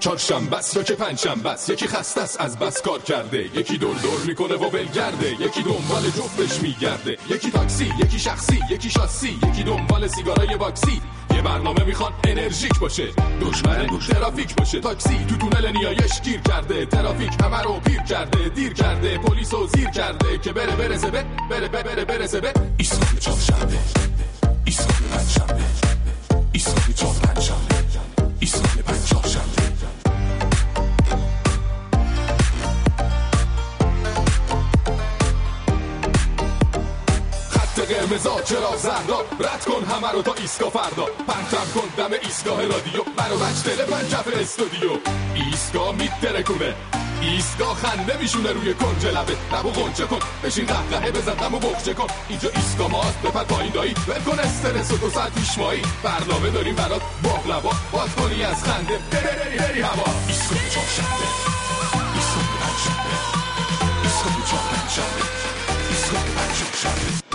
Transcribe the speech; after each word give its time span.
چهارشنبه 0.00 0.56
است 0.56 0.76
یا 0.76 0.82
که 0.82 0.94
پنجشنبه 0.94 1.50
است 1.50 1.70
یکی 1.70 1.86
خسته 1.86 2.20
است 2.20 2.40
از 2.40 2.58
بس 2.58 2.82
کار 2.82 2.98
کرده. 2.98 3.38
یکی 3.38 3.78
دور 3.78 3.96
دور 3.96 4.20
می‌کنه 4.26 4.54
و 4.54 4.70
ولگرده 4.70 5.32
یکی 5.32 5.62
دنبال 5.62 6.02
جفتش 6.02 6.62
میگرده. 6.62 7.16
یکی 7.30 7.50
تاکسی 7.50 7.92
یکی 7.98 8.18
شخصی 8.18 8.60
یکی 8.70 8.90
شاسی 8.90 9.38
یکی 9.48 9.62
دنبال 9.62 10.06
سیگارای 10.08 10.56
باکسی. 10.56 11.02
یه 11.34 11.42
برنامه 11.42 11.84
می‌خوان 11.84 12.12
انرژیک 12.24 12.78
باشه. 12.78 13.08
دشمن 13.40 13.86
ترافیک 13.86 14.54
باشه. 14.56 14.80
تاکسی 14.80 15.26
تو 15.28 15.36
تونل 15.36 15.72
نیایش 15.72 16.20
گیر 16.20 16.40
کرده. 16.40 16.86
ترافیک 16.86 17.32
همه 17.42 17.62
رو 17.62 17.80
پیر 17.80 18.02
کرده 18.02 18.48
دیر 18.48 18.72
کرده. 18.72 19.18
پلیس 19.18 19.54
و 19.54 19.66
زیر 19.66 19.90
کرده 19.90 20.38
که 20.38 20.52
بره 20.52 20.76
برسه 20.76 21.10
به 21.10 21.24
بره 21.50 21.68
بره 21.68 21.82
بره 21.82 22.04
برسه. 22.04 22.40
به 22.40 22.52
ایستگاه 22.76 23.18
چهارشنبه. 23.20 23.78
ایستگاه 24.64 24.96
پنجشنبه. 25.12 25.69
چرا 38.50 38.76
زردا 38.76 39.20
رد 39.40 39.64
کن 39.64 39.84
همه 39.84 40.12
رو 40.12 40.22
تا 40.22 40.34
ایسکا 40.34 40.70
فردا. 40.70 41.04
پرتم 41.04 41.66
کن 41.74 41.88
دم 41.96 42.12
ایستگاه 42.22 42.62
رادیو. 42.62 43.02
منو 43.18 43.36
بچ 43.36 43.62
دل 43.64 43.84
پنجف 43.84 44.28
استودیو. 44.40 44.90
ایستگاه 45.34 45.94
میترکونه 45.94 46.74
ایستگاه 47.20 47.74
خنده 47.74 48.16
میشونه 48.16 48.52
روی 48.52 48.74
کنج 48.74 49.06
لبه. 49.06 49.36
لبو 49.52 49.70
غنچه 49.70 50.06
کن. 50.06 50.18
بشین 50.44 50.66
قهقهه 50.66 51.10
بزن 51.10 51.34
دمو 51.34 51.58
بخچه 51.58 51.94
کن. 51.94 52.06
اینجا 52.28 52.50
ایستگاه 52.56 52.90
ماست. 52.90 53.22
بپر 53.22 53.44
پایین 53.44 53.72
دایی. 53.72 53.94
ول 54.26 54.40
استرس 54.40 54.92
و 54.92 54.96
دو 54.96 55.10
ساعت 55.10 55.34
پیش 55.34 55.58
مایی. 55.58 55.82
برنامه 56.02 56.50
داریم 56.50 56.74
برات. 56.74 57.02
باقلبا 57.22 57.72
باز 57.92 58.10
کنی 58.16 58.42
از 58.44 58.64
خنده. 58.64 58.98
بری 59.12 59.36
بری 59.38 59.58
بری 59.58 59.80
هوا. 59.80 60.04
ایستگاه 60.28 60.68
چهارشنبه 60.70 61.26
ایستگاه 62.14 62.44
پنجشنبه 62.60 63.16
ایستگاه 64.02 64.46
چهارشنبه 64.50 65.22
ایستگاه 65.90 66.24
پنجشنبه 66.24 67.29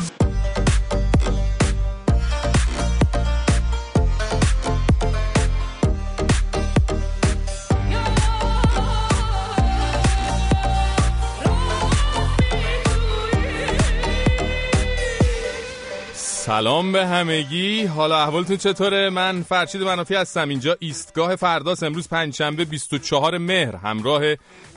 سلام 16.45 16.91
به 16.91 17.05
همگی. 17.05 17.85
حالا 17.85 18.23
احوالتون 18.23 18.57
چطوره؟ 18.57 19.09
من 19.09 19.41
فرشید 19.41 19.81
منافی 19.81 20.15
هستم. 20.15 20.49
اینجا 20.49 20.77
ایستگاه 20.79 21.35
فرداست 21.35 21.83
امروز 21.83 22.09
پنجشنبه 22.09 22.65
24 22.65 23.37
مهر 23.37 23.75
همراه 23.75 24.21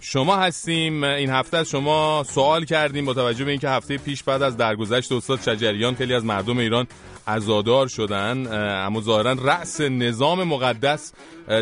شما 0.01 0.37
هستیم. 0.37 1.05
این 1.05 1.31
هفته 1.31 1.57
از 1.57 1.69
شما 1.69 2.25
سوال 2.29 2.65
کردیم 2.65 3.05
با 3.05 3.15
توجه 3.15 3.45
به 3.45 3.51
اینکه 3.51 3.69
هفته 3.69 3.99
پیش 3.99 4.23
بعد 4.23 4.43
از 4.43 4.57
درگذشت 4.57 5.13
استاد 5.13 5.41
شجریان 5.41 5.95
خیلی 5.95 6.15
از 6.15 6.25
مردم 6.25 6.59
ایران 6.59 6.87
عزادار 7.29 7.89
شدن 7.89 8.47
اما 8.87 9.01
ظاهرا 9.01 9.33
رأس 9.33 9.81
نظام 9.81 10.45
مقدس 10.45 11.13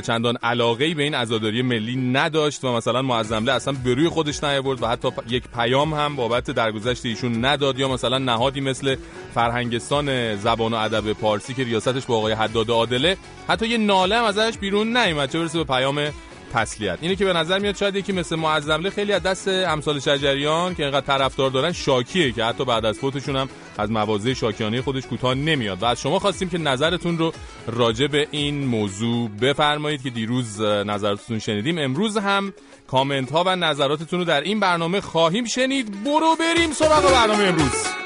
چندان 0.03 0.37
علاقه 0.43 0.95
به 0.95 1.03
این 1.03 1.15
عزاداری 1.15 1.63
ملی 1.63 1.97
نداشت 1.97 2.65
و 2.65 2.73
مثلا 2.73 3.03
معظمله 3.03 3.53
اصلا 3.53 3.75
به 3.85 3.95
روی 3.95 4.09
خودش 4.09 4.45
نیاورد 4.45 4.83
و 4.83 4.87
حتی 4.87 5.09
یک 5.29 5.43
پیام 5.55 5.95
هم 5.95 6.17
بابت 6.17 6.51
درگذشت 6.51 7.07
ایشون 7.07 7.45
نداد 7.45 7.79
یا 7.79 7.89
مثلا 7.89 8.19
نهادی 8.19 8.61
مثل 8.61 8.97
فرهنگستان 9.35 10.37
زبان 10.37 10.73
و 10.73 10.77
ادب 10.77 11.13
پارسی 11.13 11.55
که 11.55 11.65
ریاستش 11.65 12.07
با 12.07 12.17
آقای 12.17 12.33
حداد 12.33 12.71
عادله 12.71 13.17
حتی 13.49 13.69
یه 13.69 13.79
ناله 13.79 14.17
هم 14.17 14.25
ازش 14.25 14.59
بیرون 14.59 14.97
نیومد. 14.97 15.31
چه 15.31 15.39
برسه 15.39 15.59
به 15.59 15.65
پیام 15.65 16.11
تسلیت. 16.57 16.99
اینه 17.01 17.17
که 17.17 17.25
به 17.25 17.33
نظر 17.33 17.59
میاد 17.59 17.77
شاید 17.77 17.97
یکی 17.97 18.13
مثل 18.13 18.37
معظمله 18.37 18.91
خیلی 18.91 19.13
از 19.13 19.23
دست 19.23 19.49
امثال 19.49 20.01
شجریان 20.01 20.75
که 20.75 20.83
اینقدر 20.83 21.07
طرفدار 21.07 21.51
دارن 21.51 21.73
شاکیه 21.73 22.33
که 22.33 22.45
حتی 22.45 22.65
بعد 22.65 22.85
از 22.85 22.99
فوتشون 22.99 23.37
هم 23.37 23.49
از 23.79 23.91
مواضع 23.91 24.33
شاکیانه 24.33 24.83
خودش 24.83 25.07
کوتاه 25.07 25.35
نمیاد. 25.35 25.83
و 25.83 25.85
از 25.85 26.01
شما 26.01 26.19
خواستیم 26.19 26.49
که 26.49 26.59
نظرتون 26.59 27.19
رو 27.19 27.33
راجع 27.67 28.07
به 28.07 28.29
این 28.31 28.65
موضوع 28.65 29.29
بفرمایید 29.29 30.03
که 30.03 30.11
دیروز 30.11 30.61
نظراتتون 30.61 31.39
شنیدیم. 31.39 31.79
امروز 31.79 32.17
هم 32.17 32.53
کامنت 32.87 33.33
ها 33.33 33.45
و 33.47 33.57
نظراتتون 33.57 34.19
رو 34.19 34.25
در 34.25 34.41
این 34.41 34.61
برنامه 34.61 35.01
خواهیم 35.01 35.45
شنید. 35.45 36.05
برو 36.05 36.37
بریم 36.37 36.73
سراغ 36.73 37.13
برنامه 37.13 37.45
امروز. 37.45 38.06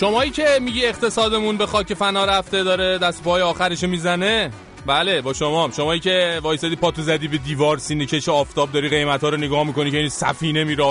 شمایی 0.00 0.30
که 0.30 0.58
میگی 0.60 0.86
اقتصادمون 0.86 1.56
به 1.56 1.66
خاک 1.66 1.94
فنا 1.94 2.24
رفته 2.24 2.62
داره 2.62 2.98
دست 2.98 3.22
پای 3.22 3.42
آخرش 3.42 3.84
می‌زنه؟ 3.84 4.50
بله 4.86 5.20
با 5.20 5.32
شما 5.32 5.70
شمایی 5.76 6.00
که 6.00 6.40
وایسادی 6.42 6.76
پاتو 6.76 7.02
زدی 7.02 7.28
به 7.28 7.38
دیوار 7.38 7.78
سینه 7.78 8.06
کش 8.06 8.28
آفتاب 8.28 8.72
داری 8.72 8.88
قیمت 8.88 9.24
ها 9.24 9.28
رو 9.28 9.36
نگاه 9.36 9.64
می‌کنی 9.64 9.90
که 9.90 9.98
این 9.98 10.08
سفینه 10.08 10.64
میره 10.64 10.84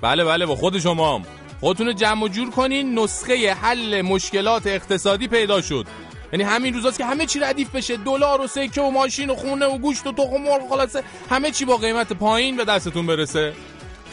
بله 0.00 0.24
بله 0.24 0.46
با 0.46 0.56
خود 0.56 0.78
شما 0.78 1.22
خودتون 1.60 1.86
رو 1.86 1.92
جمع 1.92 2.24
و 2.24 2.28
جور 2.28 2.50
کنین 2.50 2.98
نسخه 2.98 3.52
حل 3.52 4.02
مشکلات 4.02 4.66
اقتصادی 4.66 5.28
پیدا 5.28 5.60
شد. 5.60 5.86
یعنی 6.32 6.44
همین 6.44 6.74
روزاست 6.74 6.98
که 6.98 7.04
همه 7.04 7.26
چی 7.26 7.40
ردیف 7.40 7.70
بشه. 7.70 7.96
دلار 7.96 8.40
و 8.40 8.46
سکه 8.46 8.80
و 8.80 8.90
ماشین 8.90 9.30
و 9.30 9.34
خونه 9.34 9.66
و 9.66 9.78
گوشت 9.78 10.06
و 10.06 10.12
تخم 10.12 10.42
مرغ 10.42 10.68
خلاصه 10.68 11.02
همه 11.30 11.50
چی 11.50 11.64
با 11.64 11.76
قیمت 11.76 12.12
پایین 12.12 12.56
به 12.56 12.64
دستتون 12.64 13.06
برسه. 13.06 13.52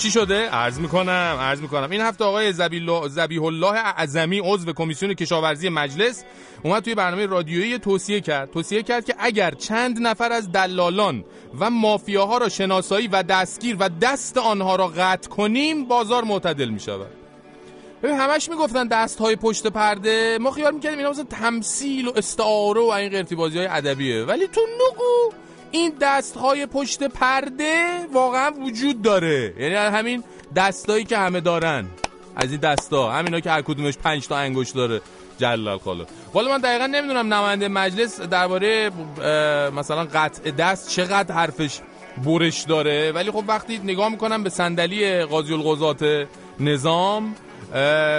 چی 0.01 0.11
شده؟ 0.11 0.49
عرض 0.49 0.79
می‌کنم 0.79 1.37
عرض 1.39 1.61
می‌کنم. 1.61 1.91
این 1.91 2.01
هفته 2.01 2.23
آقای 2.23 2.53
زبیح 3.07 3.43
الله 3.43 3.73
اعظمی 3.73 4.39
عضو 4.39 4.73
کمیسیون 4.73 5.13
کشاورزی 5.13 5.69
مجلس 5.69 6.23
اومد 6.63 6.83
توی 6.83 6.95
برنامه 6.95 7.25
رادیویی 7.25 7.79
توصیه 7.79 8.21
کرد. 8.21 8.51
توصیه 8.51 8.83
کرد 8.83 9.05
که 9.05 9.15
اگر 9.19 9.51
چند 9.51 9.99
نفر 9.99 10.31
از 10.31 10.51
دلالان 10.51 11.25
و 11.59 11.69
مافیاها 11.69 12.37
را 12.37 12.49
شناسایی 12.49 13.07
و 13.07 13.23
دستگیر 13.23 13.75
و 13.79 13.89
دست 14.01 14.37
آنها 14.37 14.75
را 14.75 14.87
قطع 14.87 15.29
کنیم 15.29 15.85
بازار 15.85 16.23
معتدل 16.23 16.69
می‌شود. 16.69 17.11
ببین 18.03 18.15
همش 18.15 18.49
می‌گفتن 18.49 18.87
دست 18.87 19.19
های 19.19 19.35
پشت 19.35 19.67
پرده. 19.67 20.37
ما 20.41 20.51
خیال 20.51 20.73
می‌کردیم 20.73 20.97
اینا 20.97 21.09
مثلا 21.09 21.23
تمثیل 21.23 22.07
و 22.07 22.11
استعاره 22.15 22.81
و 22.81 22.89
این 22.89 23.09
قرتی 23.09 23.35
بازی 23.35 23.57
های 23.57 23.67
ادبیه. 23.67 24.23
ولی 24.23 24.47
تو 24.47 24.61
نگو. 24.61 25.31
این 25.71 25.93
دست 26.01 26.37
های 26.37 26.65
پشت 26.65 27.03
پرده 27.03 27.99
واقعا 28.13 28.51
وجود 28.51 29.01
داره. 29.01 29.53
یعنی 29.59 29.75
همین 29.75 30.23
دستایی 30.55 31.03
که 31.03 31.17
همه 31.17 31.41
دارن. 31.41 31.85
از 32.35 32.51
این 32.51 32.59
دستا. 32.59 33.11
همینا 33.11 33.39
که 33.39 33.51
هر 33.51 33.61
کدومش 33.61 33.97
5 33.97 34.27
تا 34.27 34.37
انگشت 34.37 34.75
داره. 34.75 35.01
جلال 35.37 35.77
خاله 35.77 36.05
والا 36.33 36.51
من 36.51 36.57
دقیقا 36.57 36.85
نمی‌دونم 36.85 37.33
نماینده 37.33 37.67
مجلس 37.67 38.21
درباره 38.21 38.91
مثلا 39.75 40.07
قطع 40.13 40.51
دست 40.51 40.89
چقدر 40.89 41.35
حرفش 41.35 41.79
برش 42.25 42.61
داره. 42.61 43.11
ولی 43.11 43.31
خب 43.31 43.43
وقتی 43.47 43.77
نگاه 43.77 44.09
می‌کنم 44.09 44.43
به 44.43 44.49
صندلی 44.49 45.25
قاضی 45.25 45.53
القضات 45.53 46.27
نظام 46.59 47.35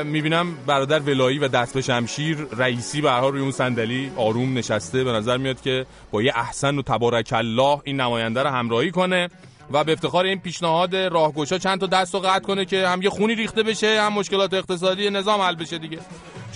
می‌بینم 0.05 0.55
برادر 0.67 0.99
ولایی 0.99 1.39
و 1.39 1.49
دست 1.49 1.75
به 1.75 1.81
شمشیر 1.81 2.47
رئیسی 2.57 3.01
به 3.01 3.11
روی 3.11 3.41
اون 3.41 3.51
صندلی 3.51 4.13
آروم 4.17 4.59
نشسته. 4.59 5.05
به 5.05 5.13
نظر 5.13 5.37
میاد 5.37 5.61
که 5.61 5.87
با 6.11 6.23
یه 6.23 6.33
احسن 6.37 6.79
و 6.79 6.83
تبارک 6.83 7.33
الله 7.33 7.81
این 7.85 8.01
نماینده 8.01 8.43
رو 8.43 8.51
همراهی 8.51 8.91
کنه. 8.91 9.29
و 9.71 9.85
به 9.85 9.93
افتخار 9.93 10.25
این 10.25 10.39
پیشنهاد 10.39 10.97
راهگشا 10.97 11.59
چند 11.59 11.81
تا 11.81 11.87
دست 11.87 12.15
رو 12.15 12.21
قطع 12.21 12.45
کنه 12.45 12.65
که 12.65 12.89
هم 12.89 13.03
یه 13.03 13.11
خونی 13.11 13.35
ریخته 13.35 13.63
بشه 13.63 14.03
هم 14.03 14.13
مشکلات 14.13 14.55
اقتصادی 14.55 15.11
نظام 15.11 15.41
حل 15.41 15.55
بشه 15.55 15.79
دیگه. 15.79 15.99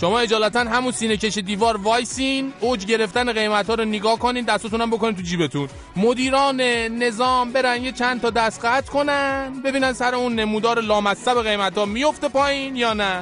شما 0.00 0.19
اجالتا 0.19 0.61
همون 0.61 0.93
سینه 0.93 1.17
کش 1.17 1.39
دیوار 1.39 1.77
وایسین 1.77 2.53
اوج 2.61 2.87
گرفتن 2.87 3.32
قیمت 3.32 3.67
ها 3.67 3.75
رو 3.75 3.85
نگاه 3.85 4.19
کنین 4.19 4.44
دستتون 4.44 4.81
هم 4.81 4.91
بکنین 4.91 5.17
تو 5.17 5.23
جیبتون. 5.23 5.69
مدیران 5.97 6.61
نظام 6.61 7.53
برن 7.53 7.85
یه 7.85 7.93
چند 7.93 8.20
تا 8.20 8.31
دست 8.31 8.64
قطع 8.64 8.93
کنن 8.93 9.62
ببینن 9.64 9.93
سر 9.93 10.14
اون 10.14 10.35
نمودار 10.35 10.81
لامصب 10.81 11.43
قیمت 11.43 11.79
ها 11.79 11.85
میفته 11.85 12.29
پایین 12.29 12.76
یا 12.76 12.94
نه. 12.94 13.20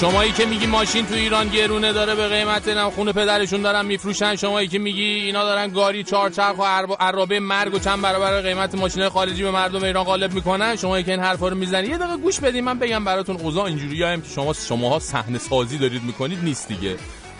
شمایی 0.00 0.32
که 0.32 0.46
میگی 0.46 0.66
ماشین 0.66 1.06
تو 1.06 1.14
ایران 1.14 1.48
گرونه 1.48 1.92
داره 1.92 2.14
به 2.14 2.28
قیمت 2.28 2.68
نم 2.68 2.90
خونه 2.90 3.12
پدرشون 3.12 3.62
دارن 3.62 3.86
میفروشن. 3.86 4.36
شمایی 4.36 4.68
که 4.68 4.78
میگی 4.78 5.02
اینا 5.02 5.44
دارن 5.44 5.68
گاری 5.68 6.04
چهارچرخ 6.04 6.58
و 6.58 6.62
عرابه 7.00 7.40
مرگ 7.40 7.74
و 7.74 7.78
چند 7.78 8.00
برابر 8.00 8.40
قیمت 8.40 8.74
ماشین 8.74 9.08
خارجی 9.08 9.42
به 9.42 9.50
مردم 9.50 9.84
ایران 9.84 10.04
غالب 10.04 10.32
می‌کنن. 10.32 10.76
شمایی 10.76 11.04
که 11.04 11.10
این 11.10 11.20
حرفا 11.20 11.48
رو 11.48 11.56
می‌زنی 11.56 11.88
یه 11.88 11.98
دقیقه 11.98 12.16
گوش 12.16 12.40
بدین. 12.40 12.64
من 12.64 12.78
بگم 12.78 13.04
براتون 13.04 13.36
اوضاع 13.36 13.64
اینجوری 13.64 14.02
هم 14.02 14.20
که 14.20 14.28
شما 14.28 14.52
شماها 14.52 14.98
صحنه 14.98 15.38
سازی 15.38 15.78
دارید 15.78 16.02
می‌کنید؟ 16.02 16.44
نیست 16.44 16.68
دیگه. 16.68 16.96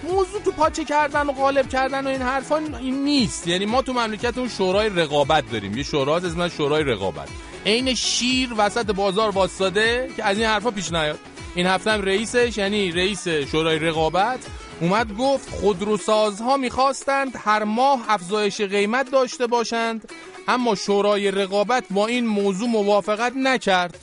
موضوع 0.09 0.43
تو 0.45 0.51
پاچه 0.53 0.85
کردن 0.85 1.27
و 1.27 1.33
غالب 1.33 1.69
کردن 1.69 2.07
و 2.07 2.11
این 2.11 2.23
حرفا 2.23 2.57
این 2.57 3.05
نیست. 3.05 3.49
یعنی 3.49 3.67
ما 3.67 3.83
تو 3.83 3.93
مملکت 3.93 4.39
اون 4.39 4.49
شورای 4.49 4.89
رقابت 4.89 5.51
داریم. 5.53 5.77
یه 5.77 5.83
شورا 5.83 6.17
از 6.17 6.37
شورای 6.57 6.85
رقابت. 6.85 7.29
عین 7.67 7.95
شیر 7.95 8.49
وسط 8.57 8.87
بازار 8.91 9.31
واسطاده 9.31 10.11
که 10.17 10.25
از 10.25 10.39
این 10.39 10.47
حرفا 10.47 10.71
پیش 10.71 10.93
نیاد. 10.93 11.19
این 11.57 11.67
هفته 11.67 11.91
هم 11.91 12.03
رئیسش 12.03 12.59
یعنی 12.59 12.93
رئیس 12.93 13.29
شورای 13.29 13.79
رقابت 13.79 14.47
اومد 14.81 15.17
گفت 15.17 15.51
خودروسازها 15.51 16.57
می‌خواستند 16.57 17.41
هر 17.45 17.65
ماه 17.65 18.05
افزایش 18.09 18.61
قیمت 18.61 19.11
داشته 19.11 19.47
باشند 19.47 20.13
اما 20.49 20.75
شورای 20.75 21.31
رقابت 21.31 21.85
با 21.91 22.07
این 22.07 22.27
موضوع 22.27 22.69
موافقت 22.69 23.33
نکرد. 23.37 23.99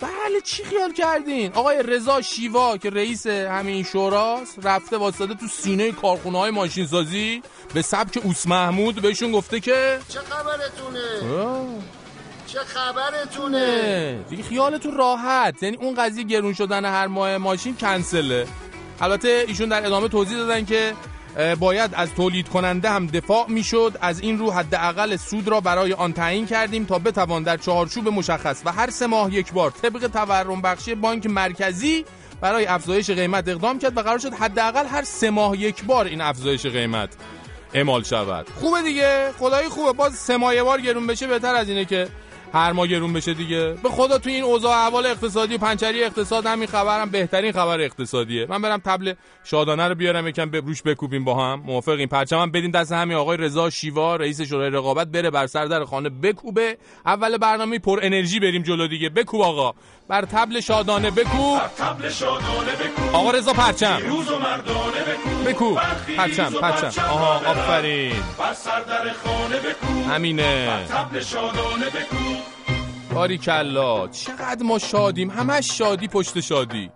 بله 0.00 0.40
چی 0.44 0.64
خیال 0.64 0.92
کردین؟ 0.92 1.52
آقای 1.52 1.82
رضا 1.82 2.22
شیوا 2.22 2.76
که 2.76 2.90
رئیس 2.90 3.26
همین 3.26 3.82
شوراست 3.82 4.58
رفته 4.62 4.96
واسطه 4.96 5.34
تو 5.34 5.46
سینه 5.46 5.92
کارخونه 5.92 6.38
های 6.38 6.50
ماشین 6.50 6.86
سازی 6.86 7.42
به 7.74 7.82
سبک 7.82 8.20
اوس 8.24 8.46
محمود 8.46 9.02
بهشون 9.02 9.32
گفته 9.32 9.60
که 9.60 9.98
چه 10.08 10.18
خبرتونه؟ 10.18 11.00
چه 12.46 12.58
خبرتونه؟ 12.58 14.18
دیگه 14.30 14.42
خیالتون 14.42 14.96
راحت. 14.96 15.62
یعنی 15.62 15.76
اون 15.76 15.94
قضیه 15.94 16.24
گرون 16.24 16.52
شدن 16.54 16.84
هر 16.84 17.06
ماه 17.06 17.36
ماشین 17.36 17.76
کنسله. 17.76 18.46
البته 19.00 19.44
ایشون 19.48 19.68
در 19.68 19.86
ادامه 19.86 20.08
توضیح 20.08 20.36
دادن 20.38 20.64
که 20.64 20.92
باید 21.60 21.90
از 21.94 22.14
تولید 22.14 22.48
کننده 22.48 22.90
هم 22.90 23.06
دفاع 23.06 23.46
می‌شد. 23.48 23.98
از 24.00 24.20
این 24.20 24.38
رو 24.38 24.50
حداقل 24.50 25.16
سود 25.16 25.48
را 25.48 25.60
برای 25.60 25.92
آن 25.92 26.12
تعیین 26.12 26.46
کردیم 26.46 26.84
تا 26.84 26.98
بتوان 26.98 27.42
در 27.42 27.56
چهارچوب 27.56 28.08
مشخص 28.08 28.62
و 28.64 28.72
هر 28.72 28.90
سه 28.90 29.06
ماه 29.06 29.34
یک 29.34 29.52
بار 29.52 29.70
طبق 29.70 30.06
تورم 30.06 30.62
بخشی 30.62 30.94
بانک 30.94 31.26
مرکزی 31.26 32.04
برای 32.40 32.66
افزایش 32.66 33.10
قیمت 33.10 33.48
اقدام 33.48 33.78
کرد 33.78 33.96
و 33.96 34.02
قرار 34.02 34.18
شد 34.18 34.34
حداقل 34.34 34.86
هر 34.86 35.02
سه 35.02 35.30
ماه 35.30 35.58
یک 35.58 35.84
بار 35.84 36.04
این 36.04 36.20
افزایش 36.20 36.66
قیمت 36.66 37.08
اعمال 37.74 38.02
شود. 38.02 38.46
خوبه 38.60 38.82
دیگه؟ 38.82 39.32
خدایی 39.38 39.68
خوبه. 39.68 39.92
باز 39.92 40.14
سه 40.14 40.36
ماه 40.36 40.62
بار 40.62 40.80
گرون 40.80 41.06
بشه 41.06 41.26
بهتر 41.26 41.54
از 41.54 41.68
اینه 41.68 41.84
که 41.84 42.08
هر 42.56 42.72
ما 42.72 42.86
گرون 42.86 43.12
بشه 43.12 43.34
دیگه. 43.34 43.74
به 43.82 43.88
خدا 43.88 44.18
تو 44.18 44.30
این 44.30 44.42
اوضاع 44.44 44.72
احوال 44.72 45.06
اقتصادی 45.06 45.58
پنچری 45.58 46.04
اقتصاد 46.04 46.46
همین 46.46 46.66
خبرم 46.66 47.10
بهترین 47.10 47.52
خبر 47.52 47.80
اقتصادیه. 47.80 48.46
من 48.48 48.62
برم 48.62 48.78
تبل 48.78 49.14
شادانه 49.44 49.88
رو 49.88 49.94
بیارم 49.94 50.28
یکم 50.28 50.50
به 50.50 50.60
روش 50.60 50.82
بکوبیم 50.82 51.24
با 51.24 51.34
هم. 51.34 51.60
موافقیم. 51.60 52.08
پرچم 52.08 52.50
بدیم 52.50 52.70
دست 52.70 52.92
همین 52.92 53.16
آقای 53.16 53.36
رضا 53.36 53.70
شیوا 53.70 54.16
رئیس 54.16 54.40
شورای 54.40 54.70
رقابت 54.70 55.06
بره 55.06 55.30
بر 55.30 55.46
سر 55.46 55.84
خانه 55.84 56.08
بکوبه. 56.08 56.78
اول 57.06 57.38
برنامه 57.38 57.78
پر 57.78 58.00
انرژی 58.02 58.40
بریم 58.40 58.62
جلو 58.62 58.86
دیگه. 58.86 59.08
بکوب 59.08 59.40
آقا. 59.40 59.74
بر 60.08 60.22
تبل 60.24 60.60
شادانه 60.60 61.10
بکوب 61.10 61.60
تبل 61.78 62.10
شادانه 62.10 62.72
بکوب 62.72 63.14
آقا 63.14 63.30
رضا 63.30 63.52
پرچم. 63.52 63.98
روز 64.08 64.28
و 64.28 64.38
مردانه 64.38 65.00
بکوب 65.08 65.48
بکوب 65.48 65.78
پرچم 66.16 66.50
پرچم. 66.50 67.02
آها 67.02 67.34
آفرین. 67.50 68.12
بر 68.38 68.54
سر 68.54 68.80
در 68.80 69.12
خانه 69.12 69.56
بکوب 69.56 70.10
همینه 70.10 70.86
تبل 70.88 71.20
شادانه 71.20 71.86
بکوب 71.86 72.36
باری 73.14 73.38
کلا 73.38 74.08
چقدر 74.08 74.62
ما 74.62 74.78
شادیم. 74.78 75.30
همش 75.30 75.78
شادی 75.78 76.08
پشت 76.08 76.40
شادی. 76.40 76.90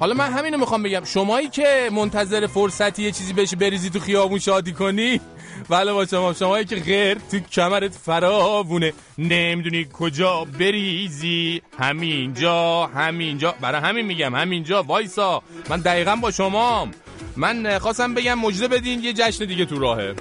حالا 0.00 0.14
من 0.14 0.32
همینو 0.32 0.58
می‌خوام 0.58 0.82
بگم. 0.82 1.04
شمایی 1.04 1.48
که 1.48 1.90
منتظر 1.92 2.46
فرصتی 2.46 3.02
یه 3.02 3.12
چیزی 3.12 3.32
بشه 3.32 3.56
بریزی 3.56 3.90
تو 3.90 4.00
خیابون 4.00 4.38
شادی 4.38 4.72
کنی؟ 4.72 5.20
بله 5.68 5.92
با 5.92 6.06
شما. 6.06 6.32
شمایی 6.32 6.64
که 6.64 6.76
غیر 6.76 7.18
تو 7.30 7.38
کمرت 7.38 7.94
فراوونه. 7.94 8.92
نمی‌دونی 9.18 9.86
کجا 9.92 10.44
بریزی. 10.58 11.62
همینجا 11.78 12.86
همینجا. 12.86 13.54
برای 13.60 13.80
همین 13.80 14.06
میگم 14.06 14.34
همینجا 14.34 14.82
وایسا. 14.82 15.42
من 15.68 15.80
دقیقا 15.80 16.16
با 16.16 16.30
شمام. 16.30 16.90
من 17.36 17.78
خواستم 17.78 18.14
بگم 18.14 18.38
مجده 18.38 18.68
بدین 18.68 19.04
یه 19.04 19.12
جشن 19.12 19.44
دیگه 19.44 19.64
تو 19.64 19.78
راهه. 19.78 20.14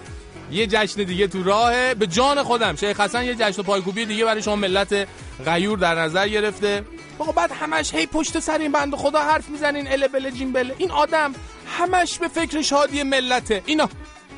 یه 0.51 0.67
جشن 0.67 1.03
دیگه 1.03 1.27
تو 1.27 1.43
راهه. 1.43 1.93
به 1.93 2.07
جان 2.07 2.43
خودم. 2.43 2.75
شیخ 2.75 2.99
حسن 2.99 3.23
یه 3.23 3.35
جشن 3.35 3.61
پایکوبی 3.61 4.05
دیگه 4.05 4.25
برای 4.25 4.41
شما 4.41 4.55
ملت 4.55 5.07
غیور 5.45 5.77
در 5.77 5.95
نظر 5.95 6.27
گرفته. 6.27 6.83
آقا 7.19 7.31
بعد 7.31 7.51
همش 7.51 7.93
هی 7.93 8.05
پشت 8.05 8.39
سر 8.39 8.57
این 8.57 8.71
بند 8.71 8.95
خدا 8.95 9.19
حرف 9.19 9.49
می‌زنین. 9.49 9.87
ال 9.91 10.07
بله 10.07 10.31
جیم 10.31 10.53
بله. 10.53 10.75
این 10.77 10.91
آدم 10.91 11.33
همش 11.77 12.19
به 12.19 12.27
فکر 12.27 12.61
شادی 12.61 13.03
ملته. 13.03 13.61
اینا. 13.65 13.89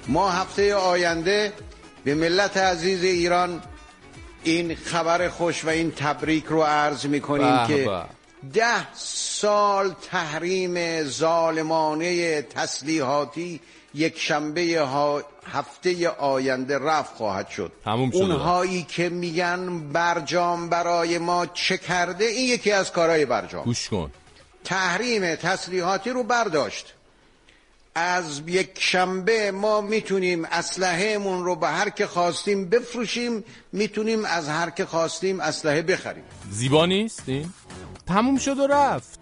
ما 0.07 0.31
هفته 0.31 0.75
آینده 0.75 1.54
به 2.04 2.16
ملت 2.16 2.57
عزیز 2.57 3.04
ایران 3.04 3.62
این 4.44 4.75
خبر 4.75 5.30
خوش 5.30 5.66
و 5.66 5.69
این 5.69 5.92
تبریک 5.92 6.46
رو 6.46 6.62
عرض 6.62 7.06
می‌کنیم 7.06 7.68
که 7.68 8.04
ده 8.54 8.94
سال 8.94 9.96
تحریم 10.12 11.04
ظالمانه 11.04 12.42
تسلیحاتی 12.42 13.60
یک 13.94 14.19
شنبه 14.19 14.80
ها 14.80 15.24
هفته 15.52 16.10
آینده 16.10 16.80
رفت 16.80 17.16
خواهد 17.16 17.50
شد. 17.50 17.72
اونهایی 18.12 18.84
که 18.84 19.10
میگن 19.10 19.80
برجام 19.80 20.69
برای 20.69 21.18
ما 21.18 21.46
چه 21.46 21.78
کرده 21.78 22.25
این 22.25 22.50
یکی 22.50 22.72
از 22.72 22.92
کارهای 22.92 23.25
برجام. 23.25 23.63
گوش 23.63 23.90
کن. 23.90 24.12
تحریم 24.63 25.36
تسلیحاتی 25.36 26.10
رو 26.10 26.24
برداشت. 26.24 26.94
از 27.95 28.42
یک 28.47 28.69
شنبه 28.80 29.51
ما 29.51 29.81
می‌تونیم 29.81 30.45
اسلحهمون 30.45 31.45
رو 31.45 31.56
به 31.56 31.68
هر 31.68 31.89
که 31.89 32.07
خواستیم 32.07 32.69
بفروشیم 32.69 33.44
می‌تونیم 33.71 34.25
از 34.25 34.50
هر 34.50 34.69
که 34.69 34.86
خواستیم 34.86 35.39
اسلحه 35.39 35.81
بخریم. 35.81 36.24
زیبا 36.51 36.86
نیست 36.86 37.24
این؟ 37.25 37.50
تموم 38.07 38.38
شد 38.38 38.59
و 38.59 38.68
رفت. 38.68 39.19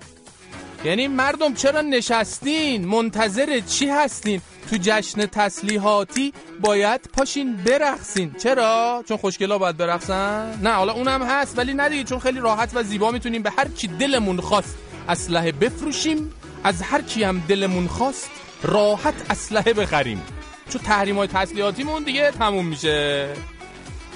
یعنی 0.86 1.08
مردم 1.08 1.54
چرا 1.54 1.82
نشستین؟ 1.82 2.86
منتظر 2.86 3.60
چی 3.60 3.90
هستین؟ 3.90 4.42
تو 4.70 4.78
جشن 4.82 5.26
تسلیحاتی 5.26 6.34
باید 6.62 7.02
پاشین 7.02 7.56
برقصین. 7.56 8.34
چرا؟ 8.34 9.04
چون 9.08 9.18
خوشگلا 9.18 9.58
باید 9.58 9.78
برقصن؟ 9.78 10.60
نه 10.64 10.70
حالا 10.70 10.94
اونم 10.94 11.24
هست 11.24 11.58
ولی 11.58 11.74
ندیگه 11.74 12.04
چون 12.04 12.20
خیلی 12.20 12.40
راحت 12.40 12.72
و 12.74 12.84
زیبا 12.84 13.12
می‌تونیم 13.12 13.42
به 13.42 13.52
هر 13.58 13.68
چی 13.76 13.88
دلمون 13.88 14.42
خواست 14.42 14.78
اسلحه 15.10 15.52
بفروشیم 15.52 16.32
از 16.64 16.82
هر 16.82 17.02
کی 17.02 17.24
هم 17.24 17.44
دلمون 17.48 17.88
خواست 17.88 18.30
راحت 18.64 19.14
اسلحه 19.30 19.74
بخریم. 19.74 20.22
چون 20.70 20.82
تحریم 20.82 21.18
های 21.18 21.28
تسلیحاتیمون 21.28 22.04
دیگه 22.04 22.32
تموم 22.32 22.66
میشه. 22.66 23.30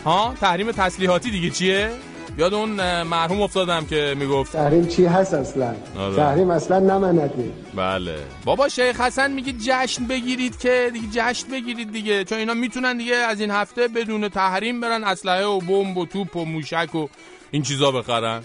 ها؟ 0.05 0.33
تحریم 0.41 0.71
تسلیحاتی 0.71 1.31
دیگه 1.31 1.49
چیه؟ 1.49 1.89
یاد 2.37 2.53
اون 2.53 3.03
مرحوم 3.03 3.41
افتادم 3.41 3.85
که 3.85 4.15
می‌گفت. 4.17 4.51
تحریم 4.51 4.87
چی 4.87 5.05
هست 5.05 5.33
اصلا؟ 5.33 5.75
آره. 5.99 6.15
تحریم 6.15 6.49
اصلا 6.49 6.79
نمنده 6.79 7.51
بله. 7.75 8.17
بابا 8.45 8.69
شیخ 8.69 9.01
حسن 9.01 9.31
میگه 9.31 9.53
جشن 9.53 10.05
بگیرید 10.05 10.59
که 10.59 10.89
دیگه 10.93 11.07
جشن 11.11 11.47
بگیرید 11.51 11.91
دیگه. 11.91 12.23
چون 12.23 12.37
اینا 12.37 12.53
می‌تونن 12.53 12.97
دیگه 12.97 13.15
از 13.15 13.41
این 13.41 13.51
هفته 13.51 13.87
بدون 13.87 14.29
تحریم 14.29 14.81
برن 14.81 15.03
اسلحه 15.03 15.45
و 15.45 15.59
بمب 15.59 15.97
و 15.97 16.05
توپ 16.05 16.35
و 16.35 16.45
موشک 16.45 16.95
و 16.95 17.07
این 17.51 17.61
چیزا 17.61 17.91
بخرن. 17.91 18.41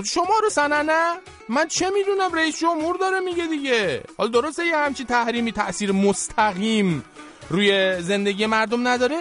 شما 0.00 0.38
رو 0.42 0.50
سننه 0.50 1.14
من 1.48 1.68
چه 1.68 1.90
می‌دونم 1.90 2.34
رئیس 2.34 2.60
جمهور 2.60 2.96
داره 2.96 3.20
میگه 3.20 3.46
دیگه. 3.46 4.02
حالا 4.18 4.30
درسته 4.30 4.66
یه 4.66 4.76
همچی 4.76 5.04
تحریمی 5.04 5.52
تاثیر 5.52 5.92
مستقیم 5.92 7.04
روی 7.50 8.02
زندگی 8.02 8.46
مردم 8.46 8.88
نداره 8.88 9.16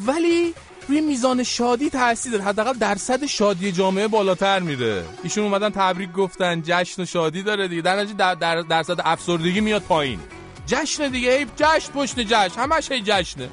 ولی 0.00 0.54
روی 0.88 1.00
میزان 1.00 1.42
شادی 1.42 1.90
تاثیر 1.90 2.32
داره. 2.32 2.44
حداقل 2.44 2.72
درصد 2.72 3.26
شادی 3.26 3.72
جامعه 3.72 4.08
بالاتر 4.08 4.60
میره. 4.60 5.04
ایشون 5.22 5.44
اومدن 5.44 5.70
تبریک 5.70 6.12
گفتن 6.12 6.62
جشن 6.66 7.02
و 7.02 7.04
شادی 7.04 7.42
داره 7.42 7.68
دیگه. 7.68 7.82
در 7.82 8.04
در, 8.04 8.34
در 8.34 8.60
درصد 8.60 9.00
افسردگی 9.04 9.60
میاد 9.60 9.82
پایین. 9.82 10.20
جشن 10.66 11.08
دیگه 11.08 11.38
هی 11.38 11.46
جشن 11.56 11.92
پشت 11.92 12.20
جشن. 12.20 12.60
همش 12.60 12.92
هی 12.92 13.02
جشنه. 13.04 13.48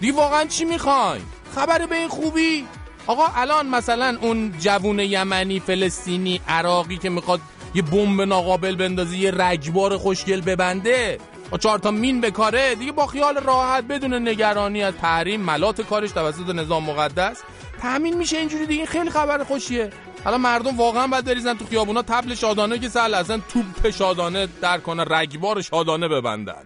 دیگه 0.00 0.12
واقعا 0.12 0.44
چی 0.44 0.64
می‌خواین؟ 0.64 1.22
خبر 1.54 1.86
به 1.86 1.96
این 1.96 2.08
خوبی؟ 2.08 2.66
آقا 3.06 3.26
الان 3.34 3.66
مثلا 3.66 4.18
اون 4.20 4.52
جوون 4.58 4.98
یمنی 4.98 5.60
فلسطینی 5.60 6.40
عراقی 6.48 6.96
که 6.96 7.10
می‌خواد 7.10 7.40
یه 7.74 7.82
بمب 7.82 8.20
ناقابل 8.20 8.76
بندازه 8.76 9.16
یه 9.16 9.30
رگبار 9.30 9.96
خوشگل 9.96 10.40
ببنده 10.40 11.18
با 11.50 11.58
چهار 11.58 11.78
تا 11.78 11.90
مین 11.90 12.20
به 12.20 12.30
کاره 12.30 12.74
دیگه 12.74 12.92
با 12.92 13.06
خیال 13.06 13.36
راحت 13.36 13.84
بدون 13.84 14.28
نگرانی 14.28 14.82
از 14.82 14.94
تحریم 14.94 15.40
ملات 15.40 15.80
کارش 15.80 16.10
توسط 16.10 16.48
نظام 16.54 16.84
مقدس. 16.84 17.42
تامین 17.82 18.16
میشه 18.16 18.36
اینجوری 18.36 18.66
دیگه 18.66 18.86
خیلی 18.86 19.10
خبر 19.10 19.44
خوشیه. 19.44 19.90
حالا 20.24 20.38
مردم 20.38 20.76
واقعا 20.76 21.06
باید 21.06 21.24
بریزن 21.24 21.54
تو 21.54 21.64
خیابونا 21.66 22.02
تبل 22.02 22.34
شادانه 22.34 22.78
که 22.78 22.88
سال 22.88 23.14
اصلا 23.14 23.40
توپ 23.48 23.90
شادانه 23.90 24.48
در 24.62 24.78
کنه 24.78 25.04
رگبار 25.04 25.62
شادانه 25.62 26.08
ببندن. 26.08 26.62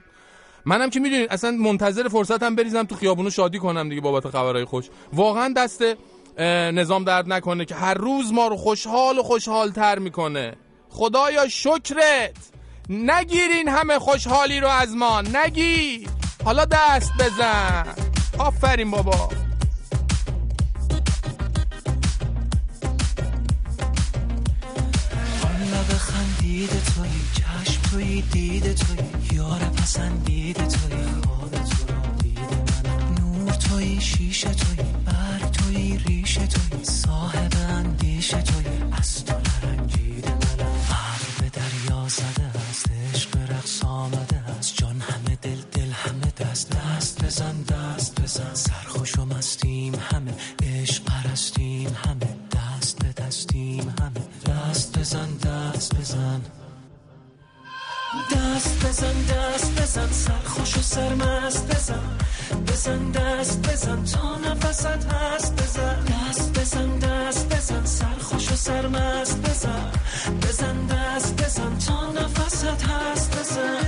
منم 0.65 0.91
که 0.91 1.01
می‌دونید 1.01 1.33
اصلا 1.33 1.51
منتظر 1.51 2.09
فرصتم 2.09 2.55
بریزم 2.55 2.83
تو 2.83 2.95
خیابونا 2.95 3.31
شادی 3.31 3.59
کنم 3.59 3.89
دیگه 3.89 4.01
بابت 4.01 4.29
خبرهای 4.29 4.65
خوش. 4.65 4.85
واقعا 5.13 5.53
دست 5.57 5.85
نظام 6.45 7.05
درد 7.05 7.33
نکنه 7.33 7.65
که 7.65 7.75
هر 7.75 7.95
روز 7.95 8.33
ما 8.33 8.47
رو 8.49 8.57
خوشحال 8.57 9.19
و 9.19 9.23
خوشحال 9.23 9.71
تر 9.71 9.99
می‌کنه. 9.99 10.57
خدایا 10.89 11.49
شکرت. 11.49 12.37
نگیرین 12.89 13.69
همه 13.69 13.99
خوشحالی 13.99 14.61
رو 14.61 14.69
از 14.69 14.97
ما. 14.97 15.21
نگیر. 15.21 16.09
حالا 16.45 16.65
دست 16.65 17.13
بزن. 17.19 17.87
آفرین 18.39 18.91
بابا. 18.91 19.29
دید 26.41 26.71
توی 26.71 27.11
چشم 27.35 27.83
توی 27.83 28.23
دید 28.23 28.75
توی 28.75 29.37
یار 29.37 29.59
پسندید 29.59 30.57
توی 30.57 30.97
خواب 31.25 31.51
تو. 31.51 31.61
رو 31.61 31.61
دید 31.61 31.80
من 31.80 31.80
نور 33.51 33.59
توی 33.59 34.01
شیشه 34.01 34.55
توی 34.55 34.77
برگ 35.05 35.51
توی 35.51 35.99
ریشه 36.07 36.47
توی 36.47 36.85
صاحب 36.85 37.53
اندیشه 37.69 38.43
توی. 38.43 38.65
از 38.93 39.25
تو 39.25 39.35
نرنجید 39.35 40.27
من 40.29 40.65
عقل 40.91 41.33
به 41.41 41.49
دریا 41.49 42.09
زده 42.09 42.51
است 42.71 42.87
عشق 43.15 43.37
رقص 43.51 43.85
آمده 43.85 44.37
است. 44.37 44.75
جان 44.77 45.01
همه 45.01 45.37
دل 45.43 45.61
دل 45.73 45.91
همه 45.93 46.33
دست. 46.39 46.71
دست 46.71 47.25
بزن 47.25 47.63
دست 47.63 48.21
بزن. 48.21 48.55
سرخوش 48.55 49.19
و 49.19 49.25
مستیم 49.25 49.95
همه. 49.95 50.35
عشق 50.63 51.05
پرستیم 51.05 51.97
همه. 52.05 52.37
دست 52.53 52.99
به 52.99 53.23
دستیم 53.23 53.95
همه. 54.01 54.23
دست 54.47 54.99
بزن 54.99 55.37
دست 55.37 55.95
بزن. 55.95 56.41
دست 58.33 58.87
بزن 58.87 59.23
دست 59.23 59.81
بزن. 59.83 60.13
سرخوش 60.13 60.79
و 60.79 60.83
سرمست 60.83 61.75
بزن. 61.75 62.30
بزن 62.55 63.11
دست 63.11 63.69
بزن 63.69 64.05
تا 64.05 64.39
نفست 64.39 64.87
هست 64.87 65.63
بزن 65.63 66.05
دست 66.05 66.61
بزن 66.61 66.99
دست 66.99 67.55
بزن 67.57 67.85
سرخوش 67.85 68.53
و 68.53 68.55
سرمست 68.57 69.43
بزن. 69.43 69.93
بزن 70.43 70.87
دست 70.87 71.45
بزن 71.45 71.79
تا 71.79 72.13
نفست 72.13 72.65
هست 72.65 73.39
بزن. 73.41 73.87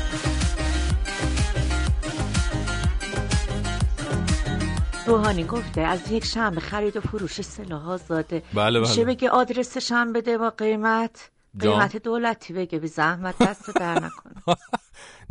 روحانی 5.06 5.44
گفته 5.44 5.80
از 5.80 6.10
یک 6.10 6.24
شنبه 6.24 6.60
خرید 6.60 6.96
و 6.96 7.00
فروش 7.00 7.40
سلاح 7.40 7.88
آزاده 7.88 8.42
بله 8.54 8.80
بله. 8.80 8.88
میشه 8.88 9.04
بگه 9.04 9.30
آدرسش 9.30 9.92
هم 9.92 10.12
بده 10.12 10.38
با 10.38 10.50
قیمت؟ 10.50 11.30
قیمت 11.60 11.96
دولتی 11.96 12.52
بگه 12.52 12.78
بی 12.78 12.88
زحمت 12.88 13.34
دست 13.38 13.70
در 13.74 13.94
نکنه 13.94 14.42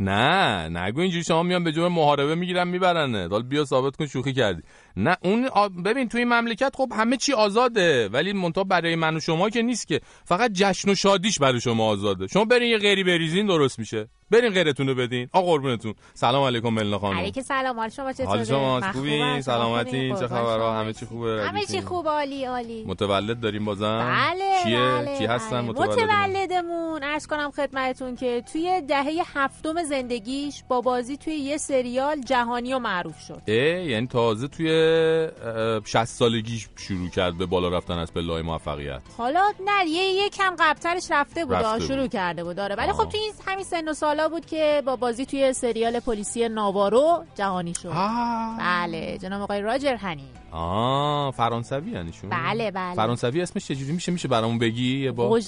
نه 0.00 0.68
نگو 0.68 1.00
اینجوری 1.00 1.24
شما 1.24 1.42
میان 1.42 1.64
به 1.64 1.72
جور 1.72 1.88
محاربه 1.88 2.34
می‌گیرن 2.34 2.68
میبرنه. 2.68 3.28
حالا 3.28 3.42
بیا 3.42 3.64
ثابت 3.64 3.96
کن 3.96 4.06
شوخی 4.06 4.32
کردی. 4.32 4.62
نه 4.96 5.16
اون 5.24 5.48
ببین 5.84 6.08
توی 6.08 6.24
مملکت 6.24 6.72
خب 6.76 6.88
همه 6.96 7.16
چی 7.16 7.32
آزاده 7.32 8.08
ولی 8.08 8.32
منتها 8.32 8.64
برای 8.64 8.96
من 8.96 9.16
و 9.16 9.20
شما 9.20 9.50
که 9.50 9.62
نیست 9.62 9.88
که. 9.88 10.00
فقط 10.24 10.50
جشن 10.52 10.90
و 10.90 10.94
شادیش 10.94 11.38
برای 11.38 11.60
شما 11.60 11.86
آزاده. 11.86 12.26
شما 12.26 12.44
برین 12.44 12.70
یه 12.70 12.78
غیری 12.78 13.04
بریزین 13.04 13.46
درست 13.46 13.78
میشه. 13.78 14.08
برین 14.30 14.52
غیرتون 14.52 14.88
رو 14.88 14.94
بدین. 14.94 15.28
آقا 15.32 15.46
قربونتون. 15.46 15.94
سلام 16.14 16.44
علیکم 16.44 16.68
ملنا 16.68 16.98
خانم. 16.98 17.18
علیکم 17.18 17.40
سلام. 17.40 17.76
حال 17.76 17.88
شما 17.88 18.12
چطوره؟ 18.12 18.28
حال 18.28 18.44
شما 18.44 18.80
خوبی 18.92 19.42
سلامتی؟ 19.42 20.14
چه 20.20 20.28
خبرها؟ 20.28 20.80
همه 20.80 20.92
چی 20.92 21.06
خوبه؟ 21.06 21.44
همه 21.48 21.66
چی 21.66 21.80
خوب 21.80 22.08
عالی 22.08 22.44
عالی. 22.44 22.84
متولد 22.84 23.40
داریم 23.40 23.64
بازم؟ 23.64 23.98
بله 23.98 24.62
کیه؟ 24.64 24.78
بله 24.78 25.18
کی 25.18 25.24
هستن 25.26 25.62
بله. 25.62 25.70
متولدمون. 25.70 27.02
عرض 27.02 27.26
کنم 27.26 27.50
خدمتتون 27.50 28.16
که 28.16 28.42
توی 28.52 28.82
دهه 28.88 29.22
هفتم 29.34 29.82
زندگیش 29.82 30.62
با 30.68 30.80
بازی 30.80 31.16
توی 31.16 31.34
یه 31.34 31.56
سریال 31.56 32.20
جهانی 32.20 32.74
و 32.74 32.78
معروف 32.78 33.20
شد. 33.20 33.42
اه 33.48 33.56
یعنی 33.56 34.06
تازه 34.06 34.48
توی 34.48 34.81
60 35.84 36.04
سالگیش 36.04 36.68
شروع 36.76 37.08
کرد 37.08 37.38
به 37.38 37.46
بالا 37.46 37.68
رفتن 37.68 37.98
از 37.98 38.12
پله 38.14 38.42
موفقیت. 38.42 39.02
حالا 39.18 39.52
نه 39.64 39.86
یه 39.90 40.26
یکم 40.26 40.56
قبلترش 40.58 41.10
رفته 41.10 41.44
بود 41.44 41.54
رفته 41.54 41.80
شروع 41.86 42.00
بود. 42.00 42.10
کرده 42.10 42.44
بود 42.44 42.56
داره 42.56 42.74
ولی. 42.74 42.92
خب 42.92 43.08
توی 43.08 43.20
این 43.20 43.32
همین 43.46 43.64
سن 43.64 43.88
و 43.88 43.92
سالا 43.94 44.28
بود 44.28 44.46
که 44.46 44.82
با 44.86 44.96
بازی 44.96 45.26
توی 45.26 45.52
سریال 45.52 46.00
پلیسی 46.00 46.48
ناوارو 46.48 47.24
جهانی 47.34 47.74
شد. 47.74 47.88
آه. 47.88 48.58
بله 48.58 49.18
جناب 49.18 49.42
آقای 49.42 49.60
راجر 49.60 49.94
هنی. 49.94 50.28
آه 50.52 51.30
فرانسوی 51.30 51.90
یعنی 51.90 52.12
شون 52.12 52.30
بله 52.30 52.70
بله. 52.70 52.94
فرانسوی 52.94 53.42
اسمش 53.42 53.66
چجوری؟ 53.66 53.92
میشه 53.92 54.12
میشه 54.12 54.28
برامون 54.28 54.58
بگی 54.58 54.98
یه 55.04 55.12
با 55.12 55.40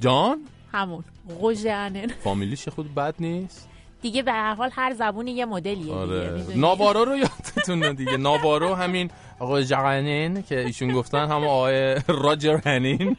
جان؟ 0.00 0.38
همون 0.72 1.04
قوژه 1.40 1.70
انن 1.70 2.08
فامیلیش 2.24 2.68
خود 2.68 2.94
بد 2.94 3.14
نیست؟ 3.20 3.69
دیگه 4.02 4.22
به 4.22 4.32
هر 4.32 4.54
حال 4.54 4.70
هر 4.72 4.94
زبونی 4.94 5.32
یه 5.32 5.44
مدلیه 5.44 5.74
دیگه 5.74 5.92
آره؟ 5.92 6.44
ناوارو 6.54 7.04
رو 7.04 7.16
یادتونه 7.16 7.92
دیگه. 7.92 8.16
ناوارو 8.16 8.74
همین 8.74 9.10
آقای 9.38 9.64
جغنین 9.64 10.42
که 10.42 10.60
ایشون 10.60 10.92
گفتن 10.92 11.28
هم 11.28 11.44
آقای 11.44 12.00
راجر 12.08 12.60
هنین. 12.64 13.16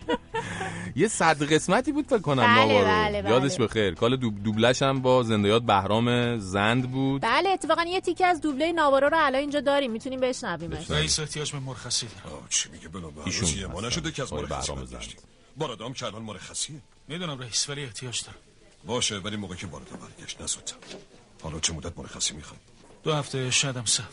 یه 0.96 1.08
صد 1.08 1.54
قسمتی 1.54 1.92
بود 1.92 2.06
فکر 2.06 2.20
کنم 2.20 2.44
بله، 2.44 2.56
ناوارو 2.56 2.88
بله، 2.88 3.22
بله. 3.22 3.32
یادش 3.32 3.58
بخیر 3.58 3.94
کال 3.94 4.16
دوب 4.16 4.44
دوبلش 4.44 4.82
هم 4.82 5.02
با 5.02 5.24
زندیات 5.24 5.64
بهرام 5.64 6.38
زند 6.38 6.92
بود. 6.92 7.22
بله 7.22 7.50
اتفاقا 7.50 7.84
یه 7.84 8.02
تیکه 8.02 8.26
از 8.26 8.42
دوبله 8.42 8.72
ناوارو 8.72 9.10
رو 9.10 9.18
الان 9.20 9.42
اینجا 9.42 9.60
داریم. 9.60 9.92
می‌تونیم 9.92 10.20
بشنویمش. 10.20 10.92
رئیس 10.92 11.20
احتیاج 11.20 11.52
به 11.52 11.60
مرخصی. 11.60 12.08
چی 12.50 12.70
میگه؟ 12.70 12.88
بلا 12.88 13.08
ایشون 13.26 13.48
ایشون 13.48 13.72
هستن. 13.72 13.88
نشده 13.88 14.12
که 14.12 14.22
از 14.22 14.34
مرخصی 14.34 14.72
بهرام 14.72 14.86
برگشتیم. 14.86 15.18
بارادام 15.58 15.94
که 15.94 16.06
الان 16.06 16.22
مرخصیه. 16.22 16.76
می‌دونم 17.08 17.40
رئیس 17.40 17.70
ولی 17.70 17.84
احتیاج 17.84 18.24
داره 18.24 18.38
باشه 18.86 19.18
ولی 19.18 19.36
موقع 19.36 19.56
که 19.56 19.68
بارادام 19.68 20.00
برگشت 20.00 20.42
نزودتر 20.42 20.76
حالا 21.44 21.60
چه 21.60 21.74
مدت 21.74 21.98
مرخصی 21.98 22.34
می‌خوای؟ 22.34 22.60
دو 23.04 23.14
هفته 23.14 23.52
شاید 23.52 23.78
هم 23.78 23.86
سه 23.86 24.04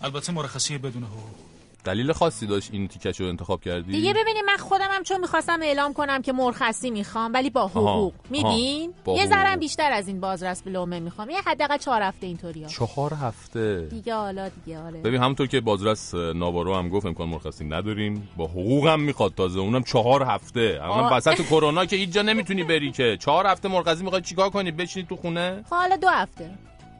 البته 0.00 0.32
مرخصی 0.32 0.78
بدون 0.78 1.04
حقوق. 1.04 1.53
دلیل 1.84 2.12
خاصی 2.12 2.46
داشت 2.46 2.70
این 2.72 2.88
تیکش 2.88 3.20
رو 3.20 3.26
انتخاب 3.28 3.60
کردی؟ 3.60 3.92
دیگه 3.92 4.12
ببینید 4.12 4.44
من 4.46 4.56
خودم 4.56 4.88
هم 4.90 5.02
چون 5.02 5.20
می‌خواستم 5.20 5.62
اعلام 5.62 5.92
کنم 5.92 6.22
که 6.22 6.32
مرخصی 6.32 6.90
می‌خوام 6.90 7.32
ولی 7.32 7.50
با 7.50 7.68
حقوق. 7.68 8.12
میدین 8.30 8.94
یه. 9.06 9.26
ذرم 9.26 9.56
بیشتر 9.58 9.92
از 9.92 10.08
این 10.08 10.20
بازرس 10.20 10.62
به 10.62 10.70
لومه 10.70 11.00
می‌خوام. 11.00 11.30
یه 11.30 11.40
حداقل 11.46 11.76
چهار 11.76 12.02
هفته 12.02 12.26
اینطوری 12.26 12.66
چهار 12.66 13.14
هفته؟ 13.14 13.80
دیگه 13.90 14.14
حالا 14.14 14.48
دیگه 14.48 14.78
آره 14.78 15.00
ببین 15.00 15.20
همونطور 15.20 15.46
که 15.46 15.60
بازرس 15.60 16.14
ناوارو 16.14 16.74
هم 16.74 16.88
گفت 16.88 17.06
امکان 17.06 17.28
مرخصی 17.28 17.64
نداریم. 17.64 18.28
با 18.36 18.44
حقوق 18.44 18.86
هم 18.86 19.00
می‌خواد 19.00 19.34
تازه. 19.34 19.60
اونم 19.60 19.82
چهار 19.82 20.22
هفته. 20.22 20.80
آه. 20.80 21.16
وسط 21.16 21.42
کرونا 21.50 21.84
که 21.86 21.96
هیچ 21.96 22.10
جا 22.10 22.22
نمی‌تونی 22.22 22.64
بری 22.64 22.92
که. 22.92 23.16
چهار 23.20 23.46
هفته 23.46 23.68
مرخصی 23.68 24.02
می‌خوای 24.04 24.22
چیکار 24.22 24.50
کنی؟ 24.50 24.70
بشینی 24.70 25.06
تو 25.06 25.16
خونه؟ 25.16 25.64
خب 25.70 25.76
حالا 25.76 25.96
دو 25.96 26.08
هفته. 26.08 26.50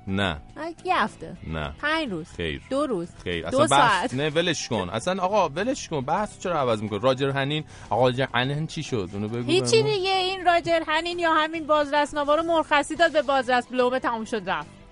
نه. 0.06 0.36
یه 0.84 1.02
هفته. 1.02 1.36
نه. 1.46 1.72
پنج 1.82 2.10
روز. 2.10 2.26
خیر. 2.36 2.62
دو 2.70 2.86
روز. 2.86 3.08
خیر. 3.24 3.50
دو 3.50 3.60
اصلا 3.60 3.76
بحث 3.78 4.00
ساعت. 4.00 4.14
نه 4.14 4.30
ولش 4.30 4.68
کن. 4.68 4.88
اصلا 4.92 5.22
آقا 5.22 5.48
ولش 5.48 5.88
کن. 5.88 6.00
بحث 6.00 6.38
چرا 6.38 6.60
عوض 6.60 6.82
میکن 6.82 7.00
راجر 7.00 7.30
هنین 7.30 7.64
آقا 7.90 8.04
راجر 8.06 8.26
هنین 8.34 8.66
چی 8.66 8.82
شد؟ 8.82 9.08
اونو 9.12 9.28
بگو 9.28 9.50
هیچی. 9.50 9.82
دیگه. 9.82 10.16
این 10.16 10.44
راجر 10.44 10.82
هنین 10.88 11.18
یا 11.18 11.34
همین 11.34 11.66
بازرس 11.66 12.14
نوارو 12.14 12.42
مرخصی 12.42 12.96
داد 12.96 13.12
به 13.12 13.22
بازرس. 13.22 13.66
بلومه 13.66 13.98
تموم 13.98 14.24
شد 14.24 14.42
رفت. 14.50 14.83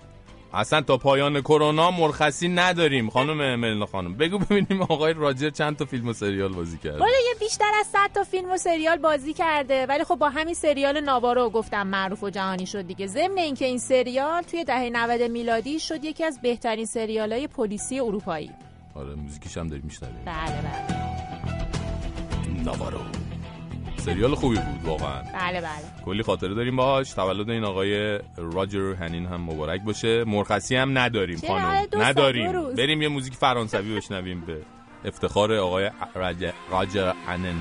اصلا 0.53 0.81
تا 0.81 0.97
پایان 0.97 1.41
کرونا 1.41 1.91
مرخصی 1.91 2.47
نداریم. 2.47 3.09
خانم 3.09 3.59
ملنا 3.59 3.85
خانم 3.85 4.13
بگو 4.13 4.37
ببینیم 4.37 4.81
آقای 4.81 5.13
راجر 5.13 5.49
چند 5.49 5.77
تا 5.77 5.85
فیلم 5.85 6.07
و 6.07 6.13
سریال 6.13 6.53
بازی 6.53 6.77
کرده. 6.77 6.99
والا 6.99 7.11
یه 7.11 7.39
بیشتر 7.39 7.71
از 7.79 7.87
100 7.87 7.97
تا 8.13 8.23
فیلم 8.23 8.51
و 8.51 8.57
سریال 8.57 8.97
بازی 8.97 9.33
کرده. 9.33 9.85
ولی 9.85 10.03
خب 10.03 10.15
با 10.15 10.29
همین 10.29 10.53
سریال 10.53 10.99
ناوارو 10.99 11.49
گفتم 11.49 11.87
معروف 11.87 12.23
و 12.23 12.29
جهانی 12.29 12.65
شد 12.65 12.87
دیگه. 12.87 13.07
ضمن 13.07 13.37
اینکه 13.37 13.65
این 13.65 13.79
سریال 13.79 14.41
توی 14.41 14.63
دهه 14.63 14.89
90 14.89 15.21
میلادی 15.21 15.79
شد 15.79 16.03
یکی 16.03 16.23
از 16.23 16.41
بهترین 16.41 16.85
سریالهای 16.85 17.47
پلیسی 17.47 17.99
اروپایی. 17.99 18.51
آره 18.95 19.15
موزیکیش 19.15 19.57
هم 19.57 19.67
داریم 19.67 19.85
میشنویم. 19.85 20.15
بله 20.25 20.61
بله. 20.61 21.03
ناوارو. 22.63 23.22
سریال 24.05 24.35
خوبی 24.35 24.55
بود 24.55 24.85
واقعا. 24.85 25.21
بله 25.21 25.61
بله. 25.61 26.03
کلی 26.05 26.23
خاطره 26.23 26.53
داریم 26.53 26.75
باهاش. 26.75 27.13
تولد 27.13 27.49
این 27.49 27.63
آقای 27.63 28.19
راجر 28.37 28.93
هنین 28.93 29.25
هم 29.25 29.41
مبارک 29.41 29.81
باشه. 29.81 30.23
مرخصی 30.23 30.75
هم 30.75 30.97
نداریم؟ 30.97 31.39
خانم. 31.47 31.87
سال، 31.91 32.03
نداریم. 32.03 32.75
بریم 32.75 33.01
یه 33.01 33.07
موزیک 33.07 33.33
فرانسوی 33.33 33.95
بشنویم 33.95 34.41
به 34.41 34.61
افتخار 35.05 35.53
آقای 35.53 35.91
راجر, 36.15 36.51
راجر 36.71 37.13
هنین. 37.27 37.55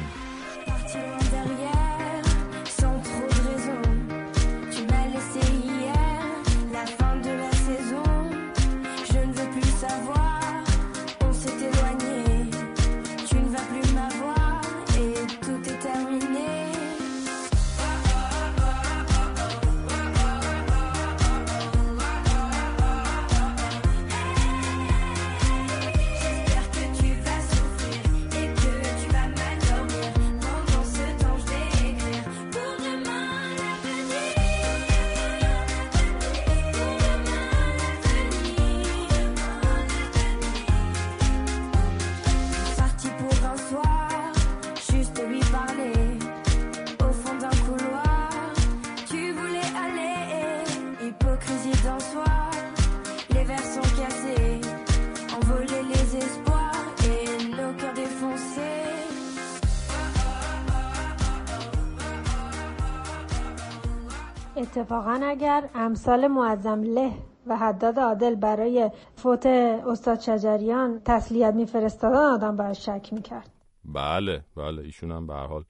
اتفاقا 64.76 65.20
اگر 65.22 65.68
امثال 65.74 66.26
معظم 66.26 66.82
له 66.82 67.12
و 67.46 67.56
حداد 67.56 67.98
عادل 67.98 68.34
برای 68.34 68.90
فوت 69.16 69.46
استاد 69.46 70.20
شجریان 70.20 71.00
تسلیت 71.04 71.54
میفرستادن 71.54 72.16
آدم 72.16 72.56
باید 72.56 72.72
شک 72.72 73.08
می‌کرد. 73.12 73.50
بله 73.84 74.42
بله 74.56 74.82
ایشون 74.82 75.10
هم 75.10 75.26
به 75.26 75.34
حال 75.34 75.64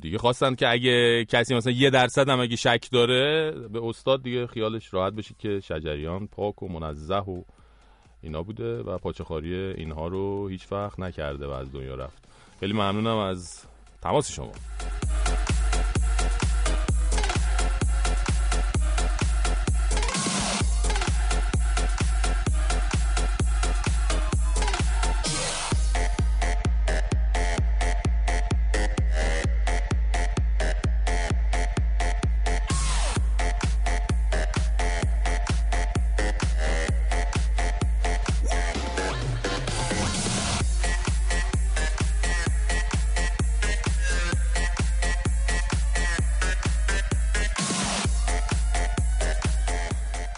دیگه 0.00 0.18
خواستن 0.18 0.54
که 0.54 0.68
اگه 0.68 1.24
کسی 1.24 1.54
مثلا 1.54 1.72
یه 1.72 1.90
درصد 1.90 2.28
هم 2.28 2.40
اگه 2.40 2.56
شک 2.56 2.88
داره 2.92 3.50
به 3.72 3.84
استاد 3.84 4.22
دیگه 4.22 4.46
خیالش 4.46 4.94
راحت 4.94 5.12
بشه 5.12 5.34
که 5.38 5.60
شجریان 5.60 6.26
پاک 6.26 6.62
و 6.62 6.68
منزه 6.68 7.16
و 7.16 7.42
اینا 8.22 8.42
بوده 8.42 8.82
و 8.82 8.98
پاچخاری 8.98 9.54
اینها 9.54 10.08
رو 10.08 10.48
هیچ 10.48 10.72
وقت 10.72 11.00
نکرده 11.00 11.46
و 11.46 11.50
از 11.50 11.72
دنیا 11.72 11.94
رفت. 11.94 12.24
خیلی 12.60 12.72
ممنونم 12.72 13.16
از 13.16 13.64
تماس 14.02 14.30
شما. 14.30 14.52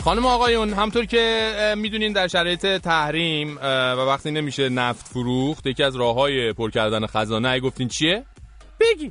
خانم 0.08 0.26
آقایون 0.26 0.72
همطور 0.72 1.04
که 1.04 1.74
می‌دونین 1.78 2.12
در 2.12 2.28
شرایط 2.28 2.66
تحریم 2.66 3.56
و 3.62 3.96
وقتی 3.96 4.30
نمیشه 4.30 4.68
نفت 4.68 5.08
فروخت 5.08 5.66
یکی 5.66 5.82
از 5.82 5.96
راه 5.96 6.14
های 6.14 6.52
پر 6.52 6.70
کردن 6.70 7.06
خزانه 7.06 7.48
ای 7.48 7.60
گفتین 7.60 7.88
چیه؟ 7.88 8.24
بگی. 8.80 9.10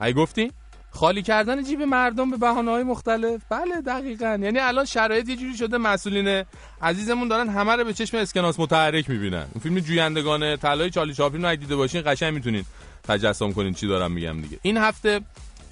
ای 0.00 0.12
گفتین؟ 0.12 0.52
خالی 0.90 1.22
کردن 1.22 1.64
جیب 1.64 1.82
مردم 1.82 2.30
به 2.30 2.36
بحانه 2.36 2.70
های 2.70 2.82
مختلف؟ 2.82 3.40
بله 3.50 3.80
دقیقا. 3.86 4.38
یعنی 4.42 4.58
الان 4.58 4.84
شرایط 4.84 5.28
یه 5.28 5.36
جوری 5.36 5.56
شده 5.56 5.78
مسئولین 5.78 6.44
عزیزمون 6.82 7.28
دارن 7.28 7.48
همه 7.48 7.72
رو 7.72 7.84
به 7.84 7.92
چشم 7.92 8.16
اسکناس 8.16 8.60
متحرک 8.60 9.10
می‌بینن. 9.10 9.46
اون 9.54 9.62
فیلم 9.62 9.80
جویندگان 9.80 10.56
طلای 10.56 10.90
چالی 10.90 11.14
چاپلین 11.14 11.44
رو 11.44 11.56
دیده 11.56 11.76
باشین 11.76 12.02
قشنگ 12.06 12.34
می‌تونین 12.34 12.64
تجسم 13.08 13.52
کنین 13.52 13.74
چی 13.74 13.86
دارم 13.86 14.12
میگم 14.12 14.40
دیگه. 14.40 14.58
این 14.62 14.76
هفته 14.76 15.20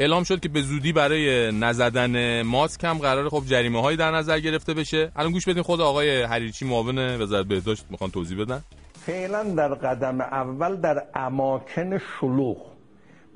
اعلام 0.03 0.23
شد 0.25 0.41
که 0.41 0.49
به 0.49 0.61
زودی 0.61 0.93
برای 0.93 1.53
نزدن 1.53 2.43
ماسک 2.43 2.85
هم 2.85 2.99
قرار 2.99 3.29
خب 3.29 3.43
جریمه 3.47 3.81
هایی 3.83 3.97
در 3.97 4.11
نظر 4.11 4.39
گرفته 4.39 4.75
بشه. 4.75 5.13
الان 5.17 5.33
گوش 5.33 5.49
بدین 5.49 5.63
خود 5.63 5.81
آقای 5.81 6.23
حریچی 6.23 6.65
معاون 6.65 6.99
وزارت 6.99 7.47
بهداشت 7.47 7.87
می‌خوان 7.91 8.11
توضیح 8.11 8.41
بدن. 8.41 8.61
فعلا 9.07 9.43
در 9.43 9.75
قدم 9.75 10.21
اول 10.21 10.77
در 10.77 11.03
اماکن 11.15 11.99
شلوغ 11.99 12.57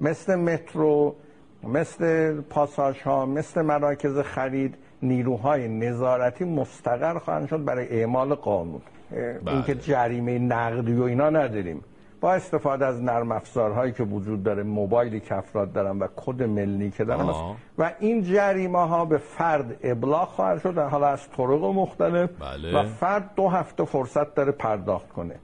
مثل 0.01 0.35
مترو 0.35 1.17
مثل 1.65 2.35
پاساژ 2.41 3.03
ها 3.03 3.27
مثل 3.27 3.63
مراکز 3.63 4.19
خرید 4.19 4.75
نیروهای 5.03 5.69
نظارتی 5.69 6.45
مستقر 6.45 7.19
خواهند 7.19 7.49
شد 7.49 7.65
برای 7.65 7.89
اعمال 8.01 8.35
قانون. 8.35 8.81
بله. 9.11 9.55
اینکه 9.55 9.75
جریمه 9.75 10.39
نقدی 10.39 10.95
و 10.95 11.03
اینا 11.03 11.31
نداریم. 11.31 11.81
با 12.21 12.33
استفاده 12.33 12.87
از 12.87 13.03
نرم 13.03 13.33
افزارهایی 13.33 13.93
که 13.93 14.03
وجود 14.03 14.43
داره 14.43 14.63
موبایلی 14.63 15.21
که 15.21 15.35
افراد 15.35 15.73
دارن 15.73 15.99
و 15.99 16.07
کد 16.17 16.43
ملی 16.43 16.91
که 16.91 17.05
دارن 17.05 17.55
و 17.79 17.93
این 18.01 18.23
جریمه 18.23 18.89
ها 18.89 19.05
به 19.05 19.19
فرد 19.19 19.77
ابلاغ 19.83 20.29
خواهد 20.29 20.63
شد 20.63 20.79
حالا 20.79 21.07
از 21.07 21.31
طرق 21.37 21.65
مختلف. 21.65 22.31
بله. 22.41 22.81
و 22.81 22.87
فرد 22.89 23.31
دو 23.37 23.49
هفته 23.49 23.85
فرصت 23.85 24.35
داره 24.35 24.53
پرداخت 24.53 25.09
کنه. 25.09 25.35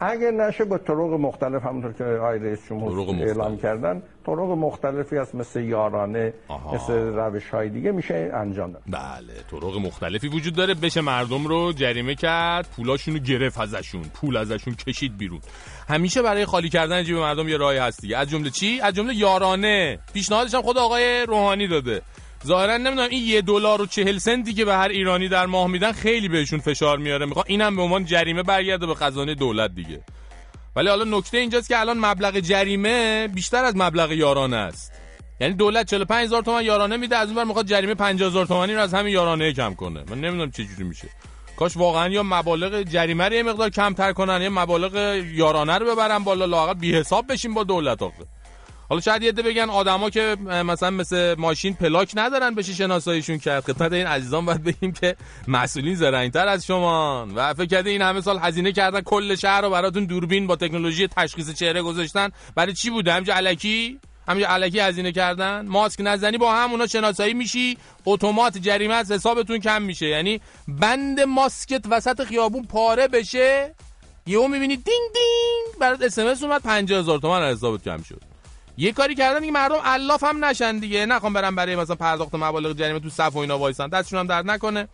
اگر 0.00 0.30
نشه 0.30 0.64
به 0.64 0.78
طرق 0.78 0.98
مختلف 0.98 1.62
همونطور 1.62 1.92
که 1.92 2.04
آقای 2.04 2.38
رئیس 2.38 2.68
جمهور 2.68 3.22
اعلام 3.22 3.56
کردن 3.56 4.02
طرق 4.26 4.38
مختلفی 4.38 5.16
هست 5.16 5.34
مثل 5.34 5.60
یارانه 5.60 6.34
آها. 6.48 6.74
مثل 6.74 6.92
روش 6.92 7.50
های 7.50 7.68
دیگه 7.68 7.92
میشه 7.92 8.30
انجام 8.34 8.72
داد. 8.72 8.82
بله 8.86 9.32
طرق 9.50 9.76
مختلفی 9.76 10.28
وجود 10.28 10.54
داره. 10.54 10.74
بشه 10.74 11.00
مردم 11.00 11.46
رو 11.46 11.72
جریمه 11.72 12.14
کرد 12.14 12.68
پولاشون 12.76 13.14
رو 13.14 13.20
گرفت 13.20 13.60
ازشون. 13.60 14.02
پول 14.14 14.36
ازشون 14.36 14.74
کشید 14.74 15.16
بیرون. 15.18 15.40
همیشه 15.88 16.22
برای 16.22 16.44
خالی 16.44 16.68
کردن 16.68 17.04
جیب 17.04 17.16
مردم 17.16 17.48
یه 17.48 17.56
راهی 17.56 17.78
هست 17.78 18.00
دیگه. 18.00 18.16
از 18.16 18.30
جمله 18.30 18.50
چی؟ 18.50 18.80
از 18.80 18.94
جمله 18.94 19.14
یارانه. 19.14 19.98
پیشنهادش 20.14 20.54
هم 20.54 20.62
خود 20.62 20.78
آقای 20.78 21.26
روحانی 21.28 21.68
داده. 21.68 22.02
ظاهرا 22.46 22.76
نمی‌دونم 22.76 23.08
این 23.10 23.26
یه 23.26 23.42
دلار 23.42 23.82
و 23.82 23.86
چهل 23.86 24.18
سنتی 24.18 24.54
که 24.54 24.64
به 24.64 24.74
هر 24.74 24.88
ایرانی 24.88 25.28
در 25.28 25.46
ماه 25.46 25.66
میدن 25.66 25.92
خیلی 25.92 26.28
بهشون 26.28 26.58
فشار 26.58 26.98
میاره. 26.98 27.26
می‌خوان 27.26 27.44
اینم 27.48 27.76
به 27.76 27.82
عنوان 27.82 28.04
جریمه 28.04 28.42
برگرده 28.42 28.86
به 28.86 28.94
خزانه 28.94 29.34
دولت 29.34 29.74
دیگه. 29.74 30.00
ولی 30.76 30.88
حالا 30.88 31.18
نکته 31.18 31.38
اینجاست 31.38 31.68
که 31.68 31.80
الان 31.80 31.98
مبلغ 31.98 32.40
جریمه 32.40 33.28
بیشتر 33.28 33.64
از 33.64 33.76
مبلغ 33.76 34.12
یارانه 34.12 34.56
است. 34.56 34.92
یعنی 35.40 35.54
دولت 35.54 35.86
45 35.86 36.26
هزار 36.26 36.42
تومان 36.42 36.64
یارانه 36.64 36.96
میده 36.96 37.16
از 37.16 37.30
اون 37.30 37.46
می‌خواد 37.46 37.66
جریمه 37.66 37.94
50 37.94 38.28
هزار 38.28 38.46
تومانی 38.46 38.74
رو 38.74 38.80
از 38.80 38.94
همین 38.94 39.12
یارانه 39.12 39.52
کم 39.52 39.74
کنه. 39.74 40.04
من 40.10 40.20
نمی‌دونم 40.20 40.50
چه 40.50 40.64
جوری 40.64 40.84
میشه. 40.84 41.08
کاش 41.58 41.76
واقعا 41.76 42.08
یا 42.08 42.22
مبالغ 42.22 42.82
جریمه 42.82 43.28
رو 43.28 43.34
یه 43.34 43.42
مقدار 43.42 43.70
کمتر 43.70 44.12
کنن 44.12 44.42
یا 44.42 44.50
مبالغ 44.50 44.94
یارانه 45.32 45.78
رو 45.78 45.92
ببرن 45.92 46.18
بالا 46.18 46.44
لااقل 46.44 46.74
بی 46.74 46.94
حساب 46.94 47.32
بشیم 47.32 47.54
با 47.54 47.64
دولت 47.64 48.02
آخه. 48.02 48.24
حالا 48.88 49.00
شاید 49.00 49.22
یه 49.22 49.32
بگن 49.32 49.70
آدما 49.70 50.10
که 50.10 50.36
مثلا 50.44 50.90
مثل 50.90 51.34
ماشین 51.38 51.74
پلاک 51.74 52.12
ندارن 52.14 52.54
بشه 52.54 52.72
شناساییشون 52.72 53.38
کرد. 53.38 53.64
خدمت 53.64 53.92
این 53.92 54.06
عزیزان 54.06 54.44
باید 54.44 54.62
بگیم 54.62 54.92
که 54.92 55.16
مسئولین 55.48 55.94
زرنگتر 55.94 56.48
از 56.48 56.66
شما 56.66 57.26
و 57.34 57.54
فکر 57.54 57.66
کرده 57.66 57.90
این 57.90 58.02
همه 58.02 58.20
سال 58.20 58.38
هزینه 58.38 58.72
کردن 58.72 59.00
کل 59.00 59.34
شهر 59.34 59.60
رو 59.60 59.70
براتون 59.70 60.04
دوربین 60.04 60.46
با 60.46 60.56
تکنولوژی 60.56 61.08
تشخیص 61.08 61.54
چهره 61.54 61.82
گذاشتن. 61.82 62.28
برای 62.54 62.72
چی 62.72 62.90
بوده؟ 62.90 63.12
همینجا 63.12 63.34
علکی؟ 63.34 63.98
همینجا 64.28 64.48
علکی 64.48 64.80
هزینه 64.80 65.12
کردن. 65.12 65.66
ماسک 65.68 66.00
نزنی 66.00 66.38
با 66.38 66.52
همونا 66.52 66.86
شناسایی 66.86 67.34
میشی. 67.34 67.78
اتومات 68.06 68.58
جریمه 68.58 68.94
از 68.94 69.12
حسابتون 69.12 69.58
کم 69.58 69.82
میشه. 69.82 70.06
یعنی 70.06 70.40
بند 70.68 71.20
ماسکت 71.20 71.84
وسط 71.90 72.24
خیابون 72.24 72.64
پاره 72.64 73.08
بشه. 73.08 73.74
یهو 74.26 74.48
می‌بینی 74.48 74.76
دینگ 74.76 75.12
دینگ. 75.14 75.80
برات 75.80 76.02
اس 76.02 76.18
ام 76.18 76.26
اس 76.26 76.42
اومد 76.42 76.62
50000 76.62 77.18
تومان 77.18 77.42
از 77.42 77.56
حسابت 77.56 77.84
کم 77.84 78.02
شد. 78.02 78.22
یه 78.76 78.92
کاری 78.92 79.14
کردن 79.14 79.44
که 79.44 79.50
مردم 79.50 79.78
علاف 79.84 80.24
هم 80.24 80.44
نشن 80.44 80.78
دیگه. 80.78 81.06
نخوان 81.06 81.32
برن 81.32 81.54
برای 81.54 81.76
مثلا 81.76 81.96
پرداخت 81.96 82.34
مبالغ 82.34 82.76
جریمه 82.76 83.00
تو 83.00 83.10
صف 83.10 83.36
و 83.36 83.38
اینا 83.38 83.58
وایسن. 83.58 83.88
دستشون 83.88 84.18
هم 84.18 84.26
درد 84.26 84.50
نکنه. 84.50 84.88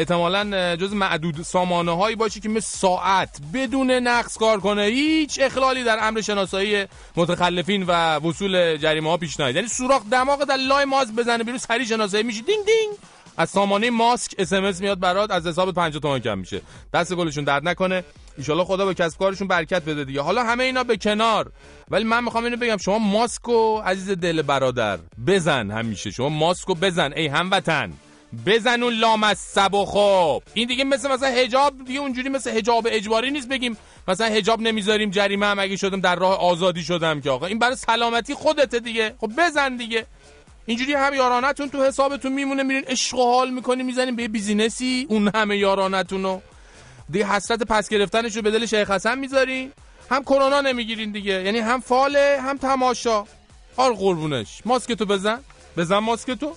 احتمالا 0.00 0.76
جزو 0.76 0.92
معدود 0.92 1.42
سامانه 1.42 1.96
هایی 1.96 2.16
باشه 2.16 2.40
که 2.40 2.48
مثل 2.48 2.78
ساعت 2.78 3.40
بدون 3.54 3.90
نقص 3.90 4.38
کار 4.38 4.60
کنه. 4.60 4.82
هیچ 4.82 5.38
اخلالی 5.42 5.84
در 5.84 5.98
امر 6.00 6.20
شناسایی 6.20 6.84
متخلفین 7.16 7.84
و 7.88 8.14
وصول 8.14 8.76
جریمه 8.76 9.10
ها 9.10 9.16
پیش 9.16 9.40
نیاد. 9.40 9.54
یعنی 9.54 9.68
سوراخ 9.68 10.02
دماغ 10.12 10.44
از 10.44 10.56
لای 10.56 10.84
ماسک 10.84 11.16
بزنه 11.16 11.44
بیرون 11.44 11.58
سریع 11.58 11.86
شناسایی 11.86 12.24
میشه 12.24 12.42
دینگ 12.42 12.66
دینگ. 12.66 12.96
از 13.36 13.50
سامانه 13.50 13.90
ماسک 13.90 14.34
اس 14.38 14.80
میاد 14.80 15.00
برات 15.00 15.30
از 15.30 15.46
حساب 15.46 15.74
50 15.74 16.02
تومان 16.02 16.20
کم 16.20 16.38
میشه. 16.38 16.60
دست 16.94 17.14
گلشون 17.14 17.44
درد 17.44 17.68
نکنه. 17.68 18.04
ان 18.48 18.64
خدا 18.64 18.86
به 18.86 18.94
کسب 18.94 19.18
کارشون 19.18 19.48
برکت 19.48 19.82
بده 19.82 20.04
دیگه. 20.04 20.20
حالا 20.20 20.44
همه 20.44 20.64
اینا 20.64 20.84
به 20.84 20.96
کنار. 20.96 21.52
ولی 21.90 22.04
من 22.04 22.24
می‌خوام 22.24 22.44
اینو 22.44 22.56
بگم 22.56 22.76
شما 22.76 22.98
ماسکو 22.98 23.78
عزیز 23.78 24.10
دل 24.10 24.42
برادر 24.42 24.98
بزن 25.26 25.70
همیشه. 25.70 26.10
شما 26.10 26.28
ماسکو 26.28 26.74
بزن 26.74 27.12
ای 27.16 27.26
هموطن. 27.26 27.92
بزن 28.46 28.82
اون 28.82 28.94
لامصب 28.94 29.74
و 29.74 29.84
خب 29.84 30.42
این 30.54 30.68
دیگه 30.68 30.84
مثل 30.84 31.10
مثلا 31.10 31.28
حجاب 31.28 31.84
دیگه 31.84 32.00
اونجوری 32.00 32.28
مثل 32.28 32.50
حجاب 32.50 32.86
اجباری 32.90 33.30
نیست 33.30 33.48
بگیم. 33.48 33.76
مثلا 34.08 34.26
حجاب 34.26 34.60
نمی‌ذاریم 34.60 35.10
جریمه 35.10 35.46
هم 35.46 35.58
اگه 35.58 35.76
شدم 35.76 36.00
در 36.00 36.16
راه 36.16 36.38
آزادی 36.40 36.82
شدم 36.82 37.20
که 37.20 37.30
آقا. 37.30 37.46
این 37.46 37.58
برای 37.58 37.76
سلامتی 37.76 38.34
خودته 38.34 38.80
دیگه. 38.80 39.14
خب 39.20 39.30
بزن 39.38 39.76
دیگه. 39.76 40.06
اینجوری 40.66 40.92
هم 40.92 41.14
یارانتون 41.14 41.68
تو 41.68 41.84
حسابتون 41.84 42.32
میمونه 42.32 42.62
میرین 42.62 42.84
عشق 42.84 43.18
و 43.18 43.32
حال 43.32 43.50
می‌کنین 43.50 43.86
می‌زنین 43.86 44.16
به 44.16 44.28
بیزینسی. 44.28 45.06
اون 45.08 45.30
همه 45.34 45.56
یارانتون 45.56 46.22
رو 46.22 46.42
دیگه 47.10 47.26
حسرت 47.26 47.62
پس 47.62 47.88
گرفتنش 47.88 48.36
رو 48.36 48.42
به 48.42 48.50
دل 48.50 48.66
شیخ 48.66 48.90
حسن 48.90 49.18
می‌ذارین. 49.18 49.72
هم 50.10 50.22
کرونا 50.22 50.60
نمی‌گیرین 50.60 51.12
دیگه. 51.12 51.42
یعنی 51.42 51.58
هم 51.58 51.80
فاله 51.80 52.38
هم 52.42 52.56
تماشا. 52.56 53.24
حال 53.76 53.92
قربونش. 53.92 54.62
ماسکتو 54.64 55.06
بزن. 55.06 55.40
بزن 55.76 55.98
ماسکتو. 55.98 56.52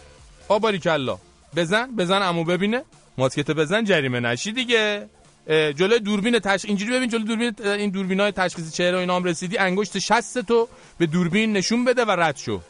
آباری 0.49 0.79
کلا 0.79 1.17
بزن 1.55 1.95
بزن 1.95 2.21
امو 2.21 2.43
ببینه. 2.43 2.83
ماسکتو 3.17 3.53
بزن 3.53 3.83
جریمه 3.83 4.19
نشی 4.19 4.51
دیگه. 4.51 5.09
جلوی 5.47 5.99
دوربین 5.99 6.39
تش 6.39 6.65
اینجوری 6.65 6.91
ببین 6.91 7.09
جلوی 7.09 7.25
دوربین 7.25 7.53
این 7.67 7.89
دوربینای 7.89 8.31
تشخیص 8.31 8.73
چهره 8.73 8.97
و 8.97 8.99
اینا 8.99 9.15
هم 9.15 9.23
رسیدی 9.23 9.57
انگشت 9.57 9.99
شست 9.99 10.39
تو 10.39 10.67
به 10.97 11.05
دوربین 11.05 11.53
نشون 11.53 11.85
بده 11.85 12.05
و 12.05 12.11
رد 12.11 12.37
شو. 12.37 12.61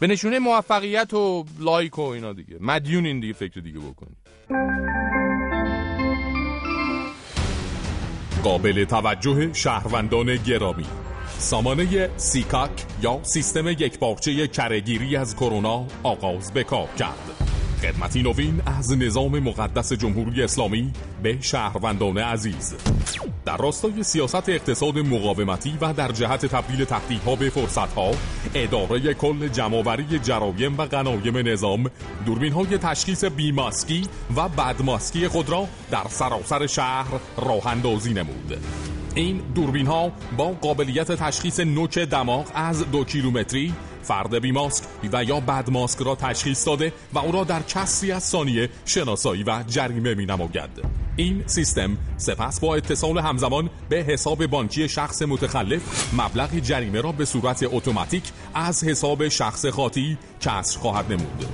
به 0.00 0.06
نشونه 0.06 0.38
موفقیت 0.38 1.14
و 1.14 1.44
لایک 1.58 1.98
و 1.98 2.02
اینا 2.02 2.32
دیگه. 2.32 2.56
مدیون 2.60 3.06
این 3.06 3.20
دیگه 3.20 3.32
فکر 3.32 3.60
دیگه 3.60 3.78
بکنی. 3.78 4.16
قابل 8.42 8.84
توجه 8.84 9.52
شهروندان 9.52 10.36
گرامی. 10.36 10.86
سامانه 11.38 12.10
سیکاک 12.16 12.70
یا 13.02 13.20
سیستم 13.22 13.68
یکپارچه 13.68 14.48
کرهگیری 14.48 15.16
از 15.16 15.36
کرونا 15.36 15.86
آغاز 16.02 16.52
به 16.52 16.64
کار 16.64 16.88
کرد. 16.98 17.61
خدمتی 17.82 18.22
نوین 18.22 18.62
از 18.66 18.98
نظام 18.98 19.38
مقدس 19.38 19.92
جمهوری 19.92 20.42
اسلامی 20.42 20.92
به 21.22 21.38
شهروندان 21.40 22.18
عزیز. 22.18 22.74
در 23.44 23.56
راستای 23.56 24.02
سیاست 24.02 24.48
اقتصاد 24.48 24.98
مقاومتی 24.98 25.78
و 25.80 25.92
در 25.92 26.12
جهت 26.12 26.46
تبدیل 26.46 26.84
تهدیدها 26.84 27.36
به 27.36 27.50
فرصتها 27.50 28.10
اداره 28.54 29.14
کل 29.14 29.48
جمعآوری 29.48 30.18
جرایم 30.18 30.78
و 30.78 30.86
غنایم 30.86 31.48
نظام 31.48 31.90
دوربین 32.26 32.52
های 32.52 32.78
تشخیص 32.78 33.24
بیماسکی 33.24 34.02
و 34.36 34.48
بدماسکی 34.48 35.28
خود 35.28 35.50
را 35.50 35.68
در 35.90 36.04
سراسر 36.08 36.66
شهر 36.66 37.20
راه 37.36 37.66
اندازی 37.66 38.14
نمود. 38.14 38.58
این 39.14 39.40
دوربین 39.54 39.86
ها 39.86 40.12
با 40.36 40.52
قابلیت 40.52 41.12
تشخیص 41.12 41.60
نوک 41.60 41.98
دماغ 41.98 42.46
از 42.54 42.90
دو 42.90 43.04
کیلومتری 43.04 43.74
فرد 44.02 44.34
بیماسک 44.34 44.84
و 45.12 45.24
یا 45.24 45.40
بد 45.40 45.70
ماسک 45.70 45.98
را 46.02 46.14
تشخیص 46.14 46.66
داده 46.66 46.92
و 47.12 47.18
او 47.18 47.32
را 47.32 47.44
در 47.44 47.62
کسری 47.62 48.12
از 48.12 48.24
ثانیه 48.24 48.68
شناسایی 48.84 49.42
و 49.42 49.64
جریمه 49.68 50.14
می 50.14 50.26
نماید. 50.26 50.70
این 51.16 51.42
سیستم 51.46 51.96
سپس 52.16 52.60
با 52.60 52.74
اتصال 52.74 53.18
همزمان 53.18 53.70
به 53.88 53.96
حساب 53.96 54.46
بانکی 54.46 54.88
شخص 54.88 55.22
متخلف 55.22 56.14
مبلغ 56.14 56.58
جریمه 56.58 57.00
را 57.00 57.12
به 57.12 57.24
صورت 57.24 57.62
اتوماتیک 57.72 58.24
از 58.54 58.84
حساب 58.84 59.28
شخص 59.28 59.66
خاطی 59.66 60.18
کسر 60.40 60.78
خواهد 60.78 61.12
نمود 61.12 61.46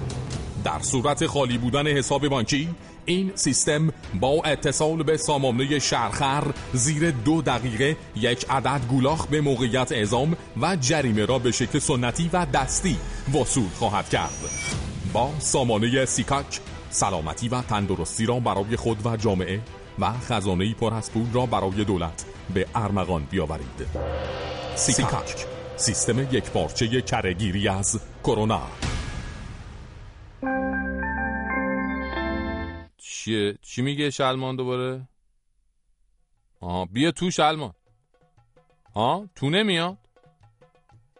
در 0.65 0.79
صورت 0.83 1.27
خالی 1.27 1.59
بودن 1.59 1.87
حساب 1.87 2.29
بانکی 2.29 2.69
این 3.09 3.33
سیستم 3.35 3.89
با 4.21 4.43
اتصال 4.45 5.03
به 5.03 5.17
سامانه 5.17 5.79
شرخر 5.79 6.45
زیر 6.73 7.11
دو 7.11 7.43
دقیقه 7.43 7.97
یک 8.17 8.47
عدد 8.51 8.81
گولاخ 8.89 9.27
به 9.27 9.41
موقعیت 9.41 9.93
اعزام 9.93 10.37
و 10.61 10.77
جریمه 10.77 11.25
را 11.25 11.39
به 11.39 11.53
شکل 11.53 11.79
سنتی 11.79 12.31
و 12.33 12.47
دستی 12.47 12.97
وصول 13.35 13.69
خواهد 13.75 14.09
کرد. 14.09 14.39
با 15.13 15.31
سامانه 15.39 16.05
سیکاک 16.05 16.61
سلامتی 16.91 17.49
و 17.49 17.63
تندرستی 17.63 18.27
را 18.27 18.41
برای 18.41 18.77
خود 18.77 19.07
و 19.07 19.17
جامعه 19.17 19.61
و 19.99 20.13
خزانه 20.13 20.75
پر 20.75 20.95
از 20.95 21.13
پول 21.13 21.27
را 21.33 21.47
برای 21.47 21.85
دولت 21.85 22.25
به 22.55 22.67
ارمغان 22.75 23.25
بیاورید. 23.31 23.87
سیکاک 24.75 25.47
سیستم 25.77 26.19
یک 26.19 26.51
پارچه 26.51 27.03
کرهگیری 27.03 27.69
از 27.69 28.01
کرونا. 28.25 28.63
چیه؟ 33.29 33.59
چی 33.63 33.83
میگه 33.83 34.11
شلمان 34.11 34.57
دوباره؟ 34.57 35.09
آها 36.61 36.85
بیا 36.85 37.11
تو 37.11 37.31
شلمان. 37.31 37.73
ها 38.95 39.29
تو 39.37 39.51
نمیاد؟ 39.51 39.99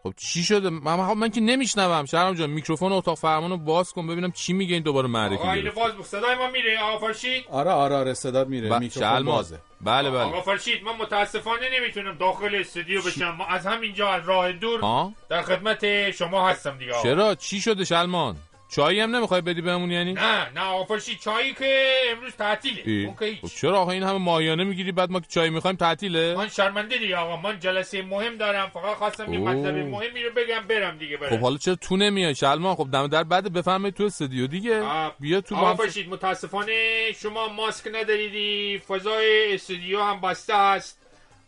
خب 0.03 0.15
چی 0.17 0.43
شده؟ 0.43 0.71
من, 0.71 1.13
من 1.13 1.29
که 1.31 1.41
نمیشنوم. 1.41 2.05
شرم 2.05 2.35
جان 2.35 2.51
میکروفون 2.51 2.93
اتاق 2.93 3.19
فرمانو 3.19 3.57
باز 3.57 3.93
کن 3.93 4.07
ببینم 4.07 4.33
چی 4.33 4.53
میگه 4.53 4.75
این 4.75 4.83
دوباره 4.83 5.09
معرکه 5.09 5.43
آقا 5.43 5.53
اینو 5.53 5.73
باز 5.73 6.07
صدای 6.07 6.35
ما 6.35 6.51
میره؟ 6.51 6.79
آقا 6.81 7.07
فرشید؟ 7.07 7.45
آره 7.51 7.71
آره 7.71 7.97
آره 7.97 8.15
صدا 8.15 8.45
میره. 8.45 8.69
ب... 8.69 8.75
میکروفون 8.75 9.25
بازه. 9.25 9.59
بله 9.81 10.11
بله. 10.11 10.21
آقا 10.21 10.41
فرشید 10.41 10.83
من 10.83 10.97
متاسفانه 10.97 11.81
نمی‌تونم 11.81 12.19
داخل 12.19 12.55
استودیو 12.55 13.03
بشم. 13.03 13.31
ما 13.31 13.47
از 13.47 13.67
همینجا 13.67 14.09
از 14.09 14.29
راه 14.29 14.53
دور 14.53 14.81
ها؟ 14.81 15.13
در 15.29 15.43
خدمت 15.43 16.11
شما 16.11 16.49
هستم 16.49 16.79
دیگه 16.79 16.93
چرا؟ 17.03 17.35
چی 17.35 17.61
شده 17.61 17.85
شلمان؟ 17.85 18.37
چایی 18.69 19.01
هم 19.01 19.17
نمی‌خوای 19.17 19.41
بدی 19.41 19.63
بهمون 19.63 19.91
یعنی؟ 19.91 20.13
نه 20.13 20.51
نه 20.55 20.61
آفرشی 20.61 21.17
چایی 21.17 21.55
که 21.55 21.93
امروز 22.11 22.33
تعطیله. 22.33 22.83
اون 23.07 23.17
که 23.21 23.39
خب 23.43 23.49
چرا 23.55 23.81
آقا 23.81 23.91
این 23.91 24.03
همه 24.03 24.19
ماهیانه 24.19 24.65
می‌گیری 24.65 24.93
بعد 24.93 25.11
ما 25.11 25.21
که 25.21 25.27
چای 25.29 25.51
می‌خوایم 25.51 25.77
تعطیله؟ 25.77 26.35
من 26.37 26.49
شرمنده 26.49 26.99
دیگه 26.99 27.17
آقا 27.17 27.37
من 27.37 27.61
جلسه 27.61 28.03
مهم 28.03 28.37
دارم 28.37 28.69
فقط 28.69 28.97
خواستم 28.97 29.33
یه 29.33 29.39
مطلب 29.41 29.75
مهمی 29.75 30.23
رو 30.23 30.31
بگم 30.37 30.67
برم 30.69 30.99
دیگه 30.99 31.17
برم. 31.17 31.31
خب 31.31 31.39
حالا 31.39 31.57
چرا 31.57 31.75
تو 31.75 31.97
نمیای؟ 31.97 32.35
شلمان 32.35 32.75
خب 32.75 32.89
دم 32.93 33.07
در 33.07 33.25
بعد 33.25 33.53
بفهمید 33.53 33.95
تو 33.95 34.05
استودیو 34.05 34.47
دیگه. 34.47 34.83
بیا 35.21 35.41
تو 35.41 35.57
آقا 35.57 35.75
فرشید 35.75 36.09
متاسفانه 36.09 36.73
شما 37.13 37.49
ماسک 37.49 37.91
نداریدی 37.95 38.79
فضای 38.79 39.55
استودیو 39.55 40.01
هم 40.01 40.21
بسته 40.21 40.57
هست 40.57 40.99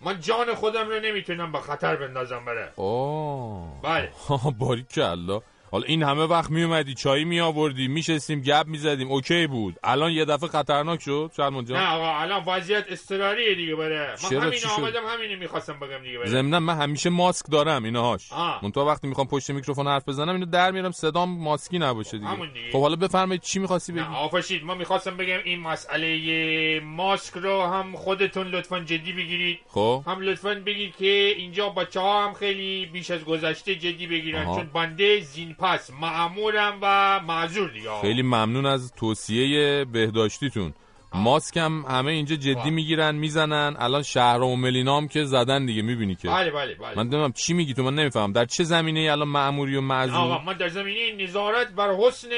من 0.00 0.20
جان 0.20 0.54
خودم 0.54 0.88
رو 0.88 1.00
نمی‌تونم 1.00 1.52
به 1.52 1.58
خطر 1.60 1.96
بندازم 1.96 2.44
بره. 2.44 2.72
اوه 2.76 3.80
بله. 3.82 4.08
باریکلا. 4.58 5.40
حالا 5.70 5.84
این 5.84 6.02
همه 6.02 6.24
وقت 6.24 6.50
می 6.50 6.62
اومدی 6.62 6.94
چایی 6.94 7.24
می 7.24 7.40
آوردی 7.40 7.88
میشستیم 7.88 8.40
گپ 8.40 8.66
می‌زدیم 8.66 9.08
اوکی 9.10 9.46
بود. 9.46 9.76
الان 9.84 10.12
یه 10.12 10.24
دفعه 10.24 10.48
خطرناک 10.48 11.02
شد 11.02 11.30
شرمان 11.36 11.64
جان. 11.64 11.78
نه 11.78 11.88
آقا 11.88 12.18
الان 12.18 12.44
وضعیت 12.46 12.84
اضطراریه 12.88 13.54
دیگه 13.54 13.76
بره. 13.76 14.14
من 14.32 14.40
همین 14.40 14.60
آمدم 14.78 15.00
همینو 15.06 15.38
می‌خواستم 15.38 15.78
بگم 15.80 16.02
دیگه 16.02 16.18
بره. 16.18 16.28
ضمن 16.28 16.58
من 16.58 16.74
همیشه 16.76 17.10
ماسک 17.10 17.46
دارم 17.52 17.84
اینهاش 17.84 18.32
من 18.62 18.72
تو 18.72 18.80
وقتی 18.80 19.08
می‌خوام 19.08 19.26
پشت 19.26 19.50
میکروفون 19.50 19.86
حرف 19.86 20.08
بزنم 20.08 20.32
اینو 20.32 20.46
در 20.46 20.70
میارم 20.70 20.90
صدام 20.90 21.38
ماسکی 21.38 21.78
نباشه 21.78 22.18
دیگه, 22.18 22.30
دیگه. 22.34 22.72
خب 22.72 22.80
حالا 22.80 22.96
بفرمایید 22.96 23.42
چی 23.42 23.58
می‌خواستی 23.58 23.92
بگی؟ 23.92 24.04
آفشید 24.16 24.64
ما 24.64 24.74
می‌خواستم 24.74 25.16
بگم 25.16 25.38
این 25.44 25.60
مسئله 25.60 26.80
ماسک 26.80 27.34
رو 27.34 27.62
هم 27.62 27.96
خودتون 27.96 28.46
لطفا 28.46 28.80
جدی 28.80 29.12
بگیرید. 29.12 29.58
خب. 29.68 30.02
هم 30.06 30.20
لطفا 30.20 30.62
بگید 30.66 30.96
که 30.96 31.34
اینجا 31.36 31.68
بچه 31.68 32.00
ها 32.00 32.28
هم 32.28 32.34
خیلی 32.34 32.86
بیش 32.86 33.10
از 33.10 33.24
گذشته 33.24 33.74
جدی 33.74 34.06
بگیرن. 34.06 34.46
آها. 34.46 34.56
چون 34.56 34.70
بنده 34.74 35.20
زین 35.20 35.54
پس 35.60 35.90
معمورم 36.00 36.78
و 36.82 37.20
معذور 37.20 37.70
دیگه 37.70 38.00
خیلی 38.00 38.22
ممنون 38.22 38.66
از 38.66 38.92
توصیه 38.92 39.84
بهداشتیتون. 39.84 40.74
ماسک 41.14 41.56
هم 41.56 41.84
همه 41.88 42.12
اینجا 42.12 42.36
جدی 42.36 42.70
می‌گیرن 42.70 43.14
می‌زنن. 43.14 43.76
الان 43.78 44.02
شهر 44.02 44.40
و 44.40 44.56
ملینام 44.56 45.08
که 45.08 45.24
زدن 45.24 45.66
دیگه 45.66 45.82
می‌بینی 45.82 46.14
که. 46.14 46.28
بله 46.28 46.50
بله 46.50 46.74
بله. 46.74 46.96
من 46.96 47.02
نمی‌دونم 47.02 47.32
چی 47.32 47.54
میگی 47.54 47.74
تو 47.74 47.82
من 47.82 47.94
نمی‌فهمم. 47.94 48.32
در 48.32 48.44
چه 48.44 48.64
زمینه 48.64 49.12
الان 49.12 49.28
معموری 49.28 49.76
و 49.76 49.80
معذور 49.80 50.16
آقا 50.16 50.38
من 50.38 50.52
در 50.52 50.68
زمینه 50.68 51.24
نظارت 51.24 51.68
بر 51.72 51.94
حسن 51.94 52.28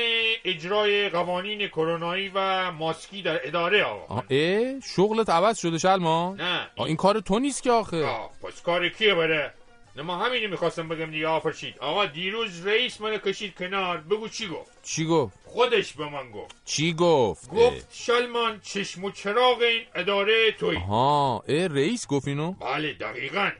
اجرای 0.45 1.09
قوانین 1.09 1.69
کرونایی 1.69 2.31
و 2.35 2.73
ماسکی 2.73 3.23
در 3.23 3.41
اداره 3.47 3.83
آقا 3.83 4.15
آه 4.15 4.25
اه 4.31 4.81
شغلت 4.97 5.31
عوض 5.31 5.59
شده 5.59 5.79
شلما؟ 5.79 6.35
نه. 6.39 6.61
این, 6.75 6.87
این 6.87 6.97
کار 6.97 7.21
تو 7.21 7.39
نیست 7.39 7.63
که 7.63 7.71
آخه. 7.71 8.07
آه 8.07 8.31
پس 8.43 8.63
کار 8.63 8.89
کیه 8.89 9.15
بره؟ 9.15 9.55
ما 9.97 10.17
همینو 10.19 10.49
می‌خواستم 10.51 10.89
بگم 10.89 11.11
دیگه 11.11 11.27
آفرشید 11.27 11.79
آقا 11.79 12.07
دیروز 12.07 12.67
رئیس 12.67 13.01
منو 13.01 13.19
کشید 13.19 13.55
کنار. 13.55 13.99
بگو 13.99 14.29
چی 14.29 14.49
گفت؟ 14.49 14.71
چی 14.83 15.05
گفت؟ 15.07 15.39
خودش 15.45 15.93
به 15.93 16.09
من 16.09 16.31
گفت. 16.31 16.55
چی 16.65 16.93
گفت 16.93 17.49
گفت 17.51 17.89
شلمان 17.93 18.61
چشم 18.61 19.05
و 19.05 19.11
چراغ 19.11 19.59
این 19.61 19.83
اداره 19.95 20.53
توی 20.53 20.77
ها 20.77 21.45
اه 21.49 21.67
رئیس 21.67 22.07
گفت 22.07 22.29
اینو؟ 22.29 22.53
بله 22.53 22.93
دقیقا. 22.93 23.51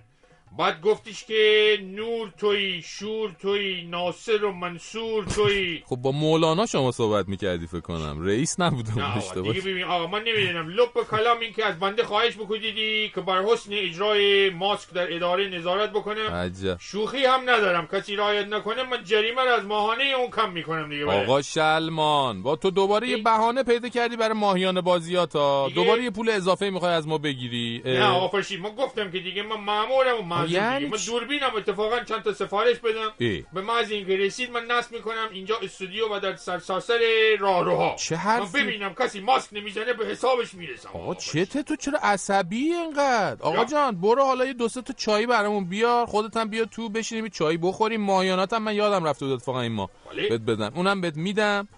بعد 0.59 0.81
گفتش 0.81 1.25
که 1.25 1.79
نور 1.83 2.33
توی 2.39 2.83
شور 2.83 3.37
توی 3.43 3.83
ناصر 3.83 4.45
و 4.45 4.53
منصور 4.53 5.25
توی. 5.25 5.83
خب 5.87 5.97
با 5.97 6.13
مولانا 6.13 6.67
شما 6.67 6.93
صحبت 6.93 7.29
می‌کردی 7.29 7.67
فکر 7.67 7.81
کنم. 7.81 8.27
رئیس 8.27 8.61
نبودم 8.61 8.93
نه 8.97 9.17
آقا 9.17 9.41
دیگه 9.41 9.61
ببین 9.61 9.85
آقا 9.85 10.07
من 10.07 10.23
نمی‌دونم. 10.23 10.69
لپ 10.69 11.11
کلام 11.11 11.41
این 11.41 11.53
که 11.53 11.65
از 11.67 11.79
بنده 11.79 12.05
خواهش 12.05 12.37
بکنیدی 12.37 13.09
که 13.15 13.21
بر 13.21 13.43
حسن 13.43 13.73
اجرای 13.73 14.51
ماسک 14.51 14.91
در 14.91 15.15
اداره 15.15 15.49
نظارت 15.49 15.91
بکنم 15.91 16.31
عجب. 16.31 16.77
شوخی 16.81 17.25
هم 17.25 17.41
ندارم. 17.41 17.87
کسی 17.93 18.17
رعایت 18.17 18.47
نکنه 18.47 18.83
من 18.83 19.05
جریمه 19.05 19.43
رو 19.43 19.51
از 19.51 19.65
ماهانه 19.65 20.05
اون 20.05 20.31
کم 20.31 20.53
می‌کنم 20.53 20.89
دیگه 20.89 21.05
بره. 21.05 21.23
آقا 21.23 21.43
شلمان 21.43 22.43
با 22.43 22.57
تو 22.57 22.71
دوباره 22.71 23.09
یه 23.09 23.17
بهانه 23.17 23.63
پیدا 23.63 23.89
کردی 23.89 24.17
برای 24.17 24.35
ماهیانه 24.39 24.81
بازیات 24.81 25.37
ها 25.37 25.71
دوباره 25.75 26.03
یه 26.05 26.11
پول 26.11 26.31
اضافه 26.31 26.71
می‌خوای 26.71 26.93
از 26.93 27.09
ما 27.09 27.19
بگیری. 27.19 27.83
نه 27.85 28.05
آقا 28.05 28.29
فرشید 28.29 28.61
ما 28.61 28.71
گفتم 28.71 29.11
که 29.11 29.19
دیگه 29.19 29.43
من 29.43 29.61
مامورم 29.61 30.19
و 30.19 30.23
یعنی 30.49 30.87
من 30.87 30.99
دوربینم 31.07 31.51
اتفاقا 31.57 32.01
چند 32.01 32.23
تا 32.23 32.33
سفارش 32.33 32.79
بدم. 32.79 33.13
ای. 33.19 33.45
به 33.53 33.61
محض 33.61 33.91
اینکه 33.91 34.17
رسید 34.17 34.51
من 34.51 34.65
نصب 34.65 34.93
می‌کنم 34.93 35.29
اینجا 35.33 35.57
استودیو 35.63 36.17
و 36.17 36.21
در 36.21 36.37
سرساسر 36.37 36.99
راهروها. 37.41 37.97
چه 37.99 38.17
حرفی؟ 38.17 38.59
من 38.59 38.67
ببینم 38.67 38.95
کسی 38.95 39.21
ماسک 39.21 39.49
نمی‌زنه 39.53 39.93
به 39.93 40.07
حسابش 40.07 40.55
می‌رسم. 40.55 40.89
آقا 40.95 41.15
چته 41.15 41.63
تو؟ 41.63 41.77
چرا 41.77 41.99
عصبی 42.03 42.73
اینقدر؟ 42.73 43.43
آقا 43.43 43.65
جان 43.65 44.01
برو 44.01 44.25
حالا 44.25 44.45
یه 44.45 44.53
دو 44.53 44.69
سه 44.69 44.83
تا 44.83 44.95
چای 44.97 45.27
برامون 45.27 45.65
بیار. 45.65 46.07
خودت 46.07 46.37
هم 46.37 46.49
بیا 46.49 46.65
تو 46.65 46.89
بشینیم 46.89 47.29
چای 47.29 47.57
بخوریم. 47.57 48.01
ماهیانات 48.01 48.53
هم 48.53 48.63
من 48.63 48.75
یادم 48.75 49.05
رفته 49.05 49.27
بود 49.27 49.35
اتفاقا 49.35 49.61
این 49.61 49.73
ما 49.73 49.91
بهت 50.17 50.41
بدم. 50.41 50.73
اونم 50.75 51.01
بهت 51.01 51.17
میدم. 51.17 51.69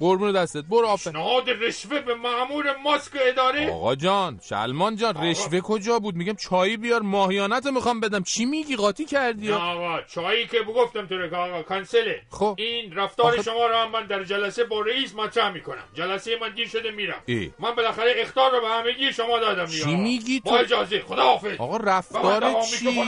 قربون 0.00 0.32
دستت. 0.32 0.64
برو 0.64 0.86
آفر 0.86 1.10
پیشنهاد 1.10 1.50
رشوه 1.50 2.00
به 2.00 2.14
مامور 2.14 2.76
ماسک 2.84 3.12
اداره. 3.20 3.72
آقا 3.72 3.94
جان 3.94 4.40
شلمان 4.48 4.96
جان 4.96 5.14
رشوه 5.24 5.60
کجا 5.60 5.98
بود؟ 5.98 6.14
میگم 6.14 6.34
چای 6.34 6.76
بیار 6.76 7.02
ماهیانت 7.02 7.66
می‌خوام 7.66 8.00
بدم. 8.00 8.22
چی 8.22 8.44
میگی؟ 8.44 8.76
قاطی 8.76 9.04
کردی؟ 9.04 9.48
نه 9.48 9.54
آقا 9.54 10.02
چایی 10.02 10.46
که 10.46 10.60
بگفتم 10.62 11.06
تو 11.06 11.36
آقا 11.36 11.62
کنسله. 11.62 12.22
خب. 12.30 12.54
این 12.58 12.94
رفتار 12.94 13.32
آخه... 13.32 13.42
شما 13.42 13.66
رو 13.66 13.76
هم 13.76 13.90
من 13.90 14.06
در 14.06 14.24
جلسه 14.24 14.64
با 14.64 14.80
رئیس 14.80 15.14
مطرح 15.14 15.52
می‌کنم. 15.52 15.84
جلسه 15.94 16.38
من 16.40 16.54
دیر 16.54 16.68
شده 16.68 16.90
میرم. 16.90 17.22
ای. 17.26 17.50
من 17.58 17.74
بالاخره 17.74 18.14
اختار 18.16 18.50
رو 18.52 18.60
به 18.60 18.68
همگی 18.68 19.12
شما 19.12 19.38
دادم 19.38 19.66
چی 19.66 19.96
میگی 19.96 20.40
تو؟ 20.40 20.50
با 20.50 20.58
اجازه. 20.58 21.00
خداحافظ. 21.00 21.56
آقا 21.58 21.76
رفتار 21.76 22.62
چی؟ 22.62 23.04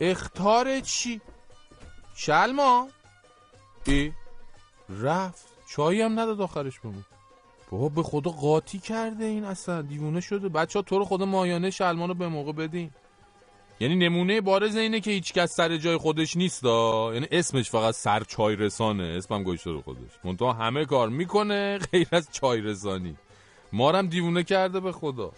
اختار 0.00 0.80
چی؟ 0.80 1.20
شلما 2.16 2.88
ای 3.86 4.12
رفت. 4.88 5.44
چایی 5.68 6.02
هم 6.02 6.20
نداد 6.20 6.40
آخرش 6.40 6.80
بمون. 6.80 7.04
بابا 7.70 7.88
به 7.88 8.02
خدا 8.02 8.30
قاطی 8.30 8.78
کرده 8.78 9.24
این 9.24 9.44
اصلا. 9.44 9.82
دیوونه 9.82 10.20
شده. 10.20 10.48
بچه 10.48 10.78
ها 10.78 10.82
تو 10.82 10.98
رو 10.98 11.04
خدا 11.04 11.24
مایانه 11.24 11.70
شلمان 11.70 12.08
رو 12.08 12.14
به 12.14 12.28
موقع 12.28 12.52
بدین. 12.52 12.90
یعنی 13.80 13.96
نمونه 13.96 14.40
بارز 14.40 14.76
اینه 14.76 15.00
که 15.00 15.10
هیچکس 15.10 15.54
سر 15.54 15.76
جای 15.76 15.96
خودش 15.96 16.36
نیست 16.36 16.62
دا. 16.62 17.10
یعنی 17.14 17.26
اسمش 17.30 17.70
فقط 17.70 17.94
سر 17.94 18.24
چای 18.24 18.56
رسانه. 18.56 19.04
اسمم 19.04 19.42
گوشته 19.42 19.70
رو 19.70 19.82
خودش. 19.82 20.10
منتها 20.24 20.52
همه 20.52 20.84
کار 20.84 21.08
می‌کنه 21.08 21.78
غیر 21.78 22.08
از 22.12 22.28
چای 22.32 22.60
رسانی. 22.60 23.16
ما 23.72 23.92
هم 23.92 24.06
دیوونه 24.06 24.42
کرده 24.42 24.80
به 24.80 24.92
خدا. 24.92 25.32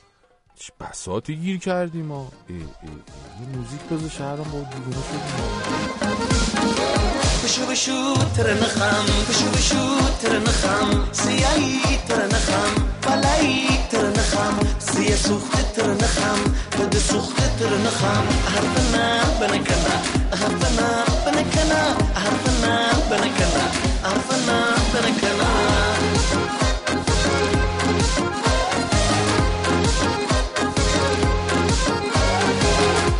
چه 0.54 0.72
بساتی 0.80 1.36
گیر 1.36 1.58
کردیم 1.58 2.06
ما 2.06 2.32
ای 2.48 2.56
ای 2.56 2.62
ای. 2.62 3.46
موزیک 3.56 3.80
بذار 3.80 4.08
شهرم 4.08 4.44
با 4.44 4.60
دیوونه 4.60 5.02
شدیم. 5.02 5.28
Bishu 7.42 7.64
bishu 7.70 7.98
ternacham, 8.36 9.06
bishu 9.26 9.48
bishu 9.54 9.82
ternacham, 10.20 10.88
siyai 11.20 11.96
ternacham, 12.08 12.72
balai 13.04 13.48
ternacham, 13.90 14.54
siya 14.86 15.16
suchte 15.26 15.62
ternacham, 15.74 16.38
bede 16.76 17.00
suchte 17.08 17.46
ternacham, 17.58 18.24
ahavana 18.48 19.04
benekana, 19.40 19.94
ahavana 20.34 20.88
benekana, 21.24 21.80
ahavana 22.18 22.72
benekana, 23.08 23.64
ahavana 24.08 24.58
benekana. 24.92 25.48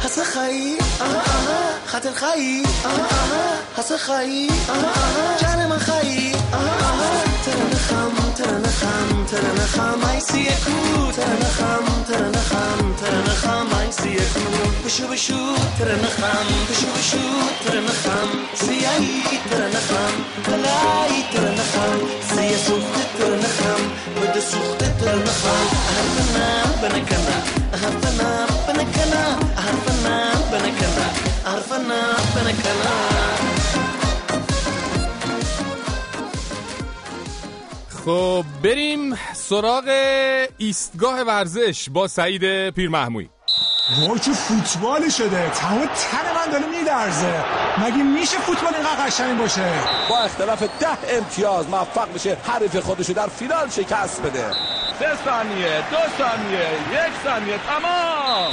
Hasachai. 0.03 1.28
خاطر 1.99 2.15
خاي. 2.15 2.63
حس 3.77 3.93
خاي. 3.93 4.49
جان 5.41 5.69
من 5.71 5.79
خاي. 5.79 6.33
ترنخم 7.47 8.15
ترنخم 8.39 9.27
ترنخم 9.31 10.01
اي 10.11 10.21
سيكو 10.21 11.11
ترنخم 11.17 11.87
ترنخم 12.09 12.79
ترنخم 13.01 13.69
اي 13.81 13.93
سيكو 13.93 14.45
بشو 14.85 15.07
بشو. 15.11 15.43
ترنخم 15.79 16.47
بشو 16.71 16.89
بشو. 16.97 17.27
ترنخم 17.65 18.29
سياي 18.55 19.09
ترنخم 19.51 20.15
بلاي 20.47 21.15
ترنخم 21.33 21.99
سيا 22.35 22.59
سوخت. 22.67 23.09
ترنخم 23.19 23.81
بد 24.17 24.37
سوخت. 24.51 24.81
ترنخم 25.01 25.63
اهربنا 25.91 26.47
بنكنا. 26.83 27.37
اهربنا 27.75 28.47
بنكنا. 28.69 29.23
اهربنا 29.59 30.17
بنكنا. 30.53 31.07
اهربنا 31.47 31.88
خب 38.09 38.45
بریم 38.63 39.19
سراغ 39.35 39.85
ایستگاه 40.59 41.21
ورزش 41.21 41.89
با 41.91 42.09
سعید 42.09 42.71
پیرمحموی. 42.71 43.29
وای 44.09 44.19
چه 44.19 44.33
فوتبالی 44.33 45.11
شده. 45.11 45.51
تمام 45.51 45.87
تن 45.87 46.35
من 46.35 46.53
داره 46.53 46.67
میلرزه 46.67 47.45
مگه 47.79 48.03
میشه 48.03 48.39
فوتبال 48.39 48.75
اینقدر 48.75 49.07
قشنگ 49.07 49.39
باشه؟ 49.39 49.73
با 50.11 50.19
اختلاف 50.19 50.63
ده 50.63 51.17
امتیاز 51.17 51.69
موفق 51.69 52.15
بشه 52.15 52.37
حریف 52.45 52.77
خودشو 52.77 53.13
در 53.13 53.27
فینال 53.27 53.71
شکست 53.71 54.23
بده. 54.23 54.51
سه 54.99 55.17
ثانیه 55.25 55.85
دو 55.91 55.97
ثانیه 56.19 56.69
یک 56.93 57.13
ثانیه 57.25 57.59
تمام! 57.59 58.53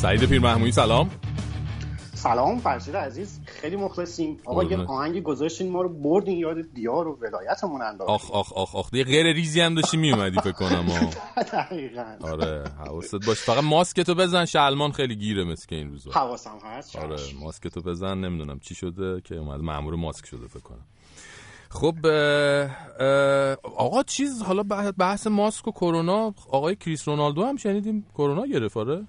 سعید 0.00 0.24
پیرمحموی 0.28 0.72
سلام. 0.72 1.10
سلام 2.14 2.58
فرشید 2.58 2.96
عزیز. 2.96 3.40
خیلی 3.46 3.76
مخلصیم. 3.76 4.36
آقا 4.44 4.64
یه 4.64 4.78
آهنگ 4.78 5.22
گذاشتین 5.22 5.70
ما 5.70 5.82
رو 5.82 5.88
بردین 5.88 6.38
یاد 6.38 6.56
دیار 6.74 7.08
و 7.08 7.18
ولایتمون 7.20 7.82
انداختین 7.82 8.14
آخ 8.14 8.30
آخ 8.30 8.52
آخ 8.52 8.76
آخ. 8.76 8.94
یه 8.94 9.04
غیر 9.04 9.26
ریزی 9.32 9.60
هم 9.60 9.74
داشتی 9.74 9.96
میومدی 9.96 10.40
فکر 10.40 10.52
کنم 10.52 10.86
دقیقاً. 11.52 12.16
آره 12.20 12.64
حواست 12.78 13.14
باش. 13.26 13.38
فقط 13.40 13.64
ماسکتو 13.64 14.14
بزن 14.14 14.44
شلمان 14.44 14.92
خیلی 14.92 15.16
گیره 15.16 15.44
مثل 15.44 15.66
که 15.68 15.76
این 15.76 15.90
روزا. 15.90 16.10
حواسم 16.10 16.58
هست 16.64 16.96
آره 16.96 17.16
ماسکتو 17.40 17.80
بزن 17.80 18.18
نمی‌دونم 18.18 18.58
چی 18.58 18.74
شده 18.74 19.20
که 19.20 19.36
اومد. 19.36 19.60
مامور 19.60 19.94
ماسک 19.94 20.26
شده 20.26 20.46
فکر 20.46 20.60
کنم. 20.60 20.84
خب 21.70 22.06
آقا 23.76 24.02
چیز 24.02 24.42
حالا 24.42 24.62
بحث 24.98 25.26
ماسک 25.26 25.68
و 25.68 25.70
کرونا. 25.72 26.34
آقای 26.50 26.76
کریس 26.76 27.08
رونالدو 27.08 27.44
هم 27.44 27.56
شنیدیم 27.56 28.06
کرونا 28.16 28.46
گرفت 28.46 28.76
آره؟ 28.76 29.06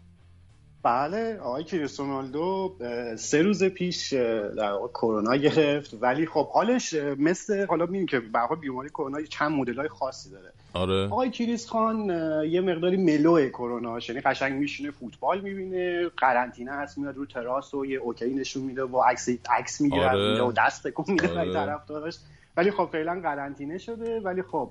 بله 0.83 1.39
آقای 1.39 1.63
کریستونالدو 1.63 2.75
سه 3.15 3.41
روز 3.41 3.63
پیش 3.63 4.13
در 4.57 4.77
کرونا 4.93 5.35
گرفت. 5.35 5.97
ولی 6.01 6.25
خب 6.25 6.47
حالش 6.47 6.93
مثل 7.17 7.65
حالا 7.65 7.85
می‌بینیم 7.85 8.07
که 8.07 8.19
به 8.19 8.39
بیماری 8.61 8.89
کرونا 8.89 9.21
چند 9.21 9.51
مدل 9.51 9.75
های 9.75 9.87
خاصی 9.87 10.29
داره. 10.29 10.51
آره. 10.73 11.05
آقای 11.05 11.29
کریس 11.29 11.67
خان 11.67 12.09
یه 12.49 12.61
مقداری 12.61 12.97
mellow 12.97 13.49
کرونا 13.49 13.99
یعنی 14.09 14.21
قشنگ 14.21 14.53
میشینه 14.53 14.91
فوتبال 14.91 15.41
می‌بینه 15.41 16.09
قرنطینه 16.17 16.71
هست 16.71 16.97
میاد 16.97 17.15
رو 17.15 17.25
تراس 17.25 17.73
و 17.73 17.85
یه 17.85 17.99
OK 17.99 18.33
نشون 18.33 18.63
میده 18.63 18.83
و 18.83 19.01
عکس 19.01 19.29
عکس 19.49 19.81
می‌گیره 19.81 20.09
آره. 20.09 20.41
و 20.41 20.51
دست 20.51 20.87
تکون 20.87 21.05
میده 21.07 21.39
آره. 21.39 21.53
طرفدارش 21.53 22.17
ولی 22.57 22.71
خب 22.71 22.89
فعلا 22.91 23.19
قرنطینه 23.23 23.77
شده. 23.77 24.19
ولی 24.19 24.41
خب 24.41 24.69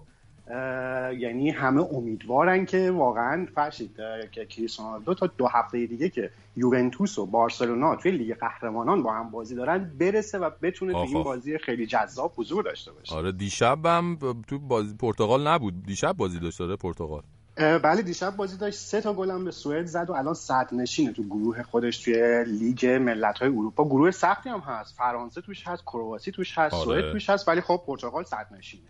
یعنی 1.19 1.51
همه 1.51 1.83
امیدوارن 1.83 2.67
که 2.67 2.91
واقعا 2.91 3.47
فرشید 3.55 3.97
که 4.33 4.47
کریستیانو 4.47 5.15
تا 5.15 5.27
دو 5.27 5.47
هفته 5.47 5.87
دیگه 5.87 6.09
که 6.09 6.31
یوونتوس 6.57 7.19
و 7.19 7.27
بارسلونا 7.27 7.97
توی 7.97 8.11
لیگ 8.11 8.37
قهرمانان 8.37 9.03
با 9.03 9.13
هم 9.13 9.31
بازی 9.31 9.55
دارن 9.55 9.91
برسه 10.01 10.39
و 10.39 10.51
بتونه 10.63 10.93
تو 10.93 10.99
این 10.99 11.23
بازی 11.23 11.59
خیلی 11.59 11.87
جذاب 11.87 12.33
حضور 12.37 12.65
داشته 12.65 12.93
باشه. 12.93 13.15
آره 13.15 13.33
دیشب 13.33 13.87
هم 13.87 14.19
تو 14.49 14.59
بازی 14.59 14.95
پرتغال 14.95 15.49
نبود. 15.49 15.87
دیشب 15.87 16.13
بازی 16.13 16.39
داشت 16.39 16.59
داره 16.59 16.77
پرتغال. 16.77 17.23
بله 17.57 18.03
دیشب 18.03 18.37
بازی 18.37 18.57
داشت. 18.59 18.79
سه 18.79 19.01
تا 19.01 19.15
گل 19.15 19.31
هم 19.31 19.45
به 19.45 19.51
سوئد 19.51 19.87
زد 19.87 20.11
و 20.11 20.13
الان 20.13 20.35
صد 20.35 20.69
نشینه 20.73 21.13
تو 21.13 21.23
گروه 21.23 21.63
خودش 21.63 21.99
توی 21.99 22.45
لیگ 22.45 22.87
ملت‌های 22.87 23.49
اروپا. 23.49 23.85
گروه 23.85 24.11
سختی 24.11 24.49
هم 24.49 24.61
هست. 24.61 24.97
فرانسه 24.97 25.41
توش 25.41 25.69
هست 25.69 25.83
کرواسی 25.83 26.33
توش 26.33 26.59
هست 26.59 26.75
آره. 26.75 26.85
سوئد 26.85 27.13
توش 27.13 27.31
هست 27.31 27.49
ولی 27.49 27.61
خب 27.61 27.83
پرتغال 27.87 28.25
صد 28.25 28.47
نشینه. 28.59 28.83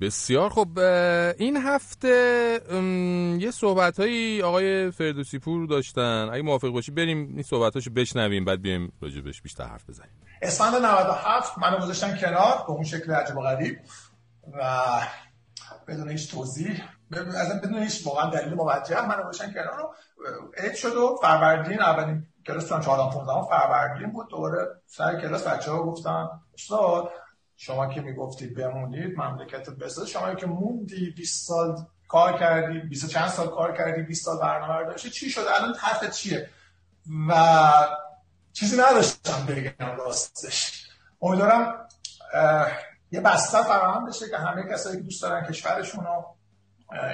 بسیار 0.00 0.50
خب 0.50 0.78
این 1.38 1.56
هفته 1.56 2.60
یه 3.40 3.50
صحبت 3.50 4.00
هایی 4.00 4.42
آقای 4.42 4.90
فردوسی 4.90 5.38
پور 5.38 5.66
داشتن. 5.66 6.28
اگه 6.32 6.42
موافق 6.42 6.68
باشی 6.68 6.92
بریم 6.92 7.18
این 7.18 7.42
صحبت 7.42 7.74
هاشو 7.74 7.90
بشنویم 7.90 8.44
بعد 8.44 8.62
بیایم 8.62 8.92
راجبش 9.00 9.42
بیشتر 9.42 9.64
حرف 9.64 9.90
بزنیم. 9.90 10.10
اسفند 10.42 10.74
97 10.74 11.58
منو 11.58 11.78
گذاشتن 11.78 12.16
کنار 12.16 12.64
به 12.66 12.70
اون 12.70 12.84
شکل 12.84 13.12
عجب 13.12 13.36
و 13.36 13.40
غریب 13.40 13.78
و 14.52 14.82
بدون 15.88 16.10
هیچ 16.10 16.30
توضیح 16.30 16.82
از 17.36 17.60
بدون 17.62 17.82
هیچ 17.82 18.06
واقعا 18.06 18.30
دلیل 18.30 18.54
موجه 18.54 19.08
منو 19.08 19.22
گذاشتن 19.22 19.52
کنار 19.52 19.76
رو 19.76 19.94
عید 20.58 20.74
شد 20.74 20.96
و 20.96 21.18
فروردین 21.22 21.80
اولین 21.80 22.26
کلاس 22.46 22.68
چون 22.68 22.80
14 22.80 23.14
15 23.14 23.48
فروردین 23.48 24.10
بود. 24.10 24.28
دوباره 24.30 24.66
سر 24.86 25.20
کلاس 25.20 25.46
بچه‌ها 25.46 25.82
گفتن 25.82 26.28
استاد 26.54 27.10
شما 27.56 27.86
که 27.86 28.00
می‌گفتید 28.00 28.54
بمونید 28.54 29.18
مملکت 29.18 29.70
بساز 29.70 30.08
شما 30.08 30.34
که 30.34 30.46
موندی 30.46 31.10
20 31.10 31.46
سال 31.46 31.86
کار 32.08 32.38
کردی 32.38 32.78
20 32.78 33.08
چند 33.08 33.28
سال 33.28 33.48
کار 33.48 33.76
کردی 33.76 34.02
20 34.02 34.24
سال 34.24 34.38
برنامه 34.38 34.84
داشتی 34.84 35.10
چی 35.10 35.30
شد؟ 35.30 35.40
الان 35.40 35.74
حرفت 35.74 36.10
چیه؟ 36.10 36.50
و 37.28 37.34
چیزی 38.52 38.76
نداشتم 38.76 39.46
بگم 39.46 39.96
راستش. 39.96 40.88
امیدوارم 41.22 41.88
یه 43.10 43.20
بستر 43.20 43.62
فراهم 43.62 44.06
بشه 44.08 44.28
که 44.28 44.38
همه 44.38 44.62
کسایی 44.72 44.96
که 44.96 45.02
دوست 45.02 45.22
دارن 45.22 45.46
کشورشون 45.46 46.04
رو 46.04 46.24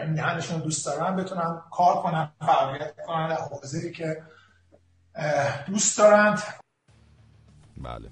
میهنشون 0.08 0.60
دوست 0.60 0.86
دارن 0.86 1.16
بتونن 1.16 1.62
کار 1.70 2.02
کنن 2.02 2.32
فعالیت 2.40 2.94
کنن 3.06 3.28
در 3.28 3.40
حوزه‌ای 3.40 3.92
که 3.92 4.22
دوست 5.66 5.98
دارند. 5.98 6.42
بله. 7.76 8.08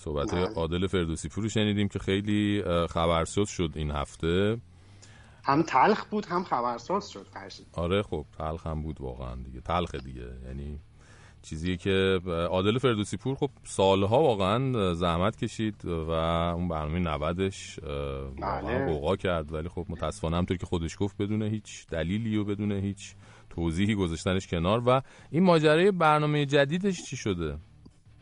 صحبت 0.00 0.34
عادل 0.34 0.86
فردوسی 0.86 1.28
پور 1.28 1.48
شنیدیم 1.48 1.88
که 1.88 1.98
خیلی 1.98 2.62
خبرساز 2.88 3.48
شد 3.48 3.72
این 3.74 3.90
هفته. 3.90 4.58
هم 5.44 5.62
تلخ 5.62 6.04
بود 6.04 6.26
هم 6.26 6.44
خبرساز 6.44 7.10
شد 7.10 7.26
فرشید 7.34 7.66
آره 7.72 8.02
خب 8.02 8.24
تلخ 8.38 8.66
هم 8.66 8.82
بود 8.82 9.00
واقعا 9.00 9.34
دیگه. 9.34 9.60
تلخ 9.60 9.94
دیگه. 9.94 10.28
یعنی 10.46 10.78
چیزی 11.42 11.76
که 11.76 12.20
عادل 12.26 12.78
فردوسی 12.78 13.16
پور 13.16 13.34
خب 13.34 13.50
سالها 13.64 14.22
واقعا 14.22 14.94
زحمت 14.94 15.36
کشید 15.36 15.84
و 15.84 16.10
اون 16.10 16.68
برنامه 16.68 16.98
90 16.98 17.52
واقعا 18.40 18.86
قوقا 18.86 19.16
کرد. 19.16 19.52
ولی 19.52 19.68
خب 19.68 19.86
متاسفانه 19.88 20.36
همطور 20.36 20.56
که 20.56 20.66
خودش 20.66 20.96
گفت 20.98 21.22
بدون 21.22 21.42
هیچ 21.42 21.86
دلیلی 21.86 22.36
و 22.36 22.44
بدون 22.44 22.72
هیچ 22.72 23.14
توضیحی 23.50 23.94
گذاشتنش 23.94 24.46
کنار. 24.46 24.82
و 24.86 25.02
این 25.30 25.42
ماجرای 25.42 25.90
برنامه 25.90 26.46
جدیدش 26.46 27.02
چی 27.02 27.16
شده؟ 27.16 27.58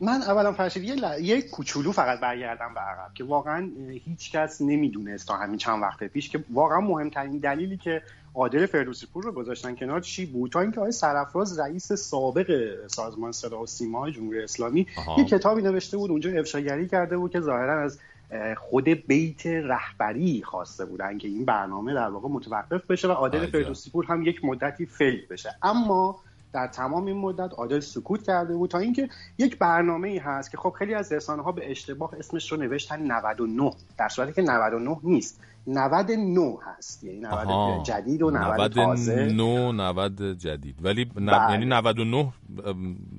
من 0.01 0.21
اولا 0.21 0.51
فرشید 0.51 0.83
یه, 0.83 0.95
ل... 0.95 1.21
یه 1.21 1.41
کوچولو 1.41 1.91
فقط 1.91 2.19
برگردم 2.19 2.73
به 2.73 2.79
عقب 2.79 3.13
که 3.13 3.23
واقعا 3.23 3.69
هیچ 4.05 4.31
کس 4.31 4.61
نمی‌دونست 4.61 5.27
تا 5.27 5.35
همین 5.35 5.57
چند 5.57 5.81
وقت 5.81 6.03
پیش 6.03 6.29
که 6.29 6.43
واقعا 6.49 6.81
مهمترین 6.81 7.37
دلیلی 7.37 7.77
که 7.77 8.01
عادل 8.35 8.65
فردوسی 8.65 9.07
پور 9.13 9.23
رو 9.23 9.31
گذاشتن 9.31 9.75
کنار 9.75 10.01
چی 10.01 10.25
بود؟ 10.25 10.51
تا 10.51 10.61
اینکه 10.61 10.79
آقای 10.79 10.91
سرفراز 10.91 11.59
رئیس 11.59 11.93
سابق 11.93 12.77
سازمان 12.87 13.31
صدا 13.31 13.61
و 13.61 13.65
سیما 13.65 14.09
جمهوری 14.09 14.43
اسلامی 14.43 14.87
آها. 14.97 15.21
یه 15.21 15.25
کتابی 15.25 15.61
نوشته 15.61 15.97
بود 15.97 16.11
اونجا 16.11 16.31
افشاگری 16.31 16.87
کرده 16.87 17.17
بود 17.17 17.31
که 17.31 17.41
ظاهرا 17.41 17.81
از 17.81 17.99
خود 18.57 18.89
بیت 18.89 19.45
رهبری 19.45 20.43
خواسته 20.43 20.85
بودن 20.85 21.17
که 21.17 21.27
این 21.27 21.45
برنامه 21.45 21.93
در 21.93 22.09
واقع 22.09 22.29
متوقف 22.29 22.85
بشه 22.85 23.07
و 23.07 23.11
عادل 23.11 23.45
فردوسی 23.45 23.89
پور 23.89 24.05
هم 24.05 24.23
یک 24.23 24.45
مدتی 24.45 24.85
فیل 24.85 25.25
بشه. 25.29 25.55
اما 25.63 26.19
در 26.53 26.67
تمام 26.67 27.05
این 27.05 27.17
مدت 27.17 27.53
عادل 27.53 27.79
سکوت 27.79 28.23
کرده 28.23 28.55
بود 28.55 28.69
تا 28.69 28.77
اینکه 28.77 29.09
یک 29.37 29.57
برنامه 29.57 30.07
ای 30.07 30.17
هست 30.17 30.51
که 30.51 30.57
خب 30.57 30.69
خیلی 30.69 30.93
از 30.93 31.11
رسانه 31.11 31.43
ها 31.43 31.51
به 31.51 31.71
اشتباه 31.71 32.15
اسمش 32.19 32.51
رو 32.51 32.57
نوشتن 32.57 33.01
99 33.01 33.71
در 33.97 34.09
صورتی 34.09 34.33
که 34.33 34.41
99 34.41 34.97
نیست. 35.03 35.41
99 35.67 36.57
هست. 36.63 37.03
یعنی 37.03 37.19
90 37.19 37.85
جدید 37.85 38.21
و 38.21 38.31
90 38.31 38.73
تازه. 38.73 39.25
99 39.25 39.71
90 39.71 40.37
جدید. 40.37 40.75
ولی 40.81 41.11
ن... 41.15 41.25
بله. 41.25 41.51
یعنی 41.51 41.65
99 41.65 42.33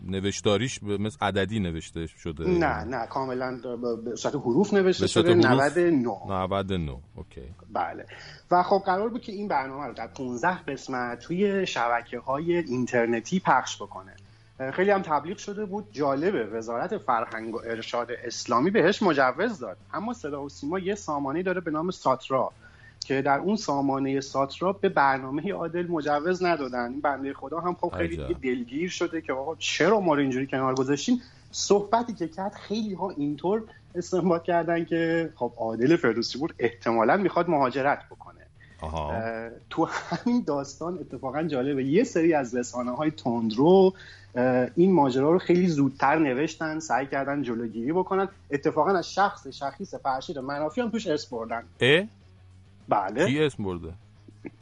نوشتاریش 0.07 0.83
مثل 0.83 1.16
عددی 1.20 1.61
نوشته 1.61 2.07
شده. 2.07 2.44
نه 2.44 2.85
نه 2.85 3.07
کاملا 3.07 3.61
به 4.05 4.16
صورت 4.16 4.35
حروف 4.35 4.74
نوشته 4.74 5.07
شده. 5.07 5.33
حروف؟ 5.33 5.44
99 5.44 6.09
99 6.29 6.96
اوکی. 7.16 7.42
بله. 7.72 8.07
و 8.50 8.62
خب 8.62 8.83
قرار 8.87 9.09
بود 9.09 9.22
که 9.22 9.33
این 9.33 9.48
برنامه 9.48 9.87
رو 9.87 9.92
در 9.92 10.07
15 10.07 10.62
قسمت 10.62 11.18
توی 11.18 11.66
شبکه 11.66 12.18
های 12.18 12.57
اینترنتی 12.57 13.40
پخش 13.40 13.83
بکنه. 13.83 14.16
خیلی 14.73 14.90
هم 14.90 15.03
تبلیغ 15.03 15.37
شده 15.37 15.64
بود. 15.64 15.88
جالبه 15.92 16.46
وزارت 16.46 16.99
فرهنگ 16.99 17.55
و 17.55 17.61
ارشاد 17.64 18.09
اسلامی 18.25 18.70
بهش 18.70 19.03
مجوز 19.03 19.59
داد. 19.59 19.77
اما 19.92 20.12
صدا 20.12 20.42
و 20.42 20.49
سیما 20.49 20.79
یه 20.79 20.94
سامانه 20.94 21.42
داره 21.42 21.61
به 21.61 21.70
نام 21.70 21.90
ساترا 21.90 22.53
که 23.01 23.23
در 23.23 23.38
اون 23.38 23.57
سامانه 23.57 24.20
ساترا 24.20 24.73
به 24.73 24.88
برنامه 24.88 25.53
عادل 25.53 25.87
مجوز 25.87 26.44
ندادن. 26.44 26.90
این 26.90 27.01
بنده 27.01 27.33
خدا 27.33 27.61
هم 27.61 27.75
خب 27.75 27.92
خیلی 27.96 28.35
دلگیر 28.35 28.90
شده 28.90 29.20
که 29.20 29.33
آقا 29.33 29.55
چرا 29.55 30.01
ما 30.01 30.14
رو 30.14 30.20
اینجوری 30.20 30.46
کنار 30.46 30.75
گذاشتین؟ 30.75 31.20
صحبتی 31.53 32.12
که 32.12 32.29
کرد 32.29 32.55
خیلی 32.55 32.94
ها 32.94 33.11
اینطور 33.11 33.62
استنباط 33.94 34.42
کردن 34.42 34.85
که 34.85 35.33
خب 35.35 35.53
عادل 35.57 35.96
فردوسی 35.96 36.38
بود 36.38 36.55
احتمالا 36.59 37.16
می‌خواد 37.16 37.49
مهاجرت 37.49 38.07
بکنه. 38.11 38.40
آها. 38.81 39.12
تو 39.70 39.85
همین 39.85 40.44
داستان 40.46 40.99
اتفاقا 40.99 41.42
جالبه. 41.42 41.85
یه 41.85 42.05
سری 42.05 42.35
از 42.35 42.57
رسانه 42.57 42.90
های 42.90 43.11
تندرو 43.11 43.92
این 44.77 44.93
ماجرا 44.93 45.33
رو 45.33 45.38
خیلی 45.38 45.66
زودتر 45.66 46.19
نوشتن 46.19 46.79
سعی 46.79 47.07
کردن 47.07 47.43
جلوگیری 47.43 47.93
بکنن. 47.93 48.29
اتفاقا 48.51 48.90
از 48.90 49.12
شخص 49.14 49.47
شخیص 49.49 49.95
فرشید 49.95 50.38
منافی 50.38 50.81
هم 50.81 50.90
توش 50.90 51.07
ارث 51.07 51.27
بردن. 51.27 51.62
اه؟ 51.81 52.05
بله. 52.88 53.27
کی 53.27 53.43
اسم 53.43 53.64
برده؟ 53.64 53.93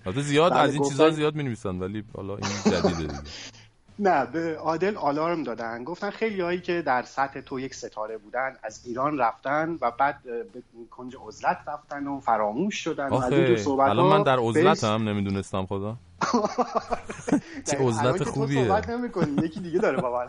البته 0.07 0.21
زیاد 0.23 0.53
بله، 0.53 0.61
از 0.61 0.73
این 0.73 0.79
گفتن- 0.83 0.91
چیزا 0.93 1.11
زیاد 1.11 1.35
می 1.35 1.43
نویسن 1.43 1.79
ولی 1.79 2.05
حالا 2.17 2.37
این 2.37 2.49
جدیده 2.73 2.99
دیگه. 3.01 3.13
نه 3.99 4.27
به 4.27 4.57
عادل 4.57 4.97
آلارم 4.97 5.43
دادن. 5.43 5.85
گفتن 5.85 6.11
خیلی 6.11 6.41
هایی 6.41 6.61
که 6.61 6.83
در 6.83 7.03
سطح 7.03 7.41
تو 7.41 7.61
یک 7.61 7.75
ستاره 7.75 8.19
بودن 8.19 8.57
از 8.63 8.81
ایران 8.85 9.19
رفتن 9.19 9.79
و 9.81 9.91
بعد 9.91 10.23
به 10.23 10.63
کنج 10.91 11.17
عزلت 11.27 11.59
رفتن 11.67 12.07
و 12.07 12.21
فراموش 12.21 12.75
شدن. 12.75 13.09
آخه 13.09 13.65
الان 13.69 14.07
من 14.07 14.23
در 14.23 14.39
عزلت 14.39 14.85
هم 14.85 15.09
نمی‌دونستم 15.09 15.67
خدا. 15.67 15.97
چه 17.71 17.79
عزلت 17.79 18.25
خوبیه. 18.25 18.65
صحبت 18.65 18.89
نمی‌کنی 18.89 19.33
یکی 19.43 19.61
دیگه 19.61 19.79
داره 19.79 20.01
با 20.01 20.11
من 20.19 20.29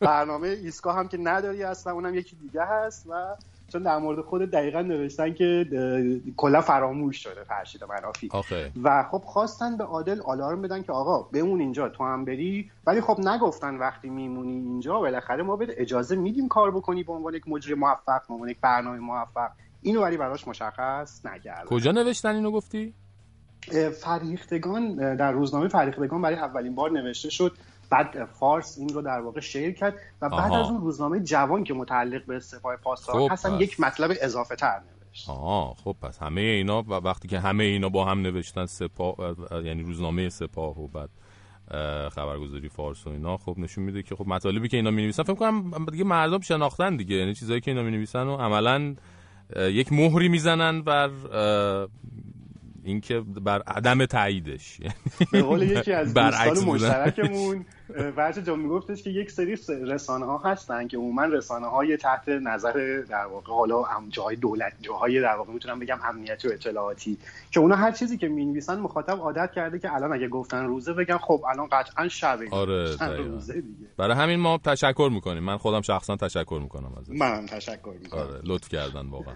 برنامه 0.00 0.48
ایسکا 0.48 0.92
هم 0.92 1.08
که 1.08 1.18
نداری 1.18 1.62
اصلا 1.62 1.92
اونم 1.92 2.14
یکی 2.14 2.36
دیگه 2.36 2.64
هست 2.64 3.06
و 3.10 3.36
چون 3.72 3.82
در 3.82 3.98
مورد 3.98 4.20
خود 4.20 4.42
دقیقا 4.42 4.82
نوشتن 4.82 5.34
که 5.34 5.66
کلا 6.36 6.60
فراموش 6.60 7.22
شده 7.22 7.44
فرشید 7.44 7.84
منافی. 7.84 8.28
آخه. 8.32 8.72
و 8.82 9.02
خب 9.10 9.22
خواستن 9.24 9.76
به 9.76 9.84
عادل 9.84 10.20
آلارم 10.20 10.62
بدن 10.62 10.82
که 10.82 10.92
آقا 10.92 11.22
بمون 11.22 11.60
اینجا 11.60 11.88
تو 11.88 12.04
هم 12.04 12.24
بری. 12.24 12.70
ولی 12.86 13.00
خب 13.00 13.20
نگفتن 13.20 13.76
وقتی 13.76 14.08
میمونی 14.08 14.52
اینجا 14.52 14.98
بالاخره 14.98 15.42
ما 15.42 15.56
بهت 15.56 15.70
اجازه 15.72 16.16
میدیم 16.16 16.48
کار 16.48 16.70
بکنی 16.70 17.02
به 17.02 17.12
عنوان 17.12 17.34
یک 17.34 17.48
مجری 17.48 17.74
موفق 17.74 18.26
به 18.28 18.34
عنوان 18.34 18.48
یک 18.48 18.60
برنامه 18.60 18.98
موفق. 18.98 19.50
اینو 19.82 20.02
ولی 20.02 20.16
براش 20.16 20.48
مشخص 20.48 21.26
نکردن 21.26 21.64
کجا 21.64 21.92
نوشتن 21.92 22.34
اینو 22.34 22.50
گفتی؟ 22.50 22.94
فریختگان 24.02 25.16
در 25.16 25.32
روزنامه 25.32 25.68
فریختگان 25.68 26.22
برای 26.22 26.36
اولین 26.36 26.74
بار 26.74 26.90
نوشته 26.90 27.30
شد. 27.30 27.52
بعد 27.90 28.24
فارس 28.24 28.78
این 28.78 28.88
رو 28.88 29.02
در 29.02 29.20
واقع 29.20 29.40
شیر 29.40 29.72
کرد 29.72 29.94
و 30.22 30.28
بعد 30.28 30.52
آها. 30.52 30.64
از 30.64 30.70
اون 30.70 30.80
روزنامه 30.80 31.20
جوان 31.20 31.64
که 31.64 31.74
متعلق 31.74 32.26
به 32.26 32.40
سپاه 32.40 32.76
پاسداران 32.76 33.28
خب، 33.28 33.32
هستن 33.32 33.56
پس. 33.56 33.60
یک 33.60 33.80
مطلب 33.80 34.10
اضافه 34.20 34.56
تر 34.56 34.80
نوشت 35.06 35.30
آها 35.30 35.74
خب 35.84 35.96
پس 36.02 36.22
همه 36.22 36.40
اینا 36.40 36.82
و 36.82 36.92
وقتی 36.92 37.28
که 37.28 37.40
همه 37.40 37.64
اینا 37.64 37.88
با 37.88 38.04
هم 38.04 38.20
نوشتن 38.20 38.66
سپاه 38.66 39.16
یعنی 39.64 39.82
روزنامه 39.82 40.28
سپاه 40.28 40.80
و 40.80 40.88
بعد 40.88 41.10
خبرگزاری 42.10 42.68
فارس 42.68 43.06
و 43.06 43.10
اینا 43.10 43.36
خب 43.36 43.54
نشون 43.58 43.84
میده 43.84 44.02
که 44.02 44.16
خب 44.16 44.26
مطالبی 44.26 44.68
که 44.68 44.76
اینا 44.76 44.90
می 44.90 45.02
نویسن 45.02 45.22
فکر 45.22 45.34
کنم 45.34 45.84
دیگه 45.84 46.04
مردم 46.04 46.40
شناختن 46.40 46.96
دیگه 46.96 47.16
یعنی 47.16 47.34
چیزایی 47.34 47.60
که 47.60 47.70
اینا 47.70 47.82
می 47.82 47.90
نویسن 47.90 48.26
و 48.26 48.36
عملا 48.36 48.94
یک 49.56 49.92
مهری 49.92 50.28
می‌زنن 50.28 50.82
بر 50.82 51.10
اینکه 52.88 53.20
بر 53.20 53.62
عدم 53.62 54.06
تاییدش. 54.06 54.80
به 55.32 55.42
قول 55.42 55.62
یکی 55.62 55.92
از 55.92 56.14
دوستان. 56.14 56.64
مشترکمون 56.64 57.66
فرج 58.16 58.38
جان 58.38 58.58
میگفتش 58.58 59.02
که 59.02 59.10
یک 59.10 59.30
سری 59.30 59.56
رسانه 59.68 60.26
ها 60.26 60.38
هستن 60.38 60.88
که 60.88 60.96
عموما 60.96 61.24
رسانه 61.24 61.66
های 61.66 61.96
تحت 61.96 62.28
نظر 62.28 63.02
در 63.08 63.24
واقع 63.24 63.52
حالا 63.52 63.84
جاهای 64.08 64.36
دولت 64.36 64.72
جاهای 64.80 65.20
در 65.20 65.36
واقع 65.36 65.52
می‌تونم 65.52 65.78
بگم 65.78 65.98
امنیتی 66.04 66.48
و 66.48 66.52
اطلاعاتی 66.52 67.18
که 67.50 67.60
اونا 67.60 67.76
هر 67.76 67.92
چیزی 67.92 68.18
که 68.18 68.28
می‌نویسن 68.28 68.80
مخاطب 68.80 69.18
عادت 69.20 69.52
کرده 69.52 69.78
که 69.78 69.94
الان 69.94 70.12
اگه 70.12 70.28
گفتن 70.28 70.64
روزه 70.64 70.92
بگن 70.92 71.18
خب 71.18 71.44
الان 71.48 71.68
قطعا 71.72 72.08
شبه 72.08 72.48
آره. 72.50 72.96
روزه 73.16 73.54
دیگه. 73.54 73.86
برای 73.96 74.16
همین 74.16 74.40
ما 74.40 74.58
تشکر 74.64 75.10
می‌کنیم. 75.12 75.42
من 75.42 75.56
خودم 75.56 75.80
شخصا 75.80 76.16
تشکر 76.16 76.58
می‌کنم 76.62 76.92
ازش 76.98 77.12
منم 77.12 77.46
تشکر 77.46 77.94
می‌کنم. 78.02 78.20
آره 78.20 78.40
لطف 78.44 78.68
کردن 78.68 79.06
واقعا. 79.06 79.34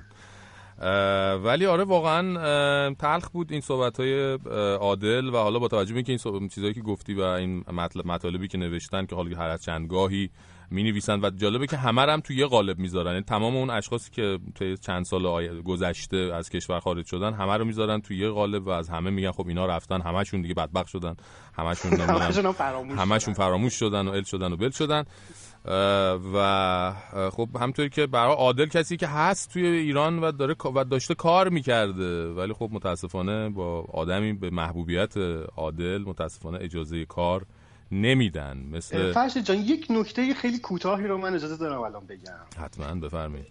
ولی 1.45 1.67
آره 1.67 1.85
واقعا 1.85 2.95
تلخ 2.95 3.29
بود 3.29 3.53
این 3.53 3.61
صحبت 3.61 4.01
های 4.01 4.39
عادل 4.81 5.29
و 5.29 5.37
حالا 5.37 5.59
با 5.59 5.69
توجه 5.69 5.95
به 5.95 6.03
اینکه 6.07 6.29
این 6.31 6.49
چیزایی 6.49 6.75
که 6.75 6.81
گفتی 6.81 7.15
و 7.15 7.23
این 7.23 7.65
مطلب 7.73 8.07
مطالبی 8.07 8.49
که 8.49 8.59
نوشتن 8.59 9.07
که 9.07 9.17
حالا 9.17 9.37
هر 9.37 9.49
از 9.49 9.63
چند 9.63 9.89
گاهی 9.89 10.31
می 10.73 10.83
نویسن 10.83 11.21
و 11.21 11.31
جالبه 11.31 11.67
که 11.67 11.77
همه 11.77 12.03
هم 12.03 12.21
توی 12.21 12.37
یه 12.37 12.47
قالب 12.47 12.79
می‌ذارن. 12.79 13.13
یعنی 13.13 13.25
تمام 13.25 13.57
اون 13.57 13.71
اشخاصی 13.71 14.11
که 14.11 14.39
توی 14.55 14.77
چند 14.77 15.05
سال 15.05 15.63
گذشته 15.63 16.17
از 16.17 16.51
کشور 16.51 16.81
خارج 16.81 17.07
شدن 17.07 17.33
همه 17.33 17.57
رو 17.57 17.65
می‌ذارن 17.65 18.01
توی 18.01 18.19
یه 18.19 18.29
قالب 18.29 18.67
و 18.67 18.71
از 18.71 18.89
همه 18.89 19.11
میگن 19.11 19.33
خب 19.33 19.49
اینا 19.49 19.67
رفتن 19.67 20.01
همشون 20.01 20.43
دیگه 20.43 20.55
بدبخت 20.55 20.89
شدن 20.89 21.17
همشون 21.55 22.01
همشون 22.01 23.35
هم 23.35 23.35
فراموش 23.35 23.75
شدن 23.75 24.09
و 24.09 24.11
ال 24.11 24.23
شدن 24.23 24.53
و 24.53 24.57
بل 24.57 24.71
شدن. 24.71 25.05
و 26.35 26.93
خب 27.33 27.49
همطوری 27.61 27.89
که 27.89 28.07
برای 28.07 28.35
عادل 28.35 28.67
کسی 28.67 28.97
که 28.97 29.07
هست 29.07 29.53
توی 29.53 29.67
ایران 29.67 30.19
و 30.19 30.33
داره 30.33 30.55
و 30.75 30.85
داشته 30.85 31.15
کار 31.15 31.49
می‌کرده. 31.49 32.29
ولی 32.29 32.53
خب 32.53 32.69
متاسفانه 32.73 33.49
با 33.49 33.85
آدمی 33.93 34.33
به 34.33 34.51
محبوبیت 34.51 35.17
عادل 35.57 36.03
متاسفانه 36.07 36.59
اجازه 36.61 37.05
کار 37.05 37.47
نمیدن. 37.93 38.59
مثل 38.73 39.13
فرشید 39.13 39.45
جان 39.45 39.57
یک 39.57 39.87
نکته 39.91 40.35
خیلی 40.35 40.59
کوتاهی 40.59 41.07
رو 41.07 41.19
من 41.19 41.35
اجازه 41.35 41.57
دارم 41.57 41.81
الان 41.81 42.07
بگم. 42.07 42.65
حتما 42.65 43.01
بفرمایید. 43.01 43.47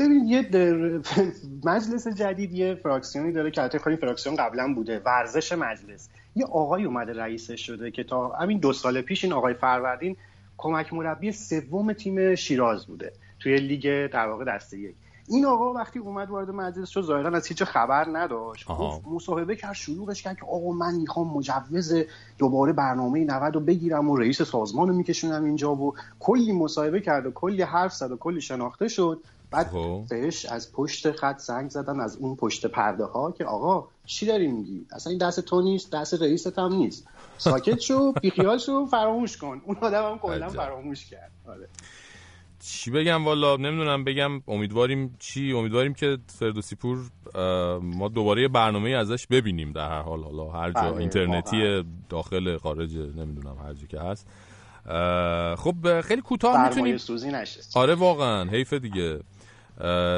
ببین 0.00 0.24
یه 0.28 0.42
در- 0.42 1.00
مجلس 1.70 2.08
جدید 2.08 2.52
یه 2.52 2.74
فراکسیونی 2.74 3.32
داره 3.32 3.50
که 3.50 3.60
البته 3.62 3.86
این 3.86 3.96
فراکسیون 3.96 4.36
قبلا 4.36 4.74
بوده 4.74 4.98
ورزش 5.06 5.52
مجلس. 5.52 6.08
یه 6.36 6.44
آقای 6.46 6.84
اومده 6.84 7.12
رئیسش 7.12 7.66
شده 7.66 7.90
که 7.90 8.04
تا 8.04 8.28
همین 8.28 8.58
دو 8.58 8.72
سال 8.72 9.00
پیش 9.00 9.24
این 9.24 9.32
آقای 9.32 9.54
فروردین 9.54 10.16
کمک 10.58 10.92
مربی 10.92 11.32
سوم 11.32 11.92
تیم 11.92 12.34
شیراز 12.34 12.86
بوده 12.86 13.12
توی 13.40 13.56
لیگ 13.56 14.06
در 14.06 14.28
واقع 14.28 14.44
دسته 14.44 14.78
یک. 14.78 14.94
این 15.28 15.44
آقا 15.44 15.72
وقتی 15.72 15.98
اومد 15.98 16.30
وارد 16.30 16.50
مجلس 16.50 16.88
شد 16.88 17.02
ظاهرا 17.02 17.36
از 17.36 17.46
هیچ 17.46 17.62
خبر 17.62 18.06
نداشت. 18.12 18.70
مصاحبه 19.10 19.56
کرد 19.56 19.72
شلوغش 19.72 20.22
کرد 20.22 20.36
که 20.36 20.46
آقا 20.46 20.72
من 20.72 20.94
می‌خوام 20.94 21.28
مجوز 21.28 21.94
دوباره 22.38 22.72
برنامه 22.72 23.24
90 23.24 23.54
رو 23.54 23.60
بگیرم 23.60 24.10
و 24.10 24.16
رئیس 24.16 24.42
سازمان 24.42 24.88
رو 24.88 24.94
میکشونم 24.94 25.44
اینجا 25.44 25.74
و 25.74 25.94
کلی 26.20 26.52
مصاحبه 26.52 27.00
کرد 27.00 27.26
و 27.26 27.30
کلی 27.30 27.62
حرف 27.62 27.94
زد 27.94 28.12
و 28.12 28.16
کلی 28.16 28.40
شناخته 28.40 28.88
شد. 28.88 29.20
بعد 29.50 29.66
خب. 29.66 30.02
بهش 30.10 30.46
از 30.46 30.72
پشت 30.72 31.12
خط 31.12 31.38
زنگ 31.38 31.70
زدن 31.70 32.00
از 32.00 32.16
اون 32.16 32.36
پشت 32.36 32.66
پرده 32.66 33.04
ها 33.04 33.32
که 33.32 33.44
آقا 33.44 33.88
چی 34.06 34.26
داری 34.26 34.46
میگی؟ 34.46 34.86
اصلا 34.92 35.10
این 35.10 35.18
دست 35.18 35.40
تو 35.40 35.62
نیست 35.62 35.92
دست 35.92 36.14
رئیست 36.14 36.58
هم 36.58 36.72
نیست. 36.72 37.06
ساکت 37.38 37.80
شو 37.80 38.12
بیخیال 38.12 38.58
شو 38.58 38.86
فراموش 38.86 39.36
کن. 39.36 39.62
اون 39.64 39.76
آدم 39.80 40.10
هم 40.10 40.18
کلا. 40.18 40.48
فراموش 40.48 41.06
کرد. 41.06 41.30
آره. 41.48 41.68
چی 42.60 42.90
بگم 42.90 43.24
والا 43.24 43.56
نمی‌دونم 43.56 44.04
بگم 44.04 44.42
امیدواریم 44.48 45.16
چی 45.18 45.52
امیدواریم 45.52 45.94
که 45.94 46.18
فردوسی 46.26 46.76
پور 46.76 46.98
ما 47.80 48.08
دوباره 48.08 48.42
یه 48.42 48.48
برنامه 48.48 48.90
ازش 48.90 49.26
ببینیم 49.26 49.72
در 49.72 49.88
هر 49.88 50.02
حال. 50.02 50.22
حالا 50.22 50.50
هر 50.50 50.72
جا 50.72 50.80
بله، 50.80 50.96
اینترنتی. 50.96 51.84
داخل 52.08 52.58
خارج 52.58 52.96
نمی‌دونم 52.96 53.56
هر 53.66 53.72
جا 53.74 53.86
که 53.86 54.00
هست. 54.00 54.26
خب 55.58 56.00
خیلی 56.00 56.22
کوتاه 56.22 56.68
می‌تونیم 56.68 56.96
سوزی 56.96 57.30
نشه. 57.30 57.60
آره 57.74 57.94
واقعا 57.94 58.50
حیف 58.50 58.72
دیگه. 58.72 59.20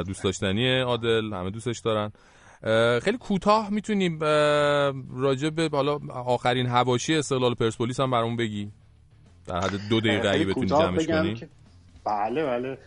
دوست 0.07 0.25
داشتنی 0.25 0.81
عادل 0.81 1.33
همه 1.33 1.51
دوستش 1.51 1.79
دارن. 1.79 2.13
خیلی 3.03 3.19
کوتاه 3.19 3.71
می‌تونیم 3.71 4.19
راجع 5.17 5.51
به 5.51 5.69
حالا 5.73 5.99
آخرین 6.15 6.67
هواشی 6.67 7.15
استقلال 7.15 7.55
پرسپولیس 7.55 8.01
هم 8.01 8.11
برامون 8.11 8.37
بگی. 8.37 8.71
در 9.47 9.61
حد 9.61 9.89
دو 9.91 10.01
دقیقه 10.01 10.29
اگه 10.29 10.45
بتونی 10.45 10.67
جمعش 10.67 11.07
کنی 11.07 11.35
که- 11.35 11.49
بله 12.05 12.47
بله. 12.47 12.79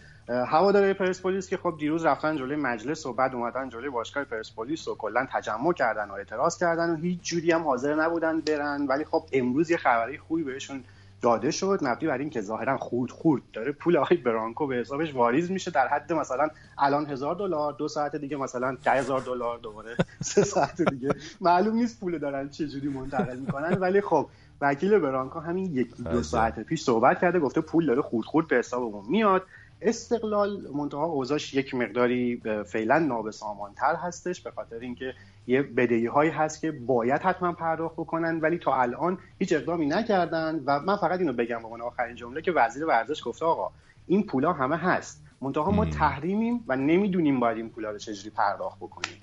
هواداره 0.48 0.94
پرسپولیس 0.94 1.50
که 1.50 1.58
خب 1.58 1.76
دیروز 1.80 2.06
رفتن 2.06 2.38
جلوی 2.38 2.56
مجلس 2.56 3.06
و 3.06 3.14
بعد 3.14 3.36
اومدن 3.36 3.70
جلوی 3.70 3.90
باشگاه 3.90 4.24
پرسپولیس 4.24 4.88
و 4.88 4.96
کلا 4.96 5.28
تجمع 5.34 5.74
کردن 5.74 6.10
و 6.10 6.14
اعتراض 6.14 6.60
کردن 6.60 6.90
و 6.90 6.96
هیچ 6.96 7.20
جوری 7.22 7.52
هم 7.52 7.62
حاضر 7.64 7.96
نبودن 7.96 8.40
برن. 8.42 8.86
ولی 8.90 9.06
خب 9.06 9.24
امروز 9.34 9.72
یه 9.72 9.78
خبری 9.78 10.18
خوبی 10.18 10.44
بهشون 10.44 10.84
داده 11.22 11.52
شد 11.52 11.80
مبنی 11.82 12.08
بر 12.08 12.18
اینکه 12.18 12.42
ظاهرا 12.42 12.78
خورد 12.78 13.12
خورد 13.12 13.42
داره 13.54 13.72
پول 13.72 13.98
آقای 13.98 14.18
برانکو 14.18 14.68
به 14.68 14.76
حسابش 14.76 15.14
واریز 15.16 15.52
میشه 15.52 15.72
در 15.72 15.88
حد 15.88 16.14
مثلا 16.14 16.48
الان 16.78 17.06
هزار 17.06 17.36
دلار 17.36 17.74
دو 17.74 17.88
ساعت 17.88 18.16
دیگه 18.16 18.38
مثلا 18.38 18.78
ده 18.84 18.92
هزار 18.92 19.22
دلار 19.22 19.58
دوباره 19.58 19.96
سه 20.22 20.44
ساعت 20.44 20.82
دیگه. 20.82 21.10
معلوم 21.42 21.76
نیست 21.76 22.00
پول 22.00 22.18
دارن 22.18 22.50
چه 22.50 22.68
جوری 22.68 22.88
منتقل 22.88 23.40
می‌کنن 23.40 23.78
ولی 23.78 24.02
خب 24.02 24.28
وکیل 24.62 25.00
برانکو 25.00 25.40
همین 25.40 25.66
یک 25.66 25.96
دو 25.98 26.24
ساعت 26.24 26.60
پیش 26.60 26.84
صحبت 26.84 27.20
کرده 27.20 27.40
گفته 27.40 27.62
پول 27.62 27.86
داره 27.86 28.02
خورد 28.02 28.26
خورد 28.26 28.48
به 28.48 28.56
حسابمون 28.56 29.06
میاد. 29.10 29.44
استقلال 29.82 30.68
منتها 30.74 31.06
اوضاعش 31.06 31.54
یک 31.54 31.76
مقداری 31.76 32.42
فعلا 32.66 33.00
نابسامانتر 33.00 33.96
هستش 33.96 34.42
به 34.42 34.52
خاطر 34.52 34.80
اینکه 34.80 35.14
یه 35.48 35.62
بدهی 35.62 36.06
هایی 36.06 36.32
هست 36.32 36.62
که 36.62 36.72
باید 36.72 37.22
حتما 37.22 37.54
پرداخت 37.54 37.96
بکنن 37.96 38.40
ولی 38.40 38.58
تا 38.58 38.82
الان 38.82 39.18
هیچ 39.40 39.54
اقدامی 39.54 39.86
نکردن 39.86 40.64
و 40.66 40.80
من 40.80 40.98
فقط 40.98 41.20
اینو 41.20 41.34
بگم 41.34 41.78
به 41.78 41.84
آخرین 41.84 42.16
جمله 42.16 42.42
که 42.42 42.52
وزیر 42.52 42.86
ورزش 42.86 43.22
گفته 43.26 43.46
آقا 43.46 43.72
این 44.08 44.24
پولا 44.24 44.54
همه 44.54 44.78
هست. 44.78 45.24
منتها 45.42 45.72
ما 45.72 45.86
تحریمیم 45.86 46.64
و 46.68 46.76
نمی‌دونیم 46.76 47.40
باید 47.40 47.58
این 47.58 47.70
پولا 47.70 47.92
رو 47.92 47.98
چجوری 47.98 48.30
پرداخت 48.30 48.78
بکنیم. 48.78 49.18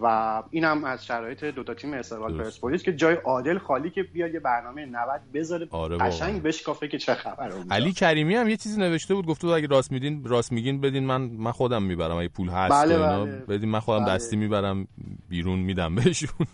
و 0.00 0.42
اینم 0.50 0.84
از 0.84 1.06
شرایط 1.06 1.44
دو 1.44 1.64
تا 1.64 1.74
تیم 1.74 1.94
استقلال 1.94 2.38
پرسپولیس 2.38 2.82
که 2.82 2.92
جای 2.92 3.14
عادل 3.14 3.58
خالی 3.58 3.90
که 3.90 4.02
بیاد 4.02 4.34
یه 4.34 4.40
برنامه 4.40 4.86
90 4.86 5.20
بذاره 5.34 5.68
آره 5.70 5.96
قشنگ 5.96 6.42
بشکافه 6.42 6.88
که 6.88 6.98
چه 6.98 7.14
خبره 7.14 7.52
علی 7.70 7.92
کریمی 7.92 8.34
هم 8.34 8.48
یه 8.48 8.56
چیزی 8.56 8.80
نوشته 8.80 9.14
بود 9.14 9.26
گفته 9.26 9.46
بود 9.46 9.56
اگه 9.56 9.66
راست 9.66 9.92
میدین 9.92 10.24
راست 10.24 10.52
میگین 10.52 10.80
بدین 10.80 11.04
من 11.04 11.20
من 11.20 11.52
خودم 11.52 11.82
می‌برم. 11.82 12.16
اگه 12.16 12.28
پول 12.28 12.48
هست 12.48 12.72
بله 12.72 12.98
بله. 12.98 13.24
بدین 13.24 13.68
من 13.68 13.80
خودم 13.80 14.04
بله. 14.04 14.14
دستی 14.14 14.36
می‌برم 14.36 14.88
بیرون 15.28 15.58
میدم 15.58 15.94
بهشون. 15.94 16.46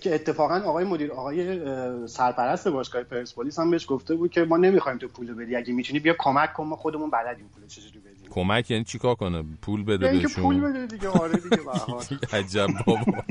که 0.00 0.14
اتفاقا 0.14 0.54
آقای 0.54 0.84
مدیر 0.84 1.12
آقای 1.12 1.60
سرپرست 2.06 2.68
باشگاه 2.68 3.02
پرسپولیس 3.02 3.58
هم 3.58 3.70
بهش 3.70 3.86
گفته 3.88 4.14
بود 4.14 4.30
که 4.30 4.44
ما 4.44 4.56
نمی‌خوایم 4.56 4.98
تو 4.98 5.08
پول 5.08 5.34
بدی. 5.34 5.56
اگه 5.56 5.72
می‌تونی 5.72 6.00
بیا 6.00 6.14
کمک 6.18 6.52
کن 6.52 6.66
ما 6.66 6.76
خودمون 6.76 7.10
بلدیم 7.10 7.50
پول 7.54 7.66
چجوری 7.66 7.98
بدیم. 7.98 8.30
کمک 8.30 8.70
یعنی 8.70 8.84
چیکار 8.84 9.14
کنه؟ 9.14 9.44
پول 9.62 9.84
بده 9.84 10.06
یعنی 10.06 10.18
که 10.18 10.26
بهشون. 10.26 10.44
پول 10.44 10.60
بده 10.60 10.86
دیگه. 10.86 11.08
آره 11.08 11.36
دیگه 11.36 11.56
به 11.56 11.72
هر 11.72 11.78
حال. 11.78 12.04
عجب 12.40 12.68
بابا. 12.86 13.22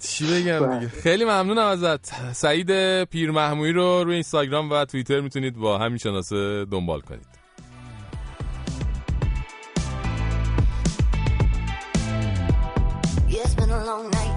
چی 0.00 0.26
بگم 0.26 0.74
دیگه؟ 0.78 0.88
خیلی 0.88 1.24
ممنونم 1.24 1.66
ازت. 1.66 2.32
سعید 2.32 3.04
پیر 3.04 3.30
محموی 3.30 3.72
رو 3.72 4.04
روی 4.04 4.14
اینستاگرام 4.14 4.70
و 4.70 4.84
توییتر 4.84 5.20
می‌تونید 5.20 5.56
با 5.56 5.78
همین 5.78 5.98
شناسه 5.98 6.64
دنبال 6.64 7.00
کنید. 7.00 7.38
Yeah, 13.30 13.44
it's 13.44 13.54
been 13.54 13.70
a 13.70 13.84
long 13.90 14.04
night. 14.10 14.27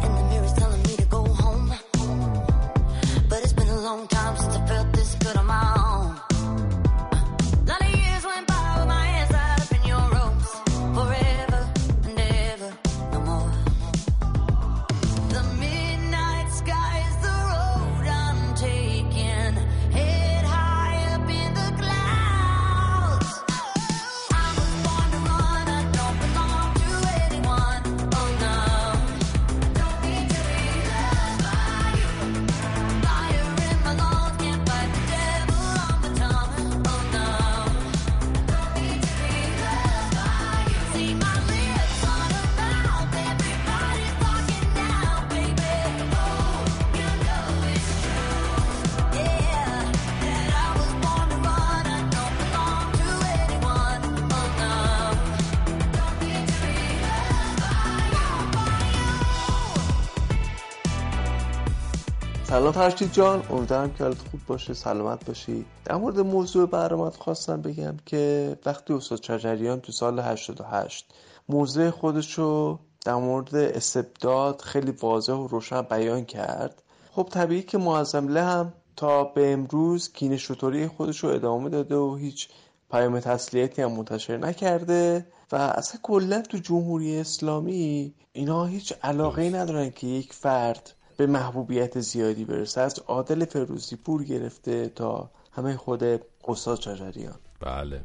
سلام 62.51 62.71
فرشید 62.71 63.13
جان. 63.13 63.43
امیدوارم 63.49 63.93
که 63.93 64.03
حالت 64.03 64.17
خوب 64.17 64.39
باشه 64.47 64.73
سلامت 64.73 65.25
باشی. 65.25 65.65
در 65.85 65.95
مورد 65.95 66.19
موضوع 66.19 66.67
برامت 66.67 67.15
خواستم 67.15 67.61
بگم 67.61 67.97
که 68.05 68.57
وقتی 68.65 68.93
استاد 68.93 69.19
چجریان 69.19 69.81
تو 69.81 69.91
سال 69.91 70.19
88 70.19 71.13
موضع 71.49 71.89
خودشو 71.89 72.79
در 73.05 73.15
مورد 73.15 73.55
استبداد 73.55 74.61
خیلی 74.61 74.91
واضح 74.91 75.33
و 75.33 75.47
روشن 75.47 75.81
بیان 75.81 76.25
کرد 76.25 76.83
خب 77.11 77.27
طبیعی 77.31 77.63
که 77.63 77.77
معظم 77.77 78.37
هم 78.37 78.73
تا 78.95 79.23
به 79.23 79.53
امروز 79.53 80.11
کینه 80.11 80.37
شطوری 80.37 80.87
خودشو 80.87 81.27
ادامه 81.27 81.69
داده 81.69 81.95
و 81.95 82.15
هیچ 82.15 82.49
پیام 82.91 83.19
تسلیتی 83.19 83.81
هم 83.81 83.91
منتشر 83.91 84.37
نکرده 84.37 85.25
و 85.51 85.55
اصلا 85.55 85.99
کلا 86.03 86.41
تو 86.41 86.57
جمهوری 86.57 87.19
اسلامی 87.19 88.13
اینا 88.33 88.65
هیچ 88.65 88.93
علاقه 89.03 89.49
ندارن 89.49 89.89
که 89.89 90.07
یک 90.07 90.33
فرد 90.33 90.93
به 91.21 91.27
محبوبیت 91.27 91.99
زیادی 91.99 92.45
برسه. 92.45 92.81
از 92.81 92.99
عادل 92.99 93.45
فروزی 93.45 93.95
پور 93.95 94.23
گرفته 94.23 94.89
تا 94.95 95.31
همه 95.51 95.77
خود 95.77 96.03
استاد 96.47 96.79
چجریان 96.79 97.35
بله. 97.59 98.01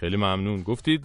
خیلی 0.00 0.16
ممنون. 0.16 0.62
گفتید 0.62 1.04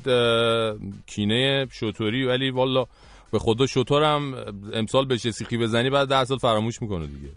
کینه 1.08 1.68
شطوری 1.72 2.26
ولی 2.26 2.50
والا 2.50 2.86
به 3.32 3.40
خدا 3.40 3.68
شطورم 3.68 4.34
امسال 4.74 5.06
بهش 5.06 5.26
یه 5.26 5.32
سیخی 5.32 5.58
بزنی 5.58 5.90
بعد 5.90 6.08
ده 6.08 6.26
سال 6.26 6.38
فراموش 6.38 6.82
می‌کنه 6.82 7.08
دیگه. 7.08 7.30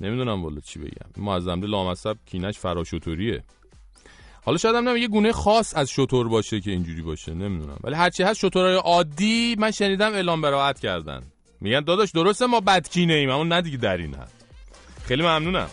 نمی‌دونم 0.00 0.44
والا 0.44 0.60
چی 0.60 0.78
بگم. 0.78 1.10
معظم 1.24 1.62
لامصب 1.62 2.16
کینش 2.26 2.58
فراشطوریه. 2.58 3.42
حالا 4.44 4.58
شاید 4.58 4.74
هم 4.74 4.96
یه 4.96 5.08
گونه 5.08 5.32
خاص 5.32 5.76
از 5.76 5.90
شطور 5.90 6.28
باشه 6.28 6.60
که 6.60 6.70
اینجوری 6.70 7.02
باشه. 7.02 7.34
نمی‌دونم. 7.34 7.78
ولی 7.84 7.94
هرچی 7.94 8.22
هست 8.22 8.38
شطورهای 8.38 8.74
عادی 8.74 9.56
من 9.58 9.70
شنیدم 9.70 10.12
اعلام 10.12 10.40
براعت 10.40 10.80
کردن. 10.80 11.22
میگن 11.62 11.80
داداش 11.80 12.10
درسته 12.10 12.46
ما 12.46 12.60
بدکینه 12.60 13.14
ایم 13.14 13.30
اما 13.30 13.44
نه 13.44 13.62
دیگه 13.62 13.76
در 13.76 13.96
این 13.96 14.14
حد. 14.14 14.32
خیلی 15.04 15.22
ممنونم. 15.22 15.68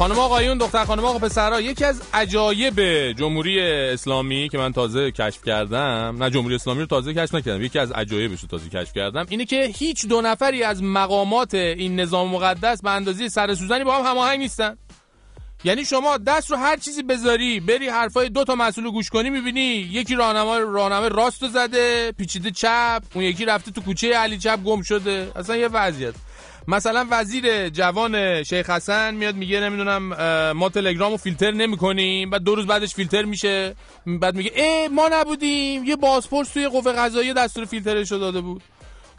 خانم 0.00 0.18
آقایون 0.18 0.58
دختر 0.58 0.84
خانم 0.84 1.04
آقا 1.04 1.18
پسرها 1.18 1.60
یکی 1.60 1.84
از 1.84 2.02
عجایب 2.14 2.80
جمهوری 3.12 3.60
اسلامی 3.60 4.48
که 4.48 4.58
من 4.58 4.72
تازه 4.72 5.10
کشف 5.10 5.44
کردم 5.44 6.16
نه 6.18 6.30
جمهوری 6.30 6.54
اسلامی 6.54 6.80
رو 6.80 6.86
تازه 6.86 7.14
کشف 7.14 7.34
نکردم 7.34 7.62
یکی 7.62 7.78
از 7.78 7.92
عجایبش 7.92 8.40
رو 8.40 8.48
تازه 8.48 8.68
کشف 8.68 8.92
کردم 8.92 9.26
اینه 9.28 9.44
که 9.44 9.70
هیچ 9.76 10.06
دو 10.06 10.20
نفری 10.20 10.62
از 10.62 10.82
مقامات 10.82 11.54
این 11.54 12.00
نظام 12.00 12.28
مقدس 12.28 12.82
به 12.82 12.90
اندازه 12.90 13.28
سر 13.28 13.54
سوزنی 13.54 13.84
با 13.84 13.98
هم 13.98 14.10
هماهنگ 14.10 14.38
نیستن. 14.38 14.76
یعنی 15.64 15.84
شما 15.84 16.16
دست 16.16 16.50
رو 16.50 16.56
هر 16.56 16.76
چیزی 16.76 17.02
بذاری 17.02 17.60
بری 17.60 17.88
حرفای 17.88 18.28
دو 18.28 18.44
تا 18.44 18.54
مسئول 18.54 18.90
گوش 18.90 19.08
کنی 19.10 19.30
می‌بینی 19.30 19.88
یکی 19.92 20.14
راهنما 20.14 20.58
راهنمای 20.58 21.08
راست 21.08 21.42
رو 21.42 21.48
زده 21.48 22.12
پیچیده 22.12 22.50
چپ 22.50 23.02
اون 23.14 23.24
یکی 23.24 23.44
رفته 23.44 23.70
تو 23.70 23.80
کوچه 23.80 24.14
علی 24.14 24.38
چپ 24.38 24.62
گم 24.62 24.82
شده. 24.82 25.32
اصلا 25.36 25.56
یه 25.56 25.68
وضعیت. 25.68 26.14
مثلا 26.70 27.06
وزیر 27.10 27.68
جوان 27.68 28.42
شیخ 28.42 28.70
حسن 28.70 29.14
میاد 29.14 29.34
میگه 29.36 29.60
نمی‌دونم 29.60 30.02
ما 30.52 30.68
تلگرامو 30.68 31.16
فیلتر 31.16 31.50
نمی‌کنیم. 31.50 32.30
بعد 32.30 32.42
دو 32.42 32.54
روز 32.54 32.66
بعدش 32.66 32.94
فیلتر 32.94 33.22
میشه. 33.22 33.76
بعد 34.06 34.34
میگه 34.34 34.52
ای 34.54 34.88
ما 34.88 35.08
نبودیم. 35.12 35.84
یه 35.84 35.96
بازپرس 35.96 36.48
توی 36.48 36.68
قوه 36.68 36.92
قضاییه 36.92 37.32
دستور 37.32 37.64
فیلترش 37.64 38.08
داده 38.12 38.40
بود. 38.40 38.62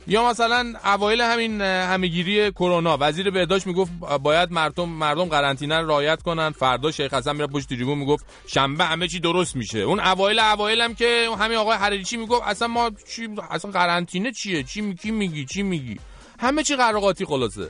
یا 0.07 0.29
مثلا 0.29 0.73
اوایل 0.85 1.21
همین 1.21 1.61
اه، 1.61 1.67
همهگیری 1.67 2.51
کرونا 2.51 2.97
وزیر 2.99 3.29
بهداشت 3.29 3.67
می‌گفت 3.67 3.91
باید 4.23 4.51
مردم 4.51 4.89
مردم 4.89 5.25
قرنطینه 5.25 5.79
رو 5.79 5.87
رعایت 5.87 6.21
کنن. 6.21 6.49
فردا 6.49 6.91
شیخ 6.91 7.13
حسن 7.13 7.35
میره 7.35 7.47
پشت 7.47 7.69
تریبون 7.69 7.97
می‌گفت 7.97 8.25
شنبه 8.47 8.85
همه 8.85 9.07
چی 9.07 9.19
درست 9.19 9.55
میشه. 9.55 9.79
اون 9.79 9.99
اوایل 9.99 10.39
اوایل 10.39 10.81
هم 10.81 10.93
که 10.95 11.27
همین 11.39 11.57
آقای 11.57 11.77
حریچی 11.77 12.17
می‌گفت؟ 12.17 12.43
اصلا 12.45 12.67
ما 12.67 12.91
چی 13.15 13.29
اصلا 13.51 13.71
قرنطینه 13.71 14.31
چیه؟ 14.31 14.63
چی 14.63 14.81
می- 14.81 14.95
کی 14.95 15.11
میگی؟ 15.11 15.45
چی 15.45 15.63
میگی؟ 15.63 15.99
همه 16.41 16.63
چی 16.63 16.75
قراقاتی 16.75 17.25
خلاصه. 17.25 17.69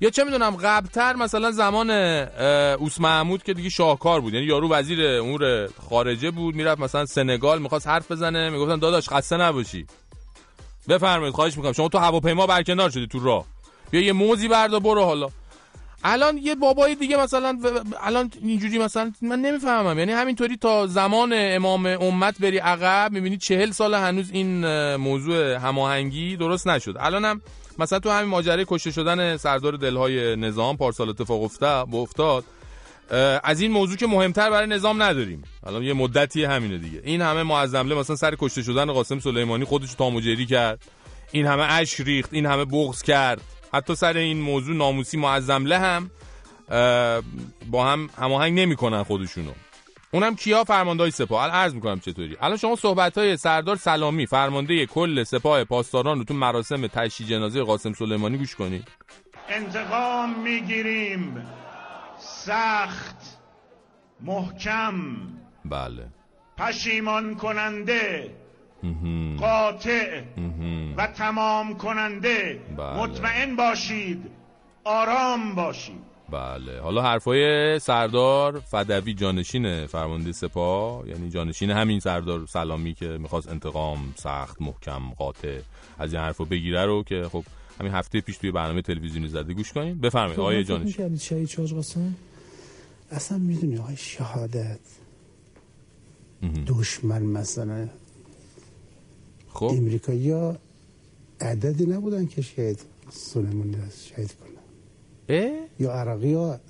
یا 0.00 0.10
چه 0.10 0.24
می‌دونم 0.24 0.56
قبلتر 0.56 1.16
مثلا 1.16 1.50
زمان 1.50 1.90
اوس 2.78 3.00
محمود 3.00 3.42
که 3.42 3.54
دیگه 3.54 3.68
شاهکار 3.68 4.20
بود. 4.20 4.34
یعنی 4.34 4.46
یارو 4.46 4.68
وزیر 4.68 5.06
امور 5.06 5.68
خارجه 5.90 6.30
بود 6.30 6.54
می‌رفت 6.54 6.80
مثلا 6.80 7.06
سنگال 7.06 7.62
می‌خواست 7.62 7.86
حرف 7.86 8.10
بزنه 8.10 8.50
می‌گفتن 8.50 8.78
داداش 8.78 9.08
خسته 9.08 9.36
نباشی. 9.36 9.86
بفرمایید 10.88 11.34
خواهش 11.34 11.56
می‌کنم. 11.56 11.72
شما 11.72 11.88
تو 11.88 11.98
هواپیما 11.98 12.46
برکنار 12.46 12.90
شدی 12.90 13.06
تو 13.06 13.20
راه. 13.20 13.44
بیا 13.90 14.00
یه 14.00 14.12
موزی 14.12 14.48
بردا 14.48 14.80
برو 14.80 15.04
حالا. 15.04 15.28
الان 16.04 16.38
یه 16.38 16.54
بابای 16.54 16.94
دیگه 16.94 17.16
مثلا 17.16 17.58
الان 18.00 18.30
اینجوری 18.42 18.78
مثلا 18.78 19.12
من 19.22 19.40
نمی‌فهمم. 19.40 19.98
یعنی 19.98 20.12
همینطوری 20.12 20.56
تا 20.56 20.86
زمان 20.86 21.32
امام 21.34 21.86
امت 21.86 22.38
بری 22.38 22.58
عقب 22.58 23.12
می‌بینی 23.12 23.36
چهل 23.36 23.70
سال 23.70 23.94
هنوز 23.94 24.30
این 24.30 24.66
موضوع 24.96 25.54
هماهنگی 25.54 26.36
درست 26.36 26.66
نشد. 26.66 26.96
الانم 27.00 27.40
مثلا 27.78 27.98
تو 27.98 28.10
همین 28.10 28.30
ماجرای 28.30 28.64
کشته 28.68 28.90
شدن 28.90 29.36
سردار 29.36 29.72
دلهای 29.72 30.36
نظام 30.36 30.76
پارسال 30.76 31.08
اتفاق 31.08 31.42
افتاد 31.94 32.44
از 33.44 33.60
این 33.60 33.70
موضوع 33.72 33.96
که 33.96 34.06
مهمتر 34.06 34.50
برای 34.50 34.66
نظام 34.66 35.02
نداریم. 35.02 35.42
الان 35.66 35.82
یه 35.82 35.92
مدتی 35.92 36.44
همینه 36.44 36.78
دیگه. 36.78 37.00
این 37.04 37.22
همه 37.22 37.42
معظمله 37.42 37.94
مثلا 37.94 38.16
سر 38.16 38.34
کشته 38.38 38.62
شدن 38.62 38.92
قاسم 38.92 39.18
سلیمانی 39.18 39.64
خودش 39.64 39.94
تاموجری 39.94 40.46
کرد. 40.46 40.82
این 41.32 41.46
همه 41.46 41.62
اش 41.62 42.00
ریخت 42.00 42.28
این 42.32 42.46
همه 42.46 42.64
بغض 42.64 43.02
کرد. 43.02 43.40
حتی 43.72 43.94
سر 43.94 44.16
این 44.16 44.40
موضوع 44.40 44.76
ناموسی 44.76 45.16
معظمله 45.16 45.78
هم 45.78 46.10
با 47.70 47.86
هم 47.86 48.10
هماهنگ 48.18 48.60
نمی‌کنن 48.60 49.02
خودشونو. 49.02 49.50
اونم 50.12 50.34
کیا؟ 50.34 50.64
فرماندهای 50.64 51.10
سپاه. 51.10 51.42
الان 51.42 51.56
عرض 51.56 51.74
می‌کنم 51.74 52.00
چطوری؟ 52.00 52.36
الان 52.40 52.56
شما 52.56 52.76
صحبت 52.76 53.18
های 53.18 53.36
سردار 53.36 53.76
سلامی 53.76 54.26
فرمانده 54.26 54.86
کل 54.86 55.22
سپاه 55.24 55.64
پاسداران 55.64 56.18
رو 56.18 56.24
تو 56.24 56.34
مراسم 56.34 56.86
تشییع 56.86 57.28
جنازه 57.28 57.62
قاسم 57.62 57.92
سلیمانی 57.92 58.38
گوش 58.38 58.54
کنید. 58.54 58.88
انتقام 59.48 60.38
می‌گیریم. 60.42 61.46
سخت 62.18 63.38
محکم 64.20 64.94
بله. 65.64 66.06
پشیمان 66.56 67.34
کننده 67.34 68.30
قاطع 69.40 70.22
و 70.96 71.06
تمام 71.06 71.76
کننده 71.76 72.60
بله. 72.76 72.96
مطمئن 72.96 73.56
باشید 73.56 74.30
آرام 74.84 75.54
باشید. 75.54 76.09
بله. 76.30 76.80
حالا 76.80 77.02
حرفای 77.02 77.78
سردار 77.78 78.60
فدوی 78.60 79.14
جانشین 79.14 79.86
فرمانده 79.86 80.32
سپاه. 80.32 81.08
یعنی 81.08 81.30
جانشین 81.30 81.70
همین 81.70 82.00
سردار 82.00 82.46
سلامی 82.46 82.94
که 82.94 83.06
می‌خواست 83.06 83.48
انتقام 83.48 84.14
سخت 84.16 84.62
محکم 84.62 85.10
قاطع 85.18 85.60
از 85.98 86.12
این 86.12 86.22
حرفو 86.22 86.44
بگیره 86.44 86.86
رو 86.86 87.02
که 87.02 87.28
خب 87.32 87.44
همین 87.80 87.92
هفته 87.92 88.20
پیش 88.20 88.36
توی 88.36 88.50
برنامه 88.50 88.82
تلویزیونی 88.82 89.28
زده. 89.28 89.54
گوش 89.54 89.72
کنید 89.72 90.00
بفرمایید 90.00 90.40
آقای 90.40 90.64
جانشین. 90.64 91.16
شهید 91.16 91.48
شاج 91.48 91.74
قاسم. 91.74 92.14
اصلا 93.10 93.38
می‌دونی 93.38 93.78
آقای 93.78 93.96
شهادت. 93.96 94.80
دشمن 96.66 97.22
مثلا 97.22 97.88
خب. 99.48 99.64
امریکایی 99.64 100.30
ها 100.30 100.56
عددی 101.40 101.86
نبودن 101.86 102.26
که 102.26 102.42
شهید 102.42 102.80
سلیمانی 103.10 103.76
شهید 104.08 104.32
کنن؟ 104.32 104.49
یا 105.78 105.92
عراقی 105.92 106.34
ها 106.34 106.60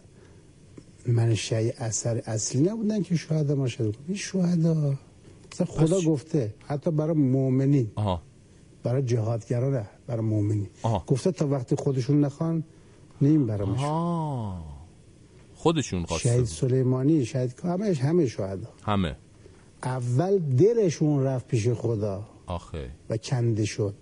منشأ 1.06 1.70
اثر 1.78 2.22
اصلی 2.26 2.62
نبودن 2.62 3.02
که 3.02 3.16
شهدا 3.16 3.54
ما 3.54 3.68
شهید 3.68 3.96
کنن. 3.96 4.04
این 4.08 4.16
شهدا. 4.16 4.94
خدا 5.66 6.00
گفته 6.00 6.54
حتی 6.66 6.90
برای 6.90 7.16
مؤمنین 7.16 7.90
برای 8.82 9.02
جهادگرا 9.02 9.70
نه 9.70 9.86
برای 10.06 10.22
مؤمنین. 10.22 10.68
گفته 11.06 11.32
تا 11.32 11.46
وقتی 11.46 11.76
خودشون 11.76 12.20
نخوان 12.20 12.64
نیم 13.20 13.46
برامشون 13.46 14.62
خودشون 15.54 16.06
شهید 16.06 16.08
خواسته 16.08 16.44
سلیمانی 16.44 17.24
شهید 17.24 17.60
همه 17.64 17.94
همه 17.94 18.26
شهدا. 18.26 18.68
همه. 18.82 19.16
اول 19.82 20.38
دلشون 20.38 21.24
رفت 21.24 21.46
پیش 21.46 21.68
خدا. 21.68 22.28
آخه. 22.46 22.90
و 23.10 23.16
کنده 23.16 23.64
شد. 23.64 23.94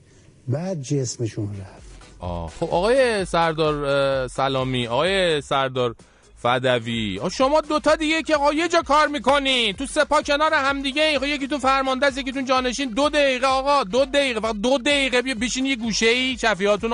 بعد 0.48 0.82
جسمشون 0.82 1.48
رفت. 1.60 1.87
آه. 2.20 2.50
خب 2.60 2.66
آقای 2.70 3.24
سردار 3.24 4.28
سلامی 4.28 4.86
آقای 4.86 5.40
سردار 5.40 5.94
فدوی 6.42 7.20
شما 7.28 7.60
دوتا 7.60 7.96
دیگه 7.96 8.22
که 8.22 8.36
آقا 8.36 8.52
یه 8.52 8.68
جا 8.68 8.82
کار 8.82 9.06
می‌کنین. 9.06 9.72
تو 9.72 9.86
سپا 9.86 10.22
کنار 10.22 10.54
هم 10.54 10.82
دیگه 10.82 11.18
یکی 11.26 11.48
تو 11.48 11.58
فرمانده 11.58 12.06
است 12.06 12.18
یکی 12.18 12.32
تو 12.32 12.40
جانشین. 12.40 12.90
دو 12.90 13.08
دقیقه 13.08 13.46
آقا 13.46 13.84
دو 13.84 14.04
دقیقه 14.04 14.40
فقط 14.40 14.54
دو 14.54 14.78
دقیقه 14.78 15.22
بیا 15.22 15.34
بشین 15.34 15.66
یه 15.66 15.76
گوشه 15.76 16.06
ای 16.06 16.36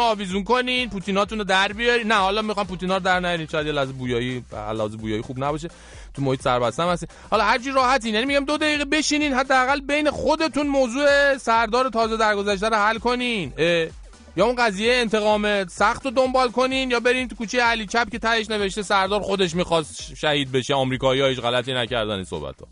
آویزون 0.03 0.45
کنین 0.45 0.91
پوتیناتون 0.91 1.39
رو 1.39 1.45
در 1.45 1.73
بیارین. 1.73 2.07
نه 2.07 2.15
حالا 2.15 2.43
می‌خوام 2.43 2.67
پوتینا 2.67 2.97
رو 2.97 3.03
در 3.03 3.21
نیارین. 3.21 3.47
شاید 3.47 3.67
یه 3.67 3.73
لحظه 3.73 3.93
بویایی 3.93 4.45
لحظه 4.53 4.97
بویایی 4.97 5.23
خوب 5.23 5.45
نباشه. 5.45 5.69
تو 6.15 6.23
محیط 6.23 6.43
سربستم 6.43 6.89
هستین 6.89 7.09
حالا 7.31 7.45
هرچی 7.45 7.71
راحتین 7.71 8.15
یعنی 8.15 8.27
میگم 8.27 8.45
دو 8.45 8.57
دقیقه 8.57 8.85
بشینین 8.85 9.33
حداقل 9.33 9.81
بین 9.81 10.11
خودتون 10.11 10.67
موضوع 10.67 11.39
سردار 11.39 11.89
تازه 11.89 12.17
درگذشته 12.17 12.69
رو 12.69 12.77
حل 12.77 12.99
کنین. 12.99 13.53
یا 14.37 14.47
اون 14.47 14.55
قضیه 14.55 14.95
انتقام 14.95 15.67
سخت 15.67 16.05
رو 16.05 16.11
دنبال 16.11 16.51
کنین 16.51 16.91
یا 16.91 17.01
برین 17.01 17.29
تو 17.29 17.37
کوچه 17.37 17.63
علی 17.63 17.87
چپ 17.87 18.11
که 18.11 18.19
تهش 18.19 18.51
نوشته 18.51 18.83
سردار 18.83 19.21
خودش 19.21 19.55
می‌خواست 19.55 20.17
شهید 20.17 20.53
بشه 20.53 20.75
آمریکایی‌ها 20.75 21.29
هیچ 21.29 21.41
غلطی 21.41 21.75
نکردن 21.75 22.15
این 22.15 22.25
صحبت 22.25 22.61
ها 22.61 22.67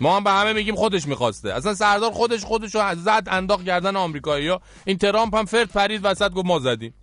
ما 0.00 0.16
هم 0.16 0.24
به 0.24 0.30
همه 0.30 0.52
میگیم 0.52 0.74
خودش 0.74 1.06
می‌خواسته. 1.06 1.52
اصلا 1.52 1.74
سردار 1.74 2.10
خودش 2.10 2.44
خودش 2.44 2.74
رو 2.74 2.94
زد 2.94 3.22
انداخت 3.30 3.64
گردن 3.64 3.96
آمریکایی‌ها 3.96 4.60
این 4.84 4.98
ترامپ 4.98 5.36
هم 5.36 5.44
فرد 5.44 5.68
پرید 5.68 6.00
وسط 6.04 6.30
گفت 6.30 6.46
ما 6.46 6.58
زدیم. 6.58 6.94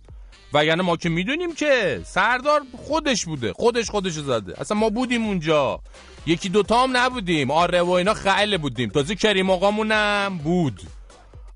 وگرنه 0.52 0.82
ما 0.82 0.96
که 0.96 1.08
می‌دونیم 1.08 1.54
که 1.54 2.00
سردار 2.04 2.62
خودش 2.86 3.24
بوده. 3.24 3.52
خودش 3.52 3.90
خودش 3.90 4.12
زده. 4.12 4.60
اصلا 4.60 4.76
ما 4.76 4.90
بودیم 4.90 5.26
اونجا. 5.26 5.80
یکی 6.26 6.48
دوتا 6.48 6.82
هم 6.82 6.96
نبودیم. 6.96 7.50
آره 7.50 7.82
و 7.82 7.90
اینا 7.90 8.14
خیلی 8.14 8.58
بودیم. 8.58 8.88
تازه 8.88 9.14
کریم 9.14 9.50
آقامون 9.50 9.92
هم 9.92 10.38
بود. 10.44 10.80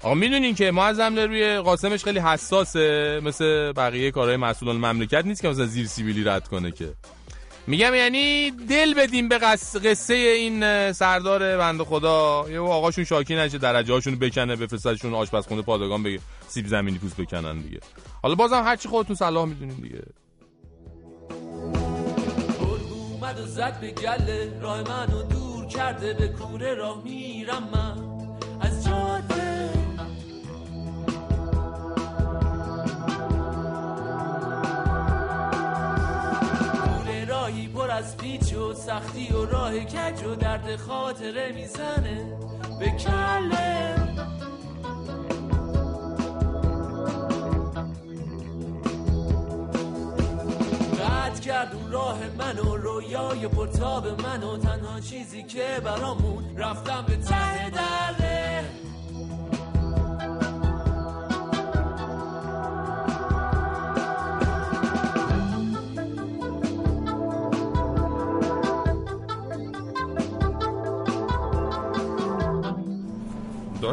آقا 0.03 0.15
می‌دونین 0.15 0.55
که 0.55 0.71
معظم 0.71 1.17
روی 1.17 1.57
قاسمش 1.59 2.05
خیلی 2.05 2.19
حساسه 2.19 3.21
مثل 3.25 3.73
بقیه 3.73 4.11
کارهای 4.11 4.37
مسئولان 4.37 4.77
مملکت 4.77 5.25
نیست 5.25 5.43
که 5.43 5.49
مثلا 5.49 5.67
زیر 5.67 5.87
سیبیلی 5.87 6.25
رد 6.25 6.49
کنه 6.49 6.71
که. 6.71 6.95
میگم 7.67 7.95
یعنی 7.95 8.51
دل 8.51 8.95
بدیم 8.95 9.29
به 9.29 9.39
قص- 9.39 9.77
قصه 9.77 10.15
این 10.15 10.93
سردار 10.93 11.59
بنده 11.59 11.85
خدا. 11.85 12.47
یه 12.51 12.59
آقاشون 12.61 13.05
شاکی 13.05 13.37
نشه 13.37 13.59
درجه 13.59 13.93
هاشون 13.93 14.17
بکنه 14.17 14.57
بفرستشون 14.57 15.15
آشپزخونه 15.15 15.63
پادگان 15.63 16.03
بگه 16.03 16.21
سیب 16.49 16.67
زمینی 16.67 16.99
پوست 16.99 17.21
بکنن 17.21 17.59
دیگه. 17.61 17.81
حالا 18.23 18.35
بازم 18.35 18.63
هرچی 18.65 18.89
خودتون 18.89 19.17
صلاح 19.17 19.45
می‌دونین 19.45 19.77
دیگه. 19.77 20.03
اومد 23.13 23.41
و 23.41 23.71
به 23.81 23.91
گله 23.91 24.61
راه 24.61 24.83
منو 24.83 25.23
دور 25.23 25.67
کرده 25.67 26.15
به 26.15 26.29
کوره 26.29 26.75
راه 26.75 27.03
میرم 27.05 27.69
من. 27.75 28.17
از 28.61 28.85
جاده 28.85 29.71
راهی 37.47 37.69
پر 37.69 37.91
از 37.91 38.17
پیچ 38.17 38.55
و 38.55 38.75
سختی 38.75 39.33
و 39.33 39.45
راه 39.45 39.79
کج 39.79 40.25
و 40.25 40.35
درد 40.35 40.77
خاطره 40.77 41.53
می‌زنه. 41.53 42.39
به 42.79 42.91
کله. 42.91 43.95
قطع 50.95 51.41
کرد 51.41 51.75
اون 51.75 51.93
راه 51.93 52.19
من 52.39 52.59
و 52.59 52.77
رویای 52.77 53.49
پرتاب 53.49 54.07
من 54.23 54.43
و 54.43 54.59
تنها 54.59 55.01
چیزی 55.01 55.43
که 55.43 55.81
برامون 55.85 56.57
رفتم 56.57 57.05
به 57.09 57.17
ته 57.17 57.71
دره 57.71 58.26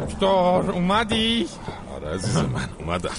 دکتر 0.00 0.26
اومدی؟ 0.72 1.46
آره 1.94 2.14
عزیز 2.14 2.36
من 2.36 2.68
اومدم. 2.78 3.10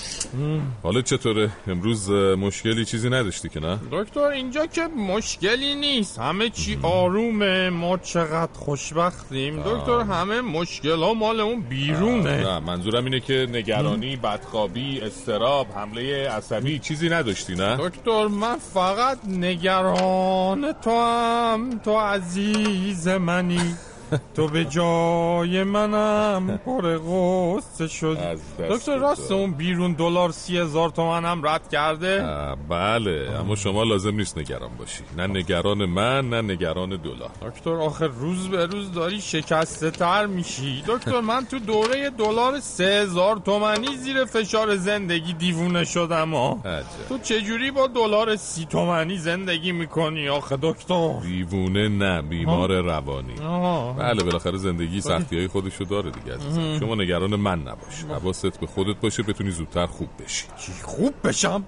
حالا 0.84 1.02
چطوره؟ 1.02 1.50
امروز 1.68 2.10
مشکلی 2.12 2.86
چیزی 2.86 3.10
نداشتی 3.10 3.50
که 3.50 3.60
نه؟ 3.60 3.80
دکتر 3.92 4.20
اینجا 4.20 4.66
که 4.66 4.82
مشکلی 4.82 5.76
نیست. 5.76 6.20
همه 6.20 6.50
چی 6.50 6.80
آرومه 6.84 7.70
ما 7.70 7.98
چقدر 7.98 8.54
خوشبختیم. 8.54 9.64
دکتر 9.64 10.00
همه 10.00 10.42
مشکل 10.42 11.04
ها 11.04 11.14
مال 11.14 11.40
اون 11.40 11.62
بیرونه. 11.62 12.44
نه 12.44 12.60
منظورم 12.60 13.06
اینه 13.06 13.20
که 13.20 13.48
نگرانی 13.52 14.16
بدخوابی 14.16 15.00
استراب 15.02 15.68
حمله 15.76 16.30
عصبی 16.30 16.80
چیزی 16.80 17.10
نداشتی 17.10 17.56
نه؟ 17.56 17.78
دکتر 17.78 18.28
من 18.28 18.58
فقط 18.74 19.18
نگران 19.28 20.74
تو 20.74 20.92
هم 20.92 21.80
تو 21.86 21.98
عزیز 22.00 23.08
منی. 23.08 23.76
تو 24.36 24.48
به 24.48 24.66
جای 24.66 25.64
منم 25.64 26.60
پر 26.66 26.98
غصه 26.98 27.88
شد 27.88 28.18
دکتر 28.70 28.98
راست 28.98 29.32
اون 29.32 29.52
بیرون 29.52 29.94
دلار 29.94 30.32
سی 30.32 30.58
هزار 30.58 30.90
تومن 30.90 31.26
هم 31.26 31.48
رد 31.48 31.70
کرده؟ 31.70 32.26
بله 32.70 33.30
اما 33.40 33.56
شما 33.56 33.84
لازم 33.84 34.16
نیست 34.16 34.38
نگران 34.38 34.70
باشی. 34.80 35.04
نه 35.18 35.28
نگران 35.28 35.86
من 35.86 36.30
نه 36.30 36.42
نگران 36.42 36.90
دلار. 36.90 37.30
دکتر 37.42 37.74
آخر 37.74 38.08
روز 38.08 38.48
به 38.48 38.66
روز 38.66 38.92
داری 38.94 39.22
شکسته 39.22 39.92
تر 39.92 40.26
میشی. 40.26 40.84
دکتر 40.88 41.20
من 41.22 41.46
تو 41.46 41.60
دوره 41.60 42.10
دلار 42.10 42.60
سه 42.60 42.84
هزار 42.84 43.36
تومنی 43.36 43.98
زیر 43.98 44.26
فشار 44.26 44.76
زندگی 44.76 45.34
دیوونه 45.34 45.84
شدم 45.84 46.34
ها 46.34 46.60
تو 47.10 47.18
چجوری 47.18 47.72
با 47.72 47.88
دلار 47.88 48.36
سی 48.36 48.66
تومنی 48.66 49.18
زندگی 49.18 49.72
می‌کنی 49.72 50.30
آخه 50.30 50.58
دکتر؟ 50.62 51.20
دیوونه 51.22 51.90
نه 51.90 52.22
بیمار 52.22 52.82
روانی. 52.82 53.40
آها. 53.40 53.96
بله 54.06 54.24
بالاخره 54.24 54.58
زندگی 54.58 55.02
سختی 55.02 55.38
های 55.38 55.48
خودشو 55.48 55.84
داره 55.84 56.12
دیگه 56.12 56.36
عزیزم. 56.36 56.80
شما 56.80 56.96
نگران 56.96 57.36
من 57.36 57.60
نباش 57.60 58.04
حواست 58.10 58.60
به 58.60 58.68
خودت 58.68 58.96
باشه 59.02 59.24
بتونی 59.24 59.52
زودتر 59.52 59.86
خوب 59.86 60.10
بشی. 60.20 60.46
خوب 60.84 61.14
بشم؟ 61.24 61.64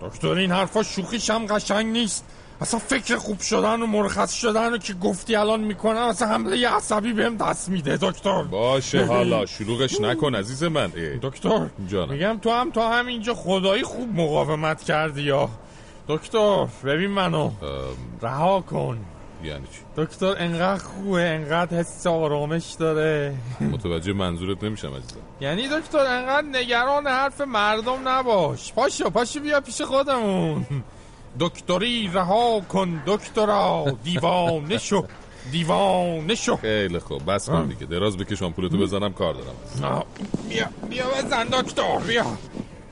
دکتر 0.00 0.28
این 0.28 0.50
حرفا 0.50 0.82
شوخیش 0.82 1.30
هم 1.30 1.46
قشنگ 1.46 1.86
نیست. 1.86 2.24
اصلا 2.60 2.80
فکر 2.80 3.16
خوب 3.16 3.40
شدن 3.40 3.82
و 3.82 3.86
مرخص 3.86 4.32
شدن 4.32 4.70
رو 4.70 4.78
که 4.78 4.94
گفتی 4.94 5.36
الان 5.36 5.60
می‌کنم 5.60 5.96
اصلا 5.96 6.28
حمله 6.28 6.68
عصبی 6.68 7.12
بهم 7.12 7.36
دست 7.36 7.68
میده 7.68 7.96
دکتر. 7.96 8.42
باشه 8.42 9.04
حالا 9.04 9.46
شلوغش 9.46 10.00
نکن 10.00 10.34
عزیز 10.34 10.62
من. 10.64 10.92
دکتر 11.22 11.66
جانم. 11.88 12.12
میگم 12.12 12.38
تو 12.42 12.50
هم 12.50 12.70
تا 12.70 12.90
همینجا 12.90 13.34
خدایی 13.34 13.82
خوب 13.82 14.08
مقاومت 14.14 14.82
کردی 14.82 15.22
یا؟ 15.22 15.48
دکتر 16.08 16.66
ببین 16.84 17.10
منو. 17.10 17.50
رها 18.22 18.60
کن. 18.60 18.98
یعنی 19.44 19.64
چی؟ 19.72 20.02
دکتر 20.04 20.34
انقدر 20.38 20.82
خوبه 20.82 21.22
انقدر 21.22 21.78
حس 21.78 22.06
آرامش 22.06 22.76
داره. 22.78 23.34
متوجه 23.60 24.12
منظورت 24.12 24.64
نمیشم 24.64 24.88
عزیزم. 24.88 25.16
یعنی 25.40 25.68
دکتر 25.68 25.98
انقدر 25.98 26.46
نگران 26.46 27.06
حرف 27.06 27.40
مردم 27.40 28.08
نباش. 28.08 28.72
پاشو 28.72 29.10
پاشو 29.10 29.40
بیا 29.40 29.60
پیش 29.60 29.82
خودمون. 29.82 30.66
دکتری 31.40 32.10
رها 32.14 32.60
کن 32.60 33.02
دکترا. 33.06 33.96
دیوانه 34.04 34.78
شو 34.78 35.04
دیوانه 35.52 36.34
شو. 36.34 36.56
خیلی 36.56 36.98
خوب 36.98 37.32
بس 37.34 37.48
کن 37.50 37.66
دیگه. 37.66 37.86
دراز 37.86 38.16
بکش 38.16 38.42
آمپولتو 38.42 38.78
بزنم 38.78 39.12
کار 39.12 39.34
دارم. 39.34 40.04
بیا 40.48 40.66
بیا 40.90 41.04
بزن 41.06 41.44
دکتر 41.44 41.98
بیا. 41.98 42.26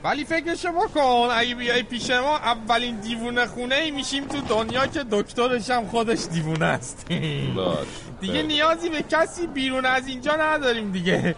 ولی 0.03 0.25
فکرشو 0.25 0.71
بکن 0.71 1.27
اگه 1.31 1.55
بیای 1.55 1.83
پیش 1.83 2.09
ما 2.09 2.37
اولین 2.37 2.95
دیوونه 2.99 3.45
خونه 3.45 3.75
ای 3.75 3.91
میشیم 3.91 4.27
تو 4.27 4.41
دنیا 4.41 4.87
که 4.87 5.05
دکترش 5.11 5.69
هم 5.69 5.87
خودش 5.87 6.19
دیوونه 6.31 6.65
است. 6.65 7.05
دیگه. 8.21 8.43
نیازی 8.43 8.89
به 8.89 9.03
کسی 9.09 9.47
بیرون 9.47 9.85
از 9.85 10.07
اینجا 10.07 10.35
نداریم 10.35 10.91
دیگه. 10.91 11.35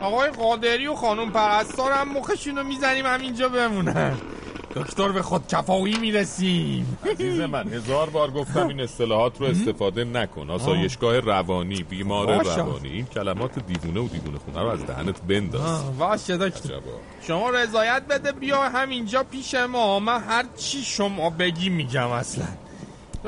آقای 0.00 0.30
قادری 0.30 0.86
و 0.86 0.94
خانم 0.94 1.30
پرستار 1.32 1.92
هم 1.92 2.08
مخشونو 2.08 2.62
می‌زنیم 2.64 3.06
همینجا 3.06 3.48
بمونن. 3.48 4.16
دکتر 4.82 5.08
به 5.08 5.22
خود 5.22 5.46
کفایی 5.46 5.96
می‌رسیم. 5.96 6.98
عزیز 7.12 7.40
من 7.40 7.68
هزار 7.68 8.10
بار 8.10 8.30
گفتم 8.30 8.68
این 8.68 8.80
اصطلاحات 8.80 9.40
رو 9.40 9.46
استفاده 9.46 10.04
نکن. 10.04 10.50
آسایشگاه 10.50 11.20
روانی 11.20 11.82
بیمار. 11.82 12.44
روانی. 12.44 12.88
این 12.88 13.06
کلمات 13.06 13.58
دیوونه 13.66 14.00
و 14.00 14.08
دیوونه 14.08 14.38
خونه 14.38 14.60
رو 14.60 14.68
از 14.68 14.86
دهنت 14.86 15.22
بنداز. 15.22 15.98
باشه 15.98 16.36
دکتر. 16.36 16.80
شما 17.22 17.50
رضایت 17.50 18.02
بده 18.10 18.32
بیا 18.32 18.62
همینجا 18.62 19.22
پیش 19.22 19.54
ما. 19.54 20.00
من 20.00 20.20
هر 20.20 20.44
چی 20.56 20.82
شما 20.82 21.30
بگی 21.30 21.68
میگم 21.68 22.10
اصلا. 22.10 22.44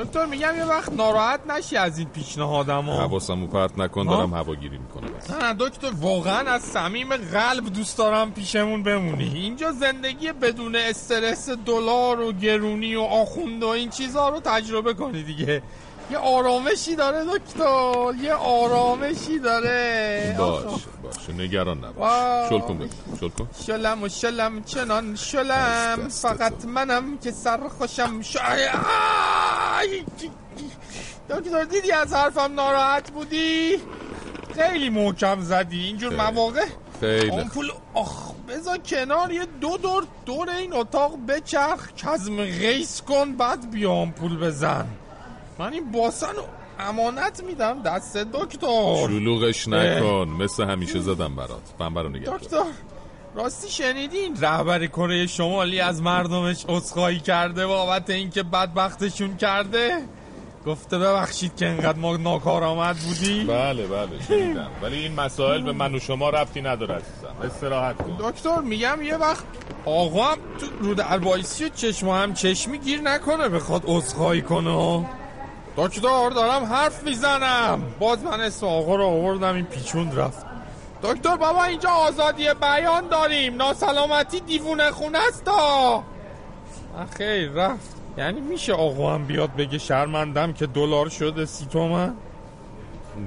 دکتر 0.03 0.25
میگم 0.25 0.57
یه 0.57 0.65
وقت 0.65 0.93
ناراحت 0.93 1.39
نشی 1.49 1.77
از 1.77 1.97
این 1.97 2.07
پیشنهادم 2.09 2.85
ها 2.85 3.07
حواسمو 3.07 3.47
پرت 3.47 3.77
نکن 3.77 4.05
دارم 4.05 4.33
هواگیری 4.33 4.77
می‌کنم. 4.77 5.09
نه 5.41 5.55
دکتر 5.59 5.91
واقعا 6.01 6.51
از 6.51 6.61
صمیم 6.61 7.15
قلب 7.17 7.73
دوست 7.73 7.97
دارم 7.97 8.31
پیشمون 8.31 8.83
بمونی. 8.83 9.31
اینجا 9.33 9.71
زندگی 9.71 10.31
بدون 10.31 10.75
استرس 10.75 11.49
دلار 11.49 12.19
و 12.19 12.31
گرونی 12.31 12.95
و 12.95 13.01
آخوند 13.01 13.63
و 13.63 13.67
این 13.67 13.89
چیزها 13.89 14.29
رو 14.29 14.39
تجربه 14.39 14.93
کنی 14.93 15.23
دیگه. 15.23 15.63
یه 16.11 16.17
آرامشی 16.17 16.95
داره 16.95 17.25
دکتر. 17.25 18.23
یه 18.23 18.33
آرامشی 18.33 19.39
داره. 19.39 20.35
باشه 20.37 20.87
باشه. 21.03 21.33
نگران 21.33 21.85
نباش. 21.85 22.49
شل 22.49 22.59
کن 22.59 22.77
بگو 22.77 23.17
شل 23.19 23.29
کن. 23.29 23.47
شلم 23.67 24.03
و 24.03 24.09
شلم 24.09 24.63
چنان 24.63 25.15
شلم. 25.15 26.07
فقط 26.21 26.65
منم 26.65 27.17
که 27.17 27.31
سرخوشم 27.31 28.21
ش... 28.21 28.37
آی، 28.37 28.67
آی. 29.79 30.05
دکتر 31.29 31.63
دیدی 31.63 31.91
از 31.91 32.13
حرفم 32.13 32.53
ناراحت 32.53 33.11
بودی؟ 33.11 33.77
خیلی 34.55 34.89
محکم 34.89 35.41
زدی. 35.41 35.83
اینجور. 35.83 36.15
مواقع 36.15 36.65
خیلی. 36.99 37.31
آمپول 37.31 37.71
آخ 37.93 38.31
بذار 38.49 38.77
کنار 38.77 39.31
یه 39.31 39.45
دو 39.61 39.77
دور 39.77 40.03
دور 40.25 40.49
این 40.49 40.73
اتاق 40.73 41.15
بچرخ 41.27 41.93
کزم 41.97 42.35
غیس 42.35 43.01
کن 43.01 43.33
بعد 43.33 43.71
بیا 43.71 43.91
آمپول 43.91 44.37
بزن. 44.37 44.85
من 45.61 45.73
این 45.73 45.91
باسن 45.91 46.35
رو 46.35 46.43
امانت 46.79 47.43
میدم. 47.43 47.81
دست 47.81 48.17
دکتر. 48.17 49.07
شلوغش 49.07 49.67
نکن. 49.67 50.29
مثل 50.39 50.63
همیشه 50.63 50.99
زدم 50.99 51.35
برات. 51.35 51.61
پنبه 51.79 52.01
رو 52.01 52.09
نگه. 52.09 52.25
دکتر 52.25 52.63
راستی 53.35 53.69
شنیدین؟ 53.69 54.37
رهبر 54.41 54.85
کره 54.85 55.27
شمالی 55.27 55.79
از 55.79 56.01
مردمش 56.01 56.65
عذرخواهی 56.69 57.19
کرده 57.19 57.67
بابت 57.67 58.09
اینکه 58.09 58.43
بدبختشون 58.43 59.37
کرده. 59.37 60.01
گفته 60.65 60.99
ببخشید 60.99 61.55
که 61.55 61.67
انقدر 61.67 61.97
ما 61.97 62.17
ناکارآمد 62.17 62.95
بودی 62.97 63.43
بله 63.43 63.87
بله 63.87 64.09
شنیدم. 64.27 64.69
ولی 64.81 64.97
این 64.97 65.15
مسائل 65.15 65.61
به 65.61 65.71
من 65.71 65.95
و 65.95 65.99
شما 65.99 66.29
ربطی 66.29 66.61
نداره 66.61 66.95
عزیزم. 66.95 67.35
استراحت 67.43 67.97
کن. 67.97 68.17
دکتر 68.19 68.59
میگم 68.59 69.01
یه 69.01 69.17
وقت 69.17 69.43
آقا 69.85 70.23
هم 70.23 70.37
تو 70.59 70.65
رو 70.79 70.93
در 70.93 71.17
بایستی 71.17 71.65
و 71.65 71.69
چشم 71.69 72.09
هم 72.09 72.33
چشمی 72.33 72.77
گیر 72.77 73.01
نکنه. 73.01 73.49
بخواد 73.49 73.83
عذرخواهی 73.85 74.41
کنه. 74.41 75.05
دکتر 75.77 76.29
دارم 76.29 76.63
حرف 76.63 77.03
می‌زنم. 77.03 77.81
باز 77.99 78.23
من 78.23 78.41
اسم 78.41 78.65
آقا 78.67 78.95
رو 78.95 79.03
آوردم 79.03 79.55
این 79.55 79.65
پیچون 79.65 80.15
رفت. 80.15 80.45
دکتر 81.03 81.35
بابا 81.35 81.63
اینجا 81.63 81.89
آزادی 81.89 82.47
بیان 82.61 83.07
داریم. 83.07 83.55
ناسلامتی 83.55 84.39
دیوونه 84.39 84.91
خونه 84.91 85.19
است 85.27 85.45
تا. 85.45 86.03
خیر 87.17 87.51
رفت. 87.51 87.95
یعنی 88.17 88.41
میشه 88.41 88.73
آقا 88.73 89.13
هم 89.13 89.25
بیاد 89.25 89.55
بگه 89.55 89.77
شرمندم 89.77 90.53
که 90.53 90.67
دلار 90.67 91.09
شده 91.09 91.45
سی 91.45 91.65
تومن؟ 91.65 92.13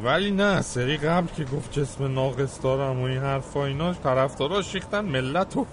ولی 0.05 0.31
نه 0.31 0.63
سری 0.63 0.97
قبل 0.97 1.27
که 1.37 1.45
گفت 1.45 1.73
جسم 1.73 2.15
ناقص 2.15 2.63
دارم 2.63 3.01
و 3.01 3.05
این 3.05 3.19
حرفا 3.19 3.65
اینا 3.65 3.95
طرفداراش 3.95 4.75
ریختن 4.75 5.05
ملت 5.05 5.57
رو 5.57 5.67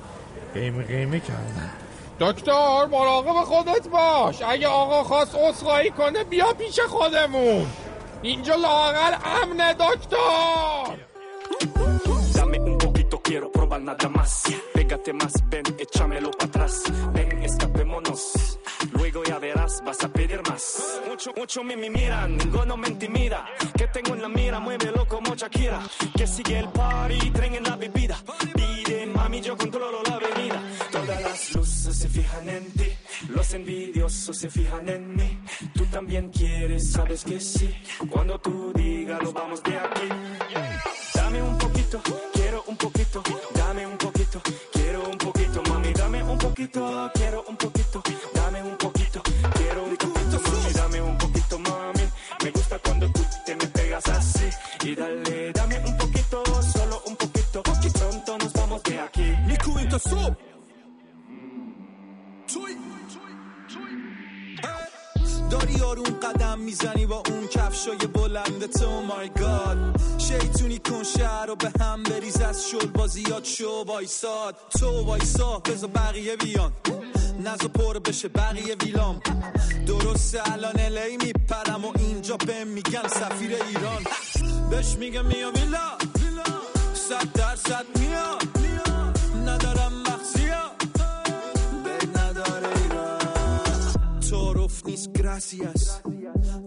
قیمه 0.54 0.84
قیمه 0.84 1.20
کردن. 1.20 1.72
دکتر 2.21 2.87
مراقب 2.87 3.45
خودت 3.45 3.89
باش 3.89 4.43
اگه 4.43 4.69
آقا 4.69 5.05
خواست 5.05 5.35
عذرخواهی 5.35 5.91
کنه 5.91 6.25
بیا 6.25 6.53
پیش 6.53 6.81
خودمون 6.81 7.67
اینجا 8.23 8.55
لاقل 8.55 9.17
امنه 9.43 9.73
دکتر 9.73 10.97
Dame 12.37 12.59
un 12.61 12.79
poquito, 12.79 13.19
quiero 13.23 13.51
probar 13.51 13.81
nada 13.81 14.09
más. 14.09 14.43
Pégate 14.75 15.12
más, 15.12 15.33
ven, 15.51 15.64
échamelo 15.79 16.31
para 16.33 16.49
atrás. 16.51 16.75
Ven, 17.14 17.43
escapémonos. 17.43 18.59
Luego 18.93 19.25
ya 19.25 19.39
verás, 19.39 19.83
vas 19.87 20.05
a 20.05 20.09
pedir 20.09 20.41
más. 20.49 21.01
Mucho, 21.09 21.33
mucho 21.37 21.64
me, 21.64 21.77
me 21.77 21.89
miran, 21.89 22.37
ninguno 22.37 22.77
me 22.77 22.89
intimida. 22.89 23.47
Que 23.79 23.87
tengo 23.89 24.14
en 24.14 24.23
la 24.23 24.29
mira, 24.29 24.61
muévelo 24.61 25.07
como 25.09 25.35
Shakira. 25.35 25.81
Que 26.17 26.27
sigue 26.27 26.59
el 26.59 26.69
party, 26.69 27.31
tren 27.31 27.55
en 27.55 27.64
la 27.64 27.77
bebida. 27.77 28.17
Mami, 28.92 29.42
yo 29.42 29.56
controlo 29.58 30.04
la 30.04 30.16
avenida. 30.16 30.62
Todas 30.92 31.22
las 31.22 31.56
luces 31.56 31.98
se 31.98 32.10
fijan 32.10 32.50
en 32.50 32.72
ti. 32.74 32.88
Los 33.30 33.54
envidiosos 33.54 34.38
se 34.38 34.50
fijan 34.50 34.89
en 34.89 35.16
mí. 35.16 35.39
Tú 35.74 35.86
también 35.86 36.30
quieres, 36.30 36.92
sabes 36.92 37.24
que 37.24 37.39
sí. 37.39 37.74
Cuando 38.10 38.38
tú 38.39 38.74
digas, 38.76 39.22
nos 39.22 39.34
vamos 39.34 39.64
de 39.64 39.78
aquí. 39.78 40.10
Dame 41.16 41.42
un 41.42 41.58
poquito, 41.58 42.02
quiero 42.34 42.64
un 42.68 42.76
poquito, 42.76 43.24
dame 43.54 43.88
un 43.88 43.98
poquito, 43.98 44.42
quiero 44.74 45.10
un 45.10 45.18
poquito, 45.18 45.64
mami, 45.70 45.94
dame 45.94 46.24
un 46.24 46.38
poquito, 46.38 47.12
quiero 47.14 47.46
un 47.48 47.56
poquito, 47.56 48.04
dame 48.34 48.64
un 48.64 48.78
poquito, 48.78 49.22
quiero 49.54 49.84
un 49.84 49.96
poquito, 49.96 50.39
mami, 50.52 50.74
dame 50.74 51.02
un 51.02 51.18
poquito, 51.18 51.60
mami. 51.60 52.04
Me 52.44 52.52
gusta 52.52 52.80
cuando 52.80 53.10
tú 53.12 53.22
te 53.46 53.56
me 53.56 53.68
pegas 53.68 54.08
así 54.10 54.50
y 54.84 54.96
dale, 54.96 55.52
dame 55.54 55.61
de 58.84 59.00
aquí. 59.00 59.28
Niku 59.48 59.72
into 59.80 60.00
soup. 60.10 60.34
داری 65.52 65.82
آروم 65.82 66.04
قدم 66.04 66.60
می‌زنی 66.60 67.06
با 67.06 67.24
اون 67.30 67.48
کفشای 67.48 67.98
بلند 67.98 68.66
تو. 68.80 69.02
مای 69.02 69.30
گاد 69.30 70.02
شیطونی 70.18 70.80
کن 70.80 71.04
شهر 71.04 71.46
رو 71.46 71.56
به 71.56 71.72
هم 71.80 72.04
بریز. 72.04 72.42
از 72.42 72.70
شل 72.70 72.86
بازیات 72.86 73.46
شو 73.46 73.84
وایساد. 73.88 74.56
تو 74.80 75.06
وایسا 75.06 75.60
بزا 75.60 75.88
بقیه 75.88 76.36
بیان. 76.36 76.72
نزا 77.40 77.68
پر 77.68 78.00
بشه 78.00 78.28
بقیه 78.28 78.76
ویلام 78.76 79.20
درسته 79.88 80.52
الان 80.54 80.80
الی 80.80 81.18
میپرم 81.18 81.86
و 81.86 81.92
اینجا 81.98 82.38
به 82.38 82.64
میگن 82.64 83.08
سفیر 83.08 83.52
ایران. 83.52 84.04
بهش 84.70 84.96
میگه 84.96 85.22
میا 85.22 85.52
میلا 85.52 85.98
صد 86.94 87.34
درصد 87.34 87.86
میا 88.00 88.38
نیست 94.86 95.12
گراسیاس 95.14 96.02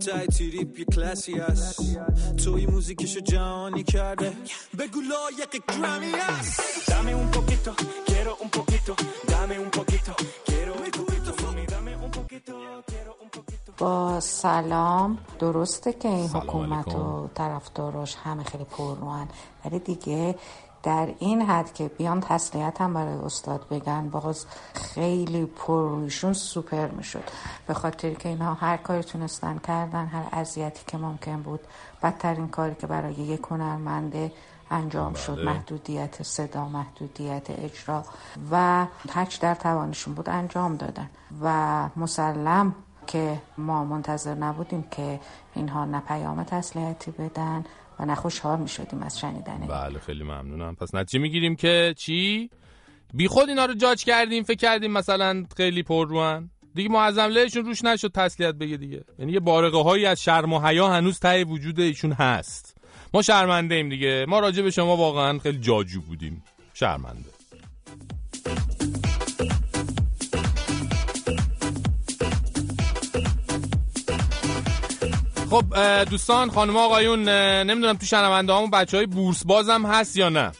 تای 0.06 0.26
تریپ 0.26 0.78
یه 0.78 0.84
کلاسی 0.84 1.38
هست 1.38 1.98
توی 2.44 2.66
موزیکشو 2.66 3.20
جهانی 3.20 3.82
کرده 3.82 4.32
بگو 4.78 5.00
لایق 5.00 5.52
گرامی 5.68 6.12
هست 6.12 6.60
Dame 6.90 7.12
un 7.24 7.30
poquito, 7.36 7.70
quiero 8.08 8.32
un 8.44 8.50
poquito, 8.56 8.92
dame 9.32 9.56
un 9.66 9.70
poquito, 9.78 10.12
quiero 10.48 10.72
un 10.84 10.90
poquito, 10.98 11.30
mami, 11.42 11.64
dame 11.74 11.92
un 12.06 12.10
poquito, 12.16 12.52
quiero 12.90 13.12
un 13.24 13.28
poquito. 13.36 13.72
با 13.78 14.20
سلام. 14.20 15.18
درسته 15.38 15.92
که 15.92 16.08
این 16.08 16.28
حکومت 16.28 16.94
و 16.94 17.28
طرفداراش 17.34 18.16
همه 18.24 18.44
خیلی 18.44 18.64
پرروان 18.64 19.28
ولی 19.64 19.78
دیگه 19.78 20.34
در 20.84 21.08
این 21.18 21.42
حد 21.42 21.74
که 21.74 21.88
بیان 21.88 22.20
تسلیت 22.20 22.80
هم 22.80 22.94
برای 22.94 23.14
استاد 23.14 23.68
بگن 23.70 24.08
باز 24.08 24.46
خیلی 24.74 25.46
پررویشون 25.46 26.32
سوپر 26.32 26.88
می‌شد 26.88 27.24
به 27.66 27.74
خاطر 27.74 28.14
که 28.14 28.28
اینها 28.28 28.54
هر 28.54 28.76
کاری 28.76 29.02
تونستن 29.02 29.58
کردن 29.58 30.06
هر 30.06 30.24
اذیتی 30.32 30.82
که 30.86 30.98
ممکن 30.98 31.42
بود 31.42 31.60
بدترین 32.02 32.48
کاری 32.48 32.74
که 32.74 32.86
برای 32.86 33.14
یک 33.14 33.40
هنرمنده 33.50 34.32
انجام 34.70 35.14
شد 35.14 35.36
بله. 35.36 35.44
محدودیت 35.44 36.22
صدا 36.22 36.68
محدودیت 36.68 37.50
اجرا 37.50 38.04
و 38.50 38.86
هرچی 39.10 39.40
در 39.40 39.54
توانشون 39.54 40.14
بود 40.14 40.28
انجام 40.28 40.76
دادن 40.76 41.10
و 41.42 41.88
مسلم 41.96 42.74
که 43.06 43.42
ما 43.58 43.84
منتظر 43.84 44.34
نبودیم 44.34 44.84
که 44.90 45.20
اینها 45.54 45.84
نه 45.84 46.00
پیام 46.00 46.42
تسلیتی 46.42 47.10
بدن 47.10 47.64
و 48.00 48.14
خوشحال 48.14 48.58
می 48.58 48.68
شدیم 48.68 49.02
از 49.02 49.20
شنیدن. 49.20 49.66
بله 49.68 49.98
خیلی 49.98 50.22
ممنونم. 50.24 50.74
پس 50.74 50.94
نتیجه 50.94 51.18
می‌گیریم 51.18 51.56
که 51.56 51.94
چی؟ 51.96 52.50
بی 53.14 53.28
خود 53.28 53.48
اینا 53.48 53.64
رو 53.64 53.74
جاج 53.74 54.04
کردیم 54.04 54.42
فکر 54.42 54.58
کردیم 54.58 54.92
مثلا 54.92 55.44
خیلی 55.56 55.82
پر 55.82 56.08
روان. 56.08 56.50
دیگه 56.74 56.88
معظم 56.88 57.22
لهشون 57.22 57.64
روش 57.64 57.84
نشد 57.84 58.12
تسلیت 58.14 58.54
بگه 58.54 58.76
دیگه. 58.76 59.04
یعنی 59.18 59.32
یه 59.32 59.40
بارقه 59.40 59.82
هایی 59.82 60.06
از 60.06 60.22
شرم 60.22 60.52
و 60.52 60.60
حیا 60.60 60.88
هنوز 60.88 61.20
ته 61.20 61.44
وجود 61.44 61.80
ایشون 61.80 62.12
هست. 62.12 62.76
ما 63.14 63.22
شرمنده 63.22 63.74
ایم 63.74 63.88
دیگه. 63.88 64.26
ما 64.28 64.38
راجع 64.38 64.62
به 64.62 64.70
شما 64.70 64.96
واقعا 64.96 65.38
خیلی 65.38 65.58
جاجو 65.58 66.00
بودیم. 66.00 66.44
شرمنده. 66.74 67.33
خب 75.54 75.64
دوستان 76.10 76.50
خانم 76.50 76.76
آقایون 76.76 77.28
نمی‌دونم 77.28 77.96
تو 77.96 78.06
شنونده 78.06 78.54
همون 78.54 78.70
بچه 78.70 78.96
های 78.96 79.06
بورس 79.06 79.44
بازم 79.44 79.86
هست 79.86 80.16
یا 80.16 80.28
نه؟ 80.28 80.52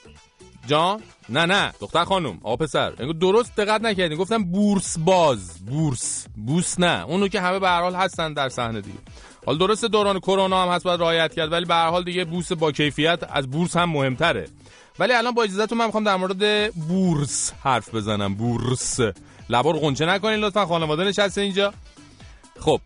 جان؟ 0.67 1.03
نه 1.29 1.47
نه. 1.47 1.73
دختر 1.81 2.05
خانم 2.05 2.39
آقا 2.43 2.57
پسر. 2.57 2.91
درست 3.21 3.57
دقت 3.57 3.81
نکردین. 3.81 4.19
گفتم 4.19 4.45
بورس 4.45 4.99
باز. 4.99 5.65
بورس. 5.67 6.27
بوس 6.47 6.79
نه. 6.79 7.05
اونو 7.05 7.29
که 7.29 7.41
همه 7.41 7.59
به 7.59 7.69
هر 7.69 7.81
حال 7.81 7.95
هستن 7.95 8.33
در 8.33 8.49
صحنه 8.49 8.81
دیگه. 8.81 8.99
حالا 9.47 9.59
درست 9.59 9.85
دوران 9.85 10.19
کرونا 10.19 10.63
هم 10.63 10.69
هست 10.69 10.85
باید 10.85 11.01
رعایت 11.01 11.35
کرد 11.35 11.53
ولی 11.53 11.65
به 11.65 11.75
هر 11.75 11.89
حال 11.91 12.05
دیگه 12.05 12.25
بورس 12.25 12.53
با 12.53 12.73
کیفیت 12.73 13.19
از 13.33 13.51
بورس 13.51 13.77
هم 13.77 13.91
مهمتره. 13.91 14.49
ولی 14.99 15.13
الان 15.13 15.35
با 15.35 15.43
اجازهتون 15.43 15.79
من 15.79 15.87
می‌خوام 15.87 16.05
در 16.05 16.17
مورد 16.17 16.73
بورس 16.75 17.53
حرف 17.63 17.95
بزنم. 17.95 18.35
بورس. 18.35 19.01
لبا 19.49 19.71
رو 19.71 19.79
قنچه 19.79 20.07
نکنین 20.07 20.41
لطفا. 20.41 20.67
خانواده 20.67 21.05
نشسته 21.05 21.41
اینجا. 21.41 21.73
خب 22.61 22.81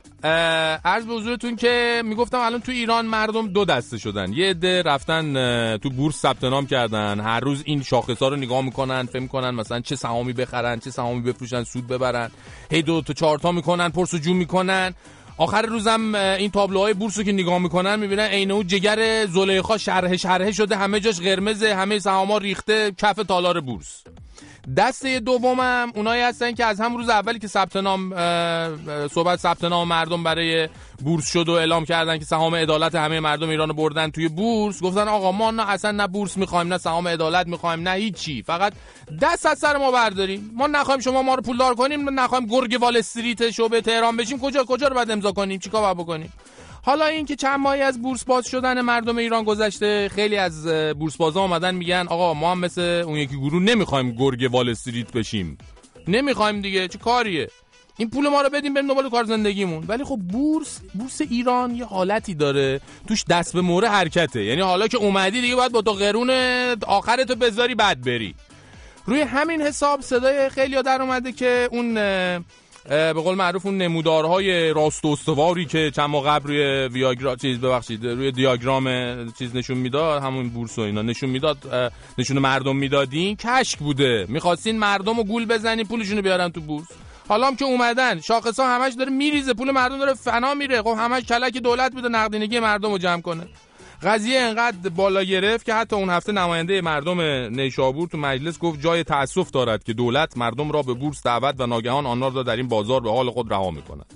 عرض 0.84 1.06
به 1.06 1.14
حضورتون 1.14 1.56
که 1.56 2.02
می‌گفتم 2.04 2.38
الان 2.38 2.60
تو 2.60 2.72
ایران 2.72 3.06
مردم 3.06 3.48
دو 3.48 3.64
دسته 3.64 3.98
شدن. 3.98 4.32
یه 4.32 4.50
عده 4.50 4.82
رفتن 4.82 5.76
تو 5.76 5.90
بورس 5.90 6.16
ثبت 6.16 6.44
نام 6.44 6.66
کردن. 6.66 7.20
هر 7.20 7.40
روز 7.40 7.62
این 7.66 7.82
شاخص 7.82 8.22
ها 8.22 8.28
رو 8.28 8.36
نگاه 8.36 8.62
می‌کنن 8.62 9.06
فکر 9.06 9.18
می‌کنن 9.18 9.50
مثلا 9.50 9.80
چه 9.80 9.96
سهامی 9.96 10.32
بخرن 10.32 10.78
چه 10.78 10.90
سهامی 10.90 11.20
بفروشن 11.20 11.64
سود 11.64 11.86
ببرن. 11.86 12.30
هی 12.70 12.82
دو 12.82 13.02
تا 13.02 13.12
چهار 13.12 13.38
تا 13.38 13.52
می‌کنن 13.52 13.88
پرسجو 13.88 14.34
می‌کنن. 14.34 14.94
آخر 15.36 15.62
روزم 15.62 16.14
این 16.14 16.50
تابلوهای 16.50 16.94
بورس 16.94 17.18
رو 17.18 17.24
که 17.24 17.32
نگاه 17.32 17.58
می‌کنن 17.58 18.00
می‌بینن 18.00 18.22
عین 18.22 18.50
اون 18.50 18.66
جگر 18.66 19.26
زلیخا 19.26 19.78
شرح 19.78 20.16
شرحه 20.16 20.52
شده 20.52 20.76
همه 20.76 21.00
جاش 21.00 21.20
قرمزه 21.20 21.74
همه 21.74 21.98
سهاما 21.98 22.38
ریخته 22.38 22.92
کف 22.98 23.16
تالار 23.16 23.60
بورس. 23.60 24.04
دسته 24.76 25.20
دومم 25.20 25.92
اونایی 25.94 26.22
هستن 26.22 26.52
که 26.52 26.64
از 26.64 26.80
هم 26.80 26.96
روز 26.96 27.08
اولی 27.08 27.38
که 27.38 27.48
ثبت 27.48 27.76
نام 27.76 28.10
صحبت 29.08 29.38
ثبت 29.38 29.64
نام 29.64 29.88
مردم 29.88 30.22
برای 30.22 30.68
بورس 31.04 31.32
شد 31.32 31.48
و 31.48 31.52
اعلام 31.52 31.84
کردن 31.84 32.18
که 32.18 32.24
سهام 32.24 32.54
عدالت 32.54 32.94
همه 32.94 33.20
مردم 33.20 33.48
ایران 33.48 33.68
رو 33.68 33.74
بردن 33.74 34.10
توی 34.10 34.28
بورس 34.28 34.82
گفتن 34.82 35.08
آقا 35.08 35.32
ما 35.32 35.50
نه 35.50 35.70
اصلا 35.70 35.90
نه 35.90 36.06
بورس 36.06 36.36
می‌خوایم 36.36 36.68
نه 36.68 36.78
سهام 36.78 37.08
عدالت 37.08 37.46
می‌خوایم 37.46 37.88
نه 37.88 37.90
هیچی 37.90 38.42
فقط 38.42 38.72
دست 39.22 39.46
از 39.46 39.58
سر 39.58 39.76
ما 39.76 39.90
برداریم. 39.90 40.50
ما 40.54 40.66
نخوایم 40.66 41.00
شما 41.00 41.22
ما 41.22 41.34
رو 41.34 41.42
پولدار 41.42 41.74
کنیم 41.74 42.20
نخوایم 42.20 42.46
گرگ 42.46 42.78
وال 42.80 42.96
استریت 42.96 43.50
شعبه 43.50 43.80
تهران 43.80 44.16
بشیم 44.16 44.38
کجا 44.38 44.64
کجا 44.64 44.88
رو 44.88 44.94
باید 44.94 45.10
امضا 45.10 45.32
کنیم؟ 45.32 45.58
چیکار 45.58 45.94
بکنیم؟ 45.94 46.32
حالا 46.88 47.06
این 47.06 47.26
که 47.26 47.36
چند 47.36 47.60
ماهی 47.60 47.80
از 47.82 48.02
بورس 48.02 48.24
باز 48.24 48.46
شدن 48.46 48.80
مردم 48.80 49.18
ایران 49.18 49.44
گذشته 49.44 50.08
خیلی 50.08 50.36
از 50.36 50.66
بورس 50.98 51.16
بازا 51.16 51.40
آمدن 51.40 51.74
میگن 51.74 52.06
آقا 52.08 52.34
ما 52.34 52.50
هم 52.50 52.58
مثل 52.58 52.80
اون 52.80 53.16
یکی 53.16 53.36
گروه 53.36 53.62
نمی‌خوایم 53.62 54.12
گرگ 54.12 54.48
وال 54.52 54.68
استریت 54.68 55.12
بشیم. 55.12 55.58
نمی‌خوایم 56.06 56.60
دیگه 56.60 56.88
چه 56.88 56.98
کاریه؟ 56.98 57.50
این 57.96 58.10
پول 58.10 58.28
ما 58.28 58.42
رو 58.42 58.50
بدیم 58.50 58.74
بریم 58.74 58.88
دنبال 58.88 59.10
کار 59.10 59.24
زندگیمون. 59.24 59.84
ولی 59.88 60.04
خب 60.04 60.16
بورس 60.16 60.80
بورس 60.94 61.20
ایران 61.20 61.74
یه 61.74 61.84
حالتی 61.84 62.34
داره 62.34 62.80
توش 63.08 63.24
دست 63.30 63.52
به 63.52 63.60
موره 63.60 63.88
حرکته. 63.88 64.44
یعنی 64.44 64.60
حالا 64.60 64.88
که 64.88 64.96
اومدی 64.96 65.40
دیگه 65.40 65.56
باید 65.56 65.72
با 65.72 65.82
تو 65.82 65.92
قرون 65.92 66.30
آخرتو 66.86 67.34
بذاری 67.34 67.74
بعد 67.74 68.00
بری. 68.00 68.34
روی 69.06 69.20
همین 69.20 69.62
حساب 69.62 70.00
صدای 70.00 70.48
خیلی 70.48 70.82
در 70.82 71.02
اومده 71.02 71.32
که 71.32 71.68
اون 71.72 71.98
به 72.88 73.12
قول 73.12 73.34
معروف 73.34 73.66
اون 73.66 73.78
نمودارهای 73.78 74.72
راست 74.72 75.04
و 75.04 75.08
استواری 75.08 75.64
که 75.64 75.90
چند 75.96 76.10
ماه 76.10 76.24
قبل 76.24 76.48
روی 76.48 76.88
ویاگرا 76.88 77.36
چیز 77.36 77.60
ببخشید 77.60 78.06
روی 78.06 78.32
دیاگرام 78.32 79.32
چیز 79.32 79.56
نشون 79.56 79.78
می‌داد 79.78 80.22
همون 80.22 80.48
بورس 80.48 80.78
و 80.78 80.82
اینا 80.82 81.02
نشون 81.02 81.30
می‌داد 81.30 81.92
نشون 82.18 82.38
مردم 82.38 82.76
می‌دادین 82.76 83.36
کشک 83.36 83.78
بوده. 83.78 84.26
می‌خواستین 84.28 84.78
مردم 84.78 85.16
رو 85.16 85.24
گول 85.24 85.46
بزنین 85.46 85.84
پولشونو 85.84 86.22
بیارن 86.22 86.48
تو 86.48 86.60
بورس. 86.60 86.86
حالا 87.28 87.46
هم 87.46 87.56
که 87.56 87.64
اومدن 87.64 88.20
شاخص 88.20 88.60
ها 88.60 88.76
همش 88.76 88.92
داره 88.98 89.10
میریزه 89.10 89.54
پول 89.54 89.70
مردم 89.70 89.98
داره 89.98 90.14
فنا 90.14 90.54
میره. 90.54 90.82
خب 90.82 90.96
همش 90.98 91.22
کلک 91.22 91.56
دولت 91.56 91.92
بوده 91.92 92.08
نقدینگی 92.08 92.60
مردم 92.60 92.90
رو 92.90 92.98
جمع 92.98 93.20
کنه. 93.20 93.46
قضیه 94.02 94.40
انقدر 94.40 94.88
بالا 94.88 95.22
گرفت 95.22 95.66
که 95.66 95.74
حتی 95.74 95.96
اون 95.96 96.10
هفته 96.10 96.32
نماینده 96.32 96.80
مردم 96.80 97.20
نیشابور 97.60 98.08
تو 98.08 98.18
مجلس 98.18 98.58
گفت 98.58 98.80
جای 98.80 99.04
تأسف 99.04 99.50
دارد 99.50 99.84
که 99.84 99.92
دولت 99.92 100.36
مردم 100.36 100.72
را 100.72 100.82
به 100.82 100.94
بورس 100.94 101.22
دعوت 101.22 101.54
و 101.58 101.66
ناگهان 101.66 102.06
آنها 102.06 102.28
را 102.28 102.42
در 102.42 102.56
این 102.56 102.68
بازار 102.68 103.00
به 103.00 103.10
حال 103.10 103.30
خود 103.30 103.52
رها 103.52 103.70
می‌کند. 103.70 104.06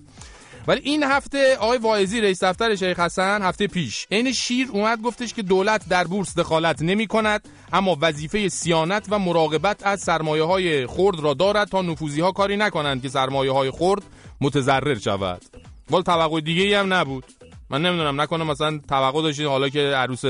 ولی 0.67 0.81
این 0.85 1.03
هفته 1.03 1.57
آقای 1.57 1.79
واعظی 1.79 2.21
رئیس 2.21 2.45
دفتر 2.45 2.77
شیخ 2.77 3.01
حسن 3.01 3.43
هفته 3.43 3.67
پیش 3.67 4.07
عین 4.11 4.33
شیر 4.33 4.69
اومد 4.73 5.03
گفتش 5.03 5.35
که 5.35 5.43
دولت 5.43 5.89
در 5.89 6.05
بورس 6.05 6.39
دخالت 6.39 6.83
نمی 6.83 7.07
کند 7.07 7.49
اما 7.73 7.97
وظیفه 8.01 8.49
سیانت 8.49 9.07
و 9.11 9.19
مراقبت 9.19 9.87
از 9.87 10.01
سرمایه 10.01 10.43
های 10.43 10.87
خرد 10.87 11.21
را 11.21 11.35
دارد 11.35 11.69
تا 11.69 11.83
نفوذی 11.83 12.21
ها 12.21 12.33
کاری 12.33 12.57
نکنند 12.57 13.03
که 13.03 13.09
سرمایه 13.09 13.53
های 13.53 13.71
خرد 13.71 14.03
متضرر 14.41 14.99
شود. 14.99 15.43
ولی 15.91 16.03
توقع 16.03 16.41
دیگه 16.41 16.79
هم 16.79 16.93
نبود. 16.93 17.25
من 17.73 17.83
نمی‌دونم 17.83 18.21
نکنه 18.21 18.45
مثلا 18.45 18.81
توقع 18.89 19.23
داشتین 19.23 19.47
حالا 19.47 19.69
که 19.69 19.81
عروس 19.81 20.23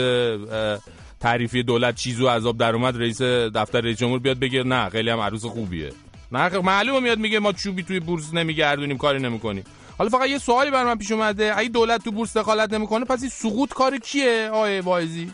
تعریفی 1.20 1.62
دولت 1.62 1.94
چیزو 1.94 2.28
عذاب 2.28 2.58
در 2.58 2.74
اومد 2.74 2.96
رئیس 2.96 3.22
دفتر 3.22 3.80
رئیس 3.80 3.98
جمهور 3.98 4.18
بیاد 4.18 4.38
بگه 4.38 4.62
نه 4.62 4.88
خیلی 4.88 5.10
هم 5.10 5.20
عروس 5.20 5.44
خوبیه. 5.44 5.92
نه 6.32 6.48
خب 6.48 6.64
معلومه 6.64 7.00
میاد 7.00 7.18
میگه 7.18 7.38
ما 7.38 7.52
چوبی 7.52 7.82
توی 7.82 8.00
بورس 8.00 8.34
نمیگردونیم 8.34 8.98
کاری 8.98 9.18
نمی‌کنیم. 9.18 9.64
حالا 9.98 10.10
فقط 10.10 10.28
یه 10.28 10.38
سوالی 10.38 10.70
بر 10.70 10.84
من 10.84 10.98
پیش 10.98 11.12
اومده. 11.12 11.58
اگه 11.58 11.68
دولت 11.68 12.04
تو 12.04 12.10
بورس 12.10 12.36
دخالت 12.36 12.72
نمی‌کنه 12.72 13.04
پس 13.04 13.20
این 13.20 13.30
سقوط 13.30 13.72
کار 13.72 13.98
کیه؟ 13.98 14.48
آقای 14.52 14.80
واعظی؟ 14.80 15.30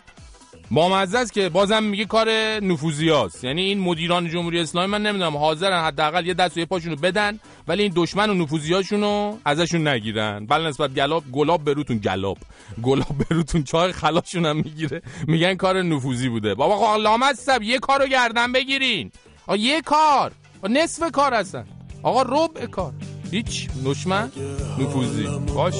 بامزه 0.70 1.18
است 1.18 1.32
که 1.32 1.48
بازم 1.48 1.82
میگه 1.82 2.04
کار 2.04 2.30
نفوذیاست 2.60 3.44
یعنی 3.44 3.62
این 3.62 3.80
مدیران 3.80 4.28
جمهوری 4.28 4.60
اسلامی 4.60 4.86
من 4.86 5.02
نمی‌دونم 5.02 5.36
حاضرن 5.36 5.84
حداقل 5.84 6.26
یه 6.26 6.34
دست 6.34 6.56
و 6.56 6.60
یه 6.60 6.66
پاشونو 6.66 6.96
بدن 6.96 7.40
ولی 7.68 7.82
این 7.82 7.92
دشمن 7.96 8.30
و 8.30 8.34
نفوذیاشونو 8.34 9.36
ازشون 9.44 9.88
نگیرن. 9.88 10.46
بل 10.46 10.66
نسبت 10.66 10.94
گلاب 10.94 11.24
گلاب 11.32 11.64
بروتون 11.64 11.98
گلاب. 11.98 12.38
گلاب 12.82 13.18
بروتون 13.30 13.64
چای 13.64 13.92
خلاشون 13.92 14.46
هم 14.46 14.56
می‌گیره. 14.56 15.02
میگن 15.26 15.54
کار 15.54 15.82
نفوذی 15.82 16.28
بوده. 16.28 16.54
بابا 16.54 16.76
خب 16.76 17.00
لامصب 17.00 17.62
یه 17.62 17.78
کارو 17.78 18.06
گردن 18.06 18.52
بگیرین. 18.52 19.10
آ 19.46 19.56
یه 19.56 19.80
کار. 19.80 20.32
آ 20.62 20.68
نصف 20.68 21.10
کار 21.10 21.34
هستن. 21.34 21.66
آقا 22.02 22.22
ربع 22.22 22.66
کار. 22.66 22.92
هیچ 23.30 23.68
دشمن 23.84 24.32
نفوذی. 24.78 25.26
باش. 25.54 25.74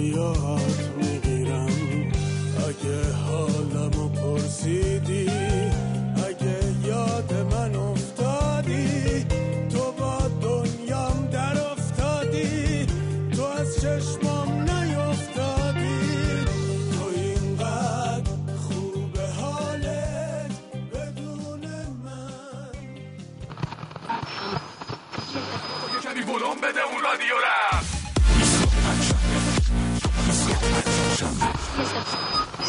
یاد 0.00 0.94
می‌گیرم. 0.96 1.66
اگه 2.68 3.12
حالمو 3.12 4.08
پرسیدی 4.08 5.30
اگه 6.28 6.58
یاد 6.84 7.32
من 7.52 7.74
افتادی 7.74 9.24
تو 9.72 9.92
با 9.92 10.18
دنیام 10.42 11.28
در 11.32 11.58
افتادی 11.72 12.86
تو 13.36 13.42
از 13.42 13.76
چشمام 13.80 14.60
نیفتادی. 14.60 16.00
تو 16.92 17.04
اینقدر 17.14 18.30
خوب 18.68 19.18
حالت 19.40 20.50
بدون 20.92 21.60
من. 22.04 22.72
یکمی 25.98 26.22
بلوم 26.22 26.56
بده 26.62 26.82
اون 26.92 27.02
رادیو 27.02 27.34
را 27.34 27.69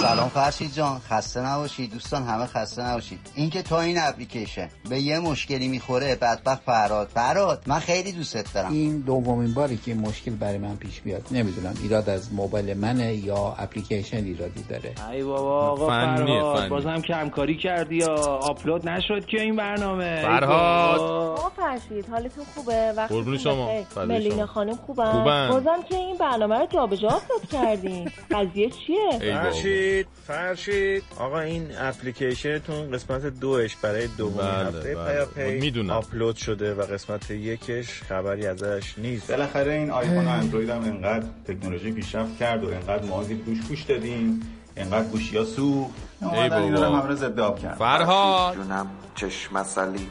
سلام 0.02 0.30
فرشید 0.30 0.74
جان 0.74 0.99
خسته 1.10 1.39
نباشید 1.39 1.91
دوستان 1.91 2.24
همه 2.24 2.45
خسته 2.45 2.82
نباشید 2.82 3.20
اینکه 3.36 3.62
تا 3.62 3.82
این 3.82 3.97
اپلیکیشن 3.99 4.70
به 4.89 4.99
یه 4.99 5.20
مشکلی 5.20 5.68
می‌خوره 5.68 6.16
بدبخت 6.16 6.62
فراد 6.66 7.08
فراد 7.08 7.64
من 7.68 7.80
خیلی 7.80 8.12
دوستت 8.12 8.54
دارم. 8.54 8.72
این 8.72 8.99
دومین 8.99 9.54
باری 9.54 9.78
که 9.78 9.91
این 9.91 10.02
مشکل 10.02 10.32
برای 10.32 10.58
من 10.58 10.76
پیش 10.76 11.02
بیاد 11.02 11.28
نمی‌دونم 11.32 11.74
ایراد 11.84 12.10
از 12.10 12.34
موبایل 12.34 12.78
منه 12.78 13.14
یا 13.16 13.56
اپلیکیشن 13.60 14.18
ایرادی 14.18 14.64
داره. 14.70 14.93
ای 15.12 15.24
بابا 15.24 15.68
آقا 15.68 15.88
فرهاد 15.88 16.58
فنی. 16.58 16.70
بازم 16.70 17.02
کمکاری 17.02 17.58
کردی 17.58 17.95
یا 17.95 18.16
آپلود 18.26 18.89
نشد 18.89 19.26
که 19.26 19.41
این 19.41 19.56
برنامه؟ 19.56 20.22
فرهاد. 20.22 20.99
آقا 20.99 21.49
فرشید 21.49 22.10
حالتون 22.10 22.43
خوبه؟ 22.56 22.93
وقتی 22.97 23.14
قربون 23.14 23.38
شما. 23.38 23.70
ملینا. 24.08 24.45
خانم 24.45 24.76
خوبن. 24.76 25.49
بازم 25.49 25.84
که 25.89 25.95
این 25.95 26.18
برنامه 26.18 26.60
رو 26.60 26.66
جابجا 26.66 27.08
آپلود 27.08 27.49
کردین. 27.52 28.12
قضیه 28.32 28.70
چیه؟ 28.70 29.20
فرشید! 29.20 29.91
فرشید 30.28 31.04
آقا 31.20 31.39
این 31.39 31.68
اپلیکیشنتون 31.78 32.92
قسمت 32.92 33.26
دوش 33.26 33.76
برای 33.76 34.08
دومین 34.08 34.38
بله، 34.38 34.68
هفته 34.68 34.96
بله. 34.96 35.26
پیاپی 35.26 35.60
می‌دونم. 35.60 35.89
آپلود 35.89 36.36
شده 36.36 36.74
و 36.74 36.82
قسمت 36.82 37.32
یکش 37.32 38.02
خبری 38.04 38.48
ازش 38.48 38.94
نیست. 38.98 39.32
بالاخره 39.32 39.74
این 39.74 39.92
آیفون 39.92 40.28
و 40.28 40.30
اندروید 40.30 40.70
هم 40.70 40.84
انقدر 40.84 41.26
تکنولوژی 41.48 41.92
پیشرفت 41.92 42.38
کرد 42.38 42.64
و 42.64 42.68
انقدر 42.68 43.06
ما 43.06 43.24
زیر 43.24 43.38
گوش 43.38 43.62
گوش 43.70 43.84
دادیم 43.84 44.42
انقدر 44.76 45.08
گوشی 45.08 45.38
ها 45.38 45.44
دارم 46.22 46.96
همه 46.96 47.08
رو 47.08 47.16
ضد 47.16 47.39
آب 47.39 47.60
کرد 47.60 47.78
فرهاد. 47.78 48.56
جونم 48.56 48.88
چشم 49.16 49.58
مسلی 49.58 50.08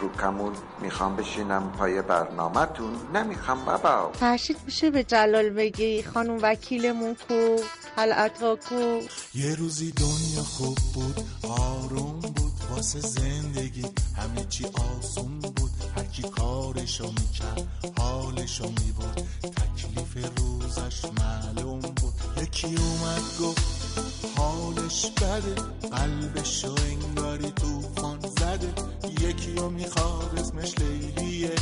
رو 0.00 0.12
کمون 0.20 0.52
می‌خوام 0.82 1.16
بشینم 1.16 1.72
پای 1.78 2.02
برنامهتون. 2.02 2.92
نمی‌خوام 3.14 3.64
بابا. 3.64 4.12
فرشید 4.12 4.56
میشه 4.66 4.90
به 4.90 5.02
جلال 5.02 5.50
بگی؟ 5.50 6.02
خانم 6.02 6.38
وکیلمون 6.42 7.16
کو؟ 7.28 7.56
حلعتا 7.98 8.56
کو. 8.56 9.00
یه 9.34 9.54
روزی 9.54 9.92
دنیا 9.92 10.42
خوب 10.42 10.78
بود 10.94 11.20
آروم 11.42 12.20
بود 12.20 12.52
واسه 12.70 13.00
زندگی. 13.00 13.82
همه 14.16 14.44
چی 14.48 14.64
آسون 14.64 15.38
بود 15.38 15.70
هرکی 15.96 16.22
کارشو 16.22 17.06
می‌کرد 17.06 17.66
حالشو 17.98 18.64
می‌برد. 18.64 19.26
تکلیف 19.42 20.30
روزش 20.38 21.04
معلوم 21.18 21.80
بود. 21.80 22.14
یکی 22.42 22.66
اومد 22.66 23.22
گفت 23.40 23.98
حالش 24.36 25.06
بده 25.06 25.54
قلبشو 25.90 26.74
انگاری 26.90 27.50
توفان 27.50 28.20
زده. 28.20 28.72
یکی 29.20 29.54
رو 29.54 29.70
می‌خواد 29.70 30.38
اسمش 30.38 30.74
لیلیه. 30.78 31.52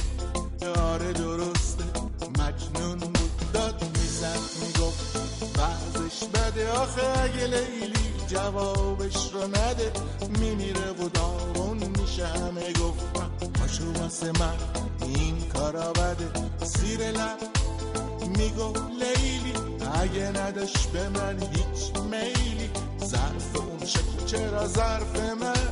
آره 0.76 1.12
درسته 1.12 1.84
مجنون 2.38 2.98
بود 2.98 3.52
داد 3.52 3.95
می‌زد 4.16 4.40
می‌گفت. 4.62 5.16
وضعش 5.58 6.24
بده 6.34 6.70
آخه 6.70 7.22
اگه 7.22 7.46
لیلی 7.46 8.12
جوابش 8.28 9.32
رو 9.32 9.46
نده. 9.46 9.92
میمیره 10.40 10.90
و 10.90 11.08
داغون 11.08 11.78
میشه 11.78 12.26
همه 12.26 12.72
گفتم 12.72 13.30
پاشو 13.54 13.92
واسه 13.92 14.32
من 14.32 14.56
این 15.00 15.48
کارا 15.54 15.92
بده. 15.92 16.28
زیر 16.64 17.10
لب 17.10 17.38
می‌گفت 18.38 18.82
لیلی 18.90 19.52
اگه 19.94 20.22
نداشت 20.40 20.88
به 20.92 21.08
من 21.08 21.38
هیچ 21.40 21.96
میلی. 22.10 22.70
ظرف 23.04 23.56
اون 23.56 23.86
شکل 23.86 24.26
چرا 24.26 24.66
ظرف 24.66 25.20
من؟ 25.40 25.68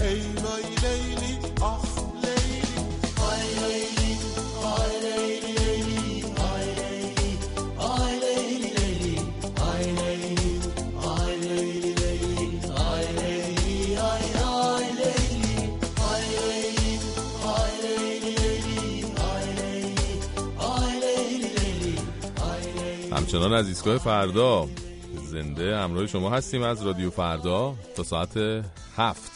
ای 0.00 0.20
وای 0.20 0.64
لیلی 0.82 1.38
آخ. 1.60 1.97
همچنان 23.28 23.52
از 23.52 23.68
ایستگاه 23.68 23.98
فردا. 23.98 24.68
زنده 25.24 25.78
همراه 25.78 26.06
شما 26.06 26.30
هستیم 26.30 26.62
از 26.62 26.86
رادیو 26.86 27.10
فردا 27.10 27.74
تا 27.96 28.02
ساعت 28.02 28.36
هفت. 28.96 29.32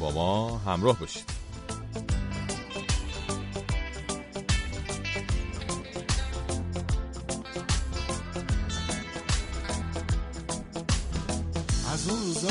با 0.00 0.10
ما 0.10 0.58
همراه 0.58 1.00
باشید. 1.00 1.39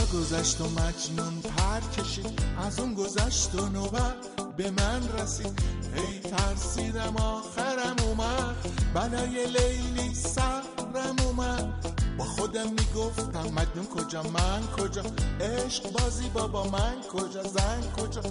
گذشت 0.05 0.61
و 0.61 0.69
مجنون 0.69 1.41
پر 1.41 2.01
کشید. 2.01 2.39
از 2.67 2.79
اون 2.79 2.93
گذشت 2.93 3.55
و 3.55 3.69
نوبت 3.69 4.15
به 4.57 4.71
من 4.71 5.01
رسید. 5.19 5.59
هی 5.95 6.19
ترسیدم 6.19 7.15
آخرم 7.17 7.95
اومد. 8.03 8.55
بلای 8.93 9.45
لیلی 9.45 10.15
سرم 10.15 11.15
اومد. 11.25 11.95
با 12.17 12.25
خودم 12.25 12.69
می‌گفتم 12.69 13.47
مجنون 13.47 13.87
کجا 13.95 14.23
من 14.23 14.67
کجا؟ 14.77 15.03
عشق 15.41 15.91
بازی 15.91 16.29
بابا 16.29 16.63
من 16.63 16.95
کجا؟ 17.13 17.43
زن 17.43 17.81
کجا؟ 17.97 18.21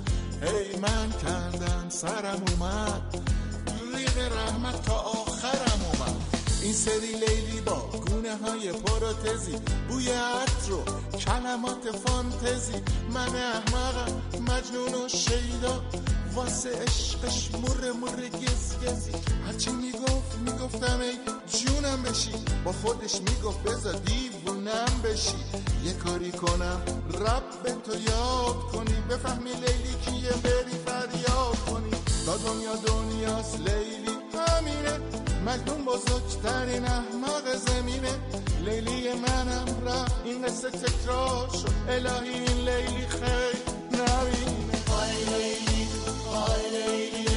هی 0.43 0.77
من 0.77 1.13
کندم 1.23 1.87
سرم 1.89 2.43
اومد. 2.51 3.03
ریغ 3.95 4.33
رحمت 4.33 4.83
تا 4.83 4.95
آخرم 4.95 5.68
این 6.63 6.73
سری 6.73 7.13
لیلی 7.13 7.61
با 7.61 7.91
گونه 8.09 8.37
های 8.37 8.73
پروتزی. 8.73 9.57
بوی 9.89 10.09
عطر 10.09 10.73
و 10.73 10.85
کلمات 11.19 11.91
فانتزی. 12.05 12.83
من 13.15 13.37
احمقم 13.37 14.13
مجنون 14.41 15.05
و 15.05 15.09
شیدا 15.09 15.85
واسه 16.35 16.71
عشقش 16.71 17.51
مر 17.55 17.93
مر 17.93 18.29
گز 18.29 18.77
گزی. 18.87 19.13
هرچی 19.47 19.71
می‌گفت 19.71 20.39
می‌گفتم 20.45 21.01
ای 21.01 21.19
جونم 21.59 22.03
بشی. 22.03 22.33
با 22.65 22.73
خودش 22.73 23.15
می‌گفت 23.15 23.63
بزا 23.63 23.93
دیوونم 23.93 25.03
بشی. 25.05 25.37
یه 25.85 25.93
کاری 25.93 26.33
کنم 26.33 26.81
رب 27.15 27.63
به 27.63 27.71
تو 27.71 27.93
یاد 27.93 28.59
کنی. 28.73 28.97
بفهمی 29.11 29.51
لیلی 29.53 29.95
کیه 30.05 30.33
بری 30.33 30.77
فریاد 30.87 31.59
کنی. 31.71 31.91
تا 32.27 32.37
دنیا 32.37 32.75
دنیاست 32.77 33.61
لیلی 33.61 34.19
همینه. 34.35 35.28
مجنون 35.47 35.85
بزرگترین 35.85 36.85
احمق 36.85 37.57
زمینه. 37.57 38.15
لیلی 38.65 39.09
منم 39.13 39.87
رفت. 39.87 40.23
این 40.25 40.43
قصه 40.43 40.71
تکرار 40.71 41.49
شد. 41.49 41.69
الهی 41.89 42.31
این 42.31 42.59
لیلی 42.69 43.07
خیلی 43.07 43.63
نبینه. 43.93 44.79
آی 45.01 45.13
لیلی 45.31 45.87
آی 46.35 46.63
لیلی 46.71 47.29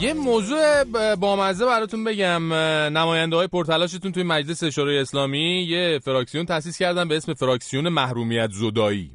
یه 0.00 0.12
موضوع 0.12 0.84
بامزه 1.14 1.66
براتون 1.66 2.04
بگم. 2.04 2.52
نماینده 2.98 3.36
های 3.36 3.46
پرتلاشتون 3.46 4.12
توی 4.12 4.22
مجلس 4.22 4.64
شورای 4.64 4.98
اسلامی 4.98 5.62
یه 5.62 5.98
فراکسیون 6.04 6.46
تأسیس 6.46 6.78
کردن 6.78 7.08
به 7.08 7.16
اسم 7.16 7.34
فراکسیون 7.34 7.88
محرومیت 7.88 8.50
زدایی. 8.52 9.10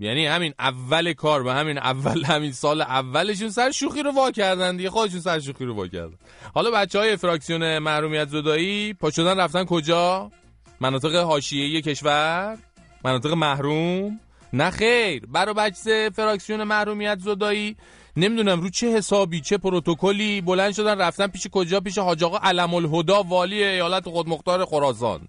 یعنی 0.00 0.26
همین 0.26 0.54
اول 0.58 1.12
کار 1.12 1.46
و 1.46 1.50
همین 1.50 1.78
اول 1.78 2.24
همین 2.32 2.52
سال 2.52 2.80
اولشون 2.80 3.50
سر 3.50 3.70
شوخی 3.70 4.02
رو 4.02 4.10
وا 4.10 4.30
کردن 4.30 4.76
دیگه 4.76 4.90
خودشون 4.90 5.20
سر 5.20 5.40
شوخی 5.40 5.64
رو 5.64 5.74
وا 5.74 5.86
کردن. 5.86 6.16
حالا 6.54 6.70
بچه 6.70 6.98
های 6.98 7.16
فراکسیون 7.16 7.78
محرومیت 7.78 8.28
زدایی 8.28 8.94
پا 8.94 9.10
شدن 9.10 9.40
رفتن 9.40 9.64
کجا؟ 9.64 10.30
مناطق 10.80 11.14
حاشیه‌ای 11.14 11.82
کشور؟ 11.82 12.58
مناطق 13.04 13.32
محروم؟ 13.32 14.20
نه 14.52 14.70
خیر. 14.70 15.26
برای 15.26 15.54
بچه 15.54 16.10
فراکسیون 16.16 16.64
محرومیت 16.64 17.18
زدایی. 17.18 17.76
نمی‌دونم 18.16 18.60
رو 18.60 18.70
چه 18.70 18.96
حسابی 18.96 19.40
چه 19.40 19.58
پروتکلی 19.58 20.40
بلند 20.40 20.72
شدن 20.72 20.98
رفتن 20.98 21.26
پیش 21.26 21.46
کجا؟ 21.52 21.80
پیش 21.80 21.98
حاج 21.98 22.24
آقا 22.24 22.38
علم 22.38 22.74
الهدا 22.74 23.22
والی 23.22 23.64
ایالت 23.64 24.08
خودمختار 24.08 24.64
خراسان. 24.64 25.28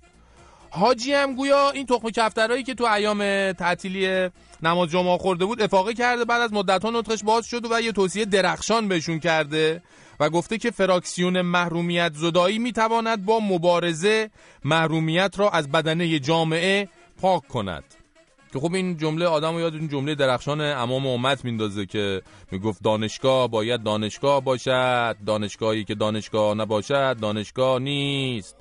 حاجی 0.75 1.13
هم 1.13 1.35
گویا 1.35 1.71
این 1.71 1.85
تخم 1.85 2.09
کفترهایی 2.09 2.63
که 2.63 2.73
تو 2.73 2.85
ایام 2.85 3.51
تعطیلی 3.51 4.29
نماز 4.63 4.89
جمعه 4.89 5.17
خورده 5.17 5.45
بود 5.45 5.61
افاقه 5.61 5.93
کرده 5.93 6.25
بعد 6.25 6.41
از 6.41 6.53
مدت 6.53 6.85
ها 6.85 6.91
نطقش 6.91 7.23
باز 7.23 7.45
شد 7.45 7.71
و 7.71 7.81
یه 7.81 7.91
توصیه 7.91 8.25
درخشان 8.25 8.87
بهشون 8.87 9.19
کرده 9.19 9.81
و 10.19 10.29
گفته 10.29 10.57
که 10.57 10.71
فراکسیون 10.71 11.41
محرومیت 11.41 12.13
زدایی 12.13 12.59
می‌تواند 12.59 13.25
با 13.25 13.39
مبارزه 13.39 14.29
محرومیت 14.65 15.33
را 15.37 15.49
از 15.49 15.71
بدنه 15.71 16.19
جامعه 16.19 16.89
پاک 17.21 17.47
کند. 17.47 17.83
که 18.53 18.59
خب 18.59 18.73
این 18.73 18.97
جمله 18.97 19.25
آدم 19.25 19.59
یاد 19.59 19.73
این 19.73 19.87
جمله 19.87 20.15
درخشان 20.15 20.61
امام 20.61 21.07
امت 21.07 21.45
میندازه 21.45 21.85
که 21.85 22.21
می‌گفت 22.51 22.83
دانشگاه 22.83 23.47
باید 23.47 23.83
دانشگاه 23.83 24.43
باشد 24.43 25.15
دانشگاهی 25.25 25.83
که 25.83 25.95
دانشگاه 25.95 26.53
نباشد 26.53 27.17
دانشگاه 27.19 27.79
نیست. 27.79 28.55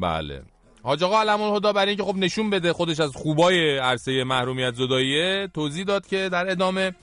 بله. 0.00 0.42
حاج 0.86 1.02
آقا 1.02 1.20
علم 1.20 1.40
الهدا 1.40 1.72
برای 1.72 1.88
اینکه 1.88 2.02
خب 2.04 2.16
نشون 2.16 2.50
بده 2.50 2.72
خودش 2.72 3.00
از 3.00 3.10
خوبای 3.10 3.78
عرصه 3.78 4.24
محرومیت 4.24 4.74
زداییه 4.74 5.48
توضیح 5.54 5.84
داد 5.84 6.06
که 6.06 6.28
در 6.32 6.50
ادامه 6.50 6.94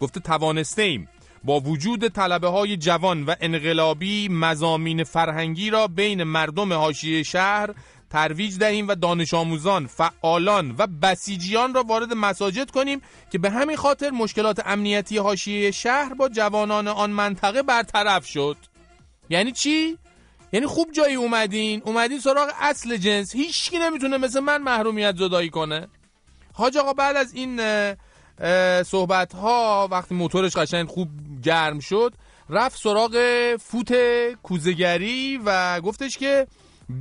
گفته 0.00 0.20
توانسته 0.20 0.82
ایم 0.82 1.08
با 1.44 1.60
وجود 1.60 2.08
طلبه 2.08 2.48
های 2.48 2.76
جوان 2.76 3.24
و 3.24 3.34
انقلابی 3.40 4.28
مزامین 4.28 5.04
فرهنگی 5.04 5.70
را 5.70 5.86
بین 5.86 6.22
مردم 6.22 6.72
حاشیه 6.72 7.22
شهر 7.22 7.70
ترویج 8.10 8.58
دهیم 8.58 8.88
و 8.88 8.94
دانش 8.94 9.34
آموزان، 9.34 9.86
فعالان 9.86 10.74
و 10.78 10.86
بسیجیان 10.86 11.74
را 11.74 11.82
وارد 11.82 12.12
مساجد 12.12 12.70
کنیم 12.70 13.00
که 13.32 13.38
به 13.38 13.50
همین 13.50 13.76
خاطر 13.76 14.10
مشکلات 14.10 14.62
امنیتی 14.66 15.18
حاشیه 15.18 15.70
شهر 15.70 16.14
با 16.14 16.28
جوانان 16.28 16.88
آن 16.88 17.10
منطقه 17.10 17.62
برطرف 17.62 18.26
شد. 18.26 18.56
یعنی 19.30 19.52
چی؟ 19.52 19.98
یعنی 20.52 20.66
خوب 20.66 20.92
جایی 20.92 21.14
اومدین 21.14 21.82
اومدین 21.84 22.20
سراغ 22.20 22.48
اصل 22.60 22.96
جنس. 22.96 23.34
هیچکی 23.34 23.78
نمی‌تونه 23.78 24.18
مثل 24.18 24.40
من 24.40 24.62
محرومیت 24.62 25.16
زدایی 25.16 25.50
کنه. 25.50 25.88
حاج 26.52 26.76
آقا 26.76 26.92
بعد 26.92 27.16
از 27.16 27.34
این 27.34 27.60
صحبت 28.82 29.34
ها 29.34 29.88
وقتی 29.90 30.14
موتورش 30.14 30.56
قشنگ 30.56 30.88
خوب 30.88 31.08
گرم 31.42 31.78
شد 31.78 32.14
رفت 32.50 32.80
سراغ 32.80 33.16
فوت 33.60 33.94
کوزگری 34.42 35.40
و 35.44 35.80
گفتش 35.80 36.18
که 36.18 36.46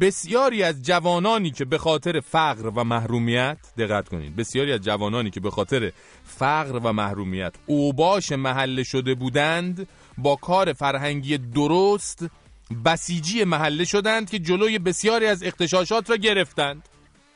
بسیاری 0.01 0.63
از 0.63 0.81
جوانانی 0.81 1.51
که 1.51 1.65
به 1.65 1.77
خاطر 1.77 2.19
فقر 2.19 2.67
و 2.67 2.83
محرومیت 2.83 3.57
دقت 3.77 4.09
کنید 4.09 4.35
بسیاری 4.35 4.73
از 4.73 4.81
جوانانی 4.81 5.29
که 5.29 5.39
به 5.39 5.51
خاطر 5.51 5.91
فقر 6.23 6.79
و 6.83 6.93
محرومیت 6.93 7.53
اوباش 7.65 8.31
محله 8.31 8.83
شده 8.83 9.15
بودند 9.15 9.87
با 10.17 10.35
کار 10.35 10.73
فرهنگی 10.73 11.37
درست 11.37 12.25
بسیجی 12.85 13.43
محله 13.43 13.85
شدند 13.85 14.29
که 14.29 14.39
جلوی 14.39 14.79
بسیاری 14.79 15.25
از 15.25 15.43
اختشاشات 15.43 16.09
را 16.09 16.15
گرفتند. 16.15 16.89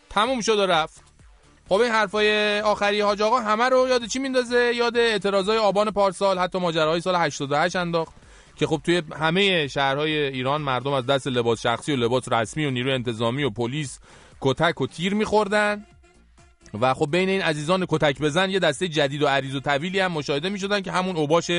تموم 0.10 0.42
شد 0.42 0.60
و 0.60 0.66
رفت. 0.66 1.04
خب 1.70 1.76
این 1.76 1.92
حرفای 1.92 2.60
آخری 2.60 3.02
حاج 3.02 3.22
آقا 3.22 3.40
همه 3.40 3.70
رو 3.70 3.88
یاد 3.88 4.06
چی 4.06 4.20
میندازه؟ 4.20 4.74
یاد 4.76 4.98
اعتراضای 4.98 5.58
آبان 5.58 5.92
پارسال 5.92 6.40
حتی 6.40 6.60
ماجراهای 6.60 7.02
سال 7.02 7.16
88 7.16 7.76
انداخت. 7.76 8.14
که 8.56 8.68
خب 8.68 8.82
توی 8.84 9.02
همه 9.16 9.68
شهرهای 9.68 10.18
ایران 10.18 10.62
مردم 10.62 10.92
از 10.92 11.06
دست 11.06 11.28
لباس 11.28 11.62
شخصی 11.62 11.94
و 11.94 11.96
لباس 11.96 12.32
رسمی 12.32 12.66
و 12.66 12.72
نیروی 12.72 12.94
انتظامی 12.94 13.44
و 13.44 13.50
پلیس 13.50 14.00
کتک 14.42 14.82
و 14.82 14.88
تیر 14.88 15.14
میخوردن. 15.14 15.86
و 16.82 16.94
خب 16.94 17.08
بین 17.12 17.30
این 17.30 17.42
عزیزان 17.42 17.86
کتک 17.90 18.20
بزن 18.20 18.50
یه 18.50 18.60
دسته 18.60 18.88
جدید 18.88 19.24
و 19.24 19.28
عریض 19.28 19.56
و 19.56 19.60
طویلی 19.60 20.00
هم 20.00 20.12
مشاهده 20.12 20.50
می‌شدن 20.50 20.82
که 20.82 20.92
همون 20.92 21.16
اوباش 21.16 21.52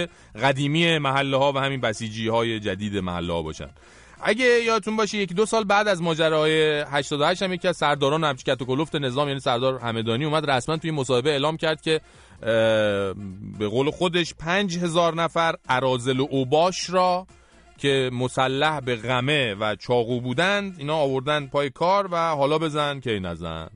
قدیمی 0.42 0.98
محله 0.98 1.36
ها 1.36 1.52
و 1.52 1.58
همین 1.58 1.80
بسیجی 1.80 2.28
های 2.28 2.60
جدید 2.60 2.96
محله 2.96 3.32
ها 3.32 3.42
باشن. 3.42 3.70
اگه 4.22 4.44
یادتون 4.44 4.96
باشه 4.96 5.18
یکی 5.18 5.34
دو 5.34 5.46
سال 5.46 5.64
بعد 5.64 5.88
از 5.88 6.02
ماجرای 6.02 6.80
88 6.80 7.42
هم 7.42 7.52
یکی 7.52 7.68
از 7.68 7.76
سرداران 7.76 8.24
همچکت 8.24 8.62
و 8.62 8.64
کلفت 8.64 8.96
نظام 8.96 9.28
یعنی 9.28 9.40
سردار 9.40 9.78
همدانی 9.78 10.24
اومد 10.24 10.50
رسما 10.50 10.76
توی 10.76 10.90
مصاحبه 10.90 11.30
اعلام 11.30 11.56
کرد 11.56 11.80
که 11.82 12.00
به 13.58 13.68
قول 13.70 13.90
خودش 13.90 14.34
پنج 14.34 14.78
هزار 14.78 15.14
نفر 15.14 15.54
ارازل 15.68 16.20
و 16.20 16.26
اوباش 16.30 16.90
را 16.90 17.26
که 17.78 18.10
مسلح 18.12 18.80
به 18.80 18.96
غمه 18.96 19.54
و 19.54 19.76
چاقو 19.76 20.20
بودند 20.20 20.74
اینا 20.78 20.96
آوردن 20.96 21.46
پای 21.46 21.70
کار 21.70 22.08
و 22.12 22.16
حالا 22.16 22.58
بزن 22.58 23.00
که 23.00 23.10
نزن. 23.10 23.68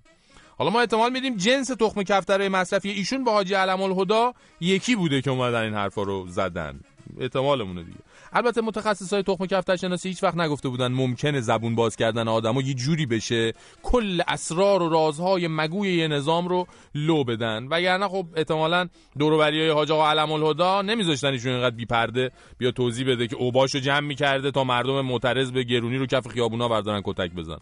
حالا 0.58 0.70
ما 0.70 0.80
احتمال 0.80 1.12
میدیم 1.12 1.36
جنس 1.36 1.66
تخم 1.68 2.02
کفترهای 2.02 2.48
مصرفی 2.48 2.90
ایشون 2.90 3.24
با 3.24 3.32
حاجی 3.32 3.54
علم 3.54 3.82
الهدا 3.82 4.34
یکی 4.60 4.96
بوده 4.96 5.20
که 5.20 5.30
اومدن 5.30 5.62
این 5.62 5.74
حرفا 5.74 6.02
رو 6.02 6.26
زدن. 6.28 6.80
احتمالمونه 7.20 7.82
دیگه. 7.82 7.98
البته 8.32 8.60
متخصص 8.60 9.12
های 9.12 9.22
تخم 9.22 9.46
کفتر 9.46 9.76
شناسی 9.76 10.08
هیچ 10.08 10.22
وقت 10.22 10.36
نگفته 10.36 10.68
بودن 10.68 10.92
ممکنه 10.92 11.40
زبون 11.40 11.74
باز 11.74 11.96
کردن 11.96 12.28
آدم 12.28 12.56
و 12.56 12.62
یه 12.62 12.74
جوری 12.74 13.06
بشه 13.06 13.52
کل 13.82 14.22
اسرار 14.28 14.82
و 14.82 14.88
رازهای 14.88 15.48
مگوی 15.48 15.96
یه 15.96 16.08
نظام 16.08 16.48
رو 16.48 16.66
لو 16.94 17.24
بدن. 17.24 17.66
وگرنه 17.70 18.08
خب 18.08 18.26
احتمالا 18.36 18.88
دوروبری 19.18 19.60
های 19.60 19.70
حاج 19.70 19.92
آقا 19.92 20.10
علم 20.10 20.32
الهدا 20.32 20.82
نمیذاشتن 20.82 21.28
ایشون 21.28 21.52
اینقدر 21.52 21.76
بیپرده 21.76 22.30
بیا 22.58 22.70
توضیح 22.70 23.08
بده 23.08 23.26
که 23.26 23.36
اوباشو 23.36 23.78
جمع 23.78 24.00
می‌کرده 24.00 24.50
تا 24.50 24.64
مردم 24.64 25.00
معترض 25.00 25.50
به 25.50 25.62
گرونی 25.62 25.96
رو 25.96 26.06
کف 26.06 26.28
خیابونا 26.28 26.68
بردارن 26.68 27.02
کتک 27.04 27.30
بزن 27.30 27.58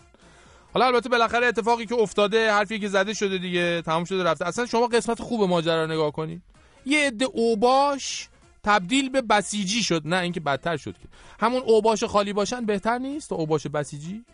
حالا 0.76 0.86
البته 0.86 1.08
بالاخره 1.08 1.46
اتفاقی 1.46 1.86
که 1.86 1.94
افتاده 1.94 2.52
حرفی 2.52 2.78
که 2.78 2.88
زده 2.88 3.14
شده 3.14 3.38
دیگه 3.38 3.82
تمام 3.82 4.04
شده 4.04 4.24
رفته. 4.24 4.46
اصلا 4.46 4.66
شما 4.66 4.86
قسمت 4.86 5.22
خوب 5.22 5.42
ماجرا 5.42 5.86
نگاه 5.86 6.12
کنید 6.12 6.42
یه 6.86 7.06
عده 7.06 7.24
اوباش 7.24 8.28
تبدیل 8.64 9.08
به 9.08 9.22
بسیجی 9.22 9.82
شد. 9.82 10.02
نه 10.04 10.16
اینکه 10.16 10.40
بدتر 10.40 10.76
شد 10.76 10.92
که. 10.92 11.08
همون 11.40 11.62
اوباش 11.62 12.04
خالی 12.04 12.32
باشن 12.32 12.66
بهتر 12.66 12.98
نیست؟ 12.98 13.28
تا 13.28 13.36
اوباش 13.36 13.66
بسیجی؟ 13.66 14.24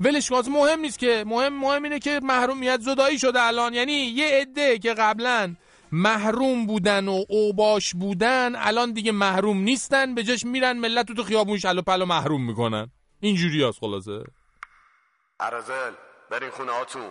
ولش 0.00 0.28
کن. 0.28 0.42
مهم 0.50 0.80
نیست 0.80 0.98
که. 0.98 1.24
مهم 1.26 1.60
مهم 1.60 1.82
اینه 1.82 1.98
که 1.98 2.20
محرومیت 2.22 2.80
زدایی 2.80 3.18
شده 3.18 3.42
الان. 3.42 3.74
یعنی 3.74 3.92
یه 3.92 4.26
عده 4.26 4.78
که 4.78 4.94
قبلا 4.94 5.54
محروم 5.92 6.66
بودن 6.66 7.08
و 7.08 7.24
اوباش 7.28 7.94
بودن 7.94 8.52
الان 8.56 8.92
دیگه 8.92 9.12
محروم 9.12 9.58
نیستن. 9.58 10.14
به 10.14 10.22
جاش 10.22 10.44
میرن 10.44 10.76
ملت 10.76 11.12
تو, 11.12 11.24
خیابون 11.24 11.58
شلو 11.58 11.82
پلو 11.82 12.04
محروم 12.04 12.46
می‌کنن. 12.46 12.90
اینجوری 13.20 13.64
هست 13.64 13.78
خلاصه. 13.78 14.24
عرزل 15.40 15.92
برین 16.30 16.50
خونه 16.50 16.72
هاتون. 16.72 17.10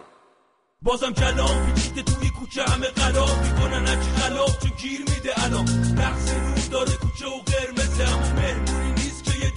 بازم 0.82 1.14
کلام 1.14 1.66
پیچیده 1.66 2.02
توی 2.04 2.30
کوچه 2.30 2.64
همه 2.64 2.88
قلاب 2.88 3.38
می‌کنن 3.44 3.88
هرچی 3.88 4.10
خلاف 4.10 4.60
چون 4.60 4.72
گیر 4.78 5.00
میده 5.00 5.44
الان. 5.44 5.66
نقص 5.98 6.34
نور 6.34 6.68
داره 6.72 6.92
کوچه 6.92 7.26
و 7.28 7.42
قرمزه 7.52 8.04
اما 8.04 8.30
مهمونی. 8.42 8.87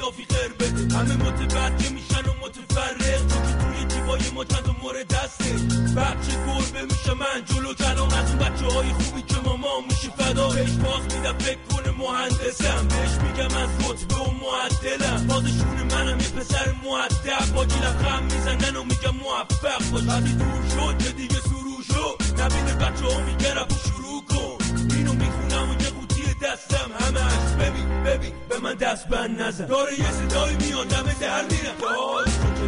نیست 0.00 0.16
که 0.18 0.26
یه 0.26 0.26
دافی 0.26 0.26
خیر 0.30 0.52
بده 0.52 0.96
همه 0.96 1.16
متوجه 1.16 1.90
میشن 1.90 2.24
و 2.28 2.32
متفرق. 2.42 3.18
چون 3.18 3.42
که 3.42 3.54
توی 3.64 3.84
جیبای 3.88 4.30
ما 4.34 4.44
چند 4.44 4.76
مورد 4.82 5.06
دسته. 5.06 5.52
بچه 5.96 6.32
گربه 6.46 6.82
میشه 6.82 7.14
من 7.14 7.44
جلو 7.44 7.74
کلام. 7.74 8.08
از 8.08 8.30
اون 8.30 8.38
بچه 8.38 8.66
های 8.66 8.92
خوبی 8.92 9.22
که 9.22 9.36
ماما 9.44 9.80
میشه 9.88 10.10
فدا. 10.18 10.48
بهش 10.48 10.70
باز 10.70 11.02
میدم 11.02 11.38
فکر 11.38 11.58
کنه 11.70 11.90
مهندسم. 11.98 12.88
بهش 12.88 13.14
میگم 13.22 13.56
از 13.56 13.70
رتبه 13.80 14.14
و 14.14 14.30
معدلم. 14.42 15.26
بازشون 15.26 15.82
منم 15.92 16.20
یه 16.20 16.28
پسر 16.28 16.74
معدب. 16.84 17.54
با 17.54 17.64
گیلم 17.64 17.98
خم 18.02 18.22
می‌زنن 18.22 18.76
و 18.76 18.84
میگم 18.84 19.16
موفق 19.22 19.90
باش. 19.90 20.02
وقتی 20.02 20.32
دور 20.32 20.62
شد 20.74 21.02
که 21.02 21.12
دیگه 21.12 21.40
سرو 21.40 21.76
شد. 21.88 22.40
نبینه 22.40 22.74
بچه 22.74 23.04
ها 23.04 23.20
میگه 23.20 23.54
رفت 23.54 23.88
شروع 23.88 24.24
کن. 24.24 24.64
اینو 24.96 25.12
می‌خونم 25.12 25.70
و 25.70 25.82
یه 25.82 25.90
قوطی 25.90 26.34
دستم. 26.42 26.90
همه 27.00 27.56
ببین. 27.56 27.89
ببین 28.04 28.32
به 28.48 28.58
من 28.58 28.74
دست 28.74 29.08
بند 29.08 29.42
نزن. 29.42 29.66
داره 29.66 30.00
یه 30.00 30.12
صدایی 30.12 30.56
میاد 30.56 30.92
همه 30.92 31.14
در 31.20 31.42
میرن 31.42 31.74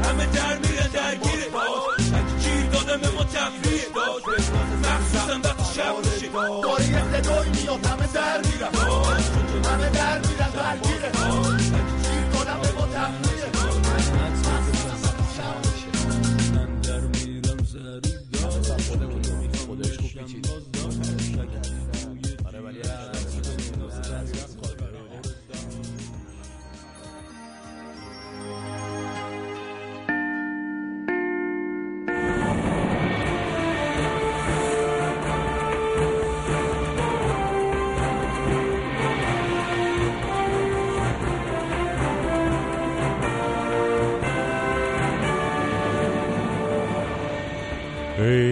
همه 0.05 0.27
در 0.27 0.59
میرن 0.59 0.87
درگیره. 0.93 1.47
گیر 2.41 2.67
دادم 2.73 3.01
به 3.01 3.11
ما 3.11 3.25
تفریه 3.25 3.83
مخصوصا 4.83 5.41
وقتی 5.45 5.75
شب 5.75 5.95
داره 6.63 6.89
یه 6.89 7.03
صدایی 7.13 7.51
میاد 7.51 7.87
همه 7.87 8.07
در 8.07 8.39
میرن 8.39 8.75
همه 9.65 9.91
در 9.91 10.19
میرن 10.19 10.51
درگیره. 10.51 11.12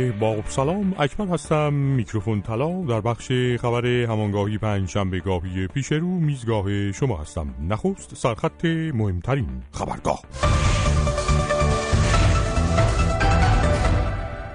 با 0.08 0.42
سلام 0.48 0.94
اکمل 0.98 1.28
هستم. 1.28 1.72
میکروفون 1.72 2.42
طلا 2.42 2.82
در 2.88 3.00
بخش 3.00 3.32
خبر 3.60 3.86
همانگاهی 3.86 4.58
پنج 4.58 4.88
شنبه 4.88 5.20
گاهی 5.20 5.66
پیش 5.66 5.92
رو 5.92 6.08
میزگاه 6.08 6.92
شما 6.92 7.16
هستم. 7.16 7.54
نخست 7.68 8.14
سرخط 8.14 8.64
مهمترین 8.94 9.62
خبرگاه. 9.72 10.22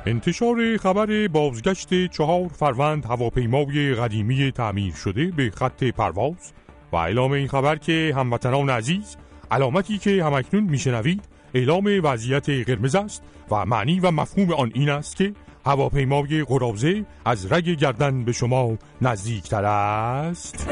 انتشار 0.05 0.77
خبر 0.77 1.27
بازگشت 1.27 2.07
چهار 2.07 2.47
فروند 2.47 3.05
هواپیمای 3.05 3.95
قدیمی 3.95 4.51
تعمیر 4.51 4.93
شده 4.93 5.25
به 5.25 5.51
خط 5.55 5.83
پرواز 5.83 6.53
و 6.91 6.95
اعلام 6.95 7.31
این 7.31 7.47
خبر 7.47 7.75
که 7.75 8.13
هموطنان 8.15 8.69
عزیز 8.69 9.17
علامتی 9.51 9.97
که 9.97 10.23
همکنون 10.23 10.63
میشنوید 10.63 11.34
اعلام 11.55 11.99
وضعیت 12.03 12.49
قرمز 12.49 12.95
است 12.95 13.23
و 13.51 13.65
معنی 13.65 13.99
و 13.99 14.11
مفهوم 14.11 14.53
آن 14.53 14.71
این 14.73 14.89
است 14.89 15.15
که 15.15 15.33
هواپیمای 15.65 16.43
قرازه 16.43 17.05
از 17.25 17.51
رگ 17.51 17.69
گردن 17.69 18.23
به 18.23 18.31
شما 18.31 18.77
نزدیکتر 19.01 19.65
است. 19.65 20.69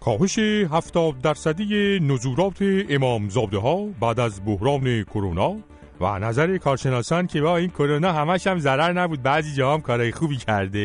کاهش 0.00 0.38
هفتاد 0.38 1.20
درصدی 1.20 2.00
نزورات 2.00 2.56
امامزاده 2.88 3.58
ها 3.58 3.86
بعد 4.00 4.20
از 4.20 4.44
بحران 4.44 5.02
کرونا 5.02 5.56
و 6.00 6.18
نظر 6.18 6.58
کارشناسان 6.58 7.26
که 7.26 7.40
با 7.40 7.56
این 7.56 7.68
کرونا 7.68 8.12
همش 8.12 8.46
هم 8.46 8.58
ضرر 8.58 8.92
نبود. 8.92 9.22
بعضی 9.22 9.54
جا 9.54 9.74
هم 9.74 9.80
کارهای 9.80 10.12
خوبی 10.12 10.36
کرده. 10.36 10.82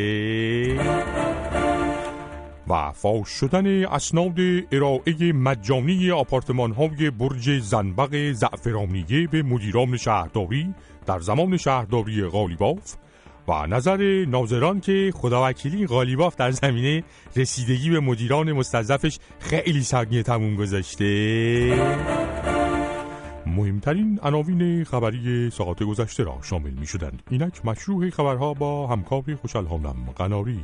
و 2.69 2.91
فاش 2.91 3.29
شدن 3.29 3.85
اسناد 3.85 4.39
ارائه 4.71 5.33
مجانی 5.33 6.11
آپارتمان 6.11 6.71
های 6.71 7.09
برج 7.09 7.59
زنبق 7.59 8.31
زعفرانیه 8.31 9.27
به 9.27 9.43
مدیران 9.43 9.97
شهرداری 9.97 10.73
در 11.05 11.19
زمان 11.19 11.57
شهرداری 11.57 12.23
غالیباف 12.23 12.95
و 13.47 13.67
نظر 13.67 14.25
ناظران 14.25 14.79
که 14.79 15.13
خداوکیلی 15.15 15.87
غالیباف 15.87 16.35
در 16.35 16.51
زمینه 16.51 17.03
رسیدگی 17.35 17.89
به 17.89 17.99
مدیران 17.99 18.51
مستضعفش 18.51 19.19
خیلی 19.39 19.83
سگنه 19.83 20.23
تموم 20.23 20.55
گذاشته 20.55 21.07
مهمترین 23.45 24.19
عناوین 24.23 24.83
خبری 24.83 25.49
ساعت 25.49 25.83
گذشته 25.83 26.23
را 26.23 26.37
شامل 26.41 26.71
می 26.71 26.87
شدند 26.87 27.23
اینک 27.29 27.65
مشروع 27.65 28.09
خبرها 28.09 28.53
با 28.53 28.87
همکار 28.87 29.35
خوشالهانم 29.41 29.95
قناری 30.15 30.59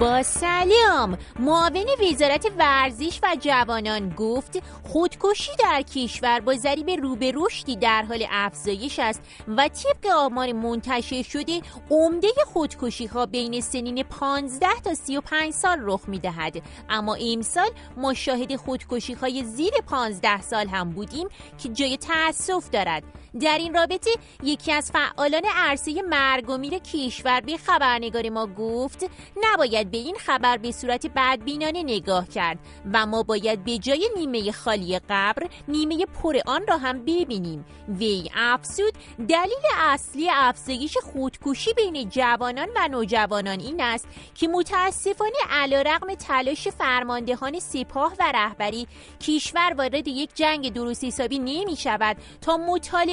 با 0.00 0.22
سلام. 0.22 1.18
معاون 1.38 1.86
وزارت 2.10 2.46
ورزش 2.58 3.20
و 3.22 3.36
جوانان 3.40 4.08
گفت 4.08 4.62
خودکشی 4.82 5.50
در 5.58 5.82
کشور 5.82 6.40
با 6.40 6.54
ضریب 6.54 6.90
رو 6.90 7.16
به 7.16 7.32
رشدی 7.34 7.76
در 7.76 8.02
حال 8.02 8.26
افزایش 8.30 8.98
است 8.98 9.22
و 9.48 9.68
طبق 9.68 10.12
آمار 10.16 10.52
منتشر 10.52 11.22
شده 11.22 11.60
عمده 11.90 12.28
خودکشی 12.46 13.06
ها 13.06 13.26
بین 13.26 13.60
سنین 13.60 14.02
15 14.02 14.66
تا 14.84 14.94
35 14.94 15.52
سال 15.52 15.78
رخ 15.80 16.08
می 16.08 16.18
دهد 16.18 16.62
اما 16.88 17.14
امسال 17.14 17.70
ما 17.96 18.14
شاهد 18.14 18.56
خودکشی 18.56 19.12
های 19.12 19.44
زیر 19.44 19.72
15 19.86 20.42
سال 20.42 20.68
هم 20.68 20.90
بودیم 20.90 21.28
که 21.58 21.68
جای 21.68 21.96
تأسف 21.96 22.70
دارد. 22.70 23.02
در 23.40 23.58
این 23.58 23.74
رابطه 23.74 24.10
یکی 24.42 24.72
از 24.72 24.90
فعالان 24.90 25.42
عرصه 25.56 26.02
مرگ 26.02 26.50
و 26.50 26.58
میر 26.58 26.78
کشور 26.78 27.40
به 27.40 27.56
خبرنگار 27.56 28.28
ما 28.28 28.46
گفت 28.46 29.10
نباید 29.42 29.90
به 29.90 29.98
این 29.98 30.14
خبر 30.14 30.56
به 30.56 30.72
صورت 30.72 31.06
بدبینانه 31.16 31.82
نگاه 31.82 32.28
کرد 32.28 32.58
و 32.92 33.06
ما 33.06 33.22
باید 33.22 33.64
به 33.64 33.78
جای 33.78 34.08
نیمه 34.16 34.52
خالی 34.52 34.98
قبر 34.98 35.48
نیمه 35.68 36.06
پر 36.06 36.36
آن 36.46 36.66
را 36.68 36.78
هم 36.78 37.04
ببینیم. 37.04 37.64
وی 37.88 38.30
افسود 38.36 38.94
دلیل 39.28 39.64
اصلی 39.78 40.30
افزایش 40.30 40.98
خودکشی 40.98 41.72
بین 41.72 42.08
جوانان 42.08 42.68
و 42.76 42.88
نوجوانان 42.88 43.60
این 43.60 43.80
است 43.80 44.08
که 44.34 44.48
متاسفانه 44.48 45.38
علیرغم 45.50 46.14
تلاش 46.14 46.68
فرماندهان 46.68 47.58
سپاه 47.58 48.12
و 48.18 48.32
رهبری 48.34 48.86
کشور 49.20 49.74
وارد 49.78 50.08
یک 50.08 50.30
جنگ 50.34 50.72
درست 50.72 51.04
حسابی 51.04 51.38
نمی 51.38 51.76
شود 51.76 52.16
تا 52.40 52.56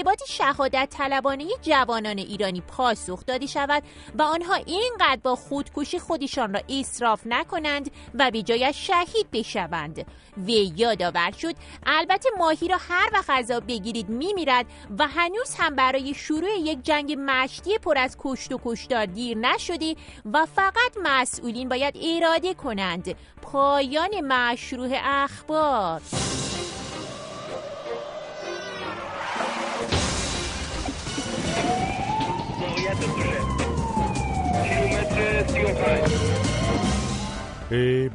مطالبات 0.07 0.29
شهادت 0.29 0.87
طلبانه 0.91 1.45
جوانان 1.61 2.17
ایرانی 2.17 2.61
پاسخ 2.61 3.25
داده 3.25 3.45
شود 3.45 3.83
و 4.15 4.21
آنها 4.21 4.53
اینقدر 4.53 5.19
با 5.23 5.35
خودکشی 5.35 5.99
خودشان 5.99 6.53
را 6.53 6.61
اصراف 6.69 7.21
نکنند 7.25 7.91
و 8.13 8.31
به 8.31 8.41
جایش 8.41 8.87
شهید 8.87 9.31
بشوند. 9.33 10.05
وی 10.37 10.73
یادآور 10.75 11.31
شد 11.31 11.55
البته 11.85 12.29
ماهی 12.37 12.67
را 12.67 12.77
هر 12.89 13.09
وقت 13.13 13.29
غذا 13.29 13.59
بگیرید 13.59 14.09
میمیرد 14.09 14.65
و 14.99 15.07
هنوز 15.07 15.55
هم 15.59 15.75
برای 15.75 16.13
شروع 16.13 16.49
یک 16.59 16.83
جنگ 16.83 17.15
مشتی 17.19 17.77
پر 17.77 17.97
از 17.97 18.17
کشت 18.19 18.51
و 18.51 18.59
کشتار 18.65 19.05
دیر 19.05 19.37
نشده 19.37 19.95
و 20.33 20.45
فقط 20.45 20.97
مسئولین 21.03 21.69
باید 21.69 21.97
اراده 22.03 22.53
کنند. 22.53 23.15
پایان 23.41 24.21
مشروع 24.21 24.91
اخبار. 25.03 26.01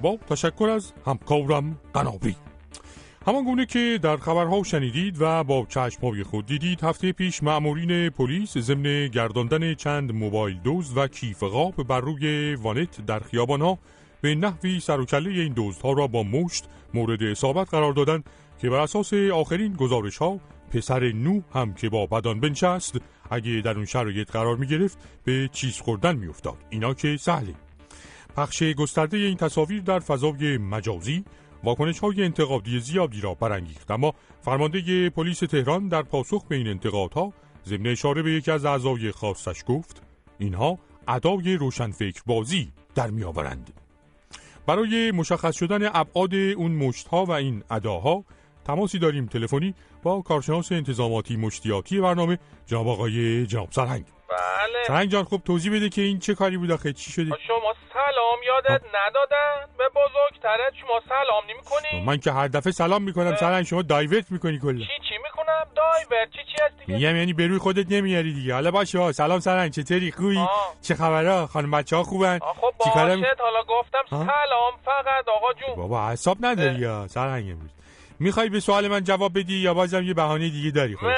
با 0.02 0.18
تشکر 0.30 0.68
از 0.68 0.92
همکارم 1.06 1.78
قنابی. 1.94 2.36
همان 3.26 3.44
گونه 3.44 3.66
که 3.66 3.98
در 4.02 4.16
خبرها 4.16 4.62
شنیدید 4.62 5.16
و 5.20 5.44
با 5.44 5.66
چشمهای 5.68 6.22
خود 6.22 6.46
دیدید 6.46 6.84
هفته 6.84 7.12
پیش 7.12 7.42
مأمورین 7.42 8.10
پلیس 8.10 8.58
ضمن 8.58 9.08
گرداندن 9.08 9.74
چند 9.74 10.12
موبایل 10.12 10.58
دوز 10.58 10.96
و 10.96 11.06
کیف 11.06 11.42
غاب 11.42 11.86
بر 11.86 12.00
روی 12.00 12.54
وانت 12.54 13.06
در 13.06 13.20
خیابانها 13.20 13.78
به 14.20 14.34
نحوی 14.34 14.80
سر 14.80 15.00
و 15.00 15.04
کله 15.04 15.30
این 15.30 15.52
دزدها 15.56 15.92
را 15.92 16.06
با 16.06 16.22
مشت 16.22 16.64
مورد 16.94 17.22
اصابت 17.22 17.70
قرار 17.70 17.92
دادند 17.92 18.24
که 18.60 18.70
بر 18.70 18.80
اساس 18.80 19.14
آخرین 19.14 19.72
گزارش 19.72 20.18
ها 20.18 20.40
پسر 20.72 21.12
نو 21.12 21.40
هم 21.54 21.74
که 21.74 21.88
با 21.88 22.06
بدان 22.06 22.40
بنشست 22.40 22.96
اگه 23.32 23.60
در 23.60 23.76
اون 23.76 23.84
شرایط 23.84 24.30
قرار 24.30 24.56
می 24.56 24.66
گرفت 24.66 24.98
به 25.24 25.50
چیز 25.52 25.80
خوردن 25.80 26.16
می 26.16 26.26
افتاد 26.26 26.56
اینا 26.70 26.94
که 26.94 27.16
سهله. 27.16 27.54
پخش 28.36 28.62
گسترده 28.62 29.16
این 29.16 29.36
تصاویر 29.36 29.82
در 29.82 29.98
فضای 29.98 30.58
مجازی 30.58 31.24
واکنش 31.64 31.98
های 31.98 32.24
انتقادی 32.24 32.80
زیادی 32.80 33.20
را 33.20 33.34
برانگیخت. 33.34 33.90
اما 33.90 34.14
فرمانده 34.40 35.10
پلیس 35.10 35.38
تهران 35.38 35.88
در 35.88 36.02
پاسخ 36.02 36.44
به 36.48 36.56
این 36.56 36.68
انتقادها 36.68 37.32
ضمن 37.66 37.86
اشاره 37.86 38.22
به 38.22 38.32
یکی 38.32 38.50
از 38.50 38.64
اعضای 38.64 39.12
خاصش 39.12 39.62
گفت 39.66 40.02
اینها 40.38 40.78
ادای 41.08 41.54
روشنفکر 41.54 42.22
بازی 42.26 42.72
در 42.94 43.10
میآورند. 43.10 43.72
برای 44.66 45.10
مشخص 45.10 45.56
شدن 45.56 45.90
ابعاد 45.94 46.34
اون 46.34 46.72
مشتها 46.72 47.24
و 47.24 47.30
این 47.30 47.64
اداها 47.70 48.24
تماسی 48.66 48.98
داریم. 48.98 49.26
تلفنی 49.26 49.74
با 50.02 50.22
کارشناس 50.22 50.72
انتظاماتی 50.72 51.36
مشتیاتی 51.36 52.00
برنامه 52.00 52.38
جناب 52.66 52.88
آقای 52.88 53.46
جناب 53.46 53.68
سرهنگ. 53.70 54.04
بله. 54.28 54.84
سرهنگ 54.86 55.08
جان 55.08 55.24
خب 55.24 55.40
توضیح 55.44 55.72
بده 55.72 55.88
که 55.88 56.02
این 56.02 56.18
چه 56.18 56.34
کاری 56.34 56.56
بود 56.56 56.70
آخه؟ 56.70 56.92
چی 56.92 57.10
شده؟ 57.10 57.24
شما 57.24 57.74
سلام 57.92 58.38
یادت 58.46 58.82
ندادن؟ 58.94 59.72
به 59.78 59.84
بزرگترت 59.88 60.72
شما 60.80 61.00
سلام 61.08 61.44
نمی 61.44 61.62
کنی؟ 61.62 62.04
من 62.04 62.16
که 62.16 62.32
هر 62.32 62.48
دفعه 62.48 62.72
سلام 62.72 63.02
می‌کنم. 63.02 63.36
سرهنگ 63.36 63.64
شما 63.64 63.82
دایورت 63.82 64.32
می‌کنی 64.32 64.58
کلا. 64.58 64.78
چی 64.78 64.86
چی 65.08 65.14
می‌کنم؟ 65.22 65.66
دایورت. 65.76 66.30
چی 66.30 66.38
چی 66.38 66.62
هست 66.64 66.78
دیگه 66.78 66.94
میگم 66.94 67.16
یعنی 67.16 67.32
به 67.32 67.46
روی 67.46 67.58
خودت 67.58 67.92
نمیاری 67.92 68.32
دیگه. 68.32 68.54
حالا 68.54 68.70
باشه. 68.70 68.98
ها 68.98 69.12
سلام 69.12 69.40
سرهنگ. 69.40 69.70
چطوری؟ 69.70 70.12
خوبی؟ 70.12 70.46
چه 70.82 70.94
خبره 70.94 71.46
خانم 71.46 71.70
بچه 71.70 71.96
ها 71.96 72.02
خوبن 72.02 72.38
خب 72.38 72.74
حالا 72.94 73.62
گفتم 73.68 74.04
سلام 74.10 74.72
فقط 74.84 75.28
آقا 75.36 75.52
جون. 75.52 75.76
بابا 75.76 76.10
حساب 76.10 76.36
نداری 76.40 76.78
یا؟ 76.78 77.08
سرهنگ 77.08 77.50
امروز. 77.50 77.70
می‌خوای 78.22 78.48
به 78.48 78.60
سوال 78.60 78.88
من 78.88 79.04
جواب 79.04 79.38
بدی 79.38 79.56
یا 79.56 79.74
بازم 79.74 80.02
یه 80.02 80.14
بهانه 80.14 80.48
دیگه 80.48 80.70
داری 80.70 80.96
خودت 80.96 81.16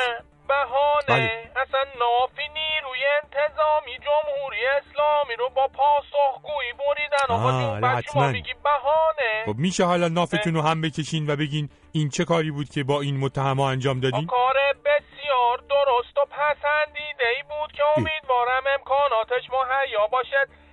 بهانه. 0.49 1.07
بله. 1.09 1.51
اصلا 1.57 1.81
نافی 2.01 2.43
نیروی 2.49 3.01
انتظامی 3.23 3.99
جمهوری 4.07 4.67
اسلامی 4.67 5.35
رو 5.39 5.49
با 5.57 5.69
پاسخگویی 5.69 6.73
بریدن. 6.73 7.35
آقا 7.35 7.51
جون 7.51 7.81
بعد 7.81 8.05
شما 8.13 8.29
میگی 8.29 8.55
بهانه. 8.65 9.45
خب 9.47 9.55
میشه 9.59 9.85
حالا 9.85 10.09
نافتون 10.09 10.55
رو 10.55 10.63
هم 10.63 10.81
بکشین 10.81 11.31
و 11.31 11.37
بگین 11.37 11.69
این 11.93 12.09
چه 12.09 12.25
کاری 12.25 12.51
بود 12.51 12.69
که 12.69 12.85
با 12.85 13.01
این 13.01 13.17
متهم 13.17 13.61
انجام 13.61 14.01
دادین 14.01 14.27
کار 14.27 14.57
بسیار 14.85 15.59
درست 15.59 16.19
و 16.19 16.21
پسندیده 16.31 17.29
ای 17.37 17.43
بود 17.43 17.73
که 17.73 17.83
امیدوارم 17.97 18.63
امکاناتش 18.79 19.51
مهیا 19.51 20.07
باشد. 20.07 20.64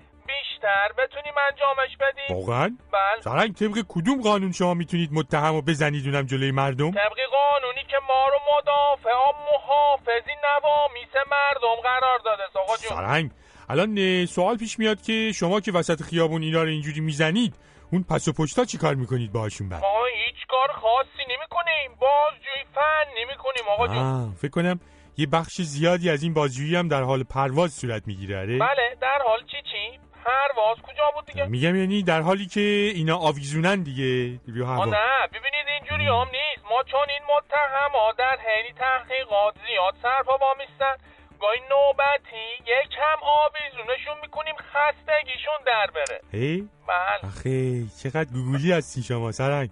بیشتر 0.62 0.92
بتونیم 0.98 1.34
انجامش 1.52 1.98
بدیم 1.98 2.38
واقعا؟ 2.38 2.78
بله 2.92 3.22
سرنگ 3.22 3.56
طبق 3.56 3.86
کدوم 3.88 4.22
قانون 4.22 4.52
شما 4.52 4.74
می‌تونید 4.74 5.10
متهم 5.14 5.56
و 5.56 5.62
بزنید 5.62 6.06
اونم 6.06 6.26
جلوی 6.26 6.52
مردم؟ 6.52 6.92
طبق 6.92 7.20
قانونی 7.32 7.84
که 7.90 7.98
ما 8.08 8.28
رو 8.28 8.40
مدافع 8.58 9.10
و 9.10 9.34
محافظی 9.54 10.32
نوامیس 10.44 11.14
مردم 11.32 11.82
قرار 11.84 12.20
داده 12.26 12.44
آقا 12.56 12.78
جون 12.78 12.90
سرنگ 12.90 13.32
الان 13.70 14.26
سوال 14.26 14.58
پیش 14.58 14.80
میاد 14.80 15.02
که 15.02 15.32
شما 15.36 15.60
که 15.60 15.72
وسط 15.72 16.02
خیابون 16.02 16.42
اینا 16.42 16.64
رو 16.64 16.70
اینجوری 16.70 17.00
می‌زنید 17.00 17.56
اون 17.92 18.04
پس 18.04 18.28
و 18.28 18.34
پشتا 18.34 18.66
چی 18.66 18.78
کار 18.78 18.96
می‌کنید 18.96 19.32
باهاشون 19.32 19.70
بعد؟ 19.70 19.82
ما 19.82 20.06
هیچ 20.26 20.48
کار 20.48 20.68
خاصی 20.68 21.24
نمی‌کنیم 21.30 21.92
بازجویی 22.00 22.66
فن 22.76 23.22
نمی‌کنیم 23.22 23.64
آقا 23.70 23.88
جون 23.88 24.34
فکر 24.42 24.52
کنم 24.52 24.80
یه 25.18 25.28
بخش 25.28 25.62
زیادی 25.62 26.10
از 26.10 26.24
این 26.24 26.34
بازجویی 26.34 26.76
هم 26.76 26.88
در 26.88 27.02
حال 27.02 27.24
پرواز 27.24 27.74
صورت 27.74 28.08
می‌گیره 28.08 28.40
آره؟ 28.40 28.58
بله 28.58 28.98
در 29.02 29.20
حال 29.28 29.40
چی 29.40 29.58
چی 29.72 30.00
پرواز 30.26 30.78
کجا 30.88 31.12
بود 31.16 31.26
دیگه؟ 31.26 31.46
میگم 31.46 31.76
یعنی 31.76 32.04
در 32.04 32.22
حالی 32.22 32.46
که 32.46 32.62
اینا 32.96 33.18
آویزونن 33.18 33.84
دیگه. 33.84 34.40
رو 34.48 34.66
هوا. 34.66 34.86
نه 34.86 35.28
ببینید 35.34 35.68
اینجوری 35.76 36.06
هم 36.06 36.28
نیست. 36.38 36.64
ما 36.72 36.84
چون 36.84 37.08
این 37.10 37.24
متهم 37.38 37.92
ها 37.94 38.12
در 38.18 38.38
حین 38.48 38.76
تحقیقات 38.76 39.56
زیاد 39.68 39.96
سرپا 40.02 40.38
وامیستن 40.38 40.96
گاهی 41.42 41.60
نوبتی 41.70 42.46
یک 42.62 42.94
هم 43.00 43.20
آویزونشون 43.24 44.18
می‌کنیم 44.22 44.56
خستگیشون 44.56 45.60
در 45.66 45.88
بره. 45.96 46.22
هی؟ 46.32 46.70
بله. 46.88 47.30
آخه 47.32 47.84
چقدر 48.04 48.30
گوگولی 48.34 48.72
هستی 48.72 49.04
شما 49.04 49.32
سرنگ. 49.32 49.70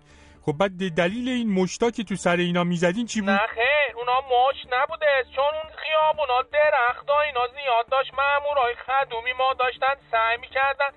خب 0.50 0.58
بعد 0.58 0.72
دلیل 0.98 1.30
این 1.30 1.54
مشتا 1.54 1.90
که 1.90 2.04
تو 2.04 2.16
سر 2.16 2.36
اینا 2.36 2.64
می‌زدین 2.64 3.06
چی 3.06 3.22
بود؟ 3.22 3.30
نه 3.30 3.48
خیر 3.48 3.92
اونا 3.96 4.20
مشت 4.22 4.66
نبوده. 4.74 5.26
چون 5.36 5.52
اون 5.60 5.70
خیابونا 5.82 6.42
درخت 6.42 7.10
اینا 7.28 7.48
زیاد 7.48 7.86
داشت 7.92 8.12
مامورای 8.14 8.76
خدومی 8.86 9.34
ما 9.34 9.54
داشتن 9.54 9.96
سعی 10.12 10.38
می‌کردن 10.38 10.92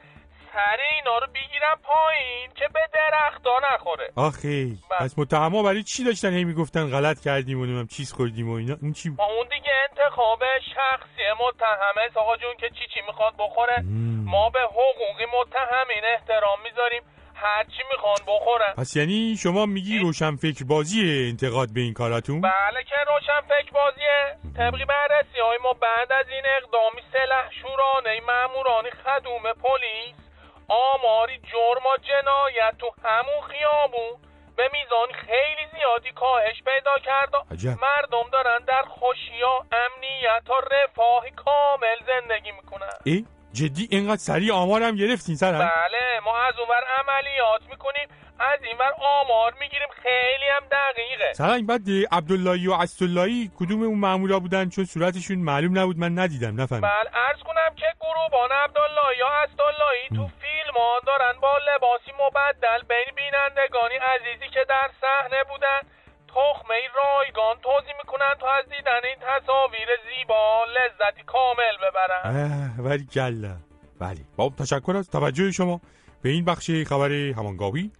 سر 0.52 0.78
اینا 0.94 1.18
رو 1.18 1.26
بگیرم 1.26 1.78
پایین 1.82 2.50
که 2.54 2.68
به 2.74 2.80
درختا 2.94 3.60
نخوره. 3.72 4.12
آخه 4.16 4.66
پس 5.00 5.18
متهما 5.18 5.62
برای 5.62 5.82
چی 5.82 6.04
داشتن 6.04 6.32
هی 6.32 6.44
می‌گفتن 6.44 6.90
غلط 6.90 7.20
کردیم 7.20 7.60
و 7.60 7.64
نمی‌دونم 7.64 7.86
چیز 7.86 8.12
خوردیم 8.12 8.50
و 8.50 8.54
اینا؟ 8.54 8.76
اون 8.82 8.92
چی 8.92 9.08
بود؟ 9.10 9.20
اون 9.20 9.46
دیگه 9.54 9.72
انتخاب 9.90 10.42
شخصی 10.74 11.22
متهمه. 11.46 12.04
آقا 12.14 12.36
جون 12.36 12.54
که 12.60 12.68
چی 12.68 12.86
چی 12.94 13.00
می‌خواد 13.06 13.34
بخوره. 13.38 13.82
ما 14.34 14.50
به 14.50 14.60
حقوقی 14.60 15.26
متهمین 15.40 16.04
احترام 16.14 16.58
می‌ذاریم. 16.64 17.02
هر 17.42 17.64
چی 17.64 17.82
می‌خوان 17.92 18.20
بخورن؟ 18.26 18.72
پس 18.76 18.96
یعنی 18.96 19.36
شما 19.42 19.66
میگی 19.66 19.98
روشن 19.98 20.36
فکر 20.36 20.64
بازی 20.64 21.28
انتقاد 21.30 21.68
به 21.74 21.80
این 21.80 21.94
کاراتون؟ 21.94 22.40
بله 22.40 22.82
که 22.88 22.96
روشن 23.10 23.40
فکر 23.40 23.70
بازیه 23.72 24.36
طبقی 24.56 24.84
بررسی 24.84 25.40
های 25.46 25.58
ما 25.62 25.72
بعد 25.72 26.12
از 26.12 26.26
این 26.28 26.44
اقدامی 26.56 27.02
سلح 27.12 27.50
شورانه 27.60 28.20
مامورانی 28.26 28.90
خدوم 28.90 29.42
پلیس 29.64 30.16
آماری 30.68 31.38
جرم 31.38 31.86
و 31.86 31.96
جنایت 32.08 32.74
تو 32.78 32.88
همون 33.04 33.40
خیابون. 33.50 34.18
به 34.56 34.70
میزان 34.72 35.08
خیلی 35.26 35.66
زیادی 35.74 36.12
کاهش 36.12 36.62
پیدا 36.64 36.96
کرده 37.04 37.38
مردم 37.68 38.30
دارن 38.32 38.58
در 38.66 38.82
خوشی 38.82 39.42
و 39.42 39.76
امنیت 39.82 40.50
و 40.50 40.74
رفاه 40.74 41.24
کامل 41.30 41.96
زندگی 42.06 42.52
می‌کنن. 42.52 42.96
ای؟ 43.04 43.26
جدی 43.52 43.88
اینقدر 43.90 44.16
سریع 44.16 44.54
آمارم 44.54 44.96
گرفتین 44.96 45.36
سر 45.36 45.52
بله 45.52 46.20
ما 46.24 46.38
از 46.38 46.54
اونور 46.58 46.82
عملیات 46.98 47.62
می‌کنیم. 47.70 48.08
از 48.38 48.60
اینور 48.62 48.92
آمار 49.20 49.54
می‌گیریم. 49.60 49.88
خیلی 50.02 50.48
هم 50.56 50.62
دقیقه. 50.72 51.32
سرنگ 51.32 51.66
بعد 51.66 51.82
عبداللهی 52.12 52.66
و 52.66 52.74
عصداللهی 52.74 53.50
کدوم 53.58 53.82
اون 53.82 53.98
معمولا 53.98 54.38
بودن؟ 54.38 54.68
چون 54.68 54.84
صورتشون 54.84 55.38
معلوم 55.38 55.78
نبود 55.78 55.98
من 55.98 56.18
ندیدم 56.18 56.60
نفهمم 56.60 56.80
بله 56.80 57.10
عرض 57.26 57.40
کنم 57.48 57.74
که 57.76 57.86
گروبان 58.00 58.52
عبداللهی 58.52 59.16
یا 59.18 59.28
عصداللهی 59.28 60.08
تو 60.08 60.30
فیلم 60.42 60.74
ها 60.76 61.00
دارن 61.06 61.40
با 61.40 61.52
لباسی 61.68 62.12
مبدل 62.22 62.82
بین 62.88 63.08
بینندگانی 63.16 63.94
عزیزی 63.94 64.48
که 64.54 64.66
در 64.68 64.90
صحنه 65.00 65.44
بودن 65.44 65.80
تخمه 66.34 66.74
رایگان 66.96 67.56
توضیح 67.62 67.94
می‌کنن 67.98 68.34
تا 68.40 68.50
از 68.52 68.64
دیدن 68.64 69.00
این 69.04 69.16
تصاویر 69.20 69.88
زیبا 70.08 70.64
لذتی 70.64 71.22
کامل 71.26 71.76
ببرن. 71.82 72.74
ولی 72.78 73.04
گله 73.04 73.56
ولی 74.00 74.24
با 74.36 74.52
تشکر 74.58 74.96
از 74.96 75.10
توجه 75.10 75.52
شما. 75.52 75.80
به 76.22 76.28
این 76.28 76.44
بخش 76.44 76.70
خبر 76.70 77.12
همانگاوی 77.12 77.90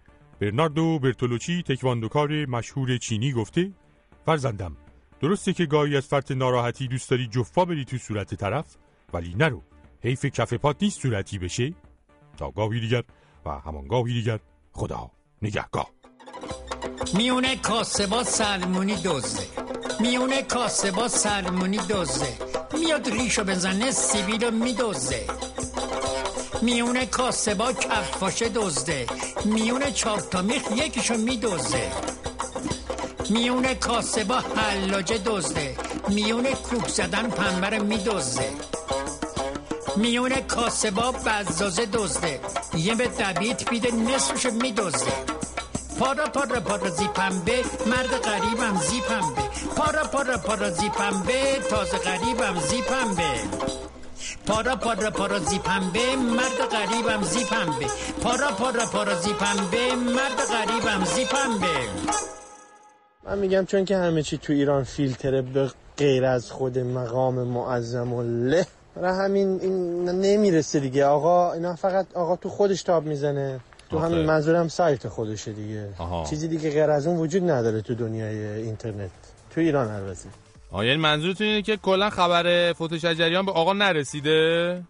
برناردو 0.41 0.99
برتولوچی 0.99 1.63
تکواندوکار 1.63 2.45
مشهور 2.45 2.97
چینی 2.97 3.31
گفته 3.31 3.71
فرزندم 4.25 4.77
درسته 5.21 5.53
که 5.53 5.65
گاهی 5.65 5.97
از 5.97 6.07
فرط 6.07 6.31
ناراحتی 6.31 6.87
دوست 6.87 7.09
داری 7.09 7.27
جفا 7.27 7.65
بری 7.65 7.85
تو 7.85 7.97
صورت 7.97 8.35
طرف 8.35 8.65
ولی 9.13 9.35
نرو. 9.35 9.61
حیف 10.03 10.25
کف 10.25 10.53
پات 10.53 10.83
نیست 10.83 11.01
صورتی 11.01 11.39
بشه. 11.39 11.73
تا 12.37 12.51
گاهی 12.51 12.79
دیگر 12.79 13.03
و 13.45 13.49
همانگاهی 13.49 14.13
دیگر 14.13 14.39
خدا 14.71 15.11
نگهگاه 15.41 15.89
میونه 17.13 17.55
کاسه 17.55 18.07
با 18.07 18.23
سلمونی 18.23 18.95
دوزه 18.95 19.47
میونه 19.99 20.41
کاسه 20.41 20.91
با 20.91 21.07
سلمونی 21.07 21.77
دوزه 21.77 22.33
میاد 22.79 23.09
ریشو 23.09 23.43
بزنه 23.43 23.91
سیبیلو 23.91 24.51
میدوزه 24.51 25.25
میونه 26.63 27.05
کاسه 27.05 27.53
با 27.55 27.73
کفاشه 27.73 28.49
دزده. 28.49 29.05
میونه 29.45 29.91
چهار 29.91 30.19
تا 30.19 30.41
میخ 30.41 30.61
یکیشو 30.75 31.17
میدوزه 31.17 31.91
میونه 33.29 33.75
کاسه 33.75 34.23
با 34.23 34.35
حلاجه 34.35 35.17
دزده. 35.17 35.75
میونه 36.09 36.51
کوک 36.51 36.87
زدن 36.87 37.29
پنبر 37.29 37.79
میدوزه 37.79 38.49
میونه 39.95 40.41
کاسه 40.41 40.91
با 40.91 41.11
بزازه 41.11 41.85
دزده. 41.85 42.39
یه 42.77 42.95
به 42.95 43.07
دبیت 43.07 43.69
بیده 43.69 43.91
نصفشو 43.91 44.51
میدوزه 44.51 45.13
پارا 45.99 46.25
پارا 46.25 46.59
پارا 46.59 46.89
زیپنبه 46.89 47.57
مرد 47.87 48.13
غریبم 48.27 48.77
زیپنبه 48.89 49.41
پارا 49.75 50.03
پارا 50.03 50.37
پارا 50.37 50.69
زیپنبه 50.69 51.59
تازه 51.69 51.97
غریبم 51.97 52.59
زیپنبه 52.59 53.29
پارا 54.47 54.75
پارا 54.75 55.11
پارا 55.11 55.39
زیپنبه 55.39 56.15
مرد 56.15 56.59
غریبم 56.71 57.23
زیپنبه 57.23 57.85
پارا 58.23 58.47
پارا 58.47 58.85
پارا 58.85 59.15
زیپنبه 59.15 59.95
مرد 59.95 60.39
غریبم 60.53 61.05
زیپنبه 61.05 61.77
من 63.25 63.39
میگم 63.39 63.65
چون 63.65 63.85
که 63.85 63.97
همه 63.97 64.23
چی 64.23 64.37
تو 64.37 64.53
ایران 64.53 64.83
فیلتره 64.83 65.41
به 65.41 65.71
غیر 65.97 66.25
از 66.25 66.51
خود 66.51 66.79
مقام 66.79 67.35
معظم 67.35 68.13
و 68.13 68.23
له 68.23 68.67
برای 68.95 69.25
همین 69.25 69.59
این 69.61 70.09
نمی‌رسه 70.09 70.79
دیگه. 70.79 71.05
آقا 71.05 71.53
اینا 71.53 71.75
فقط 71.75 72.05
آقا 72.13 72.35
تو 72.35 72.49
خودش 72.49 72.83
تاب 72.83 73.05
می‌زنه. 73.05 73.59
تو 73.93 73.99
همین 73.99 74.25
منظورم 74.25 74.67
سایت 74.67 75.07
خودشه 75.07 75.53
دیگه. 75.53 75.89
آها. 75.97 76.25
چیزی 76.29 76.47
دیگه 76.47 76.69
غیر 76.71 76.89
از 76.89 77.07
اون 77.07 77.17
وجود 77.17 77.51
نداره 77.51 77.81
تو 77.81 77.95
دنیای 77.95 78.45
اینترنت. 78.45 79.11
تو 79.55 79.61
ایران 79.61 79.87
البته 79.87 80.29
آه 80.71 80.85
یعنی 80.85 80.97
منظورتون 80.97 81.47
اینه 81.47 81.61
که 81.61 81.77
کلا 81.77 82.09
خبر 82.09 82.73
فوت 82.73 82.97
شجریان 82.97 83.45
به 83.45 83.51
آقا 83.51 83.73
نرسیده؟ 83.73 84.83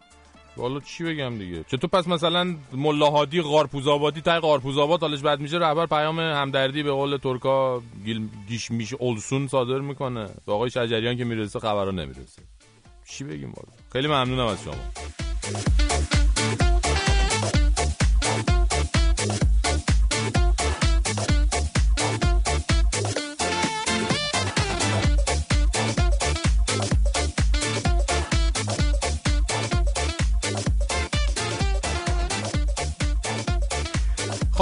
والا 0.58 0.80
چی 0.80 1.04
بگم 1.04 1.38
دیگه؟ 1.38 1.64
چطور 1.64 1.90
پس 1.90 2.08
مثلا 2.08 2.56
ملاحادی 2.74 3.42
قارپوز 3.42 3.88
آبادی 3.88 4.22
تای 4.22 4.40
قارپوز 4.40 4.78
آباد 4.78 5.02
حالش 5.02 5.22
بد 5.22 5.40
میشه 5.40 5.58
رهبر 5.58 5.86
پیام 5.86 6.20
همدردی 6.20 6.84
به 6.84 6.92
قول 6.92 7.18
ترکا 7.18 7.82
گیل 8.06 8.28
گیش 8.48 8.72
میش 8.72 8.94
اولسون 8.94 9.48
صادر 9.48 9.80
می‌کنه. 9.80 10.28
به 10.46 10.54
آقای 10.54 10.70
شجریان 10.70 11.18
که 11.18 11.24
می‌رسه 11.24 11.60
خبرها 11.60 11.92
نمی‌رسه. 11.92 12.42
چی 13.06 13.24
بگیم 13.24 13.50
والا؟ 13.50 13.78
خیلی 13.94 14.08
ممنونم 14.08 14.48
از 14.48 14.58
شما. 14.64 14.74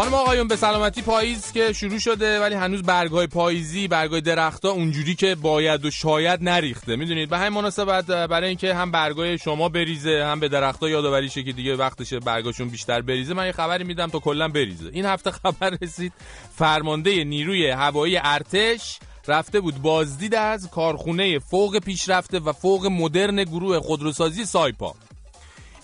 خانم 0.01 0.13
آقایون 0.13 0.47
به 0.47 0.55
سلامتی 0.55 1.01
پاییز 1.01 1.51
که 1.51 1.73
شروع 1.73 1.99
شده 1.99 2.39
ولی 2.39 2.55
هنوز 2.55 2.83
برگای 2.83 3.27
پاییزی 3.27 3.87
برگای 3.87 4.21
درختها 4.21 4.71
اونجوری 4.71 5.15
که 5.15 5.35
باید 5.35 5.85
و 5.85 5.91
شاید 5.91 6.43
نریخته. 6.43 6.95
می‌دونید 6.95 7.29
به 7.29 7.37
همین 7.37 7.53
مناسبت 7.53 8.05
برای 8.05 8.47
اینکه 8.47 8.75
هم 8.75 8.91
برگای 8.91 9.37
شما 9.37 9.69
بریزه 9.69 10.23
هم 10.25 10.39
به 10.39 10.47
درختها 10.47 10.89
یادآوری 10.89 11.29
شه 11.29 11.43
که 11.43 11.51
دیگه 11.51 11.75
وقتشه 11.75 12.19
برگاشون 12.19 12.69
بیشتر 12.69 13.01
بریزه. 13.01 13.33
من 13.33 13.45
یه 13.45 13.51
خبری 13.51 13.83
میدم 13.83 14.07
تا 14.07 14.19
کلا 14.19 14.47
بریزه. 14.47 14.89
این 14.93 15.05
هفته 15.05 15.31
خبر 15.31 15.77
رسید 15.81 16.13
فرمانده 16.55 17.23
نیروی 17.23 17.69
هوایی 17.69 18.17
ارتش 18.23 18.99
رفته 19.27 19.59
بود 19.59 19.81
بازدید 19.81 20.35
از 20.35 20.69
کارخونه 20.69 21.39
فوق 21.39 21.79
پیشرفته 21.79 22.39
و 22.39 22.51
فوق 22.51 22.85
مدرن 22.85 23.43
گروه 23.43 23.79
خودروسازی 23.79 24.45
سایپا. 24.45 24.95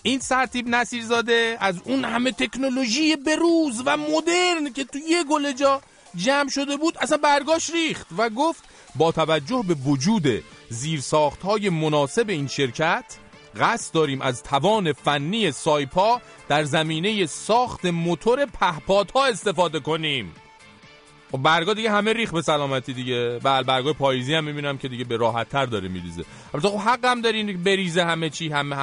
این 0.04 0.20
سرتیب 0.20 0.68
نصیرزاده 0.68 1.58
از 1.60 1.76
اون 1.86 2.06
همه 2.06 2.32
تکنولوژی 2.32 3.16
بروز 3.16 3.82
و 3.86 3.98
مدرن 3.98 4.74
که 4.76 4.84
تو 4.84 4.98
یه 4.98 5.24
گل 5.24 5.52
جا 5.52 5.82
جمع 6.16 6.50
شده 6.50 6.78
بود 6.78 6.98
اصلا 7.02 7.18
برگاش 7.18 7.70
ریخت 7.70 8.08
و 8.18 8.30
گفت 8.30 8.64
با 8.96 9.12
توجه 9.12 9.64
به 9.68 9.74
وجود 9.74 10.44
زیرساخت 10.70 11.42
های 11.42 11.70
مناسب 11.70 12.30
این 12.30 12.48
شرکت 12.48 13.06
قصد 13.60 13.94
داریم 13.94 14.22
از 14.22 14.44
توان 14.44 14.94
فنی 14.94 15.52
سایپا 15.52 16.22
در 16.50 16.64
زمینه 16.64 17.26
ساخت 17.26 17.86
موتور 17.86 18.46
پهپادها 18.46 19.26
استفاده 19.26 19.80
کنیم. 19.80 20.34
خب 21.32 21.38
برگا 21.38 21.74
دیگه 21.74 21.92
همه 21.92 22.14
ریخ 22.14 22.34
به 22.34 22.42
سلامتی 22.42 22.94
دیگه. 22.94 23.40
بل 23.44 23.64
برگای 23.64 23.94
پاییزی 23.94 24.34
هم 24.34 24.44
می‌بینم 24.44 24.78
که 24.78 24.88
دیگه 24.88 25.04
به 25.04 25.18
راحت 25.18 25.50
تر 25.50 25.66
داره 25.66 25.88
میریزه. 25.88 26.24
البته 26.54 26.70
خب 26.70 26.78
حق 26.78 27.06
هم 27.06 27.22
دارین 27.22 27.64
بریزه 27.64 28.04
همه 28.04 28.30
چی 28.30 28.50
همه 28.50 28.76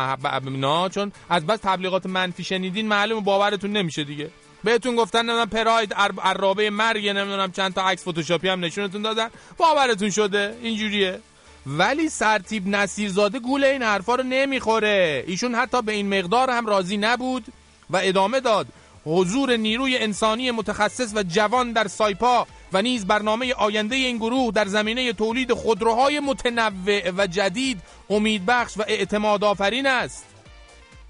نه 0.51 0.89
چون 0.89 1.13
از 1.29 1.47
بس 1.47 1.59
تبلیغات 1.63 2.07
منفی 2.07 2.45
شنیدین 2.45 2.89
معلوم 2.89 3.25
باورتون 3.25 3.73
نمیشه 3.73 4.05
دیگه. 4.05 4.31
بهتون 4.65 4.97
گفتن 4.97 5.19
نمی‌دونم 5.19 5.49
پراید 5.49 5.95
عرابه 6.23 6.71
مرگ 6.71 7.09
نمی‌دونم 7.09 7.53
چند 7.53 7.75
تا 7.75 7.83
عکس 7.83 8.09
فتوشاپی 8.09 8.49
هم 8.49 8.65
نشونتون 8.65 9.03
دادن. 9.03 9.29
باورتون 9.57 10.11
شده؟ 10.11 10.57
اینجوریه. 10.63 11.21
ولی 11.67 12.09
سرتیب 12.09 12.69
نصیرزاده 12.69 13.39
گول 13.39 13.65
این 13.65 13.83
حرفا 13.83 14.15
رو 14.15 14.23
نمی‌خوره. 14.23 15.25
ایشون 15.27 15.55
حتی 15.55 15.83
به 15.83 15.93
این 15.93 16.19
مقدار 16.19 16.51
هم 16.51 16.67
راضی 16.67 16.97
نبود 16.97 17.45
و 17.91 18.01
ادامه 18.03 18.41
داد. 18.41 18.67
حضور 19.07 19.57
نیروی 19.57 19.99
انسانی 19.99 20.51
متخصص 20.51 21.13
و 21.15 21.23
جوان 21.23 21.73
در 21.73 21.89
سایپا 21.89 22.47
و 22.73 22.83
نیز 22.83 23.07
برنامه 23.07 23.55
آینده 23.55 23.97
این 23.97 24.17
گروه 24.17 24.53
در 24.53 24.67
زمینه 24.67 25.13
تولید 25.13 25.53
خودروهای 25.53 26.21
متنوع 26.21 27.11
و 27.11 27.27
جدید 27.27 27.81
امیدبخش 28.11 28.77
و 28.77 28.85
اعتماد 28.87 29.45
آفرین 29.45 29.87
است. 29.87 30.25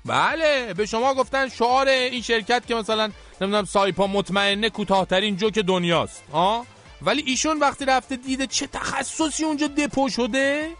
بله 0.05 0.75
به 0.75 0.87
شما 0.87 1.15
گفتن 1.15 1.49
شعار 1.49 1.89
این 1.89 2.23
شرکت 2.23 2.67
که 2.67 2.75
مثلا 2.75 3.11
نمی‌دونم 3.41 3.65
سایپا 3.65 4.07
مطمئنه 4.07 4.71
کوتاهترین 4.71 5.37
جوک 5.37 5.59
دنیاست 5.59 6.23
آه 6.33 6.67
ولی 7.03 7.23
ایشون 7.27 7.59
وقتی 7.59 7.85
رفته 7.85 8.17
دیده 8.17 8.47
چه 8.47 8.67
تخصصی 8.67 9.45
اونجا 9.45 9.67
دپو 9.67 10.09
شده 10.09 10.71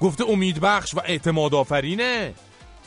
گفته 0.00 0.24
امیدبخش 0.24 0.94
و 0.94 1.00
اعتماد 1.04 1.54
آفرینه. 1.54 2.34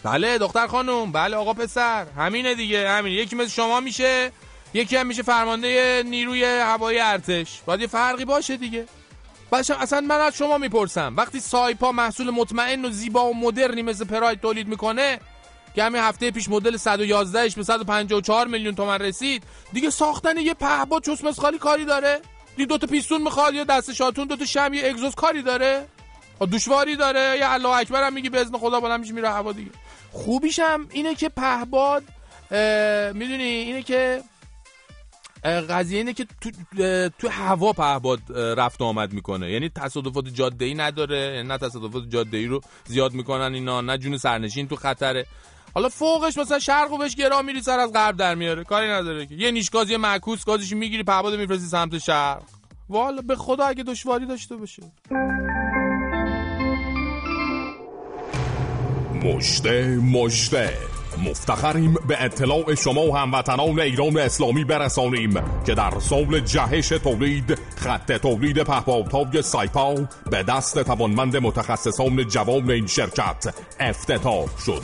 بله 0.04 0.38
دختر 0.38 0.68
خانم. 0.68 1.12
بله 1.12 1.38
آقا 1.38 1.54
پسر. 1.54 2.06
همینه 2.18 2.56
دیگه 2.56 2.90
همین 2.90 3.14
یکی 3.14 3.36
مثل 3.36 3.50
شما 3.50 3.80
میشه 3.80 4.32
یکی 4.74 4.96
هم 4.96 5.08
میشه 5.08 5.24
فرمانده 5.24 6.04
نیروی 6.06 6.44
هوایی 6.44 7.00
ارتش. 7.00 7.62
باید 7.66 7.82
یه 7.82 7.88
فرقی 7.88 8.26
باشه 8.26 8.58
دیگه. 8.58 8.86
بچه 9.52 9.82
اصلا 9.82 10.02
من 10.02 10.18
از 10.18 10.38
شما 10.38 10.58
می‌پرسم. 10.58 11.14
وقتی 11.18 11.40
سایپا 11.40 11.92
محصول 11.92 12.30
مطمئن 12.30 12.86
و 12.86 12.90
زیبا 12.90 13.30
و 13.30 13.38
مدرنی 13.38 13.82
مثل 13.82 14.06
پراید 14.06 14.42
تولید 14.42 14.68
می‌کنه 14.68 15.20
که 15.76 15.84
همین 15.84 16.02
هفته 16.02 16.32
پیش 16.32 16.50
مدل 16.50 16.78
111 16.78 17.56
به 17.56 17.64
154 17.64 18.48
میلیون 18.48 18.76
تومن 18.76 19.00
رسید 19.00 19.44
دیگه 19.74 19.90
ساختن 19.90 20.38
یه 20.38 20.54
پهباد 20.54 21.04
چسمس 21.04 21.40
خالی 21.40 21.58
کاری 21.58 21.86
داره؟ 21.86 22.22
دی 22.58 22.66
دو 22.66 22.78
تا 22.78 22.88
پیستون 22.88 23.22
می‌خواد 23.22 23.54
یا 23.54 23.64
دست 23.64 23.94
شاتون 23.94 24.28
دو 24.28 24.36
تا 24.36 24.46
شم 24.46 24.74
یه 24.74 24.90
اگزوز 24.90 25.16
کاری 25.16 25.42
داره؟ 25.42 25.86
دشواری 26.52 26.96
داره؟ 26.96 27.38
یا 27.40 27.52
الله 27.52 27.70
اکبر 27.70 28.04
هم 28.04 28.14
میگی 28.14 28.30
به 28.30 28.42
اذن 28.42 28.58
خدا 28.58 28.80
بلند 28.80 29.00
میشه 29.00 29.14
میره 29.14 29.30
هوا 29.30 29.52
دیگه. 29.52 29.72
خوبیش 30.12 30.60
هم 30.60 30.88
اینه 30.92 31.16
که 31.16 31.30
پهباد 31.30 32.04
می‌دونی 33.14 33.44
اینه 33.44 33.84
که 33.84 34.22
قضیه 35.44 35.98
اینه 35.98 36.14
که 36.14 36.28
تو, 36.42 36.50
تو 37.20 37.28
هوا 37.28 37.74
پهباد 37.74 38.20
رفت 38.38 38.82
آمد 38.82 39.14
می‌کنه. 39.14 39.52
یعنی 39.52 39.70
تصادفات 39.70 40.28
جاده 40.28 40.66
ای 40.66 40.74
نداره 40.74 41.18
یعنی 41.36 41.48
نه 41.48 41.58
تصادفات 41.58 42.04
جاده 42.10 42.38
ای 42.38 42.46
رو 42.46 42.62
زیاد 42.86 43.14
می‌کنن 43.14 43.54
اینا 43.54 43.82
نه 43.82 43.98
جون 43.98 44.18
سرنشین 44.18 44.68
تو 44.68 44.76
خطره. 44.76 45.26
حالا 45.74 45.90
فوقش 45.90 46.38
مثلا 46.38 46.60
شرق 46.60 46.92
و 46.92 46.98
بهش 46.98 47.16
گرا 47.16 47.42
میری 47.42 47.62
سر 47.62 47.80
از 47.80 47.94
غرب 47.94 48.18
در 48.18 48.36
میاره. 48.36 48.64
کاری 48.64 48.90
نداره 48.90 49.26
که. 49.26 49.36
یه 49.36 49.52
نیشگاز 49.52 49.90
یه 49.90 49.98
معکوس 49.98 50.46
گازش 50.46 50.74
می‌گیری 50.74 51.04
پهباد 51.04 51.36
میفرستی 51.36 51.68
سمت 51.68 51.98
شرق. 51.98 52.44
والا 52.90 53.22
به 53.22 53.36
خدا 53.36 53.66
اگه 53.66 53.84
دشواری 53.84 54.26
داشته 54.26 54.56
باشه. 54.56 54.84
مجده 59.24 59.96
مجده 59.96 60.78
مفتخریم 61.18 61.94
به 62.08 62.24
اطلاع 62.24 62.76
شما 62.76 63.02
و 63.02 63.18
هموطنان 63.18 63.80
ایران 63.80 64.18
اسلامی 64.18 64.64
برسانیم 64.64 65.34
که 65.66 65.76
در 65.76 66.00
سال 66.00 66.40
جهش 66.40 66.88
تولید 66.90 67.60
خط 67.76 68.12
تولید 68.12 68.64
پهپادهای 68.64 69.42
سایپا 69.42 69.96
به 70.32 70.44
دست 70.44 70.84
توانمند 70.84 71.38
متخصصان 71.38 72.24
جوان 72.24 72.72
این 72.72 72.88
شرکت 72.88 73.56
افتتاح 73.80 74.46
شد. 74.66 74.84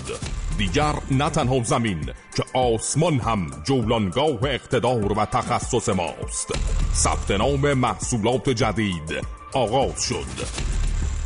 دیگر 0.57 0.93
نه 1.11 1.29
تنها 1.29 1.63
زمین 1.63 2.05
که 2.35 2.43
آسمان 2.53 3.19
هم 3.19 3.51
جولانگاه 3.63 4.43
اقتدار 4.43 5.19
و 5.19 5.25
تخصص 5.25 5.89
ماست. 5.89 6.51
ثبت 6.93 7.31
نام 7.31 7.73
محصولات 7.73 8.49
جدید 8.49 9.21
آغاز 9.53 10.01
شد. 10.03 10.84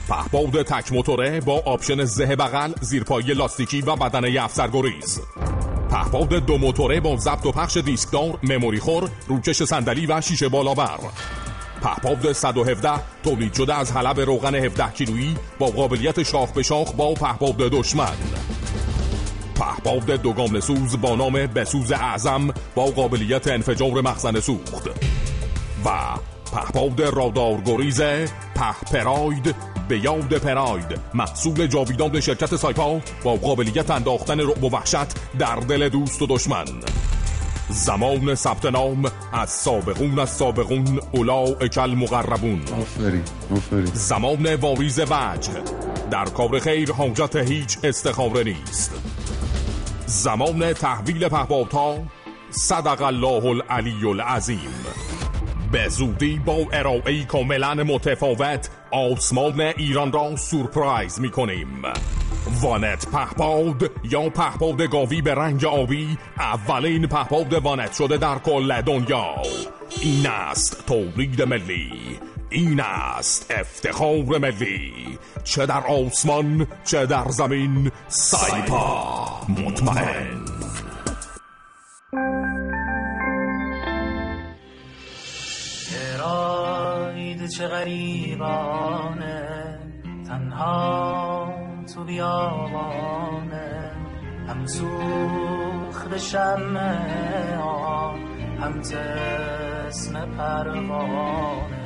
پهباد 0.09 0.63
تک 0.63 0.93
موتوره 0.93 1.41
با 1.41 1.61
option 1.65 2.05
زه 2.05 2.35
بغل 2.35 2.73
زیرپایی 2.81 3.33
لاستیکی 3.33 3.81
و 3.81 3.95
بدنه 3.95 4.43
افسرگریز 4.43 5.21
پهباد 5.89 6.33
دو 6.33 6.57
موتوره 6.57 6.99
با 6.99 7.17
ضبط 7.17 7.45
و 7.45 7.51
پخش 7.51 7.77
دیسکدار 7.77 8.39
memory 8.43 8.79
خور 8.79 9.09
روکش 9.27 9.63
صندلی 9.63 10.05
و 10.05 10.21
شیشه 10.21 10.49
بالابر 10.49 10.99
پهپاد 11.81 12.31
117 12.31 12.91
تولید 13.23 13.53
شده 13.53 13.73
از 13.73 13.91
حلب 13.91 14.19
روغن 14.19 14.55
17 14.55 14.91
کیلویی 14.91 15.35
با 15.59 15.67
قابلیت 15.67 16.23
شاخ 16.23 16.51
به 16.51 16.63
شاخ 16.63 16.93
با 16.93 17.13
پهپاد 17.13 17.57
دشمن. 17.57 18.17
پهپاد 19.55 20.05
دوگانه 20.05 20.59
سوز 20.59 21.01
با 21.01 21.15
نام 21.15 21.33
بسوز 21.33 21.91
اعظم 21.91 22.53
با 22.75 22.85
قابلیت 22.85 23.47
انفجار 23.47 24.01
مخزن 24.01 24.39
سوخت. 24.39 24.87
و 25.85 25.89
پهپاد 26.51 27.01
رادار 27.01 27.61
گریز 27.61 28.01
پهپراید. 28.55 29.55
به 29.89 29.99
یاد 29.99 30.33
پراید. 30.33 30.99
محصول 31.13 31.67
جاویدان 31.67 32.19
شرکت 32.19 32.55
سایپا 32.55 33.01
با 33.23 33.35
قابلیت 33.35 33.91
انداختن 33.91 34.39
رعب 34.39 34.63
و 34.63 34.69
وحشت 34.69 35.37
در 35.39 35.55
دل 35.55 35.89
دوست 35.89 36.21
و 36.21 36.27
دشمن. 36.27 36.65
زمان 37.69 38.35
ثبت 38.35 38.65
نام 38.65 39.11
از 39.33 39.49
سابقون 39.49 40.19
از 40.19 40.29
سابقون 40.29 40.99
اولا 41.11 41.43
اکل 41.43 41.89
مقربون 41.89 42.61
آفرین 42.61 43.23
آفرین. 43.55 43.85
زمان 43.85 44.55
واریز 44.55 44.99
وجه. 44.99 45.51
در 46.11 46.25
کار 46.25 46.59
خیر 46.59 46.91
حاجت 46.91 47.35
هیچ 47.35 47.77
استخاره 47.83 48.43
نیست. 48.43 48.91
زمان 50.05 50.73
تحویل 50.73 51.27
پهپادها 51.27 51.97
صدق 52.49 53.01
الله 53.01 53.45
العلی 53.45 54.07
العظیم. 54.09 54.85
به 55.71 55.87
زودی 55.87 56.41
با 56.45 56.57
ارائه 56.73 57.23
کاملا 57.23 57.73
متفاوت 57.73 58.69
آسمان 58.91 59.61
ایران 59.61 60.11
را 60.11 60.35
سورپرایز 60.35 61.19
می 61.21 61.29
کنیم 61.29 61.83
وانت 62.61 63.07
پهپاد 63.11 63.91
یا 64.03 64.29
پهپاد 64.29 64.81
گاوی 64.81 65.21
به 65.21 65.35
رنگ 65.35 65.65
آبی 65.65 66.17
اولین 66.37 67.07
پهپاد 67.07 67.53
وانت 67.53 67.93
شده 67.93 68.17
در 68.17 68.39
کل 68.39 68.81
دنیا. 68.81 69.35
این 70.01 70.27
است 70.27 70.85
تولید 70.87 71.41
ملی. 71.41 72.19
این 72.49 72.79
است 72.79 73.51
افتخار 73.51 74.37
ملی. 74.37 74.93
چه 75.43 75.65
در 75.65 75.83
آسمان 75.87 76.67
چه 76.85 77.05
در 77.05 77.29
زمین 77.29 77.91
سایپا. 78.07 79.41
مطمئن. 79.49 80.58
چه 87.59 87.67
غریبانه 87.67 89.47
تنها 90.27 91.53
تو 91.93 92.03
بیابانه. 92.03 93.91
هم 94.47 94.65
سوخت 94.65 96.35
آن 97.61 98.19
هم 98.59 98.81
تسم 98.81 100.25
پروانه. 100.37 101.79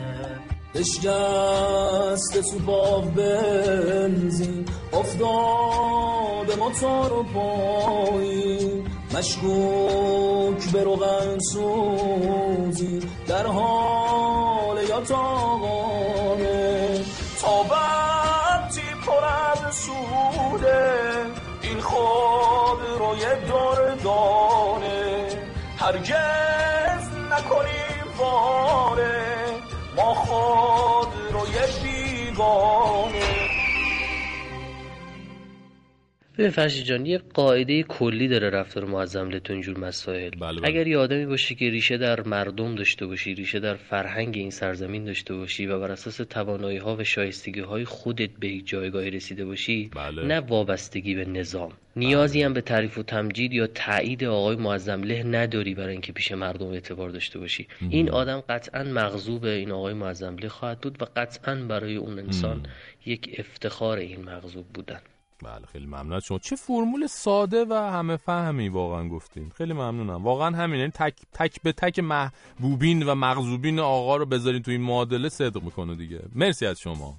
اشگست 0.76 2.52
تو 2.52 2.60
با 2.60 3.02
بنزین 3.02 4.66
افتاد 4.94 6.60
موتور 6.60 7.14
و 7.14 7.24
پایین. 7.24 8.88
مشکوک 9.18 10.72
به 10.74 10.84
روغن 10.84 11.40
سوزی 11.40 13.00
در 13.28 13.48
حال 13.48 14.33
تاغانه 15.04 17.00
تا 17.42 17.66
وقتی 17.70 18.82
پر 19.06 19.72
سوده. 19.72 21.26
این 21.62 21.82
خواب 21.82 22.80
رو 23.00 23.16
یه 23.18 23.36
دور 23.48 23.96
دانه. 23.96 25.28
هرگز 25.78 27.08
نکنیم 27.32 28.08
واره 28.18 29.24
ما 29.96 30.14
خود 30.14 31.08
رو 31.32 31.48
یه 31.48 31.68
بیگانه 31.84 33.13
ببین 36.38 36.50
فرشی 36.50 36.84
جان 36.84 37.06
یه 37.06 37.18
قاعده 37.18 37.84
کلی 37.84 38.28
داره 38.28 38.50
رفتار 38.50 38.86
معظم 38.86 39.40
تو 39.40 39.54
اینجور 39.54 39.80
مسائل. 39.80 40.30
بله 40.30 40.60
بله. 40.60 40.68
اگر 40.68 40.88
یه 40.88 40.98
آدمی 40.98 41.26
باشی 41.26 41.56
که 41.56 41.70
ریشه 41.70 41.98
در 41.98 42.22
مردم 42.22 42.76
داشته 42.76 43.06
باشی 43.06 43.34
ریشه 43.34 43.60
در 43.60 43.76
فرهنگ 43.76 44.38
این 44.38 44.50
سرزمین 44.50 45.06
داشته 45.06 45.36
باشی 45.36 45.66
و 45.66 45.80
بر 45.80 45.92
اساس 45.92 46.18
توانایی 46.18 46.78
ها 46.78 46.96
و 46.96 47.04
شایستگی 47.04 47.60
های 47.60 47.86
خودت 47.86 48.30
به 48.40 48.48
یک 48.48 48.68
جایگاهی 48.68 49.12
رسیده 49.12 49.46
باشی 49.46 49.92
بله. 49.96 50.24
نه 50.24 50.40
وابستگی 50.40 51.16
به 51.16 51.26
نظام. 51.26 51.72
نیازی 51.96 52.44
هم 52.44 52.54
به 52.54 52.62
تعریف 52.62 52.98
و 52.98 53.04
تمجید 53.04 53.54
یا 53.54 53.68
تایید 53.68 54.24
آقای 54.24 54.56
معظم 54.56 55.04
له 55.04 55.24
نداری 55.24 55.74
برای 55.74 55.92
اینکه 55.92 56.14
پیش 56.14 56.32
مردم 56.32 56.68
اعتبار 56.68 57.10
داشته 57.10 57.40
باشی. 57.40 57.68
این 57.90 58.10
آدم 58.10 58.44
قطعا 58.50 58.84
مغضوب 58.84 59.46
این 59.46 59.72
آقای 59.72 59.94
معظم 59.94 60.36
له 60.36 60.50
خواهد 60.50 60.80
بود 60.82 61.02
و 61.02 61.06
قطعا 61.16 61.56
برای 61.56 61.96
اون 61.96 62.20
انسان 62.20 62.66
یک 63.06 63.36
افتخار 63.40 63.98
این 63.98 64.24
مغضوب 64.24 64.66
بودن. 64.74 65.00
بله 65.44 65.66
خیلی 65.72 65.86
ممنون 65.86 66.20
شما. 66.20 66.40
چه 66.40 66.56
فرمول 66.56 67.08
ساده 67.08 67.66
و 67.70 67.74
همه 67.74 68.18
فهمی 68.18 68.70
واقعا 68.70 69.10
گفتین. 69.10 69.52
خیلی 69.58 69.74
ممنونم. 69.74 70.24
واقعا 70.24 70.58
همین 70.58 70.80
یعنی 70.80 70.92
تک 70.92 71.14
تک 71.34 71.62
به 71.62 71.72
تک 71.72 72.00
محبوبین 72.00 73.04
و 73.04 73.16
مغضوبین 73.16 73.80
آقا 73.80 74.16
رو 74.18 74.26
بذارین 74.26 74.62
تو 74.62 74.72
این 74.72 74.82
معادله 74.82 75.30
صدق 75.30 75.64
می‌کنه 75.64 75.96
دیگه. 75.96 76.20
مرسی 76.36 76.66
از 76.66 76.80
شما. 76.80 77.18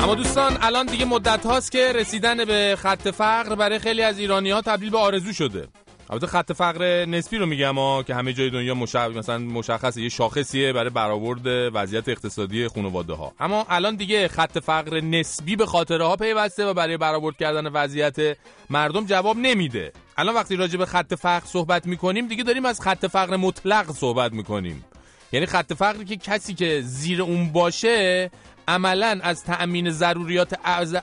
اما 0.00 0.14
دوستان 0.14 0.58
الان 0.60 0.86
دیگه 0.86 1.04
مدت 1.04 1.46
هاست 1.46 1.72
که 1.72 1.92
رسیدن 1.92 2.44
به 2.44 2.76
خط 2.78 3.08
فقر 3.08 3.54
برای 3.54 3.78
خیلی 3.78 4.02
از 4.02 4.18
ایرانی 4.18 4.50
ها 4.50 4.62
تبدیل 4.62 4.90
به 4.90 4.98
آرزو 4.98 5.32
شده. 5.32 5.68
البته 6.10 6.26
خط 6.26 6.52
فقر 6.52 7.04
نسبی 7.04 7.38
رو 7.38 7.46
میگم 7.46 7.74
ها 7.78 8.02
که 8.02 8.14
همه 8.14 8.32
جای 8.32 8.50
دنیا 8.50 8.74
مشخص 8.74 9.16
مثلا 9.16 9.38
مشخصه 9.38 10.02
یه 10.02 10.08
شاخصیه 10.08 10.72
برای 10.72 10.90
برآورد 10.90 11.40
وضعیت 11.74 12.08
اقتصادی 12.08 12.68
خانواده 12.68 13.12
ها 13.12 13.32
اما 13.40 13.66
الان 13.68 13.96
دیگه 13.96 14.28
خط 14.28 14.58
فقر 14.58 15.00
نسبی 15.00 15.56
به 15.56 15.66
خاطره 15.66 16.04
ها 16.04 16.16
پیوسته 16.16 16.66
و 16.66 16.74
برای 16.74 16.96
برآورد 16.96 17.36
کردن 17.36 17.66
وضعیت 17.66 18.36
مردم 18.70 19.06
جواب 19.06 19.36
نمیده. 19.36 19.92
الان 20.16 20.34
وقتی 20.34 20.56
راجع 20.56 20.78
به 20.78 20.86
خط 20.86 21.14
فقر 21.14 21.46
صحبت 21.46 21.86
می‌کنیم 21.86 22.28
دیگه 22.28 22.42
داریم 22.42 22.64
از 22.64 22.80
خط 22.80 23.06
فقر 23.06 23.36
مطلق 23.36 23.92
صحبت 23.92 24.32
می‌کنیم. 24.32 24.84
یعنی 25.32 25.46
خط 25.46 25.72
فقری 25.72 26.04
که 26.04 26.16
کسی 26.16 26.54
که 26.54 26.80
زیر 26.84 27.22
اون 27.22 27.52
باشه 27.52 28.30
عملا 28.68 29.18
از 29.22 29.44
تأمین 29.44 29.90
ضروریات 29.90 30.54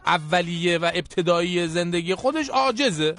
اولیه 0.06 0.78
و 0.78 0.92
ابتدایی 0.94 1.68
زندگی 1.68 2.16
خودش 2.16 2.50
عاجزه. 2.50 3.16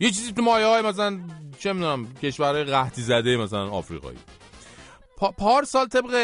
یه 0.00 0.10
چیزی 0.10 0.32
تو 0.32 0.42
مایه 0.42 0.66
های 0.66 0.82
مثلا 0.82 1.20
چه 1.58 1.72
می‌دونم 1.72 2.14
کشورهای 2.14 2.64
قحطی 2.64 3.02
زده 3.02 3.36
مثلا 3.36 3.70
آفریقایی. 3.70 4.18
پا 5.16 5.30
پارسال 5.30 5.86
طبق 5.86 6.14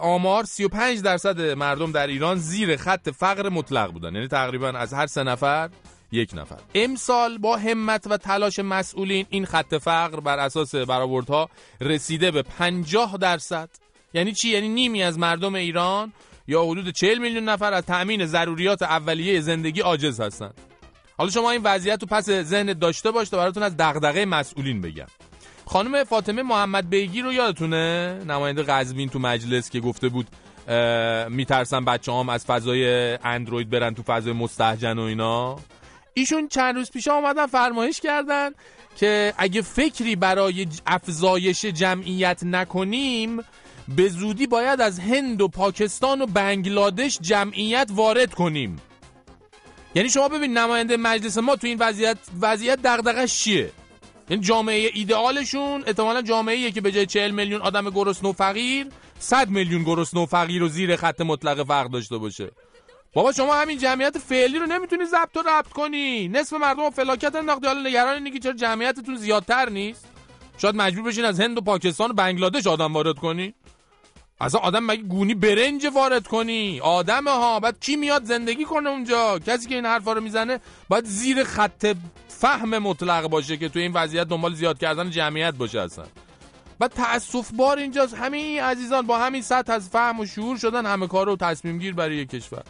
آمار 0.00 0.44
35 0.44 1.02
درصد 1.02 1.40
مردم 1.40 1.92
در 1.92 2.06
ایران 2.06 2.38
زیر 2.38 2.76
خط 2.76 3.08
فقر 3.10 3.48
مطلق 3.48 3.92
بودن. 3.92 4.14
یعنی 4.14 4.28
تقریبا 4.28 4.68
از 4.68 4.94
هر 4.94 5.06
سه 5.06 5.22
نفر 5.22 5.70
یک 6.12 6.30
نفر. 6.34 6.58
امسال 6.74 7.38
با 7.38 7.56
همت 7.56 8.06
و 8.06 8.16
تلاش 8.16 8.58
مسئولین 8.58 9.26
این 9.30 9.46
خط 9.46 9.74
فقر 9.74 10.20
بر 10.20 10.38
اساس 10.38 10.74
برآوردها 10.74 11.50
رسیده 11.80 12.30
به 12.30 12.42
50 12.42 13.16
درصد. 13.16 13.68
یعنی 14.14 14.32
چی؟ 14.32 14.48
یعنی 14.48 14.68
نیمی 14.68 15.02
از 15.02 15.18
مردم 15.18 15.54
ایران 15.54 16.12
یا 16.46 16.64
حدود 16.64 16.90
40 16.90 17.18
میلیون 17.18 17.44
نفر 17.44 17.72
از 17.72 17.84
تأمین 17.84 18.26
ضروریات 18.26 18.82
اولیه 18.82 19.40
زندگی 19.40 19.80
عاجز 19.80 20.20
هستند. 20.20 20.71
حالا 21.22 21.32
شما 21.32 21.50
این 21.50 21.60
وضعیت 21.64 22.02
رو 22.02 22.08
پس 22.08 22.30
ذهن 22.30 22.72
داشته 22.72 23.10
باش 23.10 23.28
تا 23.28 23.36
براتون 23.36 23.62
از 23.62 23.76
دغدغه 23.76 24.24
مسئولین 24.24 24.80
بگم. 24.80 25.06
خانم 25.66 26.04
فاطمه 26.04 26.42
محمد 26.42 26.90
بیگی 26.90 27.22
رو 27.22 27.32
یادتونه؟ 27.32 28.18
نماینده 28.28 28.62
قزوین 28.62 29.08
تو 29.08 29.18
مجلس 29.18 29.70
که 29.70 29.80
گفته 29.80 30.08
بود 30.08 30.26
میترسن 31.30 31.84
بچه 31.84 32.12
هم 32.12 32.28
از 32.28 32.44
فضای 32.44 33.14
اندروید 33.24 33.70
برن 33.70 33.94
تو 33.94 34.02
فضای 34.02 34.32
مستحجن 34.32 34.98
و 34.98 35.02
اینا. 35.02 35.56
ایشون 36.14 36.48
چند 36.48 36.74
روز 36.74 36.90
پیش 36.90 37.08
آمدن 37.08 37.46
فرمایش 37.46 38.00
کردن 38.00 38.50
که 38.96 39.34
اگه 39.38 39.62
فکری 39.62 40.16
برای 40.16 40.66
افزایش 40.86 41.64
جمعیت 41.64 42.42
نکنیم 42.42 43.40
به 43.96 44.08
زودی 44.08 44.46
باید 44.46 44.80
از 44.80 44.98
هند 44.98 45.42
و 45.42 45.48
پاکستان 45.48 46.22
و 46.22 46.26
بنگلادش 46.26 47.18
جمعیت 47.20 47.90
وارد 47.94 48.34
کنیم. 48.34 48.76
یعنی 49.94 50.10
شما 50.10 50.28
ببین 50.28 50.58
نماینده 50.58 50.96
مجلس 50.96 51.38
ما 51.38 51.56
تو 51.56 51.66
این 51.66 51.78
وضعیت 51.78 52.18
وضعیت 52.40 52.78
دغدغش 52.82 53.38
چیه؟ 53.38 53.70
یعنی 54.30 54.42
جامعه 54.42 54.90
ایدئالشون 54.94 55.84
احتمالا 55.86 56.22
جامعه 56.22 56.70
که 56.70 56.80
به 56.80 56.92
جای 56.92 57.06
40 57.06 57.30
میلیون 57.30 57.60
آدم 57.60 57.90
گرسنه 57.90 58.30
و 58.30 58.32
فقیر 58.32 58.86
100 59.18 59.48
میلیون 59.48 59.82
گرسنه 59.82 60.22
و 60.22 60.26
فقیر 60.26 60.62
و 60.62 60.68
زیر 60.68 60.96
خط 60.96 61.20
مطلق 61.20 61.62
فقر 61.62 61.88
داشته 61.88 62.18
باشه. 62.18 62.50
بابا 63.12 63.32
شما 63.32 63.54
همین 63.54 63.78
جمعیت 63.78 64.18
فعلی 64.18 64.58
رو 64.58 64.66
نمی‌تونی 64.66 65.04
ضبط 65.04 65.36
و 65.36 65.42
ربط 65.48 65.68
کنی. 65.68 66.28
نصف 66.28 66.52
مردم 66.52 66.90
فلاکت 66.90 67.34
انداختی 67.34 67.66
حالا 67.66 67.88
نگران 67.88 68.14
اینی 68.14 68.38
چرا 68.38 68.52
جمعیتتون 68.52 69.16
زیادتر 69.16 69.68
نیست؟ 69.68 70.08
شاید 70.58 70.74
مجبور 70.74 71.04
بشین 71.04 71.24
از 71.24 71.40
هند 71.40 71.58
و 71.58 71.60
پاکستان 71.60 72.10
و 72.10 72.14
بنگلادش 72.14 72.66
آدم 72.66 72.94
وارد 72.94 73.16
کنی. 73.16 73.54
اصلا 74.42 74.60
آدم 74.60 74.84
مگه 74.84 75.02
گونی 75.02 75.34
برنج 75.34 75.86
وارد 75.94 76.26
کنی؟ 76.26 76.80
آدم 76.80 77.24
ها 77.24 77.60
بعد 77.60 77.80
کی 77.80 77.96
میاد 77.96 78.24
زندگی 78.24 78.64
کنه 78.64 78.90
اونجا؟ 78.90 79.38
کسی 79.38 79.68
که 79.68 79.74
این 79.74 79.86
حرفا 79.86 80.12
رو 80.12 80.20
می‌زنه 80.20 80.60
باید 80.88 81.04
زیر 81.04 81.44
خط 81.44 81.96
فهم 82.28 82.78
مطلق 82.78 83.28
باشه 83.28 83.56
که 83.56 83.68
تو 83.68 83.78
این 83.78 83.92
وضعیت 83.92 84.28
دنبال 84.28 84.54
زیاد 84.54 84.78
کردن 84.78 85.10
جمعیت 85.10 85.54
باشه 85.54 85.80
اصلا. 85.80 86.04
بعد 86.78 86.92
تاسف 86.92 87.50
بار 87.52 87.78
اینجاست. 87.78 88.14
همین 88.14 88.60
عزیزان 88.60 89.06
با 89.06 89.18
همین 89.18 89.42
سطح 89.42 89.72
از 89.72 89.88
فهم 89.88 90.20
و 90.20 90.26
شعور 90.26 90.58
شدن 90.58 90.86
همه 90.86 91.06
کار 91.06 91.26
رو 91.26 91.36
تصمیم 91.36 91.78
گیر 91.78 91.94
برای 91.94 92.16
یک 92.16 92.30
کشور. 92.30 92.62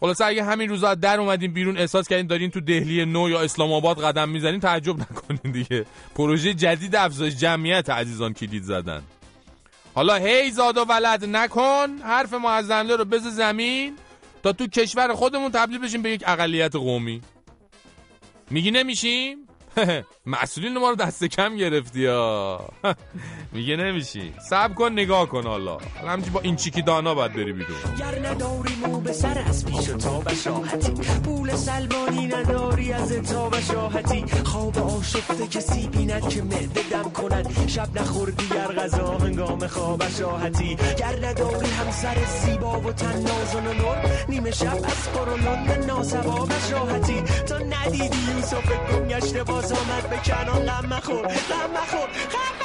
خلاص 0.00 0.20
اگه 0.20 0.44
همین 0.44 0.68
روزا 0.68 0.94
در 0.94 1.20
اومدین 1.20 1.52
بیرون 1.52 1.78
احساس 1.78 2.08
کردین 2.08 2.26
دارین 2.26 2.50
تو 2.50 2.60
دهلی 2.60 3.04
نو 3.04 3.30
یا 3.30 3.40
اسلام 3.40 3.72
آباد 3.72 4.04
قدم 4.04 4.28
می‌زنین 4.28 4.60
تعجب 4.60 4.98
نکنین 5.00 5.52
دیگه. 5.52 5.86
پروژه 6.14 6.54
جدید 6.54 6.96
افزایش 6.96 7.36
جمعیت 7.36 7.90
عزیزان 7.90 8.32
کلید 8.32 8.62
زدن. 8.62 9.02
حالا 9.98 10.14
هی 10.14 10.50
زاد 10.50 10.76
و 10.76 10.84
ولد 10.84 11.24
نکن 11.24 11.98
حرف 12.02 12.34
معظمله 12.34 12.96
رو 12.96 13.04
بز 13.04 13.26
زمین 13.26 13.96
تا 14.42 14.52
تو 14.52 14.66
کشور 14.66 15.14
خودمون 15.14 15.50
تبدیل 15.50 15.78
بشیم 15.78 16.02
به 16.02 16.10
یک 16.10 16.24
اقلیت 16.26 16.76
قومی. 16.76 17.22
میگی 18.50 18.70
نمیشیم؟ 18.70 19.47
مسئولین 20.26 20.78
ما 20.78 20.90
رو 20.90 20.96
دست 20.96 21.24
کم 21.24 21.56
گرفتی 21.56 22.00
یا 22.00 22.60
میگه 23.52 23.76
نمیشی. 23.76 24.32
سب 24.50 24.74
کن 24.74 24.92
نگاه 24.92 25.26
کن 25.28 25.46
حالا. 25.46 25.78
همچی 26.08 26.30
با 26.30 26.40
این 26.40 26.56
چیکی 26.56 26.82
دانا 26.82 27.14
باید 27.14 27.32
بری 27.32 27.52
بیرون. 27.52 27.76
گر 27.98 28.28
نداری 28.28 28.74
مو 28.86 29.00
به 29.00 29.12
سر 29.12 29.44
از 29.48 29.66
پیش 29.66 29.86
تا 29.86 30.20
بشاحتی 30.20 30.92
پول 31.24 31.56
سلمانی 31.56 32.26
نداری 32.26 32.92
از 32.92 33.12
تا 33.12 33.48
بشاحتی 33.48 34.24
خواب 34.44 34.78
آشفته 34.78 35.46
کسی 35.46 35.88
بیند 35.88 36.28
که 36.28 36.42
معده 36.42 36.82
دم 36.90 37.10
کند. 37.10 37.68
شب 37.68 37.88
نخوردی 38.00 38.48
گر 38.48 38.66
غذا 38.72 39.18
هنگام 39.18 39.66
خواب 39.66 40.08
شاحتی 40.08 40.76
گر 40.98 41.26
نداری 41.26 41.70
همسر 41.70 42.16
زیبا 42.44 42.80
و 42.80 42.92
تن 42.92 43.12
نازن 43.22 43.66
و 43.66 43.72
نور 43.72 43.96
نیمه 44.28 44.50
شب 44.50 44.76
از 44.84 45.08
قرولان 45.12 45.84
ناسبا 45.86 46.46
بشاحتی 46.46 47.22
تا 47.46 47.58
ندیدی 47.58 48.18
یوسف 48.36 48.68
گم 48.92 49.08
گشته 49.08 49.44
باز 49.60 49.72
آمد 49.72 50.10
به 50.10 50.16
کنان 50.16 50.66
غم 50.66 50.86
مخور 50.86 51.26
غم 51.26 51.70
مخور 51.74 52.08
غم 52.08 52.58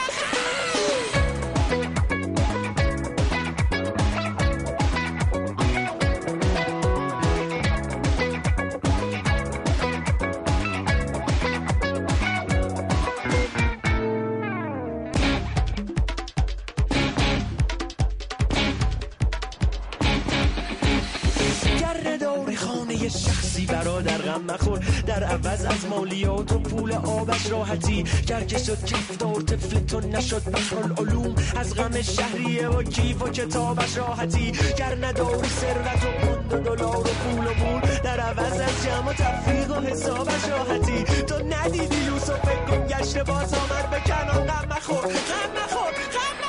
شخصی 23.54 23.66
برادر 23.66 24.18
غم 24.18 24.42
مخور. 24.42 24.80
در 25.08 25.24
عوض 25.24 25.66
از 25.66 25.86
مالیات 25.90 26.52
و 26.52 26.60
پول 26.60 26.92
آبش 26.92 27.52
راحتی. 27.52 28.04
گر 28.28 28.42
که 28.42 28.58
شد 28.58 28.86
کفدار 28.86 29.42
طفل 29.42 29.80
تو 29.80 30.00
نشد 30.00 30.52
بحر 30.52 30.78
العلوم 30.84 31.36
از 31.56 31.76
غم 31.76 32.02
شهریه 32.02 32.68
و 32.68 32.84
کیف 32.84 33.22
و 33.22 33.30
کتابش 33.30 33.98
راحتی. 33.98 34.52
گر 34.52 34.98
نداری 35.06 35.50
ثروت 35.50 36.06
و 36.06 36.26
پوند 36.26 36.54
و 36.54 36.58
دلار 36.58 36.98
و 36.98 37.04
پول 37.04 37.48
و 37.48 37.54
مول 37.54 37.82
در 38.04 38.20
عوض 38.20 38.60
از 38.60 38.84
جمع 38.86 39.10
و 39.10 39.14
تفریق 39.14 39.78
و 39.78 39.82
حسابش 39.82 40.50
راحتی. 40.50 41.04
تو 41.04 41.36
ندیدی 41.36 42.06
یوسف 42.06 42.46
گم 42.70 42.88
گشته 42.88 43.24
باز 43.24 43.54
آمد 43.54 43.90
به 43.90 44.00
کنان 44.00 44.48
غم 44.48 44.68
مخور 44.70 45.02
غم 45.02 45.52
مخور 45.64 45.92
غم 45.92 46.43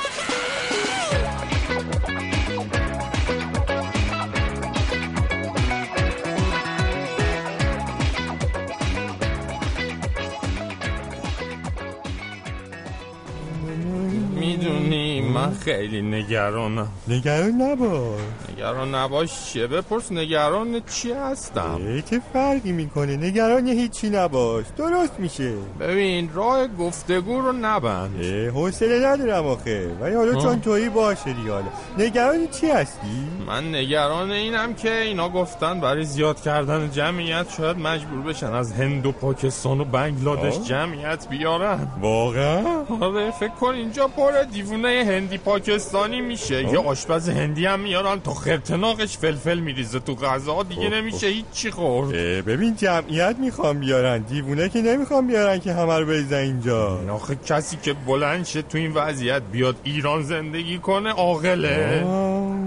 من 15.35 15.53
خیلی 15.53 16.01
نگرانم. 16.01 16.87
نگران 17.07 17.61
نباش. 17.61 18.19
نگران 18.53 18.95
نباش 18.95 19.45
چیه؟ 19.45 19.67
بپرس 19.67 20.11
نگران 20.11 20.81
چی 20.93 21.11
هستم؟ 21.11 22.01
چه 22.09 22.21
فرقی 22.33 22.71
می‌کنه؟ 22.71 23.17
نگران 23.17 23.67
هیچی 23.67 24.09
نباش. 24.09 24.65
درست 24.77 25.19
میشه. 25.19 25.53
ببین 25.79 26.29
راه 26.33 26.67
گفتگو 26.67 27.41
رو 27.41 27.51
نبند. 27.51 28.25
حوصله 28.55 29.07
ندارم 29.07 29.45
آخه. 29.45 29.87
ولی 30.01 30.15
حالا 30.15 30.33
چون 30.41 30.61
تویی 30.61 30.89
باشه 30.89 31.33
دیگه 31.33 31.53
نگران 31.97 32.47
چی 32.47 32.67
هستی؟ 32.67 33.27
من 33.47 33.75
نگران 33.75 34.31
اینم 34.31 34.73
که 34.73 35.01
اینا 35.01 35.29
گفتن 35.29 35.79
برای 35.79 36.05
زیاد 36.05 36.41
کردن 36.41 36.91
جمعیت 36.91 37.45
شاید 37.57 37.77
مجبور 37.77 38.21
بشن 38.21 38.53
از 38.53 38.73
هند 38.73 39.05
و 39.05 39.11
پاکستان 39.11 39.81
و 39.81 39.85
بنگلادش 39.85 40.59
جمعیت 40.59 41.27
بیارن. 41.29 41.87
واقعا؟ 42.01 42.63
آره 43.01 43.31
فکر 43.31 43.47
کن 43.49 43.73
اینجا 43.73 44.07
پر 44.07 44.43
دیوونه 44.43 45.03
هندی 45.25 45.37
پاکستانی 45.37 46.21
میشه. 46.21 46.63
یه 46.63 46.79
آشپز 46.79 47.29
هندی 47.29 47.65
هم 47.65 47.79
میارن 47.79 48.19
تا 48.19 48.33
خرتناقش 48.33 49.17
فلفل 49.17 49.59
میریزه 49.59 49.99
تو 49.99 50.15
غذا. 50.15 50.63
دیگه 50.63 50.89
نمیشه 50.89 51.27
هیچی 51.27 51.71
خورد. 51.71 52.11
ببین 52.45 52.75
جمعیت 52.75 53.35
می‌خوام 53.39 53.79
بیارن. 53.79 54.21
دیوونه 54.21 54.69
که 54.69 54.81
نمی‌خوام 54.81 55.27
بیارن 55.27 55.59
که 55.59 55.73
همه 55.73 55.99
رو 55.99 56.05
بریزن 56.05 56.37
اینجا. 56.37 56.99
آخه 57.09 57.35
کسی 57.35 57.77
که 57.83 57.93
بلند 57.93 58.45
شه 58.45 58.61
تو 58.61 58.77
این 58.77 58.91
وضعیت 58.93 59.41
بیاد 59.51 59.75
ایران 59.83 60.23
زندگی 60.23 60.77
کنه 60.77 61.09
عاقله. 61.09 62.03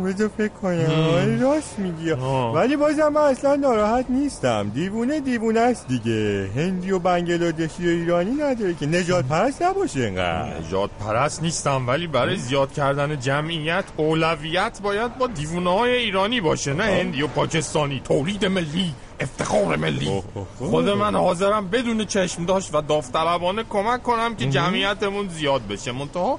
بذار 0.04 0.30
فکر 0.38 0.48
کنم. 0.48 1.40
راست 1.40 1.78
میگی. 1.78 2.10
ولی 2.54 2.76
بازم 2.76 3.08
من 3.08 3.20
اصلا 3.20 3.54
ناراحت 3.54 4.06
نیستم. 4.08 4.70
دیوونه 4.74 5.20
دیوونه 5.20 5.60
است 5.60 5.88
دیگه. 5.88 6.50
هندی 6.56 6.90
و 6.90 6.98
بنگلادشی 6.98 7.86
و 7.86 7.88
ایرانی 7.88 8.30
نداره 8.30 8.74
که. 8.74 8.86
نجات 8.86 9.24
پرست 9.24 9.62
نباشه 9.62 10.00
اینقدر. 10.00 10.60
نجات 10.60 10.90
پرست 11.00 11.42
نیستم 11.42 11.88
ولی 11.88 12.06
برای 12.06 12.36
زیاد 12.48 12.72
کردن 12.72 13.20
جمعیت 13.20 13.84
اولویت 13.96 14.80
باید 14.82 15.18
با 15.18 15.26
دیوونه 15.26 15.70
های 15.70 15.94
ایرانی 15.94 16.40
باشه 16.40 16.72
نه 16.72 16.84
هندی 16.84 17.22
و 17.22 17.26
پاکستانی. 17.26 18.00
تولید 18.00 18.44
ملی 18.44 18.94
افتخار 19.20 19.76
ملی. 19.76 20.22
خود 20.58 20.88
من 20.88 21.16
حاضرم 21.16 21.68
بدون 21.68 22.04
چشم 22.04 22.44
داشت 22.44 22.74
و 22.74 22.80
داوطلبانه 22.80 23.64
کمک 23.68 24.02
کنم 24.02 24.36
که 24.36 24.46
جمعیتمون 24.46 25.28
زیاد 25.28 25.66
بشه. 25.66 25.92
منتها 25.92 26.38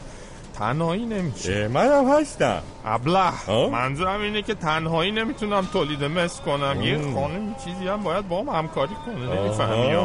تنهایی 0.60 1.06
نمیشه. 1.06 1.68
منم 1.68 2.10
هستم. 2.20 2.62
ابله 2.86 3.50
منظورم 3.72 4.22
اینه 4.22 4.42
که 4.42 4.54
تنهایی 4.54 5.12
نمی‌تونم 5.12 5.68
تولید 5.74 6.04
مثل 6.04 6.44
کنم. 6.44 6.82
یه 6.82 6.98
خانم 6.98 7.56
چیزی 7.66 7.88
هم 7.88 8.04
باید 8.04 8.28
با 8.28 8.40
هم 8.42 8.50
همکاری 8.50 8.96
کنه 9.06 9.36
نمی‌فهمی 9.36 9.96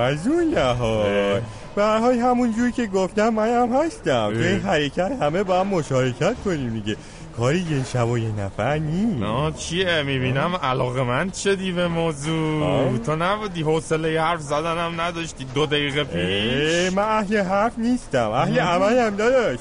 از 0.00 0.26
اون 0.26 0.44
لحاظ. 0.44 1.40
حال 1.76 2.18
همون 2.18 2.52
جوری 2.52 2.72
که 2.72 2.86
گفتم 2.86 3.28
منم 3.28 3.72
هستم. 3.72 4.32
تو 4.34 4.40
این 4.40 4.60
حرکت 4.60 5.12
همه 5.20 5.42
با 5.42 5.60
هم 5.60 5.66
مشارکت 5.66 6.36
کنیم 6.44 6.70
دیگه. 6.70 6.96
کاری 7.38 7.58
یه 7.58 7.84
شب 7.92 8.08
و 8.08 8.18
یه 8.18 8.30
نفر 8.38 8.78
نیم 8.78 9.24
نه 9.24 9.52
چیه؟ 9.52 10.02
می‌بینم 10.02 10.56
علاقه 10.62 11.02
من 11.02 11.32
شدی 11.32 11.72
به 11.72 11.88
موضوع؟ 11.88 12.98
تو 12.98 13.16
نبودی 13.16 13.62
حوصله 13.62 14.20
حرف 14.20 14.40
زدنم 14.40 15.00
نداشتی 15.00 15.46
دو 15.54 15.66
دقیقه 15.66 16.04
پیش؟ 16.04 16.92
من 16.92 17.02
اهل 17.02 17.36
حرف 17.36 17.72
نیستم. 17.78 18.30
اهل 18.30 18.58
عمل 18.58 18.98
هم 18.98 19.16
داداش. 19.16 19.58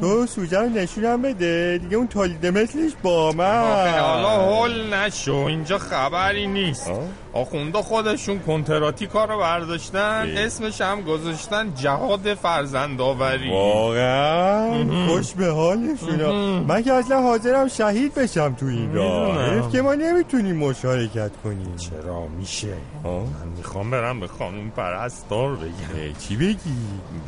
تو 0.00 0.26
سوجه 0.26 0.60
رو 0.60 0.68
نشونم 0.68 1.22
بده. 1.22 1.78
دیگه 1.82 1.96
اون 1.96 2.08
تولید 2.08 2.46
مثلش 2.46 2.92
با 3.02 3.32
من. 3.32 3.90
حالا 4.00 4.28
هول 4.28 4.94
نشو. 4.94 5.34
اینجا 5.34 5.78
خبری 5.78 6.46
نیست. 6.46 6.90
آخونده 7.32 7.78
خودشون 7.78 8.38
کنتراتی 8.38 9.06
کار 9.06 9.28
رو 9.28 9.38
برداشتن 9.38 10.32
اسمش 10.36 10.80
هم 10.80 11.00
گذاشتن 11.00 11.74
جهاد 11.74 12.34
فرزندآوری. 12.34 13.50
واقعا؟ 13.50 15.06
خوش 15.06 15.32
به 15.32 15.46
حالشون. 15.46 16.64
من 16.68 16.82
که 16.82 16.92
اصلا 17.04 17.22
حاضرم 17.22 17.68
شهید 17.68 18.14
بشم 18.14 18.54
تو 18.54 18.66
این 18.66 18.94
راه. 18.94 19.72
که 19.72 19.82
ما 19.82 19.94
نمی‌تونیم 19.94 20.56
مشارکت 20.56 21.30
کنیم. 21.44 21.76
چرا 21.76 22.26
میشه؟ 22.26 22.74
من 23.04 23.48
می‌خوام 23.56 23.90
برم 23.90 24.20
به 24.20 24.26
خانم 24.26 24.70
پرستار 24.70 25.56
بگم. 25.56 26.14
چی 26.18 26.36
بگی؟ 26.36 26.56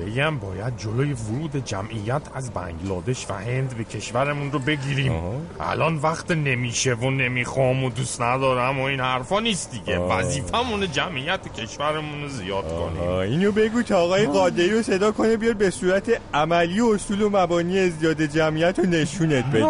بگم 0.01 0.39
باید 0.39 0.77
جلوی 0.77 1.12
ورود 1.12 1.65
جمعیت 1.65 2.23
از 2.35 2.51
بنگلادش 2.51 3.27
و 3.31 3.35
هند 3.35 3.74
به 3.77 3.85
کشورمون 3.85 4.53
رو 4.53 4.59
بگیریم. 4.59 5.12
الان 5.61 5.97
وقت 5.97 6.31
نمیشه 6.31 6.94
و 6.94 7.11
نمی‌خوام 7.11 7.85
و 7.85 7.90
دوست 7.90 8.23
ندارم 8.23 8.81
و 8.81 8.82
این 8.82 9.01
حرفا 9.01 9.40
نیست 9.40 9.70
دیگه. 9.70 9.98
وظیفمون 9.98 10.93
جمعیت 10.93 11.53
کشورمون 11.55 12.23
رو 12.23 12.28
زیاد 12.28 12.65
کنیم. 12.78 13.11
اینو 13.11 13.53
بگو 13.53 13.82
تا 13.82 13.98
آقای 13.98 14.27
قادری 14.27 14.70
رو 14.70 14.82
صدا 14.82 15.12
کنه 15.12 15.36
بیار 15.36 15.55
به 15.55 15.70
صورت 15.70 16.20
عملی 16.35 16.81
و 16.81 16.86
اصول 16.86 17.23
و 17.23 17.28
مبانی 17.28 17.78
ازدیاد 17.78 18.23
جمعیت 18.23 18.78
رو 18.78 18.86
نشونت 18.86 19.44
بده. 19.44 19.65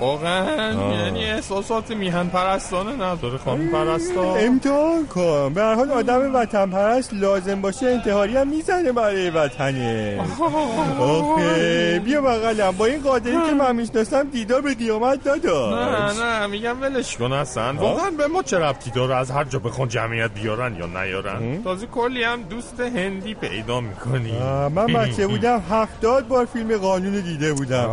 واقعا 0.00 0.72
یعنی 0.92 1.24
احساسات 1.24 1.90
میهن 1.90 2.28
پرستانه 2.28 2.92
نداره 2.92 3.38
خانم 3.38 3.68
پرستار 3.68 4.38
امتحان 4.38 5.06
کن. 5.06 5.52
به 5.54 5.62
هر 5.62 5.74
حال 5.74 5.90
آدم 5.90 6.34
وطن 6.34 6.70
پرست 6.70 7.14
لازم 7.14 7.60
باشه 7.60 7.86
انتحاری 7.86 8.36
هم 8.36 8.48
می‌زنه 8.48 8.92
برای 8.92 9.30
وطنه. 9.30 10.20
آخه 11.00 12.02
بیا 12.04 12.20
بغلم. 12.20 12.70
با 12.70 12.86
این 12.86 13.02
قادری 13.02 13.36
که 13.46 13.52
من 13.58 13.76
می‌شناسم 13.76 14.22
دیدار 14.22 14.60
به 14.60 14.74
قیامت 14.74 15.24
داداش. 15.24 16.16
نه 16.18 16.24
نه 16.24 16.46
میگم 16.46 16.82
ولش 16.82 17.16
کن. 17.16 17.32
اصلا 17.32 17.74
واقعا 17.74 18.10
به 18.10 18.26
ما 18.26 18.42
چه 18.42 18.58
ربطی 18.58 18.90
داره 18.90 19.16
از 19.16 19.30
هر 19.30 19.44
جا 19.44 19.58
بخون 19.58 19.88
جمعیت 19.88 20.30
بیارن 20.30 20.76
یا 20.76 20.86
نیارن؟ 20.86 21.62
تازه 21.62 21.86
کلی 21.86 22.22
هم 22.22 22.42
دوست 22.42 22.80
هندی 22.80 23.34
پیدا 23.34 23.80
می‌کنی. 23.80 24.32
من 24.74 24.86
بچه 24.86 25.26
بودم 25.32 25.62
هفتاد 25.70 26.28
بار 26.28 26.44
فیلم 26.44 26.76
قانون 26.76 27.20
دیده 27.20 27.52
بودم. 27.52 27.88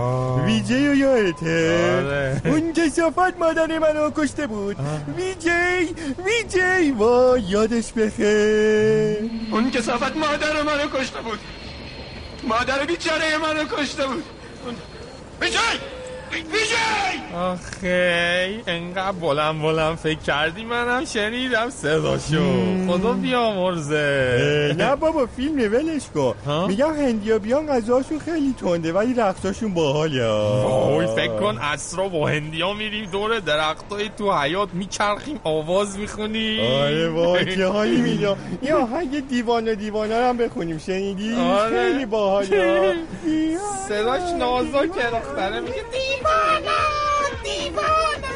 ویجی 0.46 0.88
و 0.88 0.96
یادته 1.02 2.42
اون 2.46 2.74
کسافت 2.74 3.34
مادر 3.40 3.80
منو 3.80 4.12
کشته 4.18 4.48
بود. 4.48 4.78
ویجی 5.18 5.96
ویجی 6.26 6.92
وا 6.92 7.38
یادش 7.38 7.88
بخیر. 7.94 9.30
اون 9.52 9.72
کسافت 9.72 10.14
مادر 10.18 10.56
منو 10.62 10.88
کشته 10.96 11.22
بود. 11.22 11.40
مادر 12.44 12.86
بیچاره 12.86 13.38
منو 13.38 13.64
کشته 13.64 14.08
بود. 14.08 14.24
ویجی! 15.42 15.58
آخه 17.36 18.64
انقدر 18.68 19.12
بلند 19.12 19.62
بلند 19.62 19.96
فکر 19.96 20.20
کردی 20.20 20.64
منم 20.66 21.06
شنیدم 21.06 21.70
صداشو. 21.70 22.44
خدا 22.88 23.14
بیامرزه. 23.14 24.76
نه 24.78 24.96
بابا 24.96 25.26
فیلم 25.36 25.74
ولش 25.74 26.02
کن. 26.16 26.34
میگم 26.68 26.94
هندیا 26.94 27.40
بیان 27.40 27.68
غذاشون 27.68 28.20
خیلی 28.20 28.56
تنده 28.60 28.94
ولی 28.94 29.14
رقصاشون 29.14 29.74
باحاله. 29.74 30.28
وای 30.28 31.08
فکر 31.08 31.40
کن 31.40 31.58
اسرا 31.58 32.08
با 32.08 32.28
هندیا 32.28 32.74
میریم 32.74 33.06
دور 33.12 33.40
درختای 33.40 34.10
تو 34.18 34.34
حیات 34.34 34.70
میچرخیم 34.74 35.40
آواز 35.44 36.00
می‌خونی 36.00 36.60
آره 36.68 37.10
وای 37.10 37.56
چه 37.56 37.68
حالی 37.68 38.02
میدم 38.12 38.36
یه 38.64 38.76
آهنگ 38.76 39.28
دیوانه 39.28 39.76
دیوانه 39.76 40.16
هم 40.16 40.38
بخونیم 40.38 40.78
شنیدی؟ 40.78 41.36
آره. 41.36 41.70
خیلی 41.92 42.06
باحاله. 42.06 42.94
صداش 43.90 44.22
نازک 44.40 44.90
دختره 45.12 45.60
میگه 45.60 45.74
دیوانه 46.24 46.80
دیوانه 47.44 48.31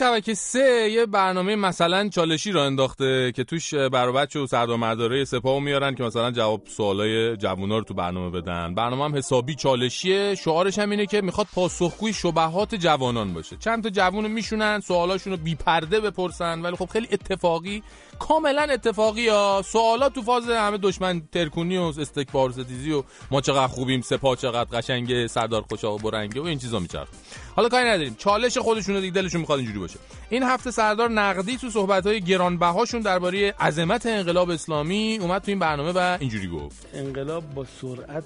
شبکه 0.00 0.34
سه 0.34 0.90
یه 0.90 1.06
برنامه 1.06 1.56
مثلا 1.56 2.08
چالشی 2.08 2.52
را 2.52 2.64
انداخته 2.64 3.32
که 3.36 3.44
توش 3.44 3.74
برا 3.74 4.12
بچه 4.12 4.40
و 4.40 4.46
سردار 4.46 5.24
سپاهو 5.24 5.60
میارن 5.60 5.94
که 5.94 6.02
مثلا 6.02 6.30
جواب 6.30 6.62
سوالای 6.66 7.36
جوونا 7.36 7.78
رو 7.78 7.84
تو 7.84 7.94
برنامه 7.94 8.40
بدن. 8.40 8.74
برنامه 8.74 9.04
هم 9.04 9.16
حسابی 9.16 9.54
چالشیه. 9.54 10.34
شعارش 10.34 10.78
هم 10.78 10.90
اینه 10.90 11.06
که 11.06 11.20
می‌خواد 11.20 11.46
پاسخگوی 11.54 12.12
شبهات 12.12 12.74
جوانان 12.74 13.32
باشه. 13.32 13.56
چند 13.56 13.82
تا 13.82 13.90
جوون 13.90 14.26
میشونن 14.26 14.80
سوالاشون 14.80 15.32
رو 15.32 15.38
بی 15.38 15.54
پرده 15.54 16.00
بپرسن 16.00 16.62
ولی 16.62 16.76
خب 16.76 16.88
خیلی 16.92 17.08
اتفاقی 17.12 17.82
کاملا 18.20 18.62
اتفاقی 18.62 19.28
ها. 19.28 19.62
سوالات 19.66 20.14
تو 20.14 20.22
فاز 20.22 20.48
همه 20.48 20.78
دشمن 20.78 21.22
ترکونی 21.32 21.78
و 21.78 21.82
استکبار 21.82 22.50
ستیزی 22.50 22.92
و 22.92 23.02
ما 23.30 23.40
چقدر 23.40 23.66
خوبیم 23.66 24.00
سپاه 24.00 24.36
چقدر 24.36 24.78
قشنگه 24.78 25.26
سردار 25.26 25.62
خوشا 25.62 25.94
و 25.94 25.98
برنگه 25.98 26.40
و 26.40 26.44
این 26.44 26.58
چیزا 26.58 26.78
میچرخ 26.78 27.08
حالا 27.56 27.68
کاری 27.68 27.88
نداریم. 27.88 28.14
چالش 28.18 28.58
خودشون 28.58 28.94
رو 28.94 29.00
دیگه 29.00 29.12
دلشون 29.12 29.40
می‌خواد 29.40 29.58
اینجوری 29.58 29.78
باشه. 29.78 29.98
این 30.30 30.42
هفته 30.42 30.70
سردار 30.70 31.10
نقدی 31.10 31.56
تو 31.56 31.70
صحبت‌های 31.70 32.20
گرانبهاشون 32.20 33.00
درباره 33.00 33.54
عظمت 33.60 34.06
انقلاب 34.06 34.50
اسلامی 34.50 35.18
اومد 35.20 35.42
تو 35.42 35.50
این 35.50 35.58
برنامه 35.58 35.92
و 35.92 36.16
اینجوری 36.20 36.48
گفت. 36.48 36.86
انقلاب 36.94 37.54
با 37.54 37.64
سرعت 37.80 38.24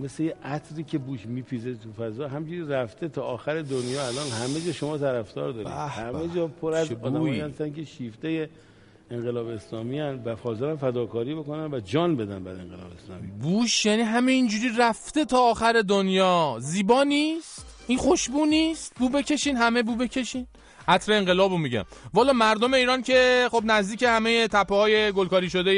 مثل 0.00 0.22
یه 0.22 0.36
عطری 0.44 0.84
که 0.84 0.98
بوش 0.98 1.26
میپیزه 1.26 1.74
تو 1.74 1.92
فضا 1.92 2.28
همجوری 2.28 2.66
رفته 2.68 3.08
تا 3.08 3.22
آخر 3.22 3.62
دنیا. 3.62 4.06
الان 4.06 4.28
همه 4.28 4.60
جا 4.60 4.72
شما 4.72 4.98
طرفدار 4.98 5.52
دارید. 5.52 5.68
همه 5.68 6.28
جا 6.34 6.46
پر 6.46 6.74
از 6.74 6.92
آدمایی. 6.92 7.40
هستن 7.40 7.72
که 7.72 7.84
شیفته 7.84 8.48
انقلاب 9.12 9.46
اسلامی 9.46 9.98
هن 9.98 10.22
و 10.24 10.36
فداکاری 10.76 11.34
بکنن 11.34 11.74
و 11.74 11.80
جان 11.80 12.16
بدن 12.16 12.44
برای 12.44 12.60
انقلاب 12.60 12.90
اسلامی. 13.04 13.26
بوش 13.26 13.86
یعنی 13.86 14.02
همه 14.02 14.32
اینجوری 14.32 14.68
رفته 14.78 15.24
تا 15.24 15.38
آخر 15.38 15.82
دنیا. 15.88 16.56
زیبا 16.60 17.02
نیست؟ 17.04 17.66
این 17.86 17.98
خوشبو 17.98 18.46
نیست؟ 18.46 18.92
بو 18.98 19.08
بکشین 19.08 19.56
همه 19.56 19.82
بو 19.82 19.96
بکشین. 19.96 20.46
عطر 20.88 21.12
انقلابو 21.12 21.58
میگم. 21.58 21.84
والا 22.14 22.32
مردم 22.32 22.74
ایران 22.74 23.02
که 23.02 23.48
خب 23.50 23.62
نزدیک 23.64 24.02
همه 24.02 24.48
تپه 24.48 24.74
های 24.74 25.12
گلکاری 25.12 25.50
شده 25.50 25.70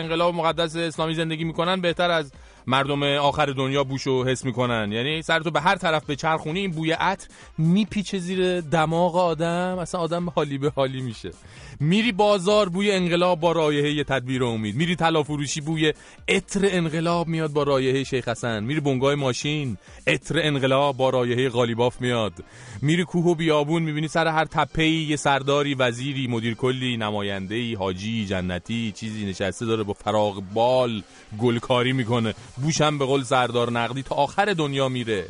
انقلاب 0.00 0.34
مقدس 0.34 0.76
اسلامی 0.76 1.14
زندگی 1.14 1.44
می‌کنن 1.44 1.80
بهتر 1.80 2.10
از 2.10 2.32
مردم 2.66 3.02
آخر 3.02 3.46
دنیا 3.46 3.84
بوشو 3.84 4.24
حس 4.24 4.44
می‌کنن. 4.44 4.92
یعنی 4.92 5.22
سرتو 5.22 5.50
به 5.50 5.60
هر 5.60 5.76
طرف 5.76 6.04
به 6.04 6.16
چرخونی 6.16 6.60
این 6.60 6.70
بوی 6.70 6.92
عطر 6.92 7.28
میپیچه 7.58 8.18
زیر 8.18 8.60
دماغ 8.60 9.16
آدم. 9.16 9.76
اصلا 9.80 10.00
آدم 10.00 10.28
حالی 10.28 10.58
به 10.58 10.72
حالی 10.76 11.00
میشه. 11.00 11.30
میری 11.80 12.12
بازار 12.12 12.68
بوی 12.68 12.92
انقلاب 12.92 13.40
با 13.40 13.52
رایحه 13.52 14.04
تدبیر 14.04 14.44
امید. 14.44 14.76
میری 14.76 14.96
طلا 14.96 15.22
فروشی 15.22 15.60
بوی 15.60 15.92
عطر 16.28 16.68
انقلاب 16.70 17.28
میاد 17.28 17.52
با 17.52 17.62
رایحه 17.62 18.04
شیخ 18.04 18.28
حسن. 18.28 18.64
میری 18.64 18.80
بنگاه 18.80 19.14
ماشین 19.14 19.76
عطر 20.06 20.40
انقلاب 20.42 20.96
با 20.96 21.10
رایحه 21.10 21.48
قالیباف 21.48 22.00
میاد. 22.00 22.32
میری 22.82 23.04
کوه 23.04 23.24
و 23.24 23.34
بیابون 23.34 23.82
می‌بینی 23.82 24.08
سر 24.08 24.26
هر 24.26 24.44
تپه 24.44 24.86
یه 24.86 25.16
سرداری 25.16 25.74
وزیری 25.74 26.26
مدیر 26.26 26.54
کلی 26.54 26.96
نماینده 26.96 27.76
حاجی 27.76 28.26
جنتی 28.26 28.92
چیزی 28.92 29.26
نشسته 29.26 29.66
داره 29.66 29.82
با 29.82 29.92
فراغ 29.92 30.42
بال 30.54 31.02
گلکاری 31.38 31.92
می‌کنه. 31.92 32.34
بوشم 32.62 32.98
به 32.98 33.04
قول 33.04 33.22
سردار 33.22 33.72
نقدی 33.72 34.02
تا 34.02 34.14
آخر 34.14 34.44
دنیا 34.44 34.88
میره. 34.88 35.28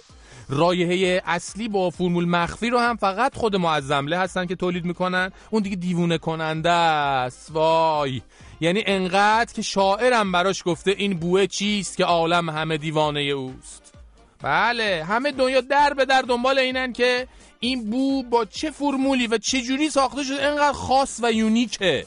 رایحه 0.49 1.23
اصلی 1.27 1.69
با 1.69 1.91
فرمول 1.91 2.25
مخفی 2.29 2.71
رو 2.71 2.79
هم 2.79 2.97
فقط 2.97 3.37
خود 3.37 3.57
معظمله 3.57 4.19
هستن 4.19 4.47
که 4.47 4.57
تولید 4.57 4.85
می‌کنن. 4.85 5.31
اون 5.51 5.63
دیگه 5.63 5.77
دیوونه 5.77 6.19
کننده 6.19 6.71
است. 6.71 7.51
وای! 7.53 8.23
یعنی 8.61 8.83
انقدر 8.87 9.53
که 9.55 9.63
شاعرم 9.63 10.33
براش 10.33 10.63
گفته 10.67 10.91
این 10.91 11.19
بوه 11.19 11.47
چیست 11.47 11.97
که 11.97 12.05
عالم 12.05 12.51
همه 12.51 12.77
دیوانه 12.77 13.21
اوست. 13.21 14.00
بله 14.43 15.05
همه 15.09 15.33
دنیا 15.33 15.61
در 15.61 15.95
به 15.95 16.05
در 16.05 16.23
دنبال 16.23 16.59
اینن 16.59 16.93
که 16.93 17.27
این 17.61 17.91
بو 17.91 18.23
با 18.23 18.45
چه 18.45 18.71
فرمولی 18.71 19.27
و 19.27 19.39
چه 19.39 19.61
جوری 19.61 19.91
ساخته 19.91 20.23
شده 20.23 20.43
انقدر 20.43 20.73
خاص 20.73 21.21
و 21.23 21.33
یونیکه. 21.33 22.07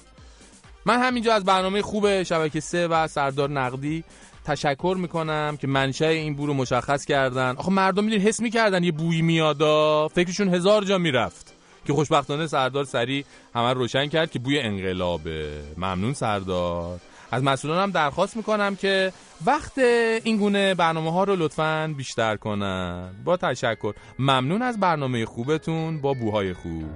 من 0.85 0.99
همینجا 0.99 1.33
از 1.33 1.43
برنامه 1.43 1.81
خوب 1.81 2.23
شبکه 2.23 2.59
سه 2.59 2.87
و 2.87 3.07
سردار 3.07 3.49
نقدی 3.49 4.03
تشکر 4.45 4.95
می‌کنم 4.99 5.57
که 5.61 5.67
منشأ 5.67 6.07
این 6.07 6.35
بو 6.35 6.45
رو 6.47 6.53
مشخص 6.53 7.05
کردن. 7.05 7.55
آخه 7.57 7.71
مردم 7.71 8.03
می‌دونی 8.03 8.23
حس 8.23 8.39
می‌کردن 8.39 8.83
یه 8.83 8.91
بویی 8.91 9.21
میادا 9.21 10.07
فکرشون 10.07 10.53
هزار 10.53 10.83
جا 10.83 10.97
می‌رفت. 10.97 11.53
که 11.87 11.93
خوشبختانه 11.93 12.47
سردار 12.47 12.83
سری 12.83 13.25
همه 13.55 13.73
رو 13.73 13.79
روشن 13.79 14.07
کرد 14.07 14.31
که 14.31 14.39
بوی 14.39 14.59
انقلابه. 14.59 15.61
ممنون 15.77 16.13
سردار. 16.13 16.99
از 17.33 17.43
مسئولان 17.43 17.83
هم 17.83 17.91
درخواست 17.91 18.37
می‌کنم 18.37 18.75
که 18.75 19.13
وقت 19.45 19.77
این 20.23 20.37
گونه 20.37 20.75
برنامه 20.75 21.11
ها 21.11 21.23
رو 21.23 21.35
لطفا 21.35 21.93
بیشتر 21.97 22.35
کنن. 22.35 23.09
با 23.25 23.37
تشکر. 23.37 23.93
ممنون 24.19 24.61
از 24.61 24.79
برنامه 24.79 25.25
خوبتون. 25.25 26.01
با 26.01 26.13
بوهای 26.13 26.53
خوب. 26.53 26.89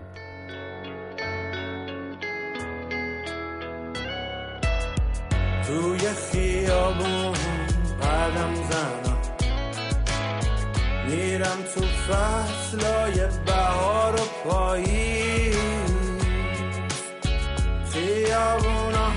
توی 5.67 5.99
خیابون 6.31 7.33
قدم 8.01 8.53
زنم. 8.69 9.17
میرم 11.09 11.57
تو 11.75 11.81
فصلای 11.81 13.27
بهار 13.45 14.15
و 14.15 14.49
پاییز. 14.49 15.57
خیابونا 17.93 19.07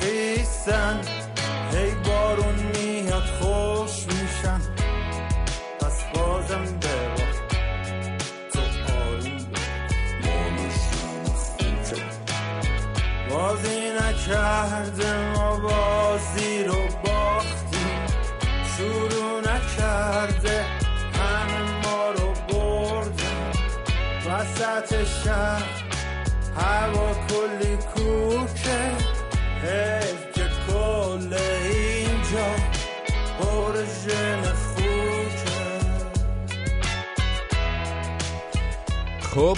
خیسن 0.00 1.00
هی 1.72 1.90
بارون 1.94 2.54
میاد 2.54 3.22
خوش 3.22 4.06
میشن. 4.06 4.60
پس 5.80 6.04
بازم 6.14 6.64
ببا 6.64 7.26
تو 8.52 8.60
آروم 8.92 9.46
بازی 13.30 13.90
نکرده 13.90 15.30
ما 15.30 15.56
بازی 15.56 16.64
رو 16.64 16.88
باختیم. 17.04 18.06
شروع 18.76 19.40
نکرده 19.40 20.64
همه 21.14 21.60
ما 21.84 22.10
رو 22.10 22.32
بردن 22.48 23.52
وسط 24.26 25.04
شهر 25.04 25.82
هوا 26.56 27.14
کلی 27.28 27.76
کوکه. 27.76 29.15
حیف 29.66 30.32
که 30.34 30.44
کل 30.66 31.36
خب 39.36 39.56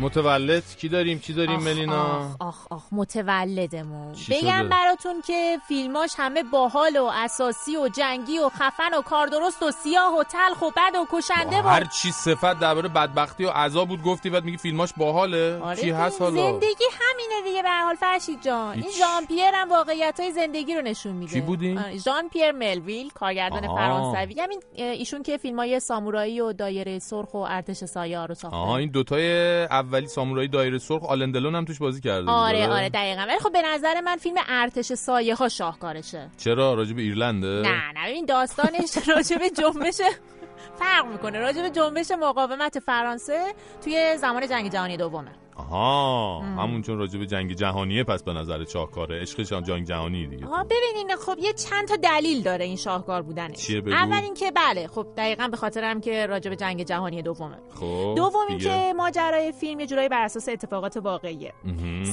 متولد. 0.00 0.62
کی 0.78 0.88
داریم؟ 0.88 1.18
چی 1.18 1.32
داریم 1.32 1.60
ملینا؟ 1.60 2.02
آخ 2.04 2.36
آخ 2.40 2.66
آخ 2.70 2.82
متولدمون. 2.92 4.14
بگم؟ 4.30 4.68
براتون 4.68 5.22
که 5.26 5.58
فیلماش 5.68 6.10
همه 6.16 6.42
باحال 6.42 6.96
و 6.96 7.10
اساسی 7.12 7.76
و 7.76 7.88
جنگی 7.88 8.38
و 8.38 8.48
خفن 8.48 8.94
و 8.98 9.02
کاردرست 9.02 9.62
و 9.62 9.70
سیاه 9.70 10.18
و 10.18 10.22
تلخ 10.22 10.62
و 10.62 10.70
بد 10.70 10.96
و 10.96 11.06
کشنده 11.12 11.62
و 11.62 11.68
هر 11.68 11.84
چی 11.84 12.12
صفت 12.12 12.58
درباره 12.60 12.88
بدبختی 12.88 13.44
و 13.44 13.50
عذاب 13.50 13.88
بود 13.88 14.02
گفتی 14.02 14.30
بعد 14.30 14.44
میگی 14.44 14.56
فیلماش 14.56 14.92
باحاله؟ 14.96 15.58
آره 15.58 15.76
چی 15.80 15.90
هست 15.90 16.22
حالا؟ 16.22 16.52
زندگی 16.52 16.84
همینه 17.00 17.50
دیگه 17.50 17.62
به 17.62 17.68
حال 17.84 17.94
فرشید 17.94 18.42
جان. 18.42 18.74
این 18.74 18.90
ژان 18.98 19.26
پیر 19.28 19.54
هم 19.54 19.70
واقعیت 19.70 20.20
های 20.20 20.32
زندگی 20.32 20.74
رو 20.74 20.82
نشون 20.82 21.12
میده. 21.12 21.32
کی 21.32 21.40
بود 21.40 21.62
این؟ 21.62 21.78
آره، 21.78 21.98
ژان 21.98 22.28
پیر 22.28 22.52
ملویل 22.52 23.10
کارگردان. 23.10 23.60
فرانسوی. 23.76 24.40
همین 24.40 24.62
اه، 24.76 24.86
ایشون 24.86 25.22
که 25.22 25.36
فیلم 25.36 25.58
های 25.58 25.80
سامورایی 25.80 26.40
و 26.40 26.52
دایره 26.52 26.98
سرخ 26.98 27.34
و 27.34 27.38
ارتش 27.38 27.84
سایه 27.84 28.26
رو 28.26 28.34
ساخته. 28.34 28.89
آها 28.90 28.96
این 28.96 29.02
دوتای 29.02 29.62
اولی 29.64 30.06
سامورایی 30.06 30.48
دایره 30.48 30.78
سرخ 30.78 31.04
آلندلون 31.04 31.54
هم 31.54 31.64
توش 31.64 31.78
بازی 31.78 32.00
کرده 32.00 32.20
بود، 32.20 32.30
آره 32.30 32.68
آره. 32.68 32.88
دقیقا. 32.88 33.22
ولی 33.28 33.38
خب 33.38 33.52
به 33.52 33.62
نظر 33.62 34.00
من 34.00 34.16
فیلم 34.16 34.36
ارتش 34.48 34.92
سایه 34.92 35.34
ها 35.34 35.48
شاهکارشه. 35.48 36.28
چرا؟ 36.38 36.74
راجب 36.74 36.98
ایرلنده؟ 36.98 37.46
نه 37.46 37.92
نه 37.94 38.08
ببین 38.08 38.26
داستانش 38.26 38.98
راجع 39.16 39.36
به 39.38 39.50
جنبش 39.50 40.00
فرق 40.78 41.06
می‌کنه. 41.12 41.38
راجع 41.38 41.62
به 41.62 41.70
جنبش 41.70 42.10
مقاومت 42.10 42.78
فرانسه 42.78 43.54
توی 43.84 44.16
زمان 44.16 44.48
جنگ 44.48 44.72
جهانی 44.72 44.96
دومه. 44.96 45.30
آها 45.70 46.40
همون 46.40 46.82
چون 46.82 46.98
راجب 46.98 47.24
جنگ 47.24 47.52
جهانیه 47.52 48.04
پس 48.04 48.22
به 48.22 48.32
نظر 48.32 48.64
شاهکاره 48.64 49.20
عشقش 49.20 49.52
هم 49.52 49.60
جنگ 49.60 49.86
جهانی 49.86 50.26
دیگه 50.26 50.46
آها 50.46 50.64
ببینین 50.64 51.16
خب 51.16 51.38
یه 51.38 51.52
چند 51.52 51.88
تا 51.88 51.96
دلیل 51.96 52.42
داره 52.42 52.64
این 52.64 52.76
شاهکار 52.76 53.22
بودنش؟ 53.22 53.70
اول 53.70 54.22
اینکه 54.22 54.50
بله 54.50 54.86
خب 54.86 55.06
دقیقا 55.16 55.48
به 55.48 55.56
خاطرم 55.56 56.00
که 56.00 56.26
راجع 56.26 56.50
به 56.50 56.56
جنگ 56.56 56.82
جهانی 56.82 57.22
دومه 57.22 57.56
خب 57.74 58.14
دوم؟ 58.16 58.46
اینکه 58.48 58.92
ماجرای 58.96 59.52
فیلم 59.52 59.80
یه 59.80 59.86
جورایی 59.86 60.08
بر 60.08 60.24
اساس 60.24 60.48
اتفاقات 60.48 60.96
واقعیه. 60.96 61.52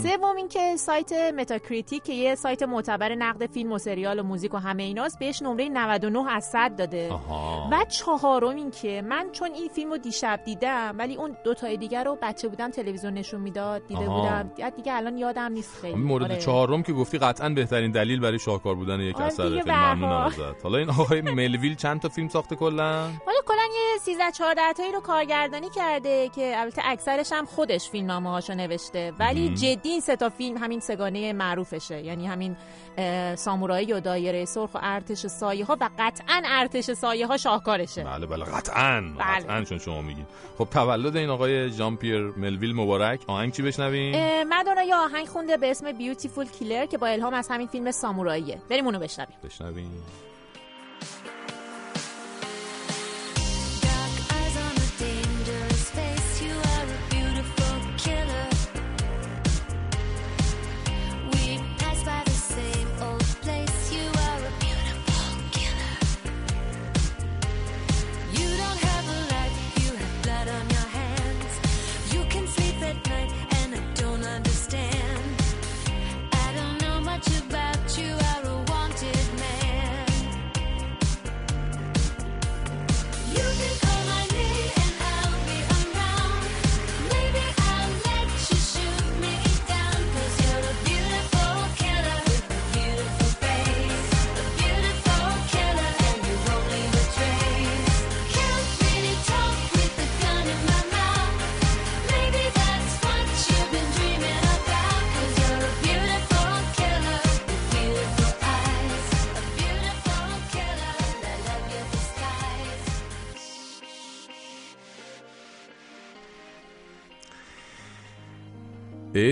سوم 0.04 0.36
اینکه 0.38 0.76
سایت 0.76 1.14
Metacritic 1.14 2.04
که 2.04 2.14
یه 2.14 2.36
سایت 2.36 2.64
معتبر 2.64 3.16
نقد 3.16 3.46
فیلم 3.46 3.72
و 3.72 3.78
سریال 3.78 4.20
و 4.20 4.24
موزیک 4.24 4.54
و 4.54 4.58
همه 4.58 4.84
ایناست 4.84 5.20
بهش 5.20 5.42
نمره 5.42 5.70
99 5.70 6.32
از 6.32 6.46
100 6.46 6.76
داده 6.76 7.12
آها. 7.12 7.70
و 7.72 7.86
چهارم 7.86 8.56
این 8.56 8.72
که 8.72 9.02
من 9.02 9.30
چون 9.32 9.52
این 9.52 9.70
فیلم 9.70 9.92
رو 9.92 9.98
دیشب 9.98 10.40
دیدم 10.46 10.96
ولی 10.98 11.16
اون 11.16 11.38
دو 11.44 11.54
تای 11.54 11.78
دیگر 11.78 12.04
رو 12.04 12.18
بچه 12.22 12.48
بودم 12.48 12.72
تلویزیون 12.72 13.14
نشون 13.14 13.37
می‌داد 13.40 13.88
دیده 13.88 14.08
آها. 14.08 14.22
بودم 14.22 14.52
دیگه- 14.56 14.70
دیگه 14.70 14.94
الان 14.94 15.18
یادم 15.18 15.52
نیست 15.52 15.78
خیلی 15.82 15.96
مورد 15.96 16.24
آره. 16.32 16.38
چهارم 16.38 16.84
که 16.84 16.94
گفتی 16.94 17.18
قطعا 17.18 17.50
بهترین 17.50 17.92
دلیل 17.92 18.20
برای 18.20 18.40
شاهکار 18.40 18.76
بودن 18.76 19.00
یک 19.00 19.16
آره 19.16 19.26
اثر 19.26 19.44
خیلی 19.44 19.62
ممنونم. 19.72 20.12
ازت 20.12 20.64
حالا 20.64 20.78
این 20.78 20.90
آقای 20.90 21.22
ملویل 21.22 21.76
چند 21.76 22.00
تا 22.02 22.10
فیلم 22.10 22.28
ساخته 22.28 22.56
کلا 22.56 22.92
حالا 23.02 23.40
کلا 23.46 23.62
یه 23.76 23.98
13 24.02 24.32
14 24.32 24.74
تایی 24.78 24.92
رو 24.92 25.00
کارگردانی 25.00 25.70
کرده 25.70 26.30
که 26.36 26.54
البته 26.58 26.82
اکثرش 26.86 27.32
هم 27.32 27.46
خودش 27.46 27.90
فیلمنامه 27.90 28.30
هاشو 28.30 28.54
نوشته 28.54 29.14
ولی 29.20 29.50
مم. 29.50 29.56
جدی 29.56 29.90
این 29.90 30.02
سه 30.02 30.16
تا 30.16 30.30
فیلم 30.30 30.58
همین 30.58 30.80
سگانه 30.80 31.34
معروفشه 31.34 32.02
یعنی 32.04 32.28
همین 32.28 32.56
سامورایی 33.36 33.94
و 33.94 34.00
دایره 34.00 34.46
سرخ 34.46 34.76
و 34.76 34.80
ارتش 34.82 35.18
سایه 35.28 35.66
ها 35.66 35.78
و 35.82 35.90
قطعا 36.00 36.42
ارتش 36.46 36.92
سایه 36.92 37.28
ها 37.28 37.38
شاهکارشه 37.38 38.04
بله 38.04 38.26
بله 38.26 38.46
قطعا 38.46 39.02
بله. 39.02 39.24
قطعا 39.24 39.64
چون 39.64 39.78
شما 39.78 40.02
میگین 40.02 40.26
خب 40.58 40.66
تولد 40.72 41.18
این 41.18 41.30
آقای 41.30 41.70
ژان 41.72 41.96
پیر 41.98 42.22
ملویل 42.38 42.76
مبارک 42.76 43.22
آهنگ 43.28 43.54
چی 43.54 43.62
بشنویم؟ 43.62 44.44
مدونا 44.50 44.84
یه 44.84 44.96
آهنگ 44.96 45.28
خونده 45.28 45.58
به 45.58 45.72
اسم 45.72 45.92
بیوتیفول 45.92 46.46
کیلر 46.46 46.86
که 46.86 46.98
با 46.98 47.08
الهام 47.08 47.34
از 47.34 47.48
همین 47.50 47.68
فیلم 47.68 47.92
ساموراییه. 47.92 48.62
بریم 48.70 48.86
اونو 48.86 49.00
بشنویم. 49.00 49.38
بشنویم. 49.44 50.04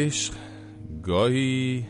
عشق 0.06 0.34
گاهی 1.04 1.86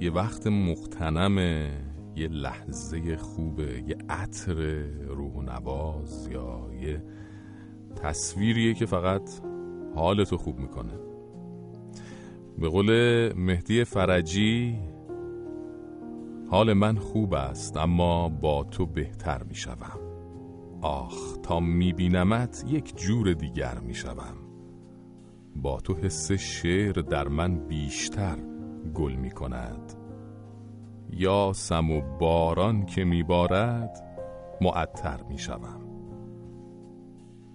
یه 0.00 0.12
وقت 0.12 0.46
مختنمه 0.46 1.70
یه 2.16 2.28
لحظه 2.28 3.16
خوبه 3.16 3.82
یه 3.88 3.96
عطر 4.08 4.54
روح 5.08 5.32
و 5.32 5.42
نواز 5.42 6.28
یا 6.32 6.70
یه 6.80 7.02
تصویریه 8.02 8.74
که 8.74 8.86
فقط 8.86 9.30
حالتو 9.94 10.36
خوب 10.36 10.58
می‌کنه. 10.58 10.92
به 12.58 12.68
قول 12.68 12.90
مهدی 13.32 13.84
فرجی 13.84 14.78
حال 16.50 16.72
من 16.72 16.96
خوب 16.96 17.34
است 17.34 17.76
اما 17.76 18.28
با 18.28 18.64
تو 18.64 18.86
بهتر 18.86 19.42
می‌شوم. 19.42 20.00
آخ 20.80 21.36
تا 21.42 21.60
میبینمت 21.60 22.64
یک 22.68 22.96
جور 22.96 23.32
دیگر 23.32 23.78
می‌شوم. 23.78 24.35
با 25.62 25.80
تو 25.80 25.94
حس 25.94 26.32
شعر 26.32 26.92
در 26.92 27.28
من 27.28 27.68
بیشتر 27.68 28.36
گل 28.94 29.12
می‌کند 29.12 29.92
یا 31.10 31.52
سم 31.54 31.90
و 31.90 32.00
باران 32.18 32.86
که 32.86 33.04
میبارد 33.04 34.02
معطر 34.60 35.22
می‌شوم 35.22 35.80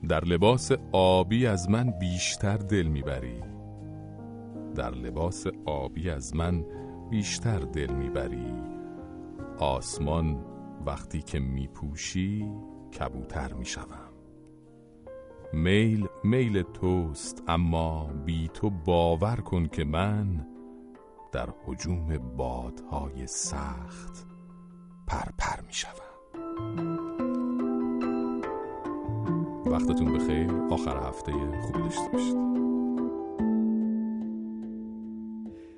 در 0.09 0.25
لباس 0.25 0.71
آبی 0.91 1.47
از 1.47 1.69
من 1.69 1.91
بیشتر 1.99 2.57
دل 2.57 2.87
می‌بری 2.87 3.41
در 4.75 4.91
لباس 4.91 5.47
آبی 5.65 6.09
از 6.09 6.35
من 6.35 6.65
بیشتر 7.09 7.59
دل 7.59 7.93
می‌بری 7.93 8.53
آسمان 9.59 10.45
وقتی 10.85 11.21
که 11.21 11.39
میپوشی 11.39 12.51
کبوتر 12.99 13.53
می‌شوم 13.53 14.00
میل 15.53 16.07
میل 16.23 16.61
توست 16.61 17.43
اما 17.47 18.09
بی 18.25 18.49
تو 18.53 18.69
باور 18.69 19.35
کن 19.35 19.67
که 19.67 19.83
من 19.83 20.47
در 21.31 21.49
حجوم 21.65 22.17
بادهای 22.37 23.27
سخت 23.27 24.25
پرپر 25.07 25.61
می 25.67 25.73
شوم 25.73 26.11
وقتتون 29.65 30.13
بخیر. 30.13 30.51
آخر 30.71 30.97
هفته 31.07 31.31
خوب 31.61 31.77
داشته 31.77 32.09
باشید. 32.13 32.37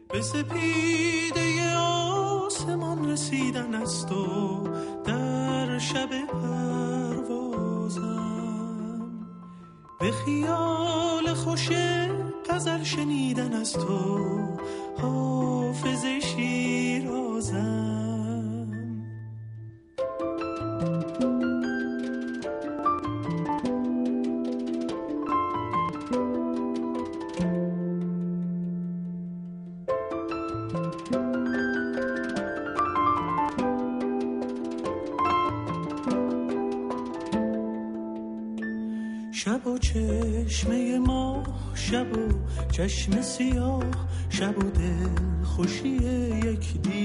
به 0.10 0.22
سپیده 0.22 1.78
آسمان 1.78 3.10
رسیدن 3.10 3.76
است 3.76 4.12
و 4.12 4.64
در 5.06 5.78
شب 5.78 6.10
پروازم 6.10 6.83
به 10.04 10.12
خیال 10.12 11.34
خوش 11.34 11.70
غزل 12.50 12.84
شنیدن 12.84 13.54
است 13.54 13.78
و 13.78 14.20
حافظ 15.02 16.06
شیرازم. 16.06 17.83
چشم 42.74 43.22
سیاه 43.22 43.84
شب 44.30 44.58
و 44.58 44.70
دل 44.70 45.44
خوشی 45.44 45.90
یک 45.90 46.82
دیدار 46.82 47.03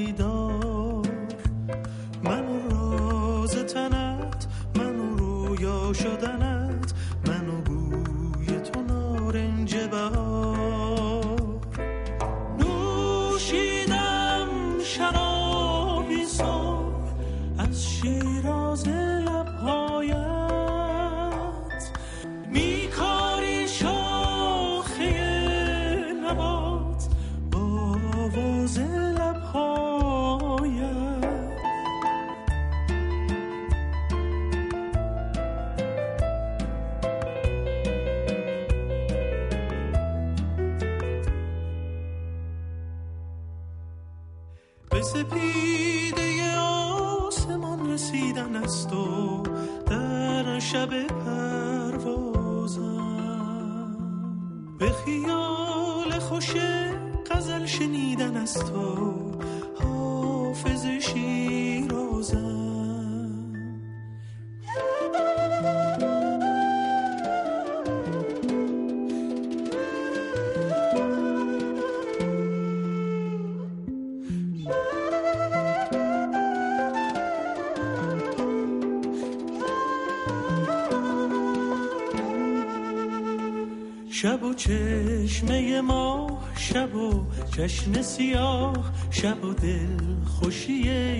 چشمه 84.59 85.80
ما 85.80 86.40
شب 86.56 86.94
و 86.94 87.24
چشم 87.56 88.02
سیاه 88.02 88.93
شب 89.10 89.44
و 89.44 89.55
دل 89.55 90.24
خوشی 90.26 90.72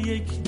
یک 0.07 0.43